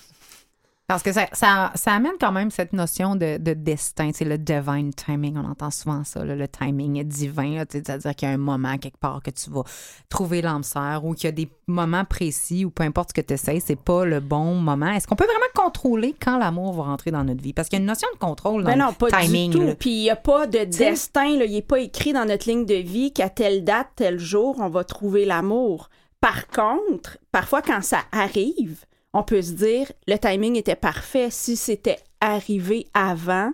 Parce 0.89 1.03
que 1.03 1.13
ça, 1.13 1.27
ça, 1.35 1.71
ça 1.75 1.93
amène 1.93 2.15
quand 2.19 2.33
même 2.33 2.51
cette 2.51 2.73
notion 2.73 3.15
de, 3.15 3.37
de 3.37 3.53
destin, 3.53 4.11
c'est 4.15 4.25
le 4.25 4.39
divine 4.39 4.91
timing. 4.95 5.37
On 5.37 5.45
entend 5.45 5.71
souvent 5.71 6.03
ça, 6.03 6.25
là, 6.25 6.35
le 6.35 6.49
timing 6.49 7.05
divin, 7.05 7.67
tu 7.67 7.77
sais, 7.77 7.83
c'est-à-dire 7.85 8.15
qu'il 8.17 8.27
y 8.27 8.31
a 8.31 8.35
un 8.35 8.39
moment 8.39 8.79
quelque 8.79 8.97
part 8.97 9.23
que 9.23 9.31
tu 9.31 9.51
vas 9.51 9.65
trouver 10.09 10.41
l'âme 10.41 10.63
sœur 10.63 11.05
ou 11.05 11.13
qu'il 11.13 11.25
y 11.25 11.29
a 11.29 11.33
des 11.33 11.51
moments 11.67 12.07
précis 12.07 12.65
ou 12.65 12.71
peu 12.71 12.85
importe 12.85 13.11
ce 13.11 13.21
que 13.21 13.21
tu 13.21 13.35
essaies, 13.35 13.61
c'est 13.61 13.77
pas 13.77 14.07
le 14.07 14.21
bon 14.21 14.55
moment. 14.55 14.91
Est-ce 14.91 15.07
qu'on 15.07 15.15
peut 15.15 15.27
vraiment 15.27 15.39
contrôler 15.55 16.15
quand 16.19 16.39
l'amour 16.39 16.73
va 16.73 16.85
rentrer 16.85 17.11
dans 17.11 17.23
notre 17.23 17.43
vie? 17.43 17.53
Parce 17.53 17.69
qu'il 17.69 17.79
y 17.79 17.81
a 17.81 17.83
une 17.83 17.87
notion 17.87 18.09
de 18.15 18.19
contrôle 18.19 18.63
dans 18.65 18.71
Ben 18.71 18.79
non, 18.79 18.89
le 18.89 18.95
pas 18.95 19.11
timing. 19.11 19.51
du 19.51 19.59
tout. 19.59 19.75
Puis 19.79 19.91
il 19.91 20.03
n'y 20.05 20.11
a 20.11 20.17
pas 20.17 20.47
de 20.47 20.65
destin, 20.65 21.37
là. 21.37 21.45
il 21.45 21.53
n'est 21.53 21.61
pas 21.61 21.81
écrit 21.81 22.15
dans 22.15 22.25
notre 22.25 22.49
ligne 22.49 22.65
de 22.65 22.77
vie 22.77 23.13
qu'à 23.13 23.29
telle 23.29 23.63
date, 23.63 23.89
tel 23.97 24.19
jour, 24.19 24.57
on 24.59 24.71
va 24.71 24.85
trouver 24.85 25.27
l'amour. 25.27 25.91
Par 26.23 26.49
contre, 26.49 27.19
parfois 27.31 27.61
quand 27.61 27.83
ça 27.83 27.99
arrive, 28.11 28.87
on 29.19 29.25
peut 29.25 29.43
se 29.43 29.53
dire 29.53 29.91
le 30.07 30.17
timing 30.17 30.57
était 30.57 30.77
parfait. 30.77 31.29
Si 31.31 31.57
c'était 31.57 31.99
arrivé 32.21 32.87
avant, 32.95 33.53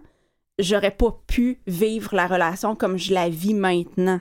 j'aurais 0.58 0.90
pas 0.90 1.18
pu 1.26 1.60
vivre 1.66 2.14
la 2.14 2.26
relation 2.26 2.76
comme 2.76 2.98
je 2.98 3.14
la 3.14 3.30
vis 3.30 3.54
maintenant. 3.54 4.20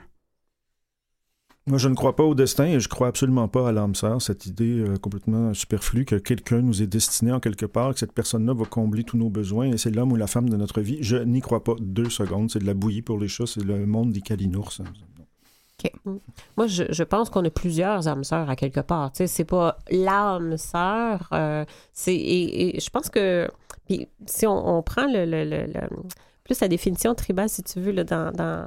Moi, 1.65 1.77
je 1.77 1.87
ne 1.87 1.95
crois 1.95 2.15
pas 2.15 2.23
au 2.23 2.35
destin 2.35 2.65
et 2.65 2.79
je 2.79 2.89
crois 2.89 3.07
absolument 3.07 3.47
pas 3.47 3.69
à 3.69 3.71
l'âme 3.71 3.95
sœur, 3.95 4.21
cette 4.21 4.45
idée 4.45 4.79
euh, 4.79 4.97
complètement 4.97 5.53
superflue 5.53 6.03
que 6.03 6.15
quelqu'un 6.15 6.61
nous 6.61 6.81
est 6.81 6.87
destiné 6.87 7.31
en 7.31 7.39
quelque 7.39 7.65
part, 7.65 7.93
que 7.93 7.99
cette 7.99 8.11
personne-là 8.11 8.53
va 8.53 8.65
combler 8.65 9.05
tous 9.05 9.15
nos 9.15 9.29
besoins 9.29 9.67
et 9.67 9.77
c'est 9.77 9.91
l'homme 9.91 10.11
ou 10.11 10.17
la 10.17 10.27
femme 10.27 10.49
de 10.49 10.57
notre 10.57 10.81
vie. 10.81 10.97
Je 10.99 11.15
n'y 11.15 11.39
crois 11.39 11.63
pas 11.63 11.75
deux 11.79 12.09
secondes. 12.09 12.51
C'est 12.51 12.59
de 12.59 12.65
la 12.65 12.73
bouillie 12.73 13.01
pour 13.01 13.17
les 13.17 13.29
chats, 13.29 13.47
c'est 13.47 13.63
le 13.63 13.85
monde 13.85 14.11
des 14.11 14.19
calinours. 14.19 14.81
Moi, 16.57 16.67
je, 16.67 17.03
pense 17.03 17.29
qu'on 17.29 17.43
a 17.45 17.49
plusieurs 17.49 18.07
âmes 18.07 18.23
sœurs 18.23 18.49
à 18.49 18.55
quelque 18.55 18.79
part. 18.79 19.11
C'est 19.13 19.45
pas 19.45 19.77
l'âme 19.89 20.57
sœur. 20.57 21.29
euh, 21.33 21.65
et, 22.07 22.79
je 22.79 22.89
pense 22.89 23.09
que 23.09 23.47
puis 23.85 24.07
si 24.25 24.47
on, 24.47 24.81
prend 24.81 25.07
le, 25.07 25.25
le- 25.25 25.43
le- 25.65 25.89
plus 26.43 26.59
la 26.61 26.67
définition 26.67 27.15
tribale, 27.15 27.49
si 27.49 27.63
tu 27.63 27.79
veux, 27.79 27.91
là, 27.91 28.03
dans, 28.03 28.31
dans, 28.31 28.65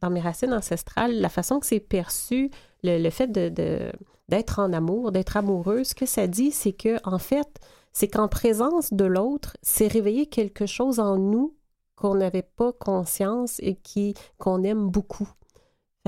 dans 0.00 0.10
mes 0.10 0.20
racines 0.20 0.52
ancestrales, 0.52 1.18
la 1.20 1.28
façon 1.28 1.60
que 1.60 1.66
c'est 1.66 1.80
perçu, 1.80 2.50
le, 2.82 3.10
fait 3.10 3.26
de, 3.28 3.48
de- 3.48 3.92
d'être 4.28 4.58
en 4.58 4.72
amour, 4.72 5.12
d'être 5.12 5.36
amoureux, 5.36 5.84
ce 5.84 5.94
que 5.94 6.06
ça 6.06 6.26
dit, 6.26 6.50
c'est 6.52 6.72
que 6.72 6.96
en 7.04 7.18
fait, 7.18 7.48
c'est 7.92 8.08
qu'en 8.08 8.28
présence 8.28 8.92
de 8.92 9.04
l'autre, 9.04 9.56
c'est 9.62 9.88
réveiller 9.88 10.26
quelque 10.26 10.66
chose 10.66 11.00
en 11.00 11.16
nous 11.16 11.54
qu'on 11.96 12.14
n'avait 12.14 12.42
pas 12.42 12.72
conscience 12.72 13.58
et 13.60 13.78
qu'on 14.38 14.62
aime 14.64 14.88
beaucoup. 14.90 15.28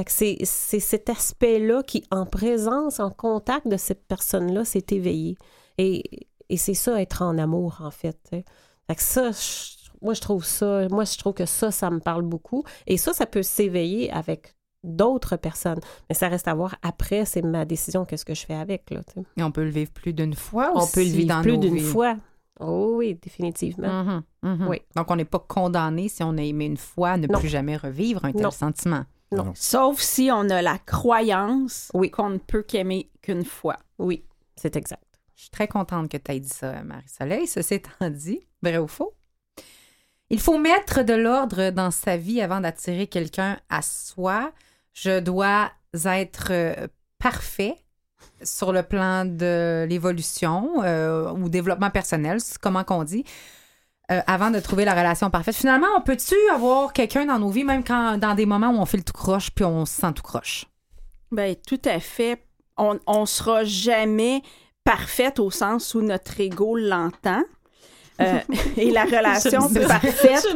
C'est, 0.07 0.39
cet 0.45 1.09
aspect-là 1.11 1.83
qui, 1.83 2.05
en 2.11 2.25
présence, 2.27 3.01
en 3.01 3.11
contact 3.11 3.67
de 3.67 3.77
cette 3.77 4.07
personne-là, 4.07 4.65
s'est 4.65 4.87
éveillé. 4.91 5.37
Et, 5.79 6.29
et 6.49 6.57
c'est 6.57 6.75
ça, 6.75 7.01
être 7.01 7.23
en 7.23 7.37
amour, 7.39 7.79
en 7.83 7.91
fait. 7.91 8.19
que 8.31 9.03
ça, 9.03 9.31
je- 9.33 9.77
moi, 10.01 10.15
je 10.15 10.21
trouve 10.21 10.45
ça, 10.45 10.87
moi, 10.89 11.05
je 11.05 11.19
trouve 11.19 11.35
que 11.35 11.47
ça, 11.47 11.71
ça 11.73 11.91
me 11.91 11.99
parle 11.99 12.23
beaucoup. 12.23 12.63
Et 12.87 12.97
ça, 12.97 13.13
ça 13.13 13.27
peut 13.27 13.43
s'éveiller 13.43 14.11
avec 14.13 14.55
d'autres 14.85 15.37
personnes. 15.37 15.81
Mais 16.09 16.15
ça 16.15 16.29
reste 16.29 16.47
à 16.47 16.55
voir 16.55 16.77
après, 16.83 17.25
c'est 17.25 17.43
ma 17.43 17.65
décision, 17.65 18.05
qu'est-ce 18.05 18.25
que 18.25 18.35
je 18.35 18.47
fais 18.47 18.55
avec, 18.55 18.91
là. 18.91 19.01
Et 19.37 19.43
on 19.43 19.51
peut 19.51 19.65
le 19.65 19.71
vivre 19.71 19.91
plus 19.91 20.13
d'une 20.13 20.35
fois 20.35 20.71
On 20.75 20.79
aussi 20.83 20.93
peut 20.93 21.03
le 21.03 21.11
vivre 21.11 21.29
dans 21.35 21.43
plus 21.43 21.59
d'une 21.59 21.81
fois. 21.81 22.17
Oh 22.61 22.95
oui, 22.97 23.19
définitivement. 23.21 24.05
Mhm, 24.05 24.23
mhm. 24.43 24.69
Oui. 24.69 24.79
Donc, 24.97 25.11
on 25.11 25.17
n'est 25.17 25.25
pas 25.25 25.39
condamné 25.41 26.09
si 26.09 26.23
on 26.23 26.37
a 26.39 26.43
aimé 26.43 26.67
une 26.67 26.77
fois 26.77 27.11
à 27.11 27.17
ne 27.17 27.27
Non. 27.27 27.39
plus 27.39 27.49
jamais 27.49 27.77
revivre 27.77 28.25
un 28.25 28.33
tel 28.33 28.43
Non. 28.43 28.51
sentiment. 28.53 29.05
Sauf 29.55 30.01
si 30.01 30.31
on 30.33 30.49
a 30.51 30.63
la 30.63 30.79
croyance 30.79 31.91
Oui. 31.95 32.11
qu'on 32.11 32.31
ne 32.31 32.39
peut 32.39 32.63
qu'aimer 32.63 33.11
qu'une 33.23 33.45
fois. 33.45 33.79
Oui, 33.99 34.25
c'est 34.57 34.77
exact. 34.77 35.03
Je 35.37 35.43
suis 35.43 35.51
très 35.51 35.69
contente 35.69 36.11
que 36.11 36.17
tu 36.17 36.33
aies 36.33 36.41
dit 36.41 36.49
ça, 36.49 36.83
Marie-Soleil. 36.83 37.47
Ceci 37.47 37.75
étant 37.75 38.11
dit, 38.11 38.41
vrai 38.63 38.79
ou 38.79 38.89
faux? 38.89 39.15
Il 40.31 40.41
faut 40.41 40.59
mettre 40.59 41.03
de 41.03 41.15
l'ordre 41.15 41.71
dans 41.71 41.91
sa 41.91 42.17
vie 42.17 42.41
avant 42.41 42.61
d'attirer 42.61 43.07
quelqu'un 43.07 43.59
à 43.71 43.83
soi. 43.83 44.53
Je 44.93 45.21
dois 45.21 45.71
être 45.95 46.49
euh, 46.51 46.87
parfait 47.19 47.77
sur 48.43 48.73
le 48.73 48.83
plan 48.83 49.25
de 49.25 49.87
l'évolution 49.89 50.83
euh, 50.83 51.31
ou 51.33 51.49
développement 51.49 51.91
personnel, 51.91 52.41
c'est 52.41 52.59
comment 52.59 52.85
qu'on 52.85 53.05
dit, 53.05 53.25
euh, 54.11 54.21
avant 54.27 54.51
de 54.51 54.61
trouver 54.61 54.85
la 54.85 54.95
relation 54.95 55.31
parfaite. 55.31 55.55
Finalement, 55.55 55.89
on 55.97 56.01
peut-tu 56.01 56.35
avoir 56.53 56.93
quelqu'un 56.93 57.27
dans 57.27 57.39
nos 57.39 57.51
vies, 57.51 57.65
même 57.65 57.85
quand 57.85 58.19
dans 58.19 58.35
des 58.35 58.47
moments 58.47 58.71
où 58.71 58.79
on 58.79 58.87
fait 58.87 58.97
le 58.97 59.05
tout 59.05 59.13
croche 59.13 59.51
puis 59.51 59.65
on 59.65 59.85
se 59.85 60.01
sent 60.01 60.13
tout 60.15 60.23
croche? 60.23 60.67
Ben, 61.31 61.55
tout 61.67 61.81
à 61.85 62.01
fait. 62.01 62.43
On, 62.77 62.99
on 63.07 63.27
sera 63.27 63.65
jamais 63.65 64.43
parfaite 64.85 65.39
au 65.39 65.51
sens 65.51 65.95
où 65.95 66.01
notre 66.01 66.41
ego 66.41 66.77
l'entend. 66.77 67.43
Euh, 68.21 68.41
et 68.77 68.91
la 68.91 69.05
relation 69.05 69.69
parfaite, 69.89 70.47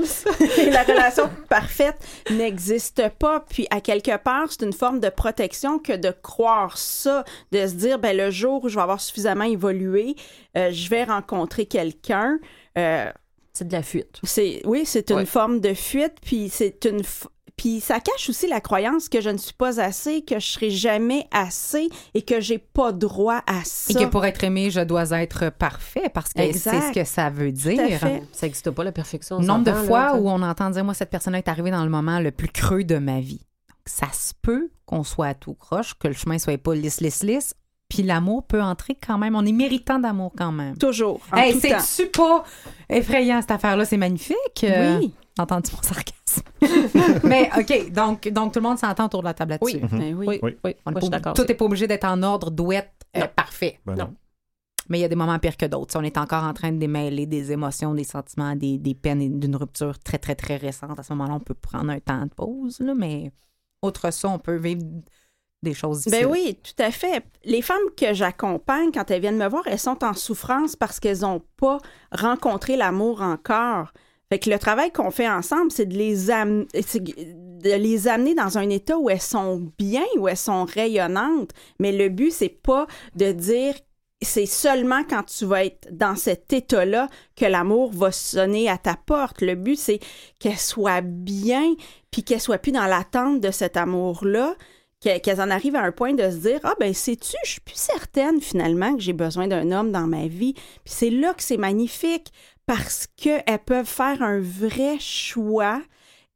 et 0.58 0.70
la 0.70 0.82
relation 0.82 1.30
parfaite 1.48 1.96
n'existe 2.30 3.08
pas. 3.18 3.40
Puis 3.48 3.66
à 3.70 3.80
quelque 3.80 4.16
part, 4.16 4.46
c'est 4.50 4.64
une 4.64 4.72
forme 4.72 5.00
de 5.00 5.08
protection 5.08 5.78
que 5.78 5.92
de 5.92 6.10
croire 6.10 6.76
ça, 6.76 7.24
de 7.52 7.66
se 7.66 7.74
dire 7.74 7.98
ben 7.98 8.16
le 8.16 8.30
jour 8.30 8.64
où 8.64 8.68
je 8.68 8.74
vais 8.74 8.82
avoir 8.82 9.00
suffisamment 9.00 9.44
évolué, 9.44 10.16
euh, 10.56 10.70
je 10.72 10.88
vais 10.88 11.04
rencontrer 11.04 11.66
quelqu'un. 11.66 12.38
Euh, 12.78 13.10
C'est 13.52 13.68
de 13.68 13.72
la 13.72 13.82
fuite. 13.82 14.18
c'est 14.24 14.62
oui, 14.64 14.84
c'est 14.86 15.10
une 15.10 15.16
Ouais. 15.18 15.26
forme 15.26 15.60
de 15.60 15.74
fuite, 15.74 16.14
puis 16.24 16.48
c'est 16.48 16.84
une 16.86 17.00
f- 17.02 17.26
puis 17.54 17.80
ça 17.80 18.00
cache 18.00 18.30
aussi 18.30 18.48
la 18.48 18.62
croyance 18.62 19.10
que 19.10 19.20
je 19.20 19.28
ne 19.28 19.36
suis 19.36 19.52
pas 19.52 19.78
assez, 19.78 20.22
que 20.22 20.40
je 20.40 20.46
serai 20.46 20.70
jamais 20.70 21.26
assez 21.30 21.88
et 22.14 22.22
que 22.22 22.40
j'ai 22.40 22.56
pas 22.58 22.92
droit 22.92 23.42
à 23.46 23.62
ça. 23.62 23.92
Et 23.92 24.04
que 24.04 24.08
pour 24.08 24.24
être 24.24 24.42
aimé, 24.42 24.70
je 24.70 24.80
dois 24.80 25.10
être 25.20 25.50
parfait 25.50 26.08
parce 26.12 26.32
que 26.32 26.40
Exact. 26.40 26.80
c'est 26.80 26.88
ce 26.88 26.92
que 26.94 27.04
ça 27.04 27.28
veut 27.28 27.52
dire. 27.52 28.00
Ça 28.32 28.46
n'existe 28.46 28.70
pas, 28.70 28.84
la 28.84 28.90
perfection. 28.92 29.36
on 29.36 29.42
Nombre 29.42 29.64
de 29.64 29.72
fois 29.74 30.06
là, 30.06 30.14
où 30.16 30.28
on 30.30 30.40
entend 30.42 30.70
dire 30.70 30.82
moi 30.82 30.94
cette 30.94 31.10
personne 31.10 31.34
est 31.34 31.46
arrivée 31.46 31.70
dans 31.70 31.84
le 31.84 31.90
moment 31.90 32.20
le 32.20 32.30
plus 32.30 32.48
creux 32.48 32.84
de 32.84 32.96
ma 32.96 33.20
vie. 33.20 33.46
Ça 33.84 34.06
se 34.12 34.32
peut 34.40 34.70
qu'on 34.86 35.04
soit 35.04 35.26
à 35.26 35.34
tout 35.34 35.54
croche, 35.54 35.94
que 35.98 36.08
le 36.08 36.14
chemin 36.14 36.38
soit 36.38 36.56
pas 36.56 36.74
lisse 36.74 37.00
lisse 37.00 37.22
lisse, 37.22 37.54
puis 37.92 38.02
l'amour 38.02 38.42
peut 38.46 38.62
entrer 38.62 38.94
quand 39.06 39.18
même. 39.18 39.34
On 39.36 39.44
est 39.44 39.52
méritant 39.52 39.98
d'amour 39.98 40.32
quand 40.34 40.50
même. 40.50 40.78
Toujours. 40.78 41.20
Hey, 41.34 41.52
c'est-tu 41.60 42.06
pas 42.10 42.42
effrayant 42.88 43.38
cette 43.42 43.50
affaire-là? 43.50 43.84
C'est 43.84 43.98
magnifique. 43.98 44.64
Euh, 44.64 44.98
Oui. 44.98 45.12
Entends-tu 45.38 45.74
mon 45.76 45.82
sarcasme? 45.82 46.42
Mais 47.24 47.50
OK, 47.58 47.92
donc, 47.92 48.28
donc 48.28 48.52
tout 48.54 48.60
le 48.60 48.68
monde 48.68 48.78
s'entend 48.78 49.04
autour 49.06 49.20
de 49.20 49.26
la 49.26 49.34
table 49.34 49.50
là-dessus. 49.52 49.78
Oui. 49.82 49.88
Ben 49.90 50.14
oui. 50.14 50.26
Oui, 50.26 50.38
Oui. 50.42 50.56
oui, 50.64 50.74
On 50.86 50.90
est 50.94 51.00
moi, 51.10 51.20
pas- 51.20 51.32
tout 51.34 51.44
n'est 51.44 51.54
pas 51.54 51.64
obligé 51.66 51.86
d'être 51.86 52.04
en 52.04 52.22
ordre, 52.22 52.50
douette, 52.50 52.90
euh, 53.16 53.26
parfait. 53.36 53.78
Ben 53.84 53.94
Non. 53.94 54.04
non. 54.04 54.14
Mais 54.88 54.98
il 54.98 55.02
y 55.02 55.04
a 55.04 55.08
des 55.08 55.14
moments 55.16 55.38
pires 55.38 55.56
que 55.58 55.66
d'autres. 55.66 55.92
Si 55.92 55.96
on 55.98 56.02
est 56.02 56.16
encore 56.16 56.44
en 56.44 56.52
train 56.54 56.72
de 56.72 56.78
démêler 56.78 57.26
des 57.26 57.52
émotions, 57.52 57.92
des 57.94 58.04
sentiments, 58.04 58.56
des, 58.56 58.78
des 58.78 58.94
peines 58.94 59.20
et 59.20 59.28
d'une 59.28 59.56
rupture 59.56 59.98
très, 59.98 60.18
très, 60.18 60.34
très 60.34 60.56
récente. 60.56 60.98
À 60.98 61.02
ce 61.02 61.12
moment-là, 61.12 61.34
on 61.34 61.40
peut 61.40 61.54
prendre 61.54 61.90
un 61.90 62.00
temps 62.00 62.24
de 62.24 62.30
pause, 62.34 62.80
là, 62.80 62.94
mais 62.94 63.30
autre 63.82 64.10
ça, 64.12 64.28
on 64.28 64.38
peut 64.38 64.56
vivre 64.56 64.82
des 65.62 65.74
choses 65.74 66.02
difficiles. 66.02 66.26
Ben 66.26 66.30
oui, 66.30 66.58
tout 66.62 66.82
à 66.82 66.90
fait. 66.90 67.24
Les 67.44 67.62
femmes 67.62 67.78
que 67.96 68.14
j'accompagne, 68.14 68.90
quand 68.92 69.10
elles 69.10 69.20
viennent 69.20 69.38
me 69.38 69.48
voir, 69.48 69.62
elles 69.66 69.78
sont 69.78 70.04
en 70.04 70.14
souffrance 70.14 70.76
parce 70.76 71.00
qu'elles 71.00 71.20
n'ont 71.20 71.42
pas 71.56 71.78
rencontré 72.10 72.76
l'amour 72.76 73.22
encore. 73.22 73.92
Fait 74.28 74.38
que 74.38 74.50
le 74.50 74.58
travail 74.58 74.90
qu'on 74.90 75.10
fait 75.10 75.28
ensemble, 75.28 75.70
c'est 75.70 75.86
de 75.86 75.94
les 75.94 76.30
amener, 76.30 76.66
de 76.72 77.74
les 77.74 78.08
amener 78.08 78.34
dans 78.34 78.56
un 78.58 78.68
état 78.70 78.96
où 78.98 79.10
elles 79.10 79.20
sont 79.20 79.70
bien, 79.78 80.04
où 80.16 80.26
elles 80.26 80.36
sont 80.36 80.64
rayonnantes. 80.64 81.50
Mais 81.78 81.92
le 81.92 82.08
but, 82.08 82.32
c'est 82.32 82.48
pas 82.48 82.86
de 83.14 83.30
dire 83.32 83.74
c'est 84.22 84.46
seulement 84.46 85.02
quand 85.04 85.24
tu 85.24 85.44
vas 85.44 85.64
être 85.64 85.88
dans 85.90 86.16
cet 86.16 86.52
état-là 86.52 87.08
que 87.36 87.44
l'amour 87.44 87.92
va 87.92 88.12
sonner 88.12 88.68
à 88.68 88.78
ta 88.78 88.94
porte. 88.94 89.42
Le 89.42 89.54
but, 89.54 89.76
c'est 89.76 90.00
qu'elle 90.38 90.58
soit 90.58 91.02
bien, 91.02 91.74
puis 92.10 92.22
qu'elle 92.22 92.40
soit 92.40 92.58
plus 92.58 92.72
dans 92.72 92.86
l'attente 92.86 93.40
de 93.40 93.50
cet 93.50 93.76
amour-là, 93.76 94.54
qu'elles 95.02 95.40
en 95.40 95.50
arrivent 95.50 95.76
à 95.76 95.82
un 95.82 95.92
point 95.92 96.14
de 96.14 96.30
se 96.30 96.36
dire 96.36 96.60
Ah, 96.62 96.74
ben, 96.78 96.94
sais-tu, 96.94 97.36
je 97.44 97.50
suis 97.50 97.60
plus 97.60 97.76
certaine 97.76 98.40
finalement 98.40 98.94
que 98.94 99.00
j'ai 99.00 99.12
besoin 99.12 99.48
d'un 99.48 99.72
homme 99.72 99.90
dans 99.90 100.06
ma 100.06 100.28
vie. 100.28 100.54
Puis 100.54 100.94
c'est 100.94 101.10
là 101.10 101.34
que 101.34 101.42
c'est 101.42 101.56
magnifique 101.56 102.32
parce 102.66 103.08
qu'elles 103.16 103.58
peuvent 103.66 103.86
faire 103.86 104.22
un 104.22 104.40
vrai 104.40 104.98
choix. 105.00 105.82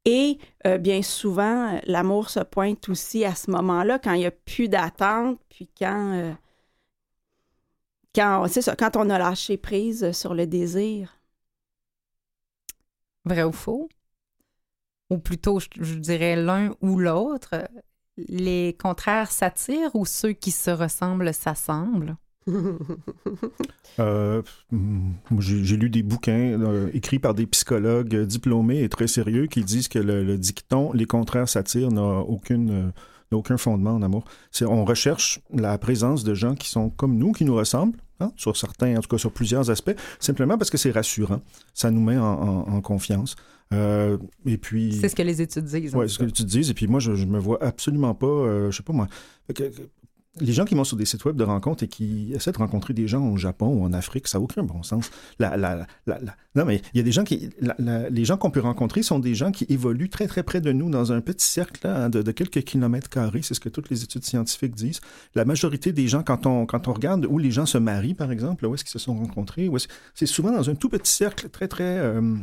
Et 0.05 0.39
euh, 0.67 0.79
bien 0.79 1.03
souvent, 1.03 1.81
l'amour 1.85 2.31
se 2.31 2.41
pointe 2.41 2.89
aussi 2.89 3.25
à 3.25 3.35
ce 3.35 3.51
moment-là, 3.51 3.99
quand 3.99 4.13
il 4.13 4.21
n'y 4.21 4.27
a 4.27 4.31
plus 4.31 4.69
d'attente, 4.69 5.41
puis 5.49 5.69
quand, 5.79 6.13
euh, 6.13 6.33
quand, 8.15 8.47
c'est 8.49 8.63
ça, 8.63 8.77
quand 8.77 8.97
on 8.97 9.11
a 9.11 9.19
lâché 9.19 9.57
prise 9.57 10.13
sur 10.13 10.35
le 10.35 10.47
désir. 10.47 11.19
Vrai 13.25 13.43
ou 13.43 13.53
faux? 13.53 13.89
Ou 15.11 15.19
plutôt, 15.19 15.59
je 15.61 15.95
dirais 15.95 16.37
l'un 16.37 16.75
ou 16.81 16.99
l'autre. 16.99 17.69
Les 18.17 18.75
contraires 18.81 19.31
s'attirent 19.31 19.95
ou 19.95 20.07
ceux 20.07 20.33
qui 20.33 20.51
se 20.51 20.71
ressemblent 20.71 21.33
s'assemblent? 21.35 22.17
Euh, 23.99 24.43
j'ai 25.39 25.77
lu 25.79 25.89
des 25.89 26.03
bouquins 26.03 26.61
euh, 26.61 26.91
écrits 26.93 27.19
par 27.19 27.33
des 27.33 27.47
psychologues 27.47 28.15
diplômés 28.15 28.83
et 28.83 28.91
très 28.91 29.07
sérieux 29.07 29.47
qui 29.47 29.65
disent 29.65 29.89
que 29.89 29.99
le, 29.99 30.37
dicton 30.37 30.93
les 30.93 31.07
contraires 31.07 31.49
s'attirent 31.49 31.89
euh, 31.89 32.93
n'a 33.31 33.39
aucun 33.39 33.57
fondement 33.57 33.93
en 33.93 34.03
amour. 34.03 34.25
On 34.61 34.85
recherche 34.85 35.41
la 35.51 35.79
présence 35.79 36.25
de 36.25 36.35
gens 36.35 36.55
qui 36.55 36.69
sont 36.69 36.91
comme 36.91 37.17
nous, 37.17 37.33
qui 37.33 37.47
nous 37.47 37.55
ressemblent, 37.55 37.97
hein, 38.21 38.33
sur 38.37 38.55
certains, 38.55 38.99
en 38.99 39.01
tout 39.01 39.09
cas 39.09 39.17
sur 39.17 39.33
plusieurs 39.33 39.71
aspects, 39.71 39.97
simplement 40.21 40.59
parce 40.59 40.69
que 40.69 40.77
c'est 40.77 40.91
rassurant. 40.91 41.41
Ça 41.73 41.91
nous 41.91 42.03
met 42.03 42.19
en 42.19 42.83
confiance. 42.83 43.35
Euh, 43.73 44.17
et 44.45 44.59
puis. 44.59 44.97
C'est 45.01 45.09
ce 45.09 45.17
que 45.17 45.23
les 45.23 45.43
études 45.43 45.65
disent. 45.65 45.93
tout 45.93 46.09
ce 46.09 46.19
que 46.19 46.25
cas. 46.25 46.31
tu 46.31 46.45
dis. 46.45 46.71
Et 46.71 46.75
puis 46.75 46.87
moi, 46.87 47.01
je, 47.01 47.15
je 47.15 47.27
me 47.27 47.39
vois 47.39 47.63
absolument 47.63 48.15
pas, 48.15 48.27
euh, 48.27 48.71
je 48.71 48.77
sais 48.77 48.83
pas 48.83 48.93
moi. 48.93 49.09
les 50.39 50.53
gens 50.53 50.67
qui 50.67 50.75
vont 50.75 50.85
sur 50.85 50.99
des 50.99 51.07
sites 51.07 51.25
web 51.25 51.35
de 51.35 51.45
rencontres 51.45 51.83
et 51.85 51.89
qui 51.89 52.31
essaient 52.35 52.53
de 52.53 52.59
rencontrer 52.59 52.93
des 52.93 53.09
gens 53.09 53.27
au 53.31 53.39
Japon 53.39 53.69
ou 53.69 53.85
en 53.85 53.93
Afrique, 53.95 54.29
ça 54.29 54.37
n'a 54.39 54.45
aucun 54.45 54.63
bon 54.63 54.83
sens. 54.83 55.11
La, 55.39 55.57
la, 55.57 55.87
la- 56.07 56.21
non, 56.55 56.67
mais 56.67 56.83
il 56.93 56.99
y 56.99 57.01
a 57.01 57.03
des 57.03 57.11
gens 57.11 57.25
qui. 57.25 57.49
les 58.11 58.25
gens 58.27 58.37
qu'on 58.37 58.51
peut 58.51 58.61
rencontrer 58.61 59.03
sont 59.03 59.19
des 59.19 59.35
gens 59.35 59.51
qui 59.51 59.65
évoluent 59.71 60.11
très, 60.11 60.27
très 60.27 60.43
près 60.43 60.61
de 60.61 60.73
nous 60.73 60.91
dans 60.91 61.11
un 61.13 61.21
petit 61.23 61.47
cercle 61.47 61.81
là, 61.89 62.09
de, 62.11 62.21
de 62.23 62.31
quelques 62.33 62.63
kilomètres 62.65 63.09
carrés. 63.09 63.41
C'est 63.43 63.55
ce 63.55 63.61
que 63.61 63.71
toutes 63.71 63.89
les 63.91 64.03
études 64.05 64.25
scientifiques 64.25 64.75
disent. 64.75 65.01
La 65.35 65.45
majorité 65.47 65.93
des 65.93 66.07
gens, 66.07 66.23
quand 66.23 66.45
on, 66.47 66.67
quand 66.67 66.87
on 66.87 66.93
regarde 66.93 67.27
où 67.29 67.39
les 67.39 67.51
gens 67.51 67.67
se 67.67 67.79
marient, 67.79 68.15
par 68.15 68.31
exemple, 68.31 68.67
où 68.67 68.75
est-ce 68.75 68.85
qu'ils 68.85 68.93
se 68.93 68.99
sont 68.99 69.17
rencontrés, 69.17 69.71
c'est 70.15 70.27
souvent 70.27 70.53
dans 70.53 70.69
un 70.71 70.75
tout 70.75 70.91
petit 70.91 71.11
cercle 71.13 71.49
très, 71.49 71.67
très. 71.67 71.99
euh, 71.99 72.37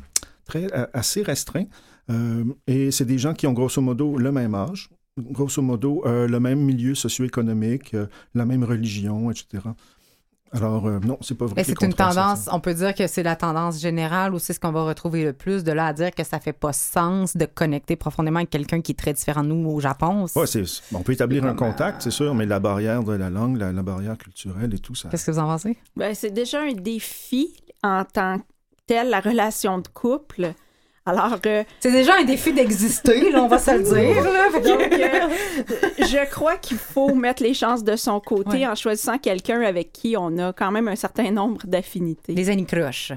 très 0.45 0.65
euh, 0.73 0.85
assez 0.93 1.21
restreint. 1.23 1.65
Euh, 2.09 2.43
et 2.67 2.91
c'est 2.91 3.05
des 3.05 3.17
gens 3.17 3.33
qui 3.33 3.47
ont 3.47 3.53
grosso 3.53 3.81
modo 3.81 4.17
le 4.17 4.31
même 4.31 4.55
âge, 4.55 4.89
grosso 5.17 5.61
modo 5.61 6.03
euh, 6.05 6.27
le 6.27 6.39
même 6.39 6.59
milieu 6.59 6.95
socio-économique, 6.95 7.93
euh, 7.93 8.07
la 8.33 8.45
même 8.45 8.63
religion, 8.63 9.31
etc. 9.31 9.63
Alors, 10.55 10.85
euh, 10.85 10.99
non, 10.99 11.17
c'est 11.21 11.35
pas 11.35 11.47
vrai. 11.47 11.63
C'est 11.63 11.81
une 11.81 11.95
tendance, 11.95 12.47
on 12.51 12.59
peut 12.59 12.75
dire 12.75 12.93
que 12.93 13.07
c'est 13.07 13.23
la 13.23 13.35
tendance 13.35 13.79
générale 13.81 14.35
ou 14.35 14.39
c'est 14.39 14.53
ce 14.53 14.59
qu'on 14.59 14.71
va 14.71 14.83
retrouver 14.83 15.23
le 15.23 15.33
plus, 15.33 15.63
de 15.63 15.71
là 15.71 15.87
à 15.87 15.93
dire 15.93 16.11
que 16.11 16.23
ça 16.23 16.39
fait 16.39 16.53
pas 16.53 16.73
sens 16.73 17.35
de 17.35 17.45
connecter 17.45 17.95
profondément 17.95 18.37
avec 18.37 18.51
quelqu'un 18.51 18.79
qui 18.81 18.91
est 18.91 18.95
très 18.95 19.13
différent 19.13 19.43
de 19.43 19.47
nous 19.47 19.67
au 19.67 19.79
Japon. 19.79 20.27
C'est, 20.27 20.63
on 20.93 21.01
peut 21.01 21.13
établir 21.13 21.43
un 21.45 21.55
contact, 21.55 22.03
c'est 22.03 22.11
sûr, 22.11 22.35
mais 22.35 22.45
la 22.45 22.59
barrière 22.59 23.03
de 23.03 23.13
la 23.13 23.31
langue, 23.31 23.57
la, 23.57 23.71
la 23.71 23.81
barrière 23.81 24.15
culturelle 24.15 24.71
et 24.75 24.79
tout 24.79 24.93
ça. 24.93 25.09
Qu'est-ce 25.09 25.25
que 25.25 25.31
vous 25.31 25.39
en 25.39 25.47
pensez? 25.47 25.75
Ben, 25.95 26.13
c'est 26.13 26.31
déjà 26.31 26.61
un 26.61 26.73
défi 26.73 27.55
en 27.81 28.03
tant 28.05 28.37
que 28.37 28.43
tel, 28.93 29.09
la 29.09 29.19
relation 29.19 29.79
de 29.79 29.87
couple. 29.87 30.53
Alors, 31.05 31.37
euh, 31.45 31.63
C'est 31.81 31.91
déjà 31.91 32.15
un 32.15 32.23
défi 32.23 32.53
d'exister, 32.53 33.29
là, 33.31 33.43
on 33.43 33.47
va 33.47 33.57
se 33.59 33.71
le 33.71 33.83
dire. 33.83 34.23
là. 34.23 34.49
Donc, 34.59 34.93
euh, 34.93 36.05
je 36.05 36.29
crois 36.31 36.55
qu'il 36.57 36.77
faut 36.77 37.13
mettre 37.13 37.43
les 37.43 37.53
chances 37.53 37.83
de 37.83 37.95
son 37.97 38.19
côté 38.21 38.59
Ouais. 38.59 38.67
en 38.67 38.75
choisissant 38.75 39.17
quelqu'un 39.17 39.61
avec 39.61 39.91
qui 39.91 40.15
on 40.17 40.37
a 40.37 40.53
quand 40.53 40.71
même 40.71 40.87
un 40.87 40.95
certain 40.95 41.29
nombre 41.31 41.59
d'affinités. 41.65 42.33
Les 42.33 42.49
anicroches. 42.49 43.11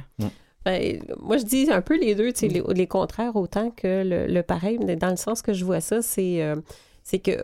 Ben, 0.65 1.01
moi, 1.21 1.37
je 1.37 1.45
dis 1.45 1.69
un 1.71 1.81
peu 1.81 1.97
les 1.97 2.17
deux, 2.17 2.33
tu 2.33 2.41
sais, 2.41 2.49
les, 2.49 2.61
les 2.75 2.87
contraires 2.89 3.37
autant 3.37 3.71
que 3.71 4.03
le, 4.05 4.27
le 4.27 4.43
pareil, 4.43 4.79
mais 4.85 4.97
dans 4.97 5.11
le 5.11 5.17
sens 5.17 5.41
que 5.41 5.53
je 5.53 5.65
vois 5.65 5.81
ça, 5.81 6.03
c'est 6.03 6.43
euh, 6.43 6.57
c'est 7.05 7.21
que 7.21 7.41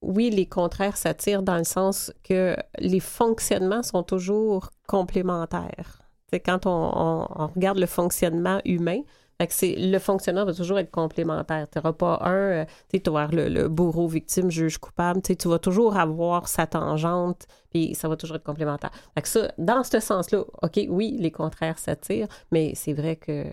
oui, 0.00 0.30
les 0.30 0.46
contraires 0.46 0.96
s'attirent 0.96 1.42
dans 1.42 1.58
le 1.58 1.64
sens 1.64 2.12
que 2.26 2.56
les 2.78 3.00
fonctionnements 3.00 3.82
sont 3.82 4.02
toujours 4.02 4.70
complémentaires. 4.86 5.98
Quand 6.32 6.66
on, 6.66 7.26
regarde 7.54 7.78
le 7.78 7.86
fonctionnement 7.86 8.60
humain, 8.64 9.00
le 9.40 9.98
fonctionnement 9.98 10.44
va 10.44 10.54
toujours 10.54 10.78
être 10.78 10.90
complémentaire. 10.90 11.68
Tu 11.70 11.78
n'auras 11.78 11.92
pas 11.92 12.18
un, 12.22 12.32
euh, 12.32 12.64
tu 12.92 12.98
vas 13.10 13.22
avoir 13.22 13.30
le, 13.32 13.68
bourreau, 13.68 14.08
victime, 14.08 14.50
juge 14.50 14.78
coupable. 14.78 15.20
Tu 15.22 15.48
vas 15.48 15.58
toujours 15.58 15.96
avoir 15.96 16.48
sa 16.48 16.66
tangente, 16.66 17.46
puis 17.70 17.94
ça 17.94 18.08
va 18.08 18.16
toujours 18.16 18.36
être 18.36 18.44
complémentaire. 18.44 18.90
Fait 19.14 19.22
que 19.22 19.28
ça, 19.28 19.52
dans 19.58 19.82
ce 19.84 20.00
sens-là, 20.00 20.44
OK, 20.62 20.80
oui, 20.88 21.16
les 21.18 21.30
contraires 21.30 21.78
s'attirent, 21.78 22.28
mais 22.52 22.72
c'est 22.74 22.94
vrai 22.94 23.16
que 23.16 23.44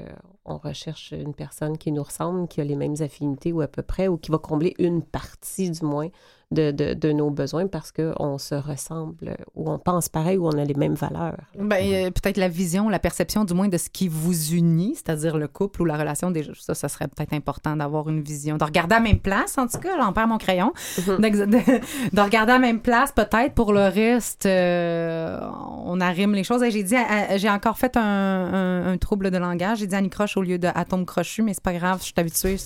on 0.45 0.57
recherche 0.57 1.11
une 1.11 1.35
personne 1.35 1.77
qui 1.77 1.91
nous 1.91 2.03
ressemble, 2.03 2.48
qui 2.48 2.61
a 2.61 2.64
les 2.64 2.76
mêmes 2.76 2.95
affinités 2.99 3.52
ou 3.52 3.61
à 3.61 3.68
peu 3.68 3.84
près, 3.84 4.07
ou 4.07 4.18
qui 4.18 4.31
va 4.31 4.38
combler 4.38 4.76
une 4.80 5.03
partie 5.03 5.69
du 5.69 5.85
moins 5.85 6.10
de, 6.52 6.72
de, 6.72 6.94
de 6.94 7.11
nos 7.11 7.30
besoins 7.30 7.68
parce 7.68 7.91
qu'on 7.91 8.38
se 8.38 8.56
ressemble, 8.56 9.36
ou 9.56 9.69
on 9.72 9.80
pense 9.80 10.10
pareil, 10.10 10.38
ou 10.38 10.48
on 10.48 10.52
a 10.57 10.65
les 10.65 10.73
mêmes 10.73 10.95
valeurs. 10.95 11.38
Ben, 11.57 11.78
euh, 11.82 12.11
peut-être 12.11 12.38
la 12.38 12.48
vision, 12.49 12.90
la 12.90 12.99
perception 12.99 13.45
du 13.45 13.53
moins 13.53 13.68
de 13.69 13.78
ce 13.78 13.90
qui 13.90 14.07
vous 14.10 14.53
unit, 14.53 14.95
c'est-à-dire 14.95 15.38
le 15.38 15.48
couple 15.48 15.82
ou 15.82 15.86
la 15.86 15.98
relation. 15.98 16.30
Déjà, 16.32 16.52
ça, 16.60 16.73
ça 16.76 16.90
serait 16.90 17.07
peut-être 17.07 17.34
important 17.34 17.76
d'avoir 17.76 18.10
une 18.10 18.22
vision, 18.22 18.57
de 18.57 18.64
regarder 18.64 18.95
à 18.95 18.99
la 18.99 19.03
même 19.03 19.19
place, 19.19 19.57
en 19.57 19.68
tout 19.68 19.78
cas, 19.80 19.98
j'en 19.99 20.11
perds 20.14 20.28
mon 20.28 20.38
crayon, 20.38 20.73
D'ex- 21.19 21.40
de, 21.40 21.45
de 21.48 22.22
regarder 22.22 22.52
à 22.52 22.56
la 22.56 22.60
même 22.60 22.80
place 22.82 23.11
peut-être. 23.11 23.53
Pour 23.53 23.73
le 23.73 23.84
reste, 23.88 24.45
euh, 24.45 25.40
on 25.86 25.99
arrime 26.02 26.34
les 26.34 26.44
choses. 26.44 26.64
Et 26.64 26.72
J'ai 26.72 26.84
dit, 26.84 26.95
à- 26.95 27.32
à- 27.32 27.38
j'ai 27.38 27.49
encore 27.49 27.78
fait 27.78 27.95
un, 27.98 28.02
un- 28.02 28.91
un 28.94 28.98
trouble 28.98 29.32
de 29.32 29.38
langage. 29.38 29.80
J'ai 29.80 29.88
dit 29.88 29.95
Annie 29.95 30.10
Croche 30.10 30.36
au 30.38 30.41
lieu 30.41 30.57
de 30.60 30.68
atome 30.73 31.06
crochu, 31.06 31.41
mais 31.44 31.53
c'est 31.53 31.64
pas 31.64 31.73
grave, 31.73 31.99
je 31.99 32.06
suis 32.06 32.14
habituée. 32.18 32.57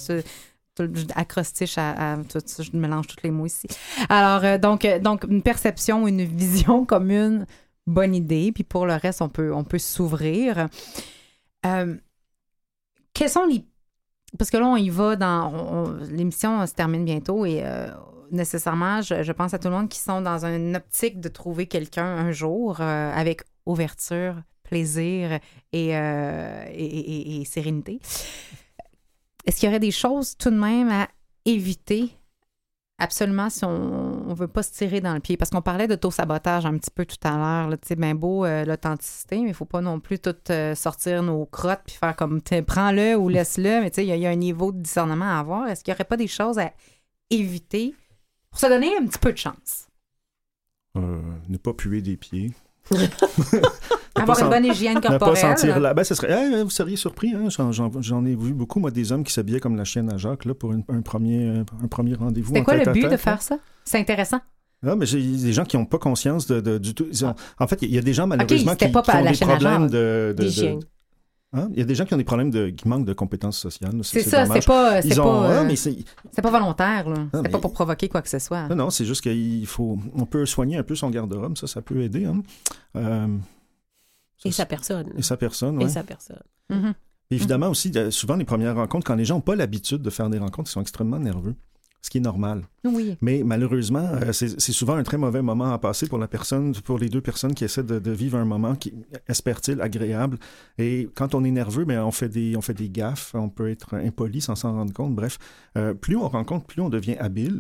Acrostiche 1.15 1.76
je 1.76 2.77
mélange 2.77 3.07
tous 3.07 3.18
les 3.23 3.31
mots 3.31 3.45
ici. 3.45 3.68
Alors, 4.10 4.43
euh, 4.43 4.57
donc, 4.57 4.85
euh, 4.85 4.99
donc, 4.99 5.26
une 5.30 5.41
perception, 5.41 6.07
une 6.07 6.23
vision 6.26 6.85
commune, 6.85 7.45
bonne 7.88 8.14
idée. 8.15 8.52
Puis 8.52 8.64
pour 8.64 8.85
le 8.85 8.93
reste, 8.95 9.22
on 9.22 9.30
peut, 9.30 9.53
on 9.53 9.64
peut 9.64 9.80
s'ouvrir. 9.80 10.68
Euh, 11.65 11.95
quels 13.14 13.30
sont 13.30 13.45
les. 13.45 13.65
Parce 14.38 14.49
que 14.49 14.57
là, 14.57 14.68
on 14.68 14.76
y 14.76 14.89
va 14.89 15.15
dans. 15.15 15.53
on- 15.53 15.85
on- 15.85 15.97
L'émission 16.11 16.65
se 16.68 16.73
termine 16.73 17.06
bientôt 17.06 17.45
et 17.45 17.61
euh, 17.64 17.88
nécessairement, 18.31 19.02
je, 19.02 19.31
pense 19.31 19.53
à 19.53 19.60
tout 19.60 19.69
le 19.69 19.73
monde 19.76 19.88
qui 19.89 19.99
sont 19.99 20.22
dans 20.22 20.45
une 20.45 20.76
optique 20.76 21.22
de 21.22 21.30
trouver 21.30 21.68
quelqu'un 21.68 22.06
un 22.06 22.31
jour 22.31 22.81
euh, 22.81 23.11
avec 23.14 23.43
ouverture, 23.65 24.35
plaisir 24.64 25.39
euh, 25.73 26.65
et- 26.72 27.41
et 27.41 27.45
sérénité. 27.45 27.99
Est-ce 29.45 29.59
qu'il 29.59 29.67
y 29.67 29.69
aurait 29.69 29.80
des 29.80 29.91
choses 29.91 30.35
tout 30.38 30.49
de 30.49 30.57
même 30.57 30.89
à 30.89 31.07
éviter? 31.45 32.09
Absolument 32.97 33.49
si 33.49 33.65
on 33.65 34.26
ne 34.30 34.34
veut 34.34 34.47
pas 34.47 34.63
se 34.63 34.72
tirer 34.72 35.01
dans 35.01 35.13
le 35.13 35.19
pied? 35.19 35.35
Parce 35.35 35.51
qu'on 35.51 35.61
parlait 35.61 35.88
d'auto-sabotage 35.88 36.65
un 36.65 36.77
petit 36.77 36.91
peu 36.91 37.05
tout 37.05 37.17
à 37.23 37.35
l'heure. 37.38 37.77
sais, 37.89 37.95
bien 37.95 38.15
beau 38.15 38.45
euh, 38.45 38.63
l'authenticité, 38.63 39.35
mais 39.38 39.41
il 39.43 39.47
ne 39.49 39.53
faut 39.53 39.65
pas 39.65 39.81
non 39.81 39.99
plus 39.99 40.17
tout 40.17 40.34
euh, 40.49 40.73
sortir 40.76 41.22
nos 41.22 41.45
crottes 41.45 41.81
puis 41.85 41.95
faire 41.97 42.15
comme 42.15 42.41
prends-le 42.65 43.15
ou 43.17 43.27
laisse-le. 43.27 43.81
Mais 43.81 43.91
tu 43.91 43.95
sais, 43.95 44.05
il 44.05 44.09
y, 44.09 44.11
a- 44.13 44.15
il 44.15 44.22
y 44.22 44.27
a 44.27 44.30
un 44.30 44.35
niveau 44.35 44.72
de 44.72 44.80
discernement 44.80 45.26
à 45.26 45.39
avoir. 45.39 45.67
Est-ce 45.67 45.84
qu'il 45.84 45.91
n'y 45.91 45.95
aurait 45.97 46.05
pas 46.05 46.15
des 46.17 46.27
choses 46.27 46.57
à 46.57 46.72
éviter 47.30 47.93
pour 48.49 48.59
se 48.61 48.67
donner 48.67 48.95
un 48.97 49.05
petit 49.05 49.19
peu 49.19 49.34
de 49.34 49.38
chance? 49.38 49.88
Euh, 50.95 51.22
ne 51.49 51.57
pas 51.57 51.73
puer 51.73 52.01
des 52.01 52.15
pieds. 52.15 52.53
Avoir 54.15 54.39
une 54.39 54.49
bonne 54.49 54.65
hygiène 54.65 54.95
Ne 54.95 54.99
pas 55.01 55.17
corporelle. 55.19 55.57
sentir 55.57 55.79
là. 55.79 55.93
Ben, 55.93 56.03
ce 56.03 56.15
serait. 56.15 56.33
eh, 56.59 56.63
vous 56.63 56.69
seriez 56.69 56.95
surpris, 56.95 57.33
hein? 57.33 57.47
J'en, 57.49 58.25
ai 58.25 58.35
vu 58.35 58.53
beaucoup, 58.53 58.79
moi, 58.79 58.91
des 58.91 59.11
hommes 59.11 59.23
qui 59.23 59.33
s'habillaient 59.33 59.59
comme 59.59 59.75
la 59.75 59.83
chienne 59.83 60.11
à 60.11 60.17
Jacques, 60.17 60.45
là, 60.45 60.53
pour 60.53 60.71
une- 60.71 60.83
un 60.89 61.01
premier, 61.01 61.63
un 61.83 61.87
premier 61.87 62.15
rendez-vous. 62.15 62.55
En 62.55 62.63
quoi 62.63 62.75
le 62.75 62.91
but 62.91 63.09
de 63.09 63.17
faire 63.17 63.41
ça? 63.41 63.57
C'est 63.83 63.99
intéressant. 63.99 64.39
Ah, 64.85 64.95
mais 64.95 65.05
j'ai 65.05 65.19
des 65.21 65.53
gens 65.53 65.63
qui 65.63 65.77
n'ont 65.77 65.85
pas 65.85 65.97
conscience 65.97 66.45
de, 66.47 66.59
de- 66.61 66.77
du 66.77 66.93
tout. 66.93 67.05
ont- 67.23 67.35
En 67.59 67.67
fait, 67.67 67.79
il 67.81 67.93
y 67.93 67.97
a 67.97 68.01
des 68.01 68.13
gens, 68.13 68.27
malheureusement, 68.27 68.71
c'était 68.73 68.87
qui, 68.87 68.91
pas 68.91 69.01
qui 69.01 69.11
ont 69.11 69.23
la 69.23 69.31
des 69.31 69.37
problèmes 69.37 69.89
de. 69.89 70.35
de-. 70.37 70.79
Hein? 71.53 71.69
Il 71.71 71.79
y 71.79 71.81
a 71.81 71.85
des 71.85 71.95
gens 71.95 72.03
qui 72.05 72.13
ont 72.13 72.17
des 72.17 72.23
problèmes 72.25 72.51
de. 72.51 72.69
qui 72.69 72.87
manquent 72.87 73.05
de 73.05 73.13
compétences 73.13 73.57
sociales. 73.57 73.93
C'est 74.03 74.21
ça, 74.21 74.45
c'est 74.45 74.65
pas, 74.65 75.01
c'est 75.01 75.15
pas, 75.15 75.47
ah, 75.49 75.63
euh, 75.63 75.75
c'est- 75.75 75.97
c'est 76.31 76.41
pas 76.41 76.51
volontaire. 76.51 77.07
là. 77.09 77.15
C'était 77.33 77.43
mais- 77.43 77.49
pas 77.49 77.59
pour 77.59 77.71
provoquer 77.73 78.09
quoi 78.09 78.21
que 78.21 78.29
ce 78.29 78.39
soit. 78.39 78.67
Non, 78.67 78.75
non, 78.75 78.89
c'est 78.89 79.05
juste 79.05 79.21
qu'il 79.21 79.65
faut. 79.65 79.97
On 80.15 80.25
peut 80.25 80.45
soigner 80.45 80.77
un 80.77 80.83
peu 80.83 80.95
son 80.95 81.09
garde-robe, 81.09 81.57
ça, 81.57 81.65
ça 81.67 81.81
peut 81.81 82.01
aider. 82.01 82.25
Hein? 82.25 82.41
Euh, 82.97 83.27
Et 84.44 84.52
sa 84.52 84.66
personne. 84.66 85.12
et 85.18 85.22
sa 85.22 85.38
personne, 85.38 85.82
Et 85.82 85.86
ouais. 85.86 85.90
sa 85.90 86.03
personne. 86.03 86.41
Évidemment 87.32 87.70
aussi, 87.70 87.91
souvent, 88.12 88.36
les 88.36 88.45
premières 88.45 88.76
rencontres, 88.76 89.06
quand 89.06 89.16
les 89.16 89.26
gens 89.26 89.36
n'ont 89.36 89.41
pas 89.41 89.56
l'habitude 89.56 90.02
de 90.02 90.10
faire 90.10 90.30
des 90.30 90.38
rencontres, 90.38 90.70
ils 90.70 90.74
sont 90.74 90.82
extrêmement 90.82 91.18
nerveux, 91.18 91.56
ce 92.02 92.12
qui 92.12 92.20
est 92.20 92.22
normal. 92.22 92.62
Oui. 92.84 93.18
Mais 93.22 93.41
malheureusement, 93.44 94.07
euh, 94.22 94.32
c'est 94.32 94.60
c'est 94.62 94.74
souvent 94.74 94.95
un 94.95 95.02
très 95.02 95.18
mauvais 95.18 95.41
moment 95.41 95.74
à 95.74 95.80
passer 95.80 96.07
pour 96.07 96.20
la 96.20 96.28
personne, 96.28 96.74
pour 96.84 96.99
les 96.99 97.10
deux 97.10 97.22
personnes 97.22 97.56
qui 97.56 97.64
essaient 97.64 97.84
de, 97.84 97.98
de 97.98 98.12
vivre 98.12 98.38
un 98.38 98.45
moment 98.45 98.76
qui, 98.76 98.94
espère-t-il, 99.28 99.82
agréable. 99.82 100.38
Et 100.78 101.10
quand 101.16 101.34
on 101.34 101.44
est 101.44 101.52
nerveux, 101.52 101.86
ben, 101.86 102.03
on, 102.03 102.12
fait 102.12 102.30
des, 102.30 102.56
on 102.56 102.62
fait 102.62 102.76
des 102.76 102.90
gaffes, 102.90 103.34
on 103.34 103.49
peut 103.49 103.70
être 103.72 103.95
impoli 103.95 104.40
sans 104.41 104.56
s'en 104.56 104.74
rendre 104.74 104.94
compte. 104.94 105.16
Bref, 105.16 105.40
euh, 105.78 105.95
plus 105.95 106.16
on 106.16 106.28
rencontre, 106.30 106.68
plus 106.68 106.82
on 106.82 106.90
devient 106.90 107.18
habile, 107.18 107.60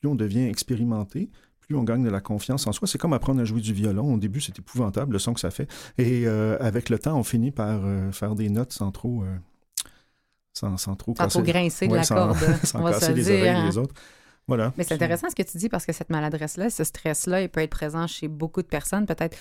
plus 0.00 0.08
on 0.08 0.14
devient 0.14 0.46
expérimenté, 0.46 1.30
plus 1.70 1.78
on 1.78 1.84
gagne 1.84 2.02
de 2.02 2.10
la 2.10 2.20
confiance 2.20 2.66
en 2.66 2.72
soi. 2.72 2.88
C'est 2.88 2.98
comme 2.98 3.12
apprendre 3.12 3.40
à 3.40 3.44
jouer 3.44 3.60
du 3.60 3.72
violon. 3.72 4.14
Au 4.14 4.18
début, 4.18 4.40
c'est 4.40 4.58
épouvantable, 4.58 5.12
le 5.12 5.18
son 5.20 5.34
que 5.34 5.40
ça 5.40 5.52
fait. 5.52 5.68
Et 5.98 6.26
euh, 6.26 6.56
avec 6.58 6.88
le 6.88 6.98
temps, 6.98 7.16
on 7.16 7.22
finit 7.22 7.52
par 7.52 7.82
euh, 7.84 8.10
faire 8.10 8.34
des 8.34 8.48
notes 8.50 8.72
sans 8.72 8.90
trop... 8.90 9.22
euh, 9.22 9.36
sans, 10.52 10.76
sans 10.76 10.96
trop 10.96 11.14
Sans 11.16 11.28
trop 11.28 11.42
grincer 11.42 11.86
de 11.86 11.94
la 11.94 12.02
sans- 12.02 12.16
corde. 12.16 12.38
sans 12.64 12.80
on 12.80 12.82
va 12.82 12.92
se 12.94 12.98
casser 13.00 13.12
le 13.12 13.18
les 13.18 13.22
dire. 13.22 13.34
oreilles 13.36 13.48
hein. 13.50 13.68
des 13.68 13.78
autres. 13.78 13.94
Voilà. 14.48 14.72
Mais 14.76 14.82
c'est 14.82 14.94
intéressant 14.94 15.30
ce 15.30 15.36
que 15.36 15.48
tu 15.48 15.58
dis 15.58 15.68
parce 15.68 15.86
que 15.86 15.92
cette 15.92 16.10
maladresse-là, 16.10 16.70
ce 16.70 16.82
stress-là, 16.82 17.40
il 17.42 17.48
peut 17.48 17.60
être 17.60 17.70
présent 17.70 18.08
chez 18.08 18.26
beaucoup 18.26 18.62
de 18.62 18.66
personnes. 18.66 19.06
Peut-être, 19.06 19.38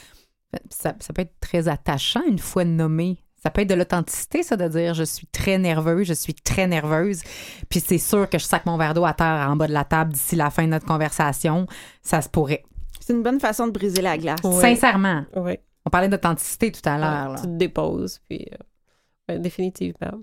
ça, 0.69 0.93
ça 0.99 1.13
peut 1.13 1.23
être 1.23 1.33
très 1.39 1.67
attachant 1.67 2.21
une 2.29 2.37
fois 2.37 2.63
nommé. 2.63 3.17
Ça 3.41 3.49
peut 3.49 3.61
être 3.61 3.69
de 3.69 3.75
l'authenticité, 3.75 4.43
ça, 4.43 4.57
de 4.57 4.67
dire 4.67 4.93
je 4.93 5.03
suis 5.03 5.27
très 5.27 5.57
nerveux, 5.57 6.03
je 6.03 6.13
suis 6.13 6.33
très 6.33 6.67
nerveuse. 6.67 7.21
Puis 7.69 7.79
c'est 7.79 7.97
sûr 7.97 8.29
que 8.29 8.37
je 8.37 8.43
sac 8.43 8.65
mon 8.65 8.77
verre 8.77 8.93
d'eau 8.93 9.05
à 9.05 9.13
terre 9.13 9.47
en 9.49 9.55
bas 9.55 9.67
de 9.67 9.73
la 9.73 9.85
table 9.85 10.13
d'ici 10.13 10.35
la 10.35 10.49
fin 10.49 10.63
de 10.63 10.69
notre 10.69 10.85
conversation. 10.85 11.65
Ça 12.01 12.21
se 12.21 12.29
pourrait. 12.29 12.63
C'est 12.99 13.13
une 13.13 13.23
bonne 13.23 13.39
façon 13.39 13.67
de 13.67 13.71
briser 13.71 14.01
la 14.01 14.17
glace. 14.17 14.41
Ouais. 14.43 14.61
Sincèrement. 14.61 15.25
Oui. 15.35 15.57
On 15.85 15.89
parlait 15.89 16.09
d'authenticité 16.09 16.71
tout 16.71 16.87
à 16.87 16.97
l'heure. 16.97 17.35
tu 17.35 17.47
là. 17.47 17.53
te 17.53 17.57
déposes, 17.57 18.19
puis 18.29 18.45
euh, 18.51 19.33
ouais, 19.33 19.39
définitivement. 19.39 20.21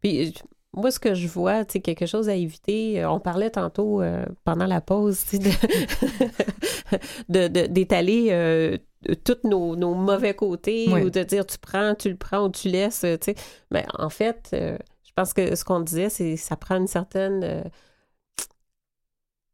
Puis 0.00 0.34
moi, 0.76 0.90
ce 0.90 0.98
que 1.00 1.14
je 1.14 1.26
vois, 1.26 1.64
sais, 1.68 1.80
quelque 1.80 2.06
chose 2.06 2.28
à 2.28 2.34
éviter, 2.34 3.02
euh, 3.02 3.10
on 3.10 3.18
parlait 3.18 3.50
tantôt 3.50 4.00
euh, 4.02 4.24
pendant 4.44 4.66
la 4.66 4.80
pause, 4.80 5.16
sais, 5.16 5.38
de- 7.28 7.48
de- 7.48 7.66
d'étaler 7.66 8.28
euh, 8.30 8.76
tous 9.24 9.38
nos, 9.48 9.76
nos 9.76 9.94
mauvais 9.94 10.34
côtés 10.34 10.86
Oui. 10.92 11.02
ou 11.02 11.10
de 11.10 11.22
dire 11.22 11.46
tu 11.46 11.58
prends, 11.58 11.94
tu 11.94 12.10
le 12.10 12.16
prends 12.16 12.46
ou 12.46 12.50
tu 12.50 12.68
laisses, 12.68 13.04
euh, 13.04 13.16
tu 13.16 13.32
sais. 13.32 13.34
Mais 13.70 13.84
en 13.98 14.10
fait, 14.10 14.50
euh, 14.52 14.76
je 15.04 15.10
pense 15.14 15.32
que 15.32 15.54
ce 15.54 15.64
qu'on 15.64 15.80
disait, 15.80 16.08
c'est 16.10 16.36
ça 16.36 16.56
prend 16.56 16.76
une 16.76 16.86
certaine 16.86 17.42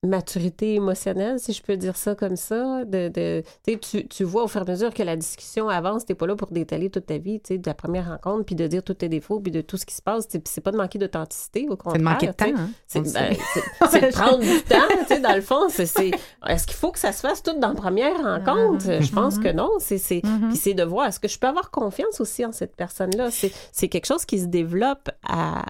maturité 0.04 0.74
émotionnelle, 0.74 1.38
si 1.38 1.52
je 1.52 1.62
peux 1.62 1.76
dire 1.76 1.96
ça 1.96 2.14
comme 2.16 2.34
ça. 2.36 2.84
De, 2.84 3.08
de, 3.08 3.42
tu, 3.76 4.06
tu, 4.08 4.24
vois 4.24 4.42
au 4.44 4.48
fur 4.48 4.60
et 4.60 4.64
à 4.64 4.72
mesure 4.72 4.92
que 4.92 5.02
la 5.02 5.14
discussion 5.16 5.68
avance, 5.68 6.04
t'es 6.04 6.14
pas 6.16 6.26
là 6.26 6.34
pour 6.34 6.50
détaler 6.50 6.90
toute 6.90 7.06
ta 7.06 7.18
vie, 7.18 7.40
tu 7.40 7.54
sais, 7.54 7.58
de 7.58 7.66
la 7.68 7.74
première 7.74 8.08
rencontre, 8.08 8.44
puis 8.44 8.54
de 8.56 8.66
dire 8.66 8.82
tous 8.82 8.94
tes 8.94 9.08
défauts, 9.08 9.38
puis 9.40 9.52
de 9.52 9.60
tout 9.60 9.76
ce 9.76 9.86
qui 9.86 9.94
se 9.94 10.02
passe. 10.02 10.26
C'est 10.44 10.60
pas 10.60 10.72
de 10.72 10.76
manquer 10.76 10.98
d'authenticité, 10.98 11.66
au 11.68 11.72
C'est 11.72 11.76
contraire. 11.76 11.98
de 12.00 12.04
manquer 12.04 12.26
de 12.26 12.32
temps. 12.32 12.44
hein. 12.56 12.70
C'est 12.88 13.00
ben, 13.12 13.34
c'est- 13.54 13.88
c'est 13.90 14.00
de 14.00 14.06
prendre 14.12 14.40
du 14.40 14.62
temps, 14.62 14.76
tu 15.02 15.06
sais, 15.06 15.20
dans 15.20 15.34
le 15.36 15.40
fond. 15.42 15.68
c'est- 15.68 15.86
c'est- 15.86 16.10
Est-ce 16.48 16.66
qu'il 16.66 16.76
faut 16.76 16.90
que 16.90 16.98
ça 16.98 17.12
se 17.12 17.20
fasse 17.20 17.42
tout 17.42 17.58
dans 17.60 17.68
la 17.68 17.74
première 17.74 18.16
rencontre? 18.22 18.84
Je 19.00 19.12
pense 19.12 19.38
que 19.38 19.52
non. 19.52 19.70
C'est, 19.78 19.98
c'est, 19.98 20.22
Mhm. 20.24 20.48
Puis 20.48 20.56
c'est 20.56 20.74
de 20.74 20.82
voir, 20.82 21.06
est-ce 21.06 21.20
que 21.20 21.28
je 21.28 21.38
peux 21.38 21.46
avoir 21.46 21.70
confiance 21.70 22.20
aussi 22.20 22.44
en 22.44 22.50
cette 22.52 22.74
personne-là? 22.76 23.30
C'est, 23.30 23.52
c'est 23.72 23.88
quelque 23.88 24.06
chose 24.06 24.24
qui 24.24 24.40
se 24.40 24.46
développe 24.46 25.10
à, 25.28 25.64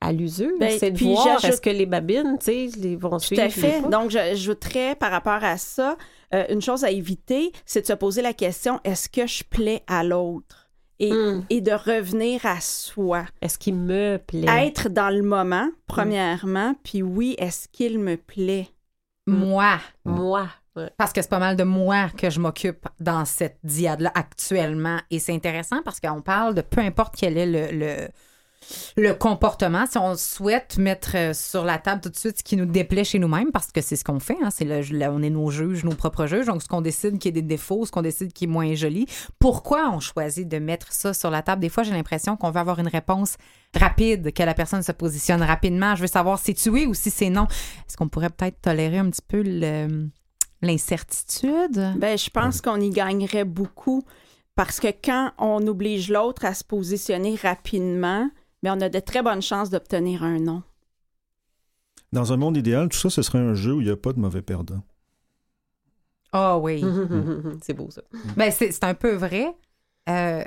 à 0.00 0.12
l'usure. 0.12 0.52
Ben, 0.60 0.76
c'est 0.78 0.90
de 0.92 0.96
puis 0.96 1.12
voir, 1.12 1.44
est-ce 1.44 1.60
que 1.60 1.70
les 1.70 1.86
babines, 1.86 2.36
tu 2.38 2.46
sais, 2.46 2.68
les 2.78 2.96
vont 2.96 3.10
Tout 3.10 3.18
suivre? 3.20 3.42
à 3.42 3.46
les 3.46 3.50
fait. 3.50 3.82
Donc, 3.90 4.10
j'ajouterais 4.10 4.94
par 4.94 5.10
rapport 5.10 5.42
à 5.42 5.56
ça, 5.58 5.96
euh, 6.34 6.44
une 6.50 6.62
chose 6.62 6.84
à 6.84 6.90
éviter, 6.90 7.52
c'est 7.66 7.82
de 7.82 7.86
se 7.86 7.92
poser 7.94 8.22
la 8.22 8.32
question 8.32 8.80
est-ce 8.84 9.08
que 9.08 9.26
je 9.26 9.42
plais 9.44 9.82
à 9.86 10.04
l'autre? 10.04 10.66
Et, 11.00 11.12
Hum. 11.12 11.44
et 11.48 11.60
de 11.60 11.70
revenir 11.70 12.44
à 12.44 12.60
soi. 12.60 13.24
Est-ce 13.40 13.56
qu'il 13.56 13.76
me 13.76 14.16
plaît? 14.18 14.46
Être 14.66 14.88
dans 14.88 15.10
le 15.10 15.22
moment, 15.22 15.68
premièrement, 15.86 16.74
puis 16.82 17.02
oui, 17.04 17.36
est-ce 17.38 17.68
qu'il 17.68 18.00
me 18.00 18.16
plaît? 18.16 18.66
Moi, 19.26 19.78
Moi. 20.04 20.48
Ouais. 20.76 20.90
Parce 20.96 21.12
que 21.12 21.20
c'est 21.22 21.28
pas 21.30 21.38
mal 21.40 21.56
de 21.56 21.64
moi 21.64 22.08
que 22.16 22.30
je 22.30 22.38
m'occupe 22.40 22.86
dans 23.00 23.24
cette 23.24 23.58
diade-là 23.64 24.12
actuellement. 24.14 24.98
Et 25.10 25.18
c'est 25.18 25.32
intéressant 25.34 25.82
parce 25.84 25.98
qu'on 26.00 26.20
parle 26.20 26.54
de 26.54 26.60
peu 26.62 26.80
importe 26.80 27.14
quel 27.16 27.36
est 27.36 27.46
le, 27.46 27.76
le, 27.76 28.08
le 28.96 29.12
comportement. 29.14 29.86
Si 29.86 29.98
on 29.98 30.16
souhaite 30.16 30.78
mettre 30.78 31.16
euh, 31.16 31.32
sur 31.32 31.64
la 31.64 31.78
table 31.78 32.00
tout 32.00 32.08
de 32.08 32.16
suite 32.16 32.38
ce 32.38 32.42
qui 32.42 32.56
nous 32.56 32.66
déplaît 32.66 33.04
chez 33.04 33.18
nous-mêmes, 33.18 33.50
parce 33.52 33.72
que 33.72 33.80
c'est 33.80 33.96
ce 33.96 34.04
qu'on 34.04 34.20
fait, 34.20 34.36
hein, 34.42 34.50
c'est 34.50 34.66
on 35.08 35.22
est 35.22 35.30
nos 35.30 35.50
juges, 35.50 35.84
nos 35.84 35.94
propres 35.94 36.26
juges. 36.26 36.46
Donc, 36.46 36.62
ce 36.62 36.68
qu'on 36.68 36.80
décide 36.80 37.18
qui 37.18 37.28
est 37.28 37.32
des 37.32 37.42
défauts, 37.42 37.86
ce 37.86 37.90
qu'on 37.90 38.02
décide 38.02 38.32
qui 38.32 38.44
est 38.44 38.48
moins 38.48 38.74
joli. 38.74 39.06
Pourquoi 39.38 39.90
on 39.90 40.00
choisit 40.00 40.48
de 40.48 40.58
mettre 40.58 40.92
ça 40.92 41.14
sur 41.14 41.30
la 41.30 41.42
table? 41.42 41.62
Des 41.62 41.68
fois, 41.68 41.82
j'ai 41.82 41.92
l'impression 41.92 42.36
qu'on 42.36 42.50
veut 42.50 42.60
avoir 42.60 42.78
une 42.78 42.88
réponse 42.88 43.36
rapide, 43.74 44.32
que 44.32 44.42
la 44.42 44.54
personne 44.54 44.82
se 44.82 44.92
positionne 44.92 45.42
rapidement. 45.42 45.94
Je 45.94 46.02
veux 46.02 46.08
savoir 46.08 46.38
si 46.38 46.54
tu 46.54 46.80
es 46.80 46.86
ou 46.86 46.94
si 46.94 47.10
c'est 47.10 47.30
non. 47.30 47.46
Est-ce 47.86 47.96
qu'on 47.96 48.08
pourrait 48.08 48.30
peut-être 48.30 48.60
tolérer 48.60 48.98
un 48.98 49.10
petit 49.10 49.22
peu 49.26 49.42
l'incertitude? 50.62 51.94
Ben, 51.96 52.16
je 52.18 52.30
pense 52.30 52.60
qu'on 52.60 52.80
y 52.80 52.90
gagnerait 52.90 53.44
beaucoup 53.44 54.02
parce 54.54 54.80
que 54.80 54.88
quand 54.88 55.32
on 55.38 55.64
oblige 55.68 56.10
l'autre 56.10 56.44
à 56.44 56.54
se 56.54 56.64
positionner 56.64 57.36
rapidement, 57.40 58.28
mais 58.62 58.70
on 58.70 58.80
a 58.80 58.88
de 58.88 58.98
très 59.00 59.22
bonnes 59.22 59.42
chances 59.42 59.70
d'obtenir 59.70 60.22
un 60.22 60.38
non. 60.38 60.62
Dans 62.12 62.32
un 62.32 62.36
monde 62.36 62.56
idéal, 62.56 62.88
tout 62.88 62.98
ça, 62.98 63.10
ce 63.10 63.22
serait 63.22 63.38
un 63.38 63.54
jeu 63.54 63.74
où 63.74 63.80
il 63.80 63.86
n'y 63.86 63.90
a 63.92 63.96
pas 63.96 64.12
de 64.12 64.18
mauvais 64.20 64.42
perdant. 64.42 64.82
Ah 66.32 66.58
oui. 66.58 66.82
c'est 67.62 67.74
beau, 67.74 67.90
ça. 67.90 68.02
Ben, 68.36 68.50
c'est 68.50 68.72
c'est 68.72 68.84
un 68.84 68.94
peu 68.94 69.14
vrai. 69.14 69.54
Euh, 70.08 70.44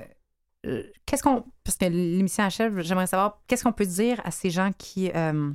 euh, 0.65 0.83
qu'est-ce 1.05 1.23
qu'on. 1.23 1.43
Parce 1.63 1.77
que 1.77 1.85
l'émission 1.85 2.43
achève, 2.43 2.79
j'aimerais 2.81 3.07
savoir 3.07 3.41
qu'est-ce 3.47 3.63
qu'on 3.63 3.71
peut 3.73 3.85
dire 3.85 4.21
à 4.23 4.31
ces 4.31 4.49
gens 4.49 4.71
qui. 4.77 5.11
euh, 5.15 5.51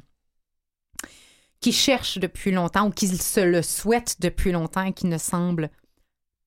qui 1.60 1.72
cherchent 1.72 2.18
depuis 2.18 2.52
longtemps 2.52 2.86
ou 2.88 2.90
qui 2.90 3.08
se 3.08 3.40
le 3.40 3.62
souhaitent 3.62 4.20
depuis 4.20 4.52
longtemps 4.52 4.82
et 4.84 4.92
qui 4.92 5.06
ne 5.06 5.18
semblent 5.18 5.70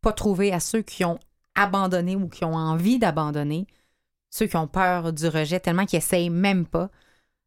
pas 0.02 0.14
trouver 0.14 0.54
à 0.54 0.60
ceux 0.60 0.82
qui 0.82 1.04
ont 1.04 1.20
abandonné 1.56 2.16
ou 2.16 2.30
qui 2.30 2.46
ont 2.46 2.54
envie 2.54 3.00
d'abandonner, 3.00 3.66
ceux 4.30 4.48
qui 4.48 4.58
ont 4.58 4.68
peur 4.68 5.14
du 5.14 5.28
rejet 5.28 5.60
tellement 5.60 5.86
qu'ils 5.86 5.98
essayent 5.98 6.30
même 6.30 6.66
pas, 6.66 6.90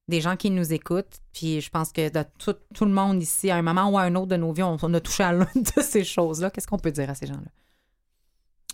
des 0.08 0.20
gens 0.20 0.36
qui 0.36 0.50
nous 0.50 0.72
écoutent. 0.72 1.20
Puis 1.32 1.60
je 1.60 1.70
pense 1.70 1.92
que 1.92 2.08
de 2.08 2.24
tout, 2.38 2.54
tout 2.74 2.84
le 2.84 2.90
monde 2.90 3.22
ici, 3.22 3.50
à 3.50 3.56
un 3.56 3.62
moment 3.62 3.88
ou 3.90 3.98
à 3.98 4.02
un 4.02 4.14
autre 4.14 4.28
de 4.28 4.36
nos 4.36 4.52
vies, 4.52 4.62
on, 4.62 4.76
on 4.82 4.94
a 4.94 5.00
touché 5.00 5.22
à 5.22 5.32
l'une 5.32 5.46
de 5.76 5.82
ces 5.82 6.04
choses-là. 6.04 6.50
Qu'est-ce 6.50 6.66
qu'on 6.66 6.78
peut 6.78 6.92
dire 6.92 7.10
à 7.10 7.14
ces 7.14 7.26
gens-là? 7.26 7.50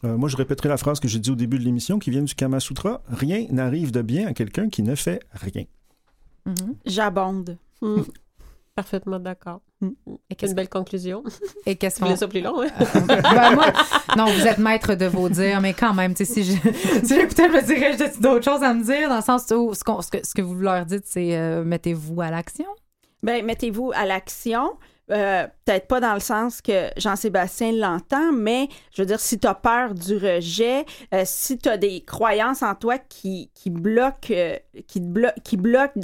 Euh, 0.04 0.16
moi, 0.16 0.28
je 0.28 0.36
répéterai 0.36 0.68
la 0.68 0.76
phrase 0.76 1.00
que 1.00 1.08
j'ai 1.08 1.18
dit 1.18 1.30
au 1.30 1.34
début 1.34 1.58
de 1.58 1.64
l'émission 1.64 1.98
qui 1.98 2.10
vient 2.10 2.22
du 2.22 2.34
Kama 2.34 2.60
Sutra. 2.60 3.02
Rien 3.08 3.46
n'arrive 3.50 3.90
de 3.90 4.02
bien 4.02 4.28
à 4.28 4.32
quelqu'un 4.32 4.68
qui 4.68 4.82
ne 4.82 4.94
fait 4.94 5.20
rien. 5.32 5.64
Mhm. 6.46 6.76
J'abonde. 6.86 7.58
Mm. 7.82 8.02
Parfaitement 8.82 9.18
d'accord. 9.18 9.60
Et 9.82 9.88
C'est 10.30 10.36
qu'est-ce 10.36 10.52
une 10.52 10.56
belle 10.56 10.68
conclusion. 10.68 11.24
et 11.66 11.74
qu'est-ce 11.74 11.98
qu'on. 12.00 12.14
ça 12.14 12.28
plus 12.28 12.40
long, 12.42 12.62
hein? 12.62 12.68
Ben, 13.08 13.54
moi, 13.56 13.72
non, 14.16 14.26
vous 14.26 14.46
êtes 14.46 14.58
maître 14.58 14.94
de 14.94 15.06
vos 15.06 15.28
dires, 15.28 15.60
mais 15.60 15.74
quand 15.74 15.94
même, 15.94 16.14
tu 16.14 16.24
sais, 16.24 16.32
si 16.32 16.44
je- 16.44 16.72
si 17.04 17.14
j'écoutais, 17.16 17.48
je 17.48 17.52
me 17.54 17.62
dirais, 17.66 17.96
j'ai 17.98 18.20
d'autres 18.20 18.44
choses 18.44 18.62
à 18.62 18.72
me 18.74 18.84
dire, 18.84 19.08
dans 19.08 19.16
le 19.16 19.22
sens 19.22 19.50
où 19.50 19.74
ce, 19.74 19.82
qu'on- 19.82 20.00
ce 20.00 20.12
que, 20.12 20.18
ce 20.24 20.32
que 20.32 20.42
vous 20.42 20.54
leur 20.54 20.86
dites, 20.86 21.04
c'est 21.06 21.36
euh, 21.36 21.64
mettez-vous 21.64 22.20
à 22.20 22.30
l'action. 22.30 22.66
Ben, 23.24 23.44
mettez-vous 23.44 23.90
à 23.96 24.04
l'action. 24.06 24.70
Euh, 25.10 25.46
Peut-être 25.64 25.86
pas 25.86 26.00
dans 26.00 26.14
le 26.14 26.20
sens 26.20 26.62
que 26.62 26.88
Jean-Sébastien 26.96 27.72
l'entend, 27.72 28.32
mais 28.32 28.68
je 28.90 29.02
veux 29.02 29.06
dire, 29.06 29.20
si 29.20 29.38
tu 29.38 29.46
as 29.46 29.54
peur 29.54 29.94
du 29.94 30.16
rejet, 30.16 30.86
euh, 31.12 31.22
si 31.26 31.58
tu 31.58 31.68
as 31.68 31.76
des 31.76 32.02
croyances 32.02 32.62
en 32.62 32.74
toi 32.74 32.98
qui, 32.98 33.50
qui 33.54 33.68
bloquent, 33.68 34.32
euh, 34.32 34.56
qui, 34.86 35.00
bloquent 35.56 36.00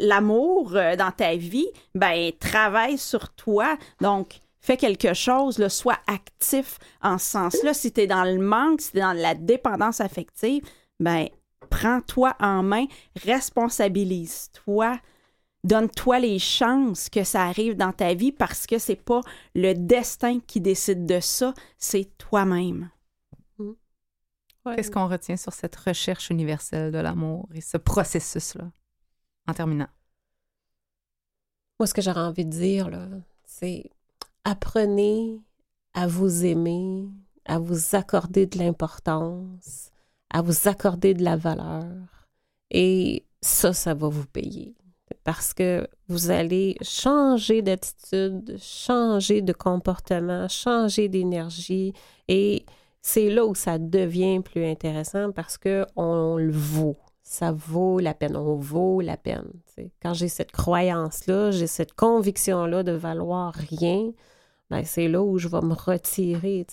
l'amour 0.00 0.70
dans 0.70 1.10
ta 1.10 1.34
vie, 1.34 1.66
ben, 1.94 2.30
travaille 2.38 2.96
sur 2.96 3.32
toi. 3.34 3.76
Donc, 4.00 4.38
fais 4.60 4.76
quelque 4.76 5.14
chose, 5.14 5.66
sois 5.68 5.98
actif 6.06 6.78
en 7.02 7.18
ce 7.18 7.30
sens-là. 7.30 7.74
Si 7.74 7.92
tu 7.92 8.02
es 8.02 8.06
dans 8.06 8.24
le 8.24 8.38
manque, 8.38 8.80
si 8.80 8.92
tu 8.92 8.98
es 8.98 9.00
dans 9.00 9.12
la 9.12 9.34
dépendance 9.34 10.00
affective, 10.00 10.62
ben, 11.00 11.26
prends-toi 11.70 12.34
en 12.40 12.62
main, 12.62 12.86
responsabilise-toi. 13.24 14.98
Donne-toi 15.68 16.20
les 16.20 16.38
chances 16.38 17.10
que 17.10 17.24
ça 17.24 17.44
arrive 17.44 17.76
dans 17.76 17.92
ta 17.92 18.14
vie 18.14 18.32
parce 18.32 18.66
que 18.66 18.78
c'est 18.78 18.96
pas 18.96 19.20
le 19.54 19.74
destin 19.74 20.40
qui 20.40 20.62
décide 20.62 21.04
de 21.04 21.20
ça, 21.20 21.52
c'est 21.76 22.16
toi-même. 22.16 22.90
Ouais. 23.58 24.76
Qu'est-ce 24.76 24.90
qu'on 24.90 25.08
retient 25.08 25.36
sur 25.36 25.52
cette 25.52 25.76
recherche 25.76 26.30
universelle 26.30 26.90
de 26.90 26.96
l'amour 26.96 27.50
et 27.52 27.60
ce 27.60 27.76
processus-là, 27.76 28.72
en 29.46 29.52
terminant? 29.52 29.88
Moi, 31.78 31.86
ce 31.86 31.92
que 31.92 32.00
j'aurais 32.00 32.20
envie 32.20 32.46
de 32.46 32.50
dire, 32.50 32.88
là, 32.88 33.06
c'est 33.44 33.90
apprenez 34.44 35.38
à 35.92 36.06
vous 36.06 36.46
aimer, 36.46 37.10
à 37.44 37.58
vous 37.58 37.94
accorder 37.94 38.46
de 38.46 38.56
l'importance, 38.56 39.90
à 40.30 40.40
vous 40.40 40.66
accorder 40.66 41.12
de 41.12 41.24
la 41.24 41.36
valeur. 41.36 42.26
Et 42.70 43.26
ça, 43.42 43.74
ça 43.74 43.92
va 43.92 44.08
vous 44.08 44.26
payer. 44.26 44.74
Parce 45.28 45.52
que 45.52 45.86
vous 46.08 46.30
allez 46.30 46.76
changer 46.80 47.60
d'attitude, 47.60 48.56
changer 48.58 49.42
de 49.42 49.52
comportement, 49.52 50.48
changer 50.48 51.10
d'énergie. 51.10 51.92
Et 52.28 52.64
c'est 53.02 53.28
là 53.28 53.44
où 53.44 53.54
ça 53.54 53.76
devient 53.78 54.40
plus 54.40 54.64
intéressant 54.64 55.30
parce 55.30 55.58
que 55.58 55.84
on 55.96 56.38
le 56.38 56.50
vaut. 56.50 56.96
Ça 57.22 57.52
vaut 57.52 57.98
la 57.98 58.14
peine. 58.14 58.38
On 58.38 58.54
vaut 58.54 59.02
la 59.02 59.18
peine. 59.18 59.50
Quand 60.00 60.14
j'ai 60.14 60.28
cette 60.28 60.50
croyance-là, 60.50 61.50
j'ai 61.50 61.66
cette 61.66 61.92
conviction-là 61.92 62.82
de 62.82 62.92
valoir 62.92 63.52
rien, 63.52 64.12
ben 64.70 64.82
c'est 64.86 65.08
là 65.08 65.20
où 65.20 65.36
je 65.36 65.48
vais 65.48 65.60
me 65.60 65.74
retirer. 65.74 66.66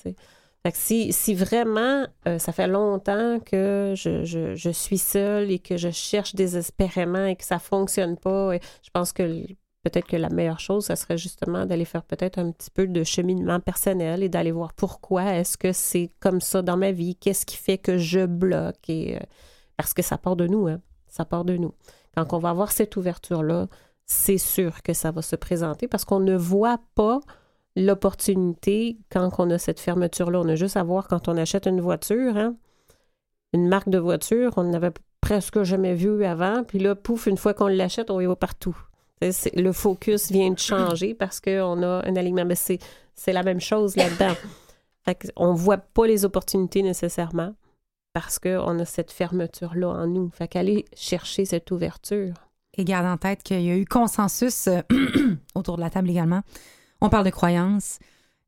Si, 0.73 1.35
vraiment 1.35 2.05
euh, 2.27 2.39
ça 2.39 2.51
fait 2.51 2.67
longtemps 2.67 3.39
que 3.39 3.93
je, 3.95 4.69
suis 4.71 4.97
seule 4.97 5.51
et 5.51 5.59
que 5.59 5.77
je 5.77 5.91
cherche 5.91 6.33
désespérément 6.33 7.25
et 7.25 7.35
que 7.35 7.43
ça 7.45 7.59
fonctionne 7.59 8.17
pas, 8.17 8.53
je 8.55 8.89
pense 8.91 9.13
que 9.13 9.45
peut-être 9.83 10.07
que 10.07 10.17
la 10.17 10.29
meilleure 10.29 10.59
chose, 10.59 10.85
ça 10.85 10.95
serait 10.95 11.17
justement 11.17 11.67
d'aller 11.67 11.85
faire 11.85 12.03
peut-être 12.03 12.39
un 12.39 12.51
petit 12.51 12.71
peu 12.71 12.87
de 12.87 13.03
cheminement 13.03 13.59
personnel 13.59 14.23
et 14.23 14.29
d'aller 14.29 14.51
voir 14.51 14.73
pourquoi 14.73 15.35
est-ce 15.35 15.57
que 15.57 15.71
c'est 15.71 16.09
comme 16.19 16.41
ça 16.41 16.63
dans 16.63 16.77
ma 16.77 16.91
vie, 16.91 17.15
qu'est-ce 17.15 17.45
qui 17.45 17.57
fait 17.57 17.77
que 17.77 17.97
je 17.97 18.25
bloque 18.25 18.89
et 18.89 19.17
euh, 19.17 19.19
parce 19.77 19.93
que 19.93 20.01
ça 20.01 20.17
part 20.17 20.35
de 20.35 20.47
nous, 20.47 20.67
hein, 20.67 20.81
ça 21.07 21.25
part 21.25 21.45
de 21.45 21.57
nous. 21.57 21.73
Quand 22.15 22.33
on 22.33 22.39
va 22.39 22.49
avoir 22.49 22.71
cette 22.71 22.95
ouverture-là, 22.95 23.67
c'est 24.05 24.37
sûr 24.39 24.81
que 24.81 24.93
ça 24.93 25.11
va 25.11 25.21
se 25.21 25.35
présenter 25.35 25.87
parce 25.87 26.05
qu'on 26.05 26.19
ne 26.19 26.35
voit 26.35 26.79
pas 26.95 27.19
l'opportunité 27.75 28.97
quand 29.11 29.29
on 29.39 29.49
a 29.49 29.57
cette 29.57 29.79
fermeture-là. 29.79 30.39
On 30.39 30.47
a 30.47 30.55
juste 30.55 30.77
à 30.77 30.83
voir 30.83 31.07
quand 31.07 31.27
on 31.27 31.37
achète 31.37 31.67
une 31.67 31.81
voiture, 31.81 32.37
hein, 32.37 32.55
une 33.53 33.67
marque 33.67 33.89
de 33.89 33.97
voiture, 33.97 34.53
on 34.57 34.63
n'avait 34.63 34.91
presque 35.21 35.63
jamais 35.63 35.95
vu 35.95 36.23
avant, 36.25 36.63
puis 36.63 36.79
là, 36.79 36.93
pouf, 36.93 37.25
une 37.25 37.37
fois 37.37 37.53
qu'on 37.53 37.67
l'achète, 37.67 38.11
on 38.11 38.19
y 38.19 38.25
va 38.25 38.35
partout. 38.35 38.77
Le 39.21 39.71
focus 39.71 40.31
vient 40.31 40.51
de 40.51 40.59
changer 40.59 41.13
parce 41.13 41.39
qu'on 41.39 41.81
a 41.83 42.05
un 42.05 42.15
alignement. 42.15 42.45
Mais 42.45 42.55
c'est, 42.55 42.79
c'est 43.15 43.33
la 43.33 43.43
même 43.43 43.61
chose 43.61 43.95
là-dedans. 43.95 44.33
Fait 45.05 45.31
on 45.35 45.53
ne 45.53 45.57
voit 45.57 45.77
pas 45.77 46.07
les 46.07 46.25
opportunités 46.25 46.81
nécessairement 46.81 47.55
parce 48.13 48.39
qu'on 48.39 48.79
a 48.79 48.85
cette 48.85 49.11
fermeture-là 49.11 49.87
en 49.87 50.07
nous. 50.07 50.29
Fait 50.31 50.47
qu'aller 50.47 50.85
chercher 50.95 51.45
cette 51.45 51.69
ouverture. 51.71 52.33
Et 52.77 52.83
garde 52.83 53.05
en 53.05 53.17
tête 53.17 53.41
qu'il 53.43 53.61
y 53.61 53.71
a 53.71 53.77
eu 53.77 53.85
consensus 53.85 54.67
euh, 54.67 54.81
autour 55.55 55.77
de 55.77 55.81
la 55.81 55.89
table 55.89 56.09
également. 56.09 56.41
On 57.05 57.09
parle 57.09 57.25
de 57.25 57.29
croyances 57.31 57.99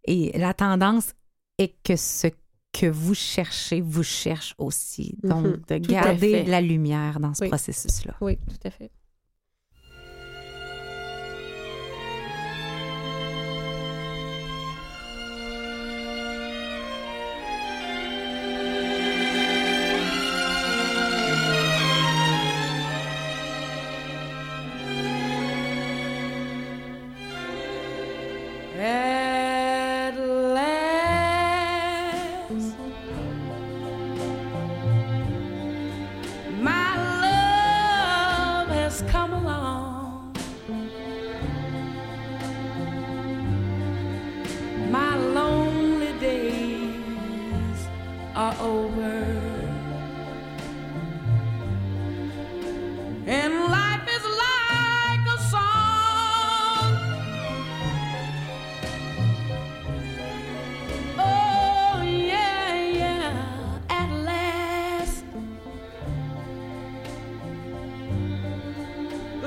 et 0.05 0.37
la 0.37 0.53
tendance 0.53 1.13
est 1.59 1.75
que 1.83 1.95
ce 1.95 2.27
que 2.73 2.87
vous 2.87 3.13
cherchez 3.13 3.81
vous 3.81 4.03
cherche 4.03 4.53
aussi. 4.57 5.15
Donc, 5.23 5.45
Mhm, 5.45 5.61
de 5.67 5.77
garder 5.77 6.43
la 6.43 6.61
lumière 6.61 7.19
dans 7.19 7.33
ce 7.33 7.43
Oui. 7.43 7.49
processus-là. 7.49 8.15
Oui, 8.21 8.37
tout 8.37 8.67
à 8.67 8.69
fait. 8.71 8.91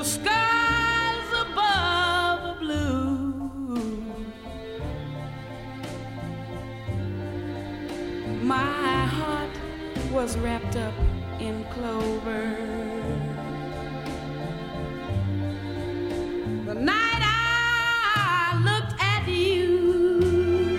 The 0.00 0.06
skies 0.06 1.30
above 1.42 2.40
are 2.48 2.56
blue. 2.58 3.34
My 8.42 9.04
heart 9.16 9.54
was 10.10 10.38
wrapped 10.38 10.76
up 10.76 10.94
in 11.38 11.64
clover. 11.74 12.56
The 16.64 16.76
night 16.76 17.22
I 17.22 18.58
looked 18.68 18.94
at 19.02 19.28
you. 19.28 20.78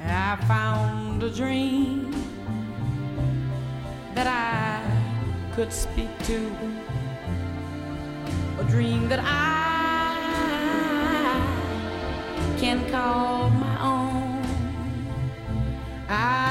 I 0.00 0.36
found 0.48 1.22
a 1.22 1.28
dream 1.28 1.77
could 5.58 5.72
speak 5.72 6.08
to, 6.22 6.36
a 8.60 8.64
dream 8.70 9.08
that 9.08 9.18
I 9.24 10.14
can 12.60 12.88
call 12.92 13.50
my 13.50 13.76
own. 13.82 14.40
I 16.08 16.47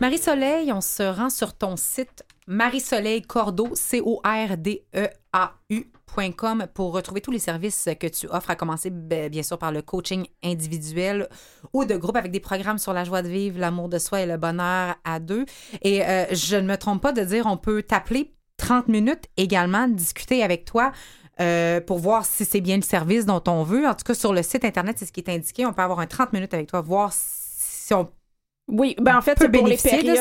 Marie-Soleil, 0.00 0.72
on 0.72 0.80
se 0.80 1.02
rend 1.02 1.28
sur 1.28 1.52
ton 1.52 1.76
site 1.76 2.24
Marie-Soleil 2.46 3.20
Cordeau, 3.20 3.68
C-O-R-D-E-A-U.com 3.74 4.16
pour 6.72 6.94
retrouver 6.94 7.20
tous 7.20 7.30
les 7.30 7.38
services 7.38 7.86
que 8.00 8.06
tu 8.06 8.26
offres, 8.28 8.48
à 8.48 8.56
commencer 8.56 8.88
bien 8.88 9.42
sûr 9.42 9.58
par 9.58 9.72
le 9.72 9.82
coaching 9.82 10.26
individuel 10.42 11.28
ou 11.74 11.84
de 11.84 11.96
groupe 11.96 12.16
avec 12.16 12.32
des 12.32 12.40
programmes 12.40 12.78
sur 12.78 12.94
la 12.94 13.04
joie 13.04 13.20
de 13.20 13.28
vivre, 13.28 13.60
l'amour 13.60 13.90
de 13.90 13.98
soi 13.98 14.22
et 14.22 14.26
le 14.26 14.38
bonheur 14.38 14.96
à 15.04 15.20
deux. 15.20 15.44
Et 15.82 16.02
euh, 16.02 16.24
je 16.32 16.56
ne 16.56 16.66
me 16.66 16.78
trompe 16.78 17.02
pas 17.02 17.12
de 17.12 17.20
dire, 17.20 17.44
on 17.44 17.58
peut 17.58 17.82
t'appeler 17.82 18.32
30 18.56 18.88
minutes 18.88 19.26
également, 19.36 19.86
discuter 19.86 20.42
avec 20.42 20.64
toi. 20.64 20.92
euh, 21.40 21.80
pour 21.82 21.98
voir 21.98 22.24
si 22.24 22.46
c'est 22.46 22.60
bien 22.62 22.76
le 22.76 22.82
service 22.82 23.26
dont 23.26 23.42
on 23.46 23.64
veut. 23.64 23.86
En 23.86 23.94
tout 23.94 24.04
cas, 24.04 24.14
sur 24.14 24.32
le 24.32 24.42
site 24.42 24.64
Internet, 24.64 24.96
c'est 24.98 25.04
ce 25.04 25.12
qui 25.12 25.20
est 25.20 25.28
indiqué. 25.30 25.66
On 25.66 25.74
peut 25.74 25.82
avoir 25.82 26.00
un 26.00 26.06
30 26.06 26.32
minutes 26.32 26.52
avec 26.54 26.68
toi, 26.68 26.80
voir 26.80 27.12
si 27.14 27.94
on 27.94 28.10
Oui, 28.70 28.94
ben 29.00 29.16
en 29.16 29.20
fait, 29.20 29.36
c'est 29.38 29.48
pour 29.50 29.66
les 29.66 29.76
périodes, 29.76 30.14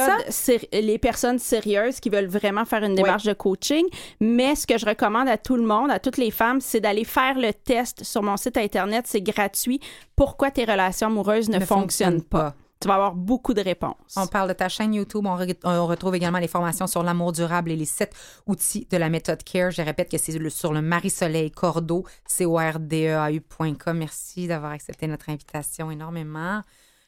les 0.74 0.98
personnes 0.98 1.40
sérieuses 1.40 2.00
qui 2.00 2.10
veulent 2.10 2.28
vraiment 2.28 2.66
faire 2.66 2.84
une 2.84 2.96
démarche 2.96 3.24
de 3.26 3.34
coaching. 3.34 3.86
Mais 4.20 4.56
ce 4.56 4.66
que 4.68 4.78
je 4.78 4.86
recommande 4.86 5.30
à 5.30 5.38
tout 5.38 5.56
le 5.56 5.64
monde, 5.64 5.92
à 5.92 6.00
toutes 6.00 6.18
les 6.18 6.32
femmes, 6.32 6.60
c'est 6.60 6.80
d'aller 6.80 7.04
faire 7.04 7.38
le 7.38 7.54
test 7.54 8.04
sur 8.04 8.24
mon 8.24 8.38
site 8.38 8.58
Internet. 8.58 9.06
C'est 9.08 9.22
gratuit. 9.22 9.80
Pourquoi 10.16 10.52
tes 10.52 10.66
relations 10.66 11.08
amoureuses 11.08 11.48
ne, 11.50 11.56
ne 11.56 11.60
fonctionnent 11.66 11.82
fonctionne 12.14 12.22
pas? 12.24 12.40
pas? 12.52 12.56
Tu 12.82 12.88
vas 12.88 12.94
avoir 12.96 13.14
beaucoup 13.14 13.54
de 13.54 13.60
réponses. 13.62 14.16
On 14.16 14.26
parle 14.26 14.48
de 14.48 14.54
ta 14.54 14.70
chaîne 14.70 14.94
YouTube. 14.94 15.26
On, 15.26 15.36
re- 15.36 15.54
on 15.66 15.86
retrouve 15.86 16.16
également 16.16 16.40
les 16.40 16.48
formations 16.48 16.88
sur 16.88 17.04
l'amour 17.04 17.34
durable 17.34 17.72
et 17.72 17.76
les 17.76 17.84
sept 17.84 18.14
outils 18.48 18.88
de 18.90 18.96
la 18.96 19.10
méthode 19.10 19.44
CARE. 19.44 19.72
Je 19.72 19.82
répète 19.82 20.10
que 20.10 20.18
c'est 20.18 20.32
le- 20.40 20.50
sur 20.50 20.72
le 20.72 20.82
Marie-Soleil 20.82 21.52
Cordeau, 21.52 22.06
C-O-R-D-E-A-U.com. 22.26 23.98
Merci 23.98 24.48
d'avoir 24.48 24.72
accepté 24.72 25.08
notre 25.08 25.30
invitation 25.30 25.92
énormément. 25.92 26.62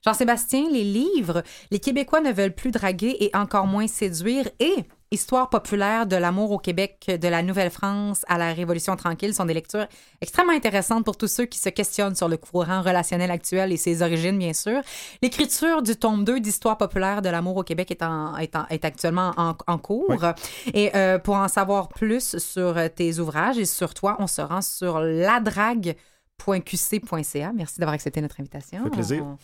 Jean-Sébastien, 0.03 0.68
les 0.72 0.84
livres, 0.84 1.44
les 1.72 1.80
Québécois 1.80 2.22
ne 2.22 2.32
veulent 2.32 2.56
plus 2.56 2.72
draguer 2.72 3.15
et 3.19 3.30
encore 3.36 3.68
moins 3.68 3.88
séduire 3.88 4.48
et 4.60 4.73
Histoire 5.14 5.49
populaire 5.49 6.06
de 6.07 6.15
l'amour 6.15 6.52
au 6.52 6.57
Québec 6.57 7.11
de 7.22 7.28
la 7.28 7.44
Nouvelle-France 7.44 8.23
à 8.30 8.38
la 8.38 8.53
Révolution 8.53 8.95
tranquille 8.95 9.34
sont 9.36 9.44
des 9.44 9.53
lectures 9.53 9.86
extrêmement 10.22 10.53
intéressantes 10.53 11.03
pour 11.03 11.18
tous 11.18 11.28
ceux 11.28 11.44
qui 11.44 11.60
se 11.60 11.68
questionnent 11.68 12.15
sur 12.15 12.30
le 12.30 12.38
courant 12.38 12.82
relationnel 12.82 13.30
actuel 13.30 13.73
et 13.73 13.78
ses 13.78 14.03
origines, 14.03 14.40
bien 14.40 14.53
sûr. 14.53 14.80
L'écriture 15.22 15.82
du 15.82 15.98
tome 15.98 16.23
2 16.23 16.40
d'Histoire 16.40 16.78
populaire 16.78 17.22
de 17.22 17.28
l'amour 17.28 17.57
au 17.57 17.64
Québec 17.64 17.91
est, 17.91 18.03
en- 18.03 18.38
est, 18.38 18.56
en- 18.56 18.65
est 18.69 18.86
actuellement 18.86 19.34
en, 19.36 19.53
en 19.68 19.78
cours. 19.78 20.15
Et 20.73 20.95
euh, 20.95 21.19
pour 21.19 21.36
en 21.36 21.49
savoir 21.49 21.90
plus 21.90 22.38
sur 22.38 22.78
tes 22.95 23.19
ouvrages 23.19 23.57
et 23.57 23.65
sur 23.65 23.94
toi, 23.94 24.15
on 24.19 24.28
se 24.28 24.40
rend 24.41 24.61
sur 24.61 25.02
ladrague.qc.ca. 25.02 27.52
Merci 27.53 27.80
d'avoir 27.82 27.95
accepté 27.95 28.22
notre 28.22 28.40
invitation. 28.40 28.78
Ça 28.78 28.84
fait 28.86 28.90
plaisir. 28.91 29.26
On- 29.26 29.38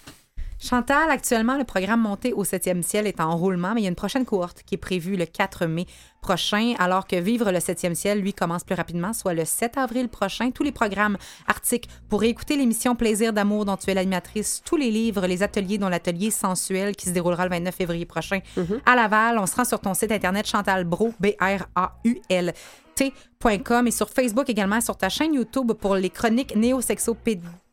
Chantal, 0.60 1.12
actuellement, 1.12 1.56
le 1.56 1.64
programme 1.64 2.02
Monté 2.02 2.34
au 2.34 2.44
7e 2.44 2.82
ciel 2.82 3.06
est 3.06 3.22
en 3.22 3.38
roulement, 3.38 3.74
mais 3.76 3.82
il 3.82 3.84
y 3.84 3.88
a 3.88 3.90
une 3.90 3.96
prochaine 3.96 4.26
cohorte 4.26 4.64
qui 4.64 4.76
est 4.76 4.80
prévue 4.80 5.16
le 5.16 5.26
4 5.26 5.68
mai 5.68 5.86
prochain, 6.20 6.74
alors 6.80 7.06
que 7.06 7.16
Vivre 7.16 7.52
le 7.52 7.60
7e 7.60 7.94
ciel, 7.94 8.20
lui, 8.20 8.34
commence 8.34 8.64
plus 8.64 8.76
rapidement, 8.76 9.14
soit 9.14 9.36
le 9.36 9.46
7 9.46 9.78
avril 9.78 10.10
prochain. 10.10 10.50
Tous 10.50 10.64
les 10.64 10.72
programmes 10.72 11.18
articles 11.48 11.88
pour 12.10 12.24
écouter 12.24 12.58
l'émission 12.58 12.96
Plaisir 12.96 13.34
d'amour 13.34 13.66
dont 13.66 13.78
tu 13.78 13.92
es 13.92 13.94
l'animatrice, 13.94 14.62
tous 14.66 14.78
les 14.78 14.90
livres, 14.90 15.28
les 15.28 15.44
ateliers, 15.44 15.78
dont 15.78 15.90
l'atelier 15.90 16.32
sensuel 16.32 16.96
qui 16.96 17.06
se 17.06 17.12
déroulera 17.12 17.44
le 17.44 17.52
29 17.52 17.76
février 17.76 18.06
prochain 18.06 18.40
à 18.86 18.96
Laval. 18.96 19.38
On 19.38 19.46
se 19.46 19.56
rend 19.56 19.66
sur 19.66 19.80
ton 19.80 19.94
site 19.94 20.12
internet 20.12 20.48
chantalbro, 20.48 21.14
B-R-A-U-L. 21.20 22.54
T.com 22.96 23.88
et 23.88 23.92
sur 23.92 24.10
Facebook 24.10 24.50
également, 24.50 24.82
sur 24.82 24.98
ta 24.98 25.10
chaîne 25.10 25.36
YouTube 25.36 25.72
pour 25.74 25.96
les 25.96 26.10
chroniques 26.10 26.56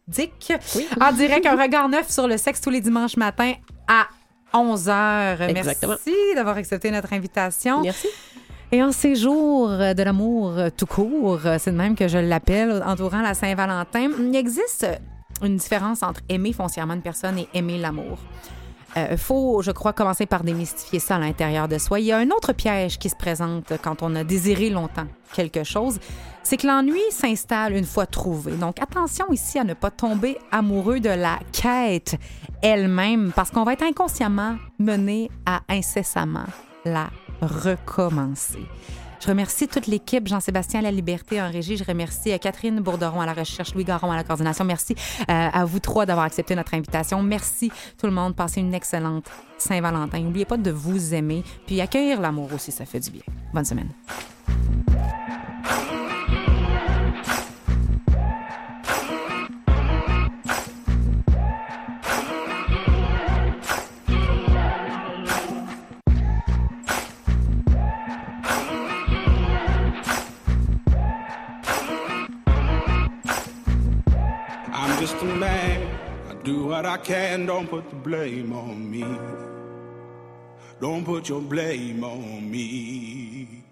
néo-sexopédiques. 0.09 1.01
En 1.01 1.13
direct, 1.13 1.47
un 1.47 1.61
regard 1.61 1.89
neuf 1.89 2.11
sur 2.11 2.27
le 2.27 2.37
sexe 2.37 2.61
tous 2.61 2.71
les 2.71 2.81
dimanches 2.81 3.17
matins 3.17 3.55
à 3.89 4.07
11h. 4.53 5.49
Exactement. 5.49 5.95
Merci 5.95 6.35
d'avoir 6.35 6.57
accepté 6.57 6.91
notre 6.91 7.13
invitation. 7.13 7.83
Merci. 7.83 8.09
Et 8.73 8.83
en 8.83 8.93
ces 8.93 9.15
jours 9.15 9.69
de 9.69 10.03
l'amour 10.03 10.55
tout 10.77 10.87
court, 10.87 11.41
c'est 11.59 11.71
de 11.71 11.77
même 11.77 11.95
que 11.95 12.09
je 12.09 12.19
l'appelle, 12.19 12.83
entourant 12.85 13.21
la 13.21 13.35
Saint-Valentin, 13.35 14.11
il 14.19 14.35
existe 14.35 14.87
une 15.43 15.57
différence 15.57 16.03
entre 16.03 16.21
aimer 16.29 16.53
foncièrement 16.53 16.95
une 16.95 17.03
personne 17.03 17.39
et 17.39 17.49
aimer 17.55 17.79
l'amour. 17.79 18.19
Il 18.97 19.19
faut, 19.19 19.61
je 19.63 19.73
crois, 19.73 19.93
commencer 19.93 20.27
par 20.27 20.45
démystifier 20.45 21.01
ça 21.01 21.17
à 21.17 21.19
l'intérieur 21.19 21.67
de 21.69 21.79
soi. 21.79 22.01
Il 22.01 22.07
y 22.07 22.13
a 22.13 22.19
un 22.19 22.31
autre 22.31 22.53
piège 22.53 22.99
qui 22.99 23.11
se 23.11 23.17
présente 23.17 23.73
quand 23.83 24.03
on 24.03 24.15
a 24.15 24.25
désiré 24.25 24.71
longtemps 24.71 25.07
quelque 25.35 25.65
chose, 25.65 25.99
c'est 26.43 26.57
que 26.57 26.67
l'ennui 26.67 27.01
s'installe 27.11 27.75
une 27.75 27.85
fois 27.85 28.07
trouvé. 28.07 28.53
Donc 28.53 28.81
attention 28.81 29.27
ici 29.31 29.59
à 29.59 29.65
ne 29.65 29.75
pas 29.75 29.91
tomber 29.91 30.39
amoureux 30.53 31.01
de 31.01 31.09
la 31.09 31.39
quête 31.53 32.17
elle-même, 32.63 33.33
parce 33.35 33.51
qu'on 33.51 33.65
va 33.65 33.73
être 33.73 33.83
inconsciemment 33.83 34.57
mené 34.79 35.31
à 35.45 35.61
incessamment 35.69 36.47
la 36.85 37.11
recommencer. 37.43 38.67
Je 39.25 39.31
remercie 39.31 39.69
toute 39.69 39.87
l'équipe, 39.87 40.29
Jean-Sébastien 40.29 40.81
à 40.81 40.83
la 40.83 40.91
Liberté 40.91 41.41
en 41.41 41.51
régie. 41.51 41.79
Je 41.79 41.85
remercie 41.85 42.31
euh, 42.31 42.37
Catherine 42.37 42.79
Bourderon 42.81 43.23
à 43.23 43.27
la 43.27 43.33
recherche, 43.33 43.75
Louis 43.75 43.85
Garon 43.85 44.13
à 44.13 44.17
la 44.17 44.23
coordination. 44.23 44.67
Merci 44.67 44.95
euh, 45.23 45.25
à 45.29 45.65
vous 45.65 45.81
trois 45.81 46.05
d'avoir 46.05 46.27
accepté 46.27 46.55
notre 46.55 46.75
invitation. 46.75 47.23
Merci 47.23 47.73
tout 47.99 48.05
le 48.05 48.13
monde. 48.13 48.37
Passez 48.37 48.61
une 48.61 48.75
excellente 48.75 49.25
Saint-Valentin. 49.57 50.21
N'oubliez 50.21 50.45
pas 50.45 50.59
de 50.59 50.71
vous 50.71 51.15
aimer, 51.15 51.43
puis 51.67 51.81
accueillir 51.81 52.21
l'amour 52.21 52.53
aussi, 52.53 52.71
ça 52.71 52.85
fait 52.85 53.01
du 53.01 53.13
bien. 53.13 53.23
Bonne 53.55 53.65
semaine. 53.65 53.89
Do 76.45 76.67
what 76.67 76.85
I 76.85 76.99
can. 76.99 77.47
Don't 77.47 77.67
put 77.67 77.89
the 77.89 77.97
blame 77.97 78.53
on 78.53 78.91
me. 78.91 79.05
Don't 80.81 81.05
put 81.05 81.29
your 81.29 81.41
blame 81.41 82.05
on 82.05 82.51
me. 82.51 83.64